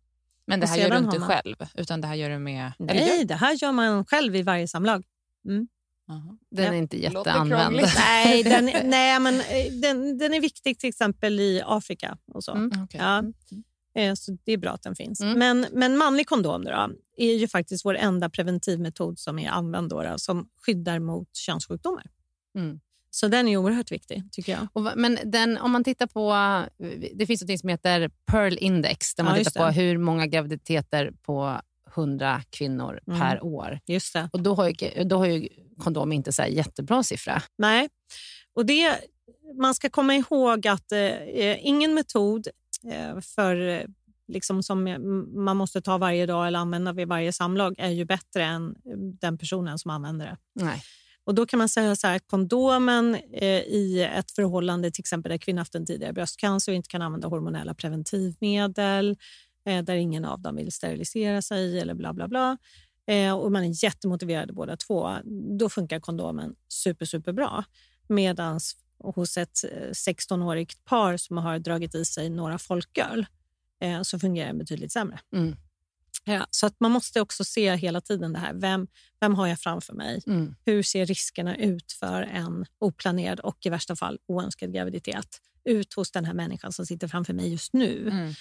Men 0.47 0.59
det 0.59 0.67
här 0.67 0.77
gör 0.77 0.89
du 0.89 0.97
inte 0.97 1.19
man- 1.19 1.27
själv, 1.29 1.55
utan 1.75 2.01
det 2.01 2.07
här 2.07 2.15
gör 2.15 2.29
du 2.29 2.39
med... 2.39 2.71
eller 2.79 2.93
Nej, 2.93 3.17
gör- 3.19 3.25
det 3.25 3.35
här 3.35 3.53
gör 3.63 3.71
man 3.71 4.05
själv 4.05 4.35
i 4.35 4.41
varje 4.41 4.67
samlag. 4.67 5.05
Jaha. 6.07 6.37
Den 6.51 6.65
Ja. 6.65 6.71
är 6.73 6.77
inte 6.77 7.01
jätteanvänd. 7.01 7.75
Nej, 7.97 8.43
den, 8.43 8.65
nej 8.89 9.19
men 9.19 9.35
eh, 9.39 9.71
den, 9.81 10.17
den 10.17 10.33
är 10.33 10.41
viktig 10.41 10.79
till 10.79 10.89
exempel 10.89 11.39
i 11.39 11.61
Afrika. 11.65 12.17
och 12.33 12.43
så. 12.43 12.51
Mm. 12.51 12.83
Okej. 12.83 12.99
Ja. 13.03 13.23
Eh, 13.95 14.13
Så 14.13 14.37
det 14.43 14.51
är 14.51 14.57
bra 14.57 14.71
att 14.71 14.83
den 14.83 14.95
finns. 14.95 15.21
Mm. 15.21 15.39
Men, 15.39 15.65
men 15.71 15.97
manlig 15.97 16.27
kondom 16.27 16.63
då, 16.63 16.89
är 17.17 17.33
ju 17.33 17.47
faktiskt 17.47 17.85
vår 17.85 17.95
enda 17.95 18.29
preventivmetod 18.29 19.19
som 19.19 19.39
är 19.39 19.49
använd 19.49 19.89
då, 19.89 20.13
som 20.17 20.49
skyddar 20.65 20.99
mot 20.99 21.35
könssjukdomar. 21.35 22.05
Mm. 22.55 22.79
Så 23.09 23.27
den 23.27 23.47
är 23.47 23.57
oerhört 23.57 23.91
viktig, 23.91 24.23
tycker 24.31 24.51
jag. 24.51 24.67
Och, 24.73 24.81
men 24.95 25.19
den, 25.25 25.57
om 25.57 25.71
man 25.71 25.83
tittar 25.83 26.07
på... 26.07 26.29
Det 27.13 27.25
finns 27.25 27.41
något 27.41 27.59
som 27.59 27.69
heter 27.69 28.09
Pearl 28.25 28.57
Index 28.59 29.15
där 29.15 29.23
man 29.23 29.37
Ja, 29.37 29.43
tittar 29.43 29.65
på 29.65 29.71
hur 29.71 29.97
många 29.97 30.27
graviditeter 30.27 31.11
på 31.21 31.61
100 31.95 32.41
kvinnor 32.49 32.99
Mm. 33.07 33.19
per 33.19 33.43
år. 33.43 33.79
Just 33.85 34.13
det. 34.13 34.29
Och 34.33 34.41
Då 34.41 34.53
har 34.55 34.67
ju, 34.69 35.03
då 35.03 35.17
har 35.17 35.25
ju 35.25 35.47
kondom 35.77 36.11
inte 36.11 36.31
så 36.33 36.43
jättebra 36.49 37.03
siffra. 37.03 37.41
Nej, 37.57 37.89
och 38.53 38.65
det, 38.65 38.95
man 39.61 39.75
ska 39.75 39.89
komma 39.89 40.15
ihåg 40.15 40.67
att 40.67 40.91
eh, 40.91 41.67
ingen 41.67 41.93
metod 41.93 42.47
eh, 42.47 42.51
för 43.21 43.67
eh, 43.67 43.85
liksom 44.27 44.63
som 44.63 44.87
eh, 44.87 44.99
man 44.99 45.57
måste 45.57 45.81
ta 45.81 45.97
varje 45.97 46.25
dag 46.25 46.47
eller 46.47 46.59
använda 46.59 46.93
vid 46.93 47.07
varje 47.07 47.33
samlag 47.33 47.75
är 47.77 47.89
ju 47.89 48.05
bättre 48.05 48.43
än 48.43 48.75
eh, 48.85 48.97
den 48.97 49.37
personen 49.37 49.79
som 49.79 49.91
använder 49.91 50.25
det. 50.25 50.37
Nej. 50.53 50.83
Och 51.25 51.35
Då 51.35 51.45
kan 51.45 51.57
man 51.57 51.69
säga 51.69 51.95
så 51.95 52.07
här, 52.07 52.15
att 52.15 52.27
kondomen 52.27 53.15
eh, 53.15 53.47
i 53.59 54.09
ett 54.15 54.31
förhållande 54.31 54.91
till 54.91 55.01
exempel 55.01 55.29
där 55.29 55.37
kvinnan 55.37 55.57
haft 55.57 55.75
en 55.75 55.85
tidigare 55.85 56.13
bröstcancer 56.13 56.71
och 56.71 56.75
inte 56.75 56.89
kan 56.89 57.01
använda 57.01 57.27
hormonella 57.27 57.73
preventivmedel, 57.73 59.17
eh, 59.65 59.83
där 59.83 59.95
ingen 59.95 60.25
av 60.25 60.41
dem 60.41 60.55
vill 60.55 60.71
sterilisera 60.71 61.41
sig 61.41 61.79
eller 61.79 61.93
bla 61.93 62.13
bla 62.13 62.27
bla. 62.27 62.57
Eh, 63.07 63.33
och 63.33 63.51
man 63.51 63.63
är 63.63 63.83
jättemotiverade 63.83 64.53
båda 64.53 64.77
två. 64.77 65.11
Då 65.59 65.69
funkar 65.69 65.99
kondomen 65.99 66.55
super, 66.67 67.05
super 67.05 67.31
bra. 67.31 67.63
Medan 68.07 68.59
hos 69.11 69.37
ett 69.37 69.63
eh, 69.63 69.89
16-årigt 69.89 70.77
par 70.85 71.17
som 71.17 71.37
har 71.37 71.59
dragit 71.59 71.95
i 71.95 72.05
sig 72.05 72.29
några 72.29 72.57
folköl 72.57 73.25
eh, 73.81 74.01
så 74.01 74.19
fungerar 74.19 74.47
den 74.47 74.57
betydligt 74.57 74.91
sämre. 74.91 75.19
Mm. 75.33 75.55
Ja, 76.23 76.47
så 76.49 76.65
att 76.65 76.79
man 76.79 76.91
måste 76.91 77.21
också 77.21 77.43
se 77.43 77.75
hela 77.75 78.01
tiden 78.01 78.33
det 78.33 78.39
här. 78.39 78.53
Vem, 78.53 78.87
vem 79.19 79.35
har 79.35 79.47
jag 79.47 79.59
framför 79.59 79.93
mig? 79.93 80.21
Mm. 80.27 80.55
Hur 80.65 80.83
ser 80.83 81.05
riskerna 81.05 81.55
ut 81.57 81.91
för 81.91 82.21
en 82.21 82.65
oplanerad 82.79 83.39
och 83.39 83.65
i 83.65 83.69
värsta 83.69 83.95
fall 83.95 84.19
oönskad 84.27 84.73
graviditet 84.73 85.41
ut 85.65 85.93
hos 85.93 86.11
den 86.11 86.25
här 86.25 86.33
människan 86.33 86.71
som 86.71 86.85
sitter 86.85 87.07
framför 87.07 87.33
mig 87.33 87.51
just 87.51 87.73
nu? 87.73 88.09
Mm. 88.09 88.33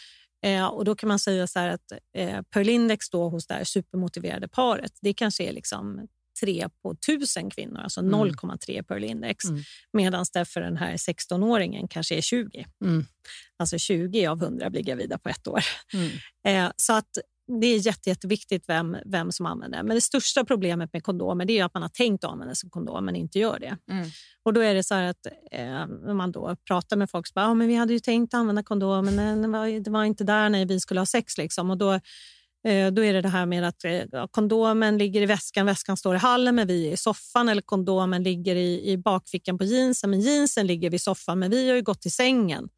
Eh, 0.44 0.66
och 0.66 0.84
Då 0.84 0.94
kan 0.94 1.08
man 1.08 1.18
säga 1.18 1.46
så 1.46 1.58
att 1.58 1.92
eh, 2.12 2.42
Pearl-index 2.42 3.10
då 3.10 3.28
hos 3.28 3.46
det 3.46 3.54
här 3.54 3.64
supermotiverade 3.64 4.48
paret, 4.48 4.98
det 5.00 5.14
kanske 5.14 5.44
är 5.44 5.52
liksom 5.52 6.08
3 6.40 6.68
på 6.82 6.90
1000 6.92 7.50
kvinnor, 7.50 7.80
alltså 7.80 8.00
Mm. 8.00 8.14
0,3 8.14 8.82
Pearl-index. 8.82 9.44
Mm. 9.44 9.62
Medan 9.92 10.24
det 10.32 10.44
för 10.44 10.60
den 10.60 10.76
här 10.76 10.96
16-åringen 10.96 11.88
kanske 11.88 12.16
är 12.16 12.20
20. 12.20 12.66
Mm. 12.84 13.04
Alltså 13.58 13.78
20 13.78 14.26
av 14.26 14.42
100 14.42 14.70
blir 14.70 14.82
gravida 14.82 15.18
på 15.18 15.28
ett 15.28 15.46
år. 15.48 15.60
Mm. 15.94 16.10
Eh, 16.46 16.72
så 16.76 16.92
att 16.92 17.08
det 17.60 17.66
är 17.66 17.86
jätte, 17.86 18.08
jätteviktigt 18.10 18.64
vem, 18.68 18.96
vem 19.06 19.32
som 19.32 19.46
använder 19.46 19.78
det. 19.78 19.84
Men 19.84 19.94
det 19.94 20.00
största 20.00 20.44
problemet 20.44 20.92
med 20.92 21.02
kondomer 21.02 21.50
är 21.50 21.64
att 21.64 21.74
man 21.74 21.82
har 21.82 21.88
tänkt 21.88 22.24
att 22.24 22.30
använda 22.30 22.54
sig 22.54 22.66
av 22.66 22.70
kondom 22.70 23.04
men 23.04 23.16
inte 23.16 23.38
gör 23.38 23.58
det. 23.58 23.76
Mm. 23.90 24.08
Och 24.42 24.52
då 24.52 24.60
är 24.60 24.74
det 24.74 24.82
så 24.82 24.94
här 24.94 25.04
att 25.04 25.26
eh, 25.50 25.86
när 25.86 26.14
man 26.14 26.32
då 26.32 26.56
pratar 26.68 26.96
med 26.96 27.10
folk 27.10 27.26
så 27.26 27.32
bara, 27.34 27.44
ja, 27.44 27.54
men 27.54 27.68
vi 27.68 27.74
hade 27.74 27.92
ju 27.92 27.98
tänkt 27.98 28.34
använda 28.34 28.62
kondom 28.62 29.04
men 29.04 29.42
det 29.42 29.48
var, 29.48 29.80
det 29.80 29.90
var 29.90 30.04
inte 30.04 30.24
där 30.24 30.48
när 30.48 30.66
vi 30.66 30.80
skulle 30.80 31.00
ha 31.00 31.06
sex. 31.06 31.38
Liksom. 31.38 31.70
Och 31.70 31.78
då, 31.78 32.00
då 32.92 33.04
är 33.04 33.12
det 33.12 33.20
det 33.20 33.28
här 33.28 33.46
med 33.46 33.64
att 33.64 33.84
eh, 33.84 34.26
kondomen 34.30 34.98
ligger 34.98 35.22
i 35.22 35.26
väskan, 35.26 35.66
väskan 35.66 35.96
står 35.96 36.14
i 36.14 36.18
hallen 36.18 36.54
men 36.54 36.66
vi 36.66 36.88
är 36.88 36.92
i 36.92 36.96
soffan 36.96 37.48
eller 37.48 37.62
kondomen 37.62 38.22
ligger 38.22 38.56
i, 38.56 38.90
i 38.90 38.98
bakfickan 38.98 39.58
på 39.58 39.64
jeansen 39.64 40.10
men 40.10 40.20
jeansen 40.20 40.66
ligger 40.66 40.90
vid 40.90 41.00
soffan 41.00 41.38
men 41.38 41.50
vi 41.50 41.68
har 41.68 41.76
ju 41.76 41.82
gått 41.82 42.02
till 42.02 42.12
sängen. 42.12 42.68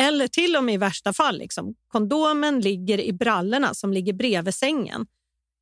Eller 0.00 0.28
till 0.28 0.56
och 0.56 0.64
med 0.64 0.74
i 0.74 0.78
värsta 0.78 1.12
fall, 1.12 1.38
liksom, 1.38 1.74
kondomen 1.88 2.60
ligger 2.60 3.00
i 3.00 3.12
brallorna 3.12 3.74
som 3.74 3.92
ligger 3.92 4.12
bredvid 4.12 4.54
sängen. 4.54 5.06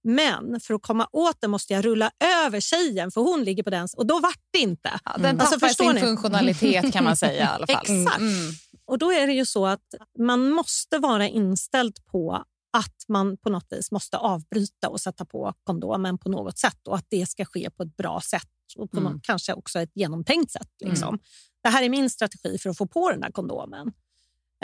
Men 0.04 0.60
för 0.60 0.74
att 0.74 0.82
komma 0.82 1.08
åt 1.12 1.40
den 1.40 1.50
måste 1.50 1.72
jag 1.72 1.84
rulla 1.84 2.10
över 2.44 2.60
tjejen 2.60 3.10
för 3.10 3.20
hon 3.20 3.44
ligger 3.44 3.62
på 3.62 3.70
den. 3.70 3.88
Och 3.96 4.06
då 4.06 4.20
vart 4.20 4.40
det 4.50 4.58
inte. 4.58 5.00
Ja, 5.04 5.12
den 5.18 5.40
Alltså, 5.40 5.54
tappar 5.54 5.68
förstår 5.68 5.84
sin 5.84 5.94
ni? 5.94 6.00
funktionalitet 6.00 6.92
kan 6.92 7.04
man 7.04 7.16
säga 7.16 7.42
i 7.42 7.46
alla 7.46 7.66
fall. 7.74 7.76
Exakt. 7.82 8.18
Mm. 8.20 8.52
Och 8.86 8.98
då 8.98 9.12
är 9.12 9.26
det 9.26 9.32
ju 9.32 9.46
så 9.46 9.66
att 9.66 9.94
man 10.18 10.50
måste 10.50 10.98
vara 10.98 11.28
inställd 11.28 11.96
på 12.12 12.44
att 12.72 13.04
man 13.08 13.36
på 13.36 13.50
något 13.50 13.66
vis 13.70 13.90
måste 13.92 14.16
avbryta 14.16 14.88
och 14.88 15.00
sätta 15.00 15.24
på 15.24 15.54
kondomen 15.64 16.18
på 16.18 16.28
något 16.28 16.58
sätt 16.58 16.88
och 16.88 16.96
att 16.96 17.06
det 17.08 17.26
ska 17.26 17.44
ske 17.44 17.70
på 17.70 17.82
ett 17.82 17.96
bra 17.96 18.20
sätt 18.20 18.48
och 18.76 18.90
på 18.90 18.98
Mm. 19.00 19.12
något, 19.12 19.22
kanske 19.22 19.52
också 19.52 19.80
ett 19.80 19.90
genomtänkt 19.94 20.50
sätt. 20.52 20.68
Liksom. 20.84 21.18
Det 21.62 21.68
här 21.68 21.82
är 21.82 21.88
min 21.88 22.10
strategi 22.10 22.58
för 22.58 22.70
att 22.70 22.78
få 22.78 22.86
på 22.86 23.10
den 23.10 23.20
där 23.20 23.30
kondomen. 23.32 23.92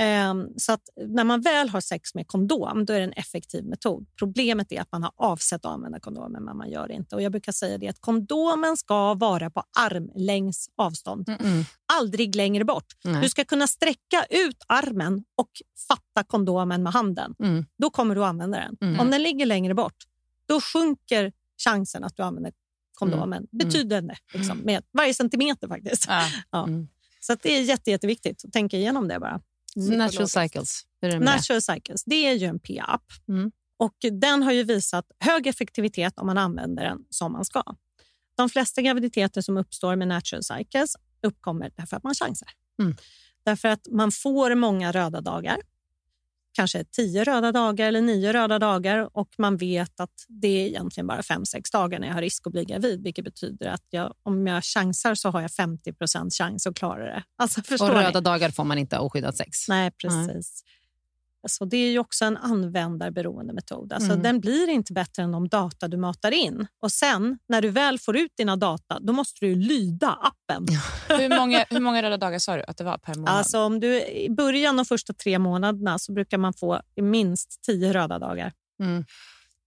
Ehm, 0.01 0.49
så 0.57 0.73
att 0.73 0.89
när 1.07 1.25
man 1.25 1.41
väl 1.41 1.69
har 1.69 1.81
sex 1.81 2.15
med 2.15 2.27
kondom 2.27 2.85
då 2.85 2.93
är 2.93 2.99
det 2.99 3.05
en 3.05 3.13
effektiv 3.13 3.65
metod. 3.65 4.07
Problemet 4.19 4.73
är 4.73 4.81
att 4.81 4.93
man 4.93 5.03
har 5.03 5.13
avsett 5.17 5.65
att 5.65 5.73
använda 5.73 6.01
kondomen 6.01 6.45
men 6.45 6.57
man 6.57 6.71
gör 6.71 6.89
det 6.89 6.95
inte. 6.95 7.15
Och 7.15 7.23
jag 7.23 7.33
brukar 7.33 7.53
säga 7.53 7.79
det 7.79 7.89
att 7.89 8.01
kondomen 8.01 8.77
ska 8.77 9.15
vara 9.15 9.51
på 9.51 9.63
armlängds 9.81 10.69
avstånd 10.77 11.29
Mm. 11.29 11.65
aldrig 11.93 12.35
längre 12.37 12.65
bort. 12.65 12.85
Nej. 13.05 13.23
Du 13.23 13.29
ska 13.29 13.45
kunna 13.45 13.67
sträcka 13.67 14.25
ut 14.31 14.65
armen 14.69 15.25
och 15.37 15.51
fatta 15.89 16.25
kondomen 16.27 16.83
med 16.83 16.93
handen. 16.93 17.35
Mm. 17.43 17.65
Då 17.79 17.91
kommer 17.91 18.15
du 18.15 18.23
att 18.25 18.29
använda 18.29 18.59
den. 18.59 18.77
Mm. 18.89 19.01
Om 19.01 19.11
den 19.11 19.23
ligger 19.23 19.47
längre 19.47 19.75
bort, 19.75 19.97
då 20.47 20.61
sjunker 20.61 21.33
chansen 21.65 22.05
att 22.05 22.17
du 22.17 22.23
använder 22.23 22.53
kondomen 22.95 23.33
Mm. 23.33 23.49
betydande. 23.53 24.15
Liksom, 24.35 24.59
med 24.59 24.83
varje 24.93 25.15
centimeter 25.15 25.69
faktiskt. 25.69 26.05
Ja. 26.09 26.23
Ja. 26.51 26.65
Mm. 26.67 26.89
Så 27.21 27.35
det 27.43 27.57
är 27.59 27.63
jätte, 27.63 27.91
jätteviktigt 27.91 28.45
att 28.45 28.53
tänka 28.53 28.77
igenom 28.77 29.09
det 29.09 29.19
bara. 29.21 29.41
Natural 29.77 30.29
cycles. 30.29 30.83
Hur 31.01 31.09
är 31.09 31.19
det? 31.19 31.25
Natural 31.25 31.63
Cycles, 31.63 32.05
det 32.05 32.27
är 32.27 32.35
ju 32.35 32.47
en 32.47 32.59
p-app. 32.59 33.05
Mm. 33.29 33.51
Och 33.79 33.97
den 34.13 34.43
har 34.43 34.53
ju 34.53 34.63
visat 34.63 35.05
hög 35.19 35.47
effektivitet 35.47 36.19
om 36.19 36.27
man 36.27 36.39
använder 36.39 36.85
den 36.85 36.99
som 37.11 37.33
man 37.33 37.45
ska. 37.45 37.63
De 38.37 38.49
flesta 38.49 38.83
graviditeter 38.83 39.41
som 39.41 39.57
uppstår 39.57 39.97
med 39.97 40.09
Natural 40.09 40.43
Cycles 40.43 40.97
uppkommer 41.23 41.71
därför 41.77 41.97
att 41.97 42.03
man 42.03 42.15
chansar. 42.15 42.49
Mm. 42.83 42.97
Därför 43.45 43.69
att 43.69 43.89
man 43.91 44.13
får 44.13 44.55
många 44.55 44.93
röda 44.93 45.21
dagar. 45.21 45.59
Kanske 46.59 46.85
tio 46.85 47.25
röda 47.25 47.53
dagar 47.53 47.89
eller 47.89 48.01
nio 48.01 48.33
röda 48.33 48.59
dagar 48.59 49.09
och 49.13 49.29
man 49.39 49.57
vet 49.57 50.01
att 50.01 50.11
det 50.29 50.49
är 50.49 50.67
egentligen 50.67 51.07
bara 51.07 51.23
fem, 51.23 51.47
sex 51.47 51.71
dagar 51.71 51.99
när 51.99 52.07
jag 52.07 52.15
har 52.15 52.23
risk 52.23 52.47
att 52.47 52.53
bli 52.53 52.65
gravid. 52.65 53.03
Vilket 53.03 53.25
betyder 53.25 53.67
att 53.67 53.85
jag, 53.91 54.15
om 54.23 54.47
jag 54.47 54.65
chansar 54.65 55.15
så 55.15 55.31
har 55.31 55.41
jag 55.41 55.51
50% 55.51 56.31
chans 56.31 56.67
att 56.67 56.75
klara 56.77 57.05
det. 57.05 57.23
Alltså, 57.39 57.61
Och 57.81 57.89
ni? 57.89 57.95
röda 57.95 58.21
dagar 58.21 58.51
får 58.51 58.65
man 58.65 58.79
inte 58.79 58.97
ha 58.97 59.03
oskyddat 59.03 59.37
sex. 59.37 59.69
Nej, 59.69 59.91
precis. 59.91 60.63
Alltså, 61.49 61.65
det 61.65 61.77
är 61.77 61.91
ju 61.91 61.99
också 61.99 62.25
en 62.25 62.37
användarberoende 62.37 63.53
metod. 63.53 63.93
Alltså, 63.93 64.09
Mm. 64.09 64.23
Den 64.23 64.41
blir 64.41 64.69
inte 64.69 64.93
bättre 64.93 65.23
än 65.23 65.33
de 65.33 65.49
data 65.49 65.89
du 65.89 65.97
matar 65.97 66.31
in. 66.31 66.67
Och 66.83 66.93
sen, 66.93 67.39
när 67.49 67.63
du 67.63 67.69
väl 67.69 67.99
får 67.99 68.17
ut 68.17 68.33
dina 68.37 68.57
data, 68.57 68.99
då 69.01 69.13
måste 69.13 69.47
du 69.47 69.55
lyda 69.55 70.09
appen. 70.09 70.67
Hur, 71.09 71.39
många, 71.39 71.65
hur 71.71 71.81
många 71.81 72.03
röda 72.03 72.17
dagar 72.17 72.39
sa 72.39 72.57
du 72.57 72.65
att 72.69 72.77
det 72.77 72.85
var 72.85 72.99
per 72.99 73.15
månad? 73.15 73.35
Alltså, 73.35 73.59
om 73.61 73.81
du, 73.81 74.07
I 74.07 74.31
början 74.31 74.77
de 74.77 74.85
första 74.85 75.13
tre 75.13 75.39
månaderna 75.39 75.99
så 75.99 76.13
brukar 76.13 76.39
man 76.39 76.55
få 76.55 76.81
minst 77.01 77.63
tio 77.63 77.93
röda 77.93 78.19
dagar. 78.19 78.53
Mm. 78.83 79.05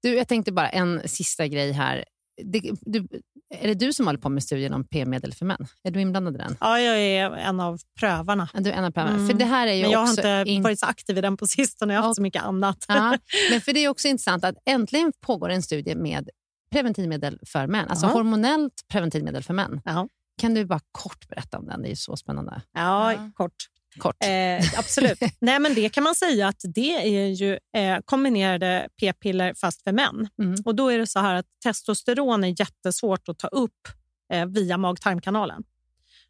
Du, 0.02 0.16
jag 0.16 0.28
tänkte 0.28 0.52
bara 0.52 0.70
en 0.70 1.02
sista 1.06 1.48
grej 1.48 1.72
här. 1.72 2.06
Det, 2.46 2.72
du, 2.82 3.08
är 3.50 3.68
det 3.68 3.74
du 3.74 3.94
som 3.94 4.06
håller 4.08 4.20
på 4.20 4.30
med 4.30 4.44
studien 4.44 4.74
om 4.74 4.84
p-medel 4.88 5.34
för 5.34 5.46
män? 5.46 5.68
Är 5.84 5.92
du 5.92 6.02
inblandad 6.02 6.36
i 6.36 6.38
den? 6.38 6.58
Ja, 6.60 6.80
jag 6.80 7.00
är 7.02 7.32
en 7.32 7.60
av 7.60 7.80
prövarna. 8.00 8.50
Ja, 8.54 8.60
Du 8.60 8.70
är 8.72 8.74
en 8.74 8.84
av 8.84 8.92
prövarna. 8.92 9.28
För 9.28 9.34
det 9.34 9.46
här 9.46 9.68
är 9.68 9.74
ju 9.74 9.82
Men 9.82 9.92
jag 9.92 10.00
har 10.00 10.08
också 10.08 10.22
inte 10.22 10.44
in- 10.52 10.64
varit 10.64 10.80
så 10.80 10.86
aktiv 10.86 11.18
i 11.18 11.22
den 11.22 11.38
på 11.38 11.48
sistone. 11.48 11.94
Jag 11.94 12.02
har 12.02 12.08
haft 12.08 12.16
så 12.16 12.22
mycket 12.22 12.44
annat. 12.44 12.86
Ja, 12.88 13.18
men 13.52 13.62
för 13.62 13.74
det 13.74 13.80
är 13.80 13.90
också 13.90 14.08
intressant 14.08 14.44
att 14.44 14.56
äntligen 14.66 15.12
pågår 15.26 15.50
en 15.50 15.62
studie 15.64 15.96
med 15.96 16.30
preventivmedel 16.72 17.40
för 17.48 17.68
män. 17.68 17.88
Alltså 17.90 18.06
Ja. 18.06 18.12
hormonellt 18.14 18.74
preventivmedel 18.92 19.44
för 19.44 19.54
män. 19.54 19.82
Ja. 19.86 20.08
Kan 20.42 20.54
du 20.54 20.66
bara 20.66 20.80
kort 20.92 21.28
berätta 21.30 21.58
om 21.58 21.66
den? 21.68 21.82
Det 21.82 21.88
är 21.88 21.90
ju 21.90 21.96
så 21.96 22.18
spännande. 22.18 22.62
Ja, 22.74 23.14
kort. 23.36 23.54
Kort. 23.98 24.24
Eh, 24.24 24.80
absolut. 24.80 25.20
Nej, 25.40 25.60
men 25.60 25.74
det 25.74 25.90
kan 25.90 26.04
man 26.04 26.16
säga 26.16 26.48
att 26.48 26.62
det 26.64 27.18
är 27.18 27.28
ju 27.28 27.60
eh, 27.78 28.00
kombinerade 28.06 28.88
p-piller 29.00 29.54
fast 29.54 29.84
för 29.84 29.92
män. 29.92 30.30
Mm. 30.42 30.56
Och 30.66 30.76
då 30.76 30.90
är 30.90 31.00
det 31.00 31.08
så 31.08 31.20
här 31.20 31.36
att 31.36 31.46
testosteron 31.64 32.44
är 32.44 32.60
jättesvårt 32.60 33.30
att 33.30 33.40
ta 33.40 33.48
upp 33.48 33.88
eh, 34.34 34.46
via 34.46 34.78
mag-tarmkanalen. 34.78 35.64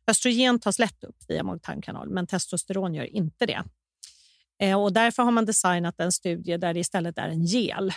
Östrogen 0.08 0.60
tas 0.60 0.80
lätt 0.80 1.04
upp 1.04 1.18
via 1.28 1.44
mag-tarmkanalen, 1.44 2.14
men 2.14 2.28
testosteron 2.28 2.94
gör 2.94 3.16
inte 3.16 3.46
det. 3.46 3.64
Eh, 4.62 4.82
och 4.82 4.94
därför 4.94 5.24
har 5.24 5.32
man 5.32 5.46
designat 5.46 6.00
en 6.00 6.12
studie 6.12 6.58
där 6.58 6.74
det 6.74 6.80
istället 6.80 7.18
är 7.18 7.30
en 7.30 7.44
gel. 7.44 7.94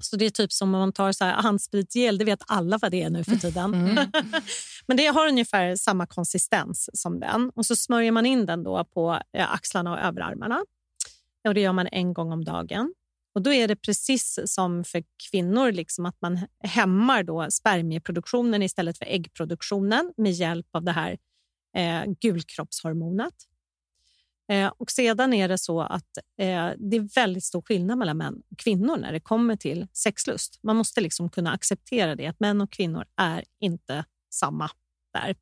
Så 0.00 0.16
det 0.16 0.26
är 0.26 0.30
typ 0.30 0.52
som 0.52 0.74
om 0.74 0.80
man 0.80 0.92
tar 0.92 1.12
så 1.12 1.24
här 1.24 1.32
handspritgel, 1.32 2.18
det 2.18 2.24
vet 2.24 2.42
alla 2.46 2.78
vad 2.78 2.90
det 2.90 3.02
är 3.02 3.10
nu 3.10 3.24
för 3.24 3.36
tiden. 3.36 3.70
Men 4.86 4.96
det 4.96 5.06
har 5.06 5.28
ungefär 5.28 5.76
samma 5.76 6.06
konsistens 6.06 6.90
som 6.92 7.20
den. 7.20 7.50
Och 7.54 7.66
så 7.66 7.76
smörjer 7.76 8.12
man 8.12 8.26
in 8.26 8.46
den 8.46 8.62
då 8.62 8.84
på 8.84 9.20
eh, 9.32 9.52
axlarna 9.52 9.92
och 9.92 9.98
överarmarna. 9.98 10.64
Och 11.48 11.54
det 11.54 11.60
gör 11.60 11.72
man 11.72 11.88
en 11.92 12.14
gång 12.14 12.32
om 12.32 12.44
dagen. 12.44 12.94
Och 13.34 13.42
då 13.42 13.52
är 13.52 13.68
det 13.68 13.76
precis 13.76 14.38
som 14.44 14.84
för 14.84 15.02
kvinnor, 15.30 15.72
liksom 15.72 16.06
att 16.06 16.16
man 16.20 16.38
hämmar 16.64 17.22
då 17.22 17.46
spermieproduktionen 17.50 18.62
istället 18.62 18.98
för 18.98 19.04
äggproduktionen 19.04 20.12
med 20.16 20.32
hjälp 20.32 20.66
av 20.72 20.84
det 20.84 20.92
här 20.92 21.18
eh, 21.76 22.02
gulkroppshormonet. 22.20 23.34
Eh, 24.50 24.72
och 24.78 24.90
sedan 24.90 25.32
är 25.32 25.48
det 25.48 25.58
så 25.58 25.80
att 25.80 26.16
eh, 26.38 26.70
det 26.78 26.96
är 26.96 27.14
väldigt 27.14 27.44
stor 27.44 27.62
skillnad 27.62 27.98
mellan 27.98 28.16
män 28.16 28.42
och 28.50 28.58
kvinnor 28.58 28.96
när 28.96 29.12
det 29.12 29.20
kommer 29.20 29.56
till 29.56 29.86
sexlust. 29.92 30.58
Man 30.62 30.76
måste 30.76 31.00
liksom 31.00 31.28
kunna 31.28 31.52
acceptera 31.52 32.14
det, 32.14 32.26
att 32.26 32.40
män 32.40 32.60
och 32.60 32.72
kvinnor 32.72 33.04
är 33.16 33.44
inte 33.60 34.04
samma 34.34 34.70
där. 35.12 35.36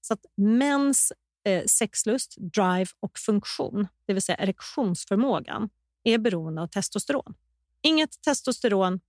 Så 0.00 0.14
att 0.14 0.26
mäns 0.36 1.12
eh, 1.48 1.64
sexlust, 1.64 2.36
drive 2.38 2.86
och 3.00 3.18
funktion, 3.18 3.88
det 4.06 4.12
vill 4.12 4.22
säga 4.22 4.36
erektionsförmågan, 4.38 5.68
är 6.04 6.18
beroende 6.18 6.62
av 6.62 6.66
testosteron. 6.66 7.34
Inget 7.82 8.22
testosteron, 8.22 9.00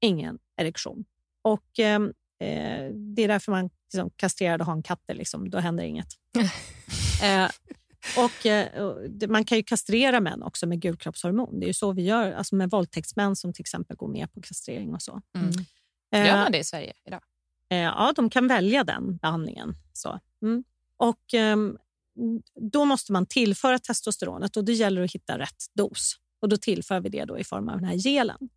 ingen 0.00 0.38
erektion. 0.56 1.04
Och 1.42 1.78
eh, 1.78 2.02
eh, 2.40 2.90
Det 2.94 3.22
är 3.22 3.28
därför 3.28 3.52
man 3.52 3.70
liksom, 3.92 4.10
kastrerade 4.16 4.64
har 4.64 4.72
en 4.72 4.82
katter. 4.82 5.14
Liksom, 5.14 5.50
då 5.50 5.58
händer 5.58 5.84
inget. 5.84 6.08
eh, 7.22 7.48
och, 8.18 8.46
eh, 8.46 9.28
Man 9.28 9.44
kan 9.44 9.58
ju 9.58 9.64
kastrera 9.64 10.20
män 10.20 10.42
också 10.42 10.66
med 10.66 10.80
gulkroppshormon. 10.80 11.60
Det 11.60 11.68
är 11.68 11.72
så 11.72 11.92
vi 11.92 12.02
gör 12.02 12.32
alltså 12.32 12.54
med 12.54 12.70
våldtäktsmän 12.70 13.36
som 13.36 13.52
till 13.52 13.62
exempel 13.62 13.96
går 13.96 14.08
med 14.08 14.32
på 14.32 14.40
kastrering 14.42 14.94
och 14.94 15.02
så. 15.02 15.20
Mm. 15.36 15.50
Eh, 16.14 16.26
Gör 16.26 16.36
man 16.36 16.52
det 16.52 16.58
i 16.58 16.64
Sverige 16.64 16.92
idag? 17.06 17.20
Eh, 17.70 17.78
ja, 17.78 18.12
de 18.16 18.30
kan 18.30 18.48
välja 18.48 18.84
den 18.84 19.16
behandlingen. 19.16 19.74
Så. 19.92 20.20
Mm. 20.42 20.64
Och, 20.96 21.34
ehm, 21.34 21.78
då 22.72 22.84
måste 22.84 23.12
man 23.12 23.26
tillföra 23.26 23.78
testosteronet 23.78 24.56
och 24.56 24.64
det 24.64 24.72
gäller 24.72 25.02
att 25.02 25.12
hitta 25.14 25.38
rätt 25.38 25.64
dos. 25.74 26.16
Och 26.40 26.48
Då 26.48 26.56
tillför 26.56 27.00
vi 27.00 27.08
det 27.08 27.24
då 27.24 27.38
i 27.38 27.44
form 27.44 27.68
av 27.68 27.74
den 27.74 27.84
här 27.84 27.96
gelen. 27.96 28.48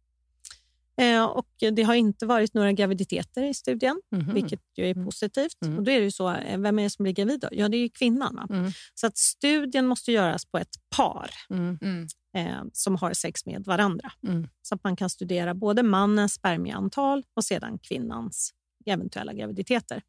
Eh, 1.01 1.23
och 1.25 1.47
det 1.71 1.83
har 1.83 1.95
inte 1.95 2.25
varit 2.25 2.53
några 2.53 2.71
graviditeter 2.71 3.43
i 3.43 3.53
studien, 3.53 4.01
Mhm. 4.11 4.33
vilket 4.33 4.61
ju 4.77 4.85
är 4.85 4.91
Mm. 4.91 5.05
positivt. 5.05 5.61
Mm. 5.65 5.77
Och 5.77 5.83
då 5.83 5.91
är 5.91 5.97
det 5.99 6.03
ju 6.05 6.11
så, 6.11 6.33
eh, 6.33 6.59
vem 6.59 6.79
är 6.79 6.83
det 6.83 6.89
som 6.89 7.03
blir 7.03 7.13
gravid? 7.13 7.39
Då? 7.39 7.47
Ja, 7.51 7.69
det 7.69 7.77
är 7.77 7.81
ju 7.81 7.89
kvinnan. 7.89 8.47
Mm. 8.49 8.71
Så 8.93 9.07
att 9.07 9.17
studien 9.17 9.87
måste 9.87 10.11
göras 10.11 10.45
på 10.45 10.57
ett 10.57 10.75
par 10.95 11.29
Mm. 11.49 11.77
Mm. 11.81 12.07
eh, 12.37 12.63
som 12.73 12.95
har 12.95 13.13
sex 13.13 13.45
med 13.45 13.63
varandra. 13.65 14.11
Mm. 14.27 14.47
Så 14.61 14.75
att 14.75 14.83
man 14.83 14.95
kan 14.95 15.09
studera 15.09 15.53
både 15.53 15.83
mannens 15.83 16.33
spermieantal 16.33 17.23
och 17.33 17.43
sedan 17.43 17.79
kvinnans 17.79 18.53
eventuella 18.85 19.33
graviditeter. 19.33 20.01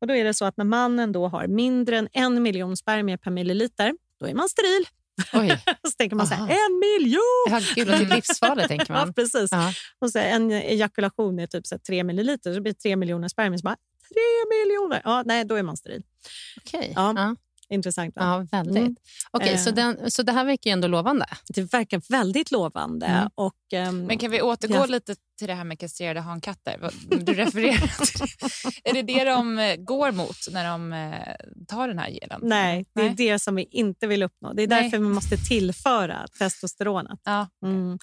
Och 0.00 0.06
då 0.06 0.14
är 0.14 0.24
det 0.24 0.34
så 0.34 0.44
att 0.44 0.56
när 0.56 0.64
mannen 0.64 1.12
då 1.12 1.28
har 1.28 1.46
mindre 1.46 1.98
än 1.98 2.08
en 2.12 2.42
miljon 2.42 2.76
spermier 2.76 3.16
per 3.16 3.30
milliliter, 3.30 3.94
då 4.20 4.26
är 4.26 4.34
man 4.34 4.48
steril. 4.48 4.86
Oj. 5.32 5.58
så 5.82 5.90
tänker 5.98 6.16
man 6.16 6.26
så 6.26 6.34
här, 6.34 6.42
en 6.48 6.78
miljon! 6.80 7.20
Ja, 7.50 7.60
gud, 7.74 7.86
det 7.86 7.94
är 7.94 8.16
livsfarligt, 8.16 8.68
tänker 8.68 8.86
Ja, 8.94 9.04
man. 9.04 9.14
precis. 9.14 9.48
Ja. 9.52 9.72
Och 10.00 10.10
så 10.10 10.18
en 10.18 10.50
ejakulation 10.50 11.38
är 11.38 11.46
typ 11.46 11.66
så 11.66 11.78
tre 11.78 12.04
milliliter, 12.04 12.50
så 12.50 12.54
det 12.54 12.60
blir 12.60 12.72
tre 12.72 12.96
miljoner 12.96 13.28
spermier. 13.28 13.58
Så 13.58 13.62
bara, 13.64 13.76
tre 14.08 14.48
miljoner! 14.50 15.00
Ja, 15.04 15.22
nej, 15.26 15.44
då 15.44 15.54
är 15.54 15.62
man 15.62 15.76
steril. 15.76 16.02
Okej. 16.60 16.92
Ja. 16.96 17.36
Intressant. 17.72 18.16
Va? 18.16 18.22
Ja, 18.22 18.58
väldigt. 18.58 18.76
Mm. 18.76 18.96
Okej, 19.30 19.58
så, 19.58 19.68
Eh. 19.70 19.74
den, 19.74 20.10
så 20.10 20.22
det 20.22 20.32
här 20.32 20.44
verkar 20.44 20.70
ju 20.70 20.72
ändå 20.72 20.88
lovande. 20.88 21.26
Det 21.48 21.72
verkar 21.72 22.02
väldigt 22.08 22.50
lovande. 22.50 23.06
Mm. 23.06 23.28
Och, 23.34 23.54
ehm, 23.72 24.06
Men 24.06 24.18
kan 24.18 24.30
vi 24.30 24.42
återgå 24.42 24.74
Ja. 24.74 24.86
lite 24.86 25.14
till 25.38 25.46
det 25.48 25.54
här 25.54 25.64
med 25.64 25.78
kastrerade 25.78 26.20
hankatter? 26.20 26.90
Du 27.08 27.32
refererar 27.34 28.04
till. 28.06 28.26
Är 28.84 28.94
det 28.94 29.02
det 29.02 29.24
de 29.24 29.58
eh, 29.58 29.76
går 29.76 30.12
mot 30.12 30.36
när 30.50 30.64
de 30.70 30.92
eh, 30.92 31.34
tar 31.68 31.88
den 31.88 31.98
här 31.98 32.08
gelen? 32.10 32.40
Nej, 32.42 32.84
det 32.94 33.00
är 33.00 33.04
Nej. 33.04 33.14
det 33.16 33.38
som 33.38 33.54
vi 33.54 33.62
inte 33.70 34.06
vill 34.06 34.22
uppnå. 34.22 34.52
Det 34.52 34.62
är 34.62 34.68
Nej. 34.68 34.82
därför 34.82 34.98
vi 34.98 35.08
måste 35.08 35.36
tillföra 35.36 36.26
testosteronet. 36.38 37.20
Ja. 37.24 37.48
Mm. 37.64 37.98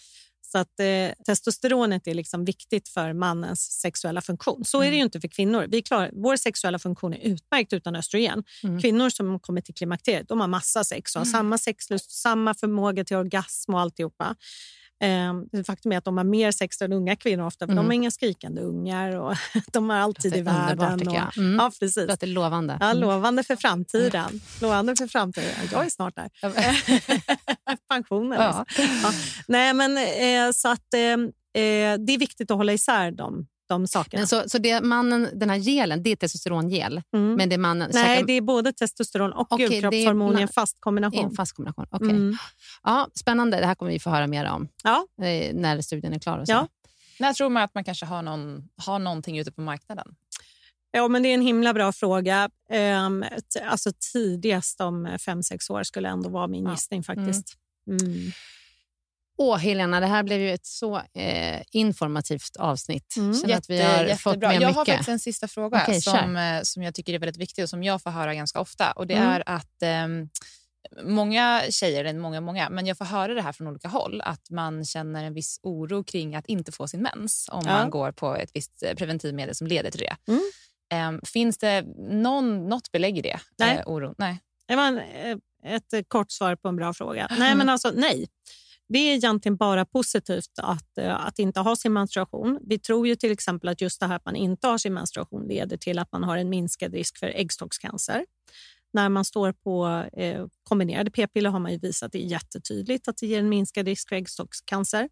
Så 0.51 0.57
att 0.57 0.79
eh, 0.79 1.23
testosteronet 1.25 2.07
är 2.07 2.13
liksom 2.13 2.45
viktigt 2.45 2.89
för 2.89 3.13
mannens 3.13 3.71
sexuella 3.71 4.21
funktion. 4.21 4.65
Så 4.65 4.77
är 4.77 4.81
Mm. 4.81 4.91
det 4.91 4.97
ju 4.97 5.03
inte 5.03 5.21
för 5.21 5.27
kvinnor. 5.27 5.65
Vi 5.69 5.81
klarar, 5.81 6.11
vår 6.13 6.35
sexuella 6.35 6.79
funktion 6.79 7.13
är 7.13 7.19
utmärkt 7.19 7.73
utan 7.73 7.95
östrogen. 7.95 8.43
Mm. 8.63 8.81
Kvinnor 8.81 9.09
som 9.09 9.39
kommer 9.39 9.61
till 9.61 9.73
klimakteriet 9.75 10.27
de 10.27 10.39
har 10.39 10.47
massa 10.47 10.83
sex 10.83 11.15
och 11.15 11.19
har 11.19 11.25
samma 11.25 11.57
sexlust, 11.57 12.11
samma 12.11 12.53
förmåga 12.53 13.03
till 13.03 13.17
orgasm 13.17 13.73
och 13.73 13.79
alltihopa. 13.79 14.35
Eh, 15.01 15.63
faktum 15.63 15.91
är 15.91 15.97
att 15.97 16.05
de 16.05 16.17
har 16.17 16.23
mer 16.23 16.51
sex 16.51 16.81
än 16.81 16.93
unga 16.93 17.15
kvinnor 17.15 17.45
ofta, 17.45 17.65
för 17.65 17.73
Mm. 17.73 17.83
de 17.83 17.87
har 17.87 17.93
inga 17.93 18.11
skrikande 18.11 18.61
ungar 18.61 19.15
och 19.15 19.35
de 19.71 19.89
har 19.89 19.97
alltid 19.97 20.35
i 20.35 20.41
världen. 20.41 21.07
Och. 21.07 21.37
Mm. 21.37 21.55
Ja, 21.59 21.71
precis. 21.79 21.95
Det 21.95 22.07
låter 22.07 22.27
lovande. 22.27 22.77
Ja, 22.79 22.85
Mm. 22.89 23.01
lovande 23.01 23.43
för 23.43 23.55
framtiden. 23.55 24.41
Lovande 24.61 24.95
för 24.95 25.07
framtiden. 25.07 25.51
Jag 25.71 25.85
är 25.85 25.89
snart 25.89 26.15
där. 26.15 26.29
Pensionen. 27.89 28.41
Ja. 28.41 28.65
liksom. 28.67 28.85
Ja. 29.03 29.11
Nej, 29.47 29.73
men, 29.73 29.97
eh, 29.97 30.51
så 30.53 30.67
att, 30.67 30.93
eh, 30.93 31.01
eh, 31.63 31.97
det 31.99 32.13
är 32.13 32.17
viktigt 32.17 32.51
att 32.51 32.57
hålla 32.57 32.73
isär 32.73 33.11
de, 33.11 33.47
de 33.69 33.87
sakerna. 33.87 34.19
Men 34.21 34.27
så, 34.27 34.43
så 34.49 34.57
det 34.57 34.81
mannen, 34.81 35.29
den 35.33 35.49
här 35.49 35.57
gelen, 35.57 36.03
det 36.03 36.09
är 36.09 36.15
testosterongel? 36.15 37.01
Mm. 37.13 37.33
Men 37.33 37.49
det 37.49 37.57
mannen 37.57 37.91
Nej, 37.93 38.03
käkar- 38.17 38.27
det 38.27 38.33
är 38.33 38.41
både 38.41 38.73
testosteron 38.73 39.33
och 39.33 39.51
är 39.51 39.57
gulkroppshormon 39.57 40.39
i 40.39 40.41
en 40.41 40.47
fast 40.47 40.77
kombination. 40.79 41.25
en 41.25 41.31
fast 41.35 41.53
kombination? 41.55 41.85
Okej. 41.91 42.09
Mm. 42.09 42.37
Ja, 42.83 43.07
spännande. 43.13 43.59
Det 43.59 43.65
här 43.65 43.75
kommer 43.75 43.91
vi 43.91 43.99
få 43.99 44.09
höra 44.09 44.27
mer 44.27 44.45
om 44.45 44.67
Ja. 44.83 45.05
eh, 45.25 45.53
när 45.55 45.81
studien 45.81 46.13
är 46.13 46.19
klar. 46.19 46.37
Och 46.39 46.47
så. 46.47 46.51
Ja. 46.53 46.67
När 47.19 47.33
tror 47.33 47.49
man 47.49 47.63
att 47.63 47.73
man 47.75 47.83
kanske 47.83 48.05
har, 48.05 48.21
någon, 48.21 48.69
har 48.77 48.99
någonting 48.99 49.39
ute 49.39 49.51
på 49.51 49.61
marknaden? 49.61 50.15
Ja, 50.91 51.07
men 51.07 51.23
det 51.23 51.29
är 51.29 51.33
en 51.33 51.41
himla 51.41 51.73
bra 51.73 51.91
fråga. 51.91 52.49
Um, 53.05 53.25
alltså 53.69 53.91
tidigast 54.13 54.81
om 54.81 55.17
fem 55.25 55.43
sex 55.43 55.69
år 55.69 55.83
skulle 55.83 56.09
ändå 56.09 56.29
vara 56.29 56.47
min 56.47 56.63
Ja. 56.65 56.71
gissning 56.71 57.03
faktiskt. 57.03 57.53
Mm. 57.87 58.31
Åh, 59.41 59.57
Helena, 59.57 59.99
det 59.99 60.05
här 60.07 60.23
blev 60.23 60.39
ju 60.39 60.51
ett 60.53 60.65
så 60.65 60.97
eh, 61.13 61.61
informativt 61.71 62.55
avsnitt. 62.55 63.15
Mm. 63.17 63.33
Känner 63.33 63.57
att 63.57 63.69
vi 63.69 63.81
har 63.81 64.15
fått 64.15 64.37
med 64.37 64.43
jag 64.53 64.53
mycket. 64.59 64.75
har 64.75 64.85
faktiskt 64.85 65.09
en 65.09 65.19
sista 65.19 65.47
fråga 65.47 65.81
Okej, 65.83 66.01
som, 66.01 66.37
eh, 66.37 66.61
som 66.63 66.83
jag 66.83 66.95
tycker 66.95 67.13
är 67.13 67.19
väldigt 67.19 67.37
viktig 67.41 67.63
och 67.63 67.69
som 67.69 67.83
jag 67.83 68.01
får 68.01 68.09
höra 68.09 68.33
ganska 68.35 68.59
ofta. 68.59 68.91
Och 68.91 69.07
Det 69.07 69.13
Mm. 69.13 69.27
är 69.29 69.43
att 69.45 69.81
ehm, 69.83 70.29
många 71.03 71.61
tjejer, 71.69 72.05
eller 72.05 72.19
många, 72.19 72.41
många, 72.41 72.69
men 72.69 72.85
jag 72.85 72.97
får 72.97 73.05
höra 73.05 73.33
det 73.33 73.41
här 73.41 73.51
från 73.51 73.67
olika 73.67 73.87
håll, 73.87 74.21
att 74.25 74.49
man 74.49 74.85
känner 74.85 75.23
en 75.23 75.33
viss 75.33 75.59
oro 75.63 76.03
kring 76.03 76.35
att 76.35 76.45
inte 76.47 76.71
få 76.71 76.87
sin 76.87 77.01
mens 77.01 77.49
om 77.51 77.63
Ja. 77.65 77.71
man 77.73 77.89
går 77.89 78.11
på 78.11 78.35
ett 78.35 78.49
visst 78.53 78.83
eh, 78.83 78.93
preventivmedel 78.95 79.55
som 79.55 79.67
leder 79.67 79.91
till 79.91 79.99
det. 80.01 80.15
Mm. 80.27 80.41
Ehm, 80.91 81.21
finns 81.25 81.57
det 81.57 81.81
någon, 82.11 82.69
något 82.69 82.91
belägg 82.91 83.17
i 83.17 83.21
det? 83.21 83.39
Nej. 83.59 83.77
Eh, 83.77 83.83
oron? 83.87 84.15
Nej. 84.17 84.39
Det 84.67 84.75
var 84.75 84.87
en, 84.87 84.97
eh, 84.97 85.37
ett 85.75 85.93
eh, 85.93 86.01
kort 86.07 86.31
svar 86.31 86.55
på 86.55 86.67
en 86.67 86.75
bra 86.75 86.93
fråga. 86.93 87.27
Nej, 87.39 87.55
men 87.55 87.69
alltså 87.69 87.91
nej. 87.95 88.27
Det 88.89 88.99
är 88.99 89.15
egentligen 89.15 89.55
bara 89.55 89.85
positivt 89.85 90.59
att, 90.61 90.97
eh, 90.97 91.25
att 91.25 91.39
inte 91.39 91.59
ha 91.59 91.75
sin 91.75 91.93
menstruation. 91.93 92.59
Vi 92.61 92.79
tror 92.79 93.07
ju 93.07 93.15
till 93.15 93.31
exempel 93.31 93.69
att 93.69 93.81
just 93.81 93.99
det 93.99 94.05
här 94.05 94.15
att 94.15 94.25
man 94.25 94.35
inte 94.35 94.67
har 94.67 94.77
sin 94.77 94.93
menstruation 94.93 95.47
leder 95.47 95.77
till 95.77 95.99
att 95.99 96.11
man 96.11 96.23
har 96.23 96.37
en 96.37 96.49
minskad 96.49 96.93
risk 96.93 97.17
för 97.17 97.27
äggstockscancer. 97.27 98.25
När 98.93 99.09
man 99.09 99.25
står 99.25 99.51
på 99.51 100.03
eh, 100.13 100.45
kombinerade 100.63 101.11
p-piller 101.11 101.49
har 101.49 101.59
man 101.59 101.71
ju 101.71 101.77
visat 101.77 102.11
det 102.11 102.19
jättetydligt 102.19 103.07
att 103.07 103.17
det 103.17 103.27
ger 103.27 103.39
en 103.39 103.49
minskad 103.49 103.85
risk 103.85 104.09
för 104.09 104.15
äggstockscancer. 104.15 105.09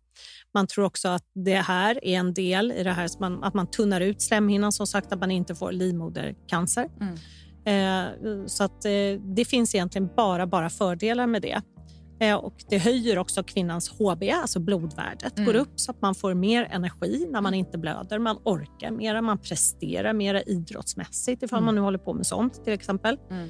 Man 0.54 0.68
tror 0.68 0.86
också 0.86 1.08
att 1.08 1.24
det 1.34 1.56
här 1.56 2.06
är 2.06 2.18
en 2.18 2.34
del 2.34 2.72
i 2.72 2.84
det 2.84 2.92
här 2.92 3.06
att 3.06 3.20
man, 3.20 3.44
att 3.44 3.54
man 3.54 3.68
tunnar 3.68 4.02
ut 4.02 4.22
slemhinnan, 4.22 4.72
som 4.72 4.88
sagt 4.88 5.12
att 5.12 5.20
man 5.20 5.32
inte 5.32 5.56
får 5.56 5.72
livmodercancer. 5.72 6.90
Mm. 7.02 7.16
Eh, 7.68 8.46
så 8.46 8.64
att, 8.64 8.86
eh, 8.86 9.22
det 9.36 9.46
finns 9.46 9.76
egentligen 9.76 10.10
bara, 10.16 10.48
bara 10.48 10.70
fördelar 10.70 11.28
med 11.28 11.42
det. 11.42 11.62
Eh, 12.20 12.36
och 12.36 12.54
det 12.70 12.78
höjer 12.78 13.18
också 13.18 13.44
kvinnans 13.44 13.90
HB, 13.90 14.24
alltså 14.32 14.60
blodvärdet, 14.60 15.38
Mm. 15.38 15.46
går 15.46 15.56
upp 15.60 15.80
så 15.80 15.92
att 15.92 16.02
man 16.02 16.16
får 16.16 16.34
mer 16.34 16.68
energi 16.72 17.28
när 17.32 17.42
man 17.42 17.54
inte 17.54 17.78
blöder. 17.78 18.20
Man 18.20 18.38
orkar 18.44 18.92
mera, 18.92 19.22
man 19.22 19.38
presterar 19.38 20.14
mera 20.14 20.42
idrottsmässigt 20.42 21.44
ifall 21.44 21.64
man 21.64 21.76
nu 21.76 21.82
håller 21.82 21.98
på 21.98 22.14
med 22.14 22.28
sånt 22.28 22.64
till 22.64 22.74
exempel. 22.74 23.18
Mm. 23.30 23.50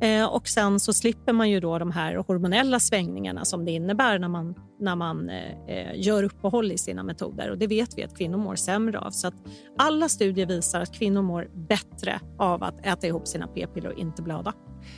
Eh, 0.00 0.26
och 0.26 0.48
sen 0.48 0.80
så 0.80 0.92
slipper 0.92 1.32
man 1.32 1.50
ju 1.50 1.60
då 1.60 1.78
de 1.78 1.90
här 1.90 2.16
hormonella 2.16 2.80
svängningarna 2.80 3.44
som 3.44 3.64
det 3.64 3.70
innebär 3.70 4.18
när 4.18 4.28
man, 4.28 4.54
när 4.80 4.96
man 4.96 5.30
eh, 5.30 5.66
eh, 5.68 6.00
gör 6.00 6.22
uppehåll 6.22 6.72
i 6.72 6.78
sina 6.78 7.02
metoder. 7.02 7.50
Och 7.50 7.58
det 7.58 7.66
vet 7.66 7.98
vi 7.98 8.04
att 8.04 8.16
kvinnor 8.18 8.38
mår 8.38 8.54
sämre 8.54 8.98
av. 8.98 9.10
Så 9.10 9.28
att 9.28 9.34
alla 9.78 10.08
studier 10.08 10.46
visar 10.46 10.80
att 10.80 10.94
kvinnor 10.94 11.22
mår 11.22 11.48
bättre 11.68 12.20
av 12.38 12.62
att 12.62 12.86
äta 12.86 13.06
ihop 13.06 13.28
sina 13.28 13.46
p-piller 13.46 13.92
och 13.92 13.98
inte 13.98 14.22
blöda. 14.22 14.52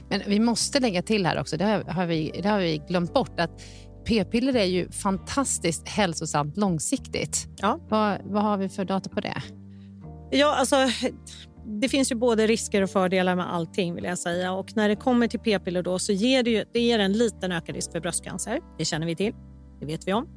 Men 0.08 0.22
vi 0.26 0.40
måste 0.40 0.80
lägga 0.80 1.02
till 1.02 1.26
här 1.26 1.40
också, 1.40 1.56
det 1.56 1.84
har, 1.88 2.06
vi, 2.06 2.40
det 2.42 2.48
har 2.48 2.58
vi 2.58 2.82
glömt 2.88 3.14
bort, 3.14 3.40
att 3.40 3.62
p-piller 4.06 4.56
är 4.56 4.64
ju 4.64 4.90
fantastiskt 4.90 5.88
hälsosamt 5.88 6.56
långsiktigt. 6.56 7.46
Ja. 7.56 7.80
Vad, 7.88 8.18
vad 8.24 8.42
har 8.42 8.56
vi 8.56 8.68
för 8.68 8.84
data 8.84 9.10
på 9.10 9.20
det? 9.20 9.42
Ja, 10.30 10.56
alltså, 10.56 10.76
det 11.66 11.88
finns 11.88 12.12
ju 12.12 12.16
både 12.16 12.46
risker 12.46 12.82
och 12.82 12.90
fördelar 12.90 13.36
med 13.36 13.54
allting 13.54 13.94
vill 13.94 14.04
jag 14.04 14.18
säga. 14.18 14.52
Och 14.52 14.76
när 14.76 14.88
det 14.88 14.96
kommer 14.96 15.28
till 15.28 15.40
p-piller 15.40 15.82
då 15.82 15.98
så 15.98 16.12
ger 16.12 16.42
det, 16.42 16.50
ju, 16.50 16.64
det 16.72 16.80
ger 16.80 16.98
en 16.98 17.12
liten 17.12 17.52
ökad 17.52 17.74
risk 17.74 17.92
för 17.92 18.00
bröstcancer. 18.00 18.60
Det 18.78 18.84
känner 18.84 19.06
vi 19.06 19.16
till. 19.16 19.34
Det 19.80 19.86
vet 19.86 20.08
vi 20.08 20.12
om. 20.12 20.28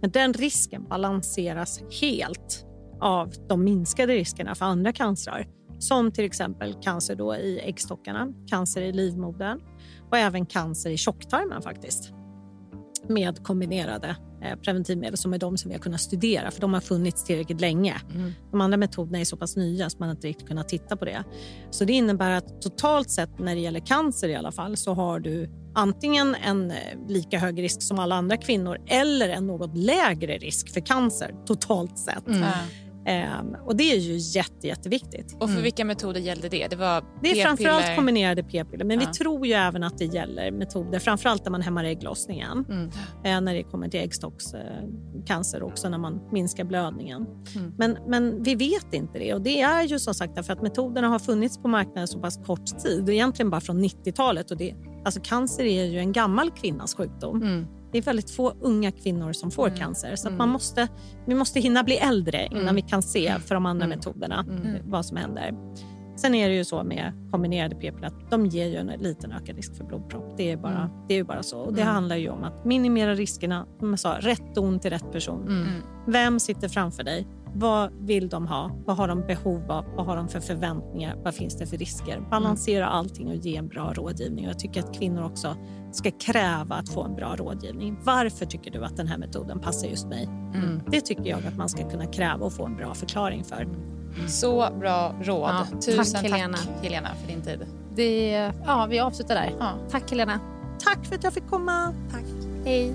Men 0.00 0.10
den 0.10 0.32
risken 0.32 0.84
balanseras 0.88 1.80
helt 2.00 2.66
av 3.00 3.32
de 3.48 3.64
minskade 3.64 4.12
riskerna 4.12 4.54
för 4.54 4.64
andra 4.64 4.92
cancrar. 4.92 5.46
Som 5.78 6.12
till 6.12 6.24
exempel 6.24 6.74
cancer 6.82 7.16
då 7.16 7.36
i 7.36 7.60
äggstockarna, 7.60 8.32
cancer 8.50 8.82
i 8.82 8.92
livmodern 8.92 9.60
och 10.10 10.18
även 10.18 10.46
cancer 10.46 10.90
i 10.90 10.96
tjocktarmen 10.96 11.62
faktiskt. 11.62 12.12
Med 13.08 13.44
kombinerade 13.44 14.16
preventivmedel 14.62 15.16
som 15.16 15.34
är 15.34 15.38
de 15.38 15.56
som 15.56 15.68
vi 15.68 15.74
har 15.74 15.82
kunnat 15.82 16.00
studera 16.00 16.50
för 16.50 16.60
de 16.60 16.74
har 16.74 16.80
funnits 16.80 17.24
tillräckligt 17.24 17.60
länge. 17.60 17.94
De 18.50 18.60
andra 18.60 18.76
metoderna 18.76 19.20
är 19.20 19.24
så 19.24 19.36
pass 19.36 19.56
nya 19.56 19.90
så 19.90 19.98
man 19.98 20.10
inte 20.10 20.26
riktigt 20.26 20.48
kunnat 20.48 20.68
titta 20.68 20.96
på 20.96 21.04
det. 21.04 21.24
Så 21.70 21.84
det 21.84 21.92
innebär 21.92 22.30
att 22.30 22.62
totalt 22.62 23.10
sett 23.10 23.38
när 23.38 23.54
det 23.54 23.60
gäller 23.60 23.80
cancer 23.80 24.28
i 24.28 24.34
alla 24.34 24.52
fall 24.52 24.76
så 24.76 24.94
har 24.94 25.20
du 25.20 25.50
antingen 25.74 26.34
en 26.34 26.70
eh, 26.70 26.76
lika 27.08 27.38
hög 27.38 27.62
risk 27.62 27.82
som 27.82 27.98
alla 27.98 28.14
andra 28.14 28.36
kvinnor 28.36 28.78
eller 28.86 29.28
en 29.28 29.46
något 29.46 29.76
lägre 29.76 30.38
risk 30.38 30.72
för 30.72 30.80
cancer 30.80 31.34
totalt 31.46 31.98
sett. 31.98 32.24
Ja. 32.26 32.52
Ehm, 33.06 33.56
och 33.66 33.76
det 33.76 33.92
är 33.92 33.96
ju 33.98 34.16
jätte, 34.16 34.66
jätteviktigt. 34.66 35.36
Och 35.40 35.50
för 35.50 35.62
vilka 35.62 35.84
metoder 35.84 36.20
gällde 36.20 36.48
det? 36.48 36.66
Det 36.70 36.76
var 36.76 37.04
Det 37.22 37.40
är 37.40 37.44
framförallt 37.44 37.96
kombinerade 37.96 38.42
p-piller, 38.42 38.84
men 38.84 39.00
Ja. 39.00 39.06
vi 39.06 39.14
tror 39.14 39.46
ju 39.46 39.52
även 39.52 39.82
att 39.82 39.98
det 39.98 40.04
gäller 40.04 40.50
metoder, 40.50 40.98
framförallt 40.98 41.44
när 41.44 41.50
man 41.50 41.62
hämmar 41.62 41.84
ägglossningen. 41.84 42.64
Mm. 42.68 42.90
Eh, 43.24 43.40
när 43.40 43.54
det 43.54 43.62
kommer 43.62 43.88
till 43.88 44.00
äggstockscancer 44.00 45.62
också, 45.62 45.88
när 45.88 45.98
man 45.98 46.20
minskar 46.32 46.64
blödningen. 46.64 47.26
Mm. 47.56 47.72
Men, 47.78 47.98
men 48.06 48.42
vi 48.42 48.54
vet 48.54 48.94
inte 48.94 49.18
det 49.18 49.34
och 49.34 49.40
det 49.40 49.60
är 49.60 49.82
ju 49.82 49.98
som 49.98 50.14
sagt 50.14 50.34
därför 50.36 50.52
att 50.52 50.62
metoderna 50.62 51.08
har 51.08 51.18
funnits 51.18 51.58
på 51.58 51.68
marknaden 51.68 52.08
så 52.08 52.18
pass 52.20 52.38
kort 52.46 52.78
tid, 52.84 53.08
egentligen 53.08 53.50
bara 53.50 53.60
från 53.60 53.84
90-talet. 53.84 54.50
Och 54.50 54.56
det, 54.56 54.74
alltså 55.04 55.20
cancer 55.20 55.64
är 55.64 55.84
ju 55.84 55.98
en 55.98 56.12
gammal 56.12 56.50
kvinnas 56.50 56.94
sjukdom. 56.94 57.66
Mm. 57.94 58.02
Det 58.04 58.10
är 58.10 58.12
väldigt 58.12 58.30
få 58.30 58.52
unga 58.60 58.90
kvinnor 58.92 59.32
som 59.32 59.50
får 59.50 59.66
Mm. 59.66 59.78
cancer. 59.78 60.16
Så 60.16 60.28
Mm. 60.28 60.38
man 60.38 60.48
måste, 60.48 60.88
vi 61.26 61.34
måste 61.34 61.60
hinna 61.60 61.82
bli 61.84 61.96
äldre 61.96 62.46
innan 62.50 62.62
Mm. 62.62 62.74
vi 62.74 62.82
kan 62.82 63.02
se 63.02 63.34
för 63.46 63.54
de 63.54 63.66
andra 63.66 63.84
Mm. 63.84 63.96
metoderna 63.98 64.44
Mm. 64.48 64.66
eh, 64.74 64.80
vad 64.84 65.06
som 65.06 65.16
händer. 65.16 65.54
Sen 66.16 66.34
är 66.34 66.48
det 66.48 66.54
ju 66.54 66.64
så 66.64 66.82
med 66.84 67.12
kombinerade 67.30 67.74
p-piller 67.74 68.06
att 68.06 68.30
de 68.30 68.46
ger 68.46 68.66
ju 68.66 68.76
en 68.76 68.86
liten 69.00 69.32
ökad 69.32 69.56
risk 69.56 69.76
för 69.76 69.84
blodpropp. 69.84 70.34
Det 70.36 70.50
är, 70.52 70.56
bara, 70.56 70.78
Mm. 70.78 70.90
det 71.08 71.14
är 71.14 71.18
ju 71.18 71.24
bara 71.24 71.42
så. 71.42 71.58
Och 71.60 71.74
det 71.74 71.82
Mm. 71.82 71.94
handlar 71.94 72.16
ju 72.16 72.28
om 72.28 72.44
att 72.44 72.64
minimera 72.64 73.14
riskerna. 73.14 73.66
Som 73.78 73.90
jag 73.90 73.98
sa, 73.98 74.16
rätt 74.20 74.54
don 74.54 74.78
till 74.78 74.90
rätt 74.90 75.12
person. 75.12 75.42
Mm. 75.48 75.66
Vem 76.06 76.40
sitter 76.40 76.68
framför 76.68 77.02
dig? 77.04 77.26
Vad 77.56 77.92
vill 78.06 78.28
de 78.28 78.46
ha? 78.46 78.70
Vad 78.86 78.96
har 78.96 79.08
de 79.08 79.20
behov 79.26 79.70
av? 79.70 79.84
Vad 79.96 80.06
har 80.06 80.16
de 80.16 80.28
för 80.28 80.40
förväntningar? 80.40 81.16
Vad 81.24 81.34
finns 81.34 81.56
det 81.56 81.66
för 81.66 81.76
risker? 81.76 82.20
Balansera 82.30 82.86
allting 82.86 83.28
och 83.28 83.34
ge 83.34 83.56
en 83.56 83.68
bra 83.68 83.92
rådgivning. 83.92 84.44
Och 84.44 84.50
Jag 84.50 84.58
tycker 84.58 84.80
att 84.80 84.94
kvinnor 84.98 85.24
också 85.24 85.56
ska 85.92 86.10
kräva 86.10 86.74
att 86.74 86.88
få 86.88 87.02
en 87.04 87.14
bra 87.14 87.36
rådgivning. 87.36 87.98
Varför 88.04 88.46
tycker 88.46 88.70
du 88.70 88.84
att 88.84 88.96
den 88.96 89.06
här 89.06 89.18
metoden 89.18 89.60
passar 89.60 89.88
just 89.88 90.06
mig? 90.06 90.24
Mm. 90.24 90.80
Det 90.90 91.00
tycker 91.00 91.26
jag 91.26 91.46
att 91.46 91.56
man 91.56 91.68
ska 91.68 91.90
kunna 91.90 92.06
kräva 92.06 92.46
och 92.46 92.52
få 92.52 92.66
en 92.66 92.76
bra 92.76 92.94
förklaring 92.94 93.44
för. 93.44 93.68
Så 94.28 94.68
bra 94.80 95.14
råd. 95.22 95.50
Ja, 95.50 95.66
Tusen 95.80 96.04
tack, 96.04 96.12
tack 96.12 96.22
Helena. 96.22 96.58
Helena 96.82 97.08
för 97.20 97.28
din 97.28 97.42
tid. 97.42 97.66
Det, 97.94 98.30
ja, 98.66 98.86
vi 98.90 99.00
avslutar 99.00 99.34
där. 99.34 99.52
Ja. 99.58 99.70
Tack 99.90 100.10
Helena. 100.10 100.40
Tack 100.84 101.06
för 101.06 101.14
att 101.14 101.24
jag 101.24 101.32
fick 101.32 101.48
komma. 101.50 101.94
Hej. 102.64 102.94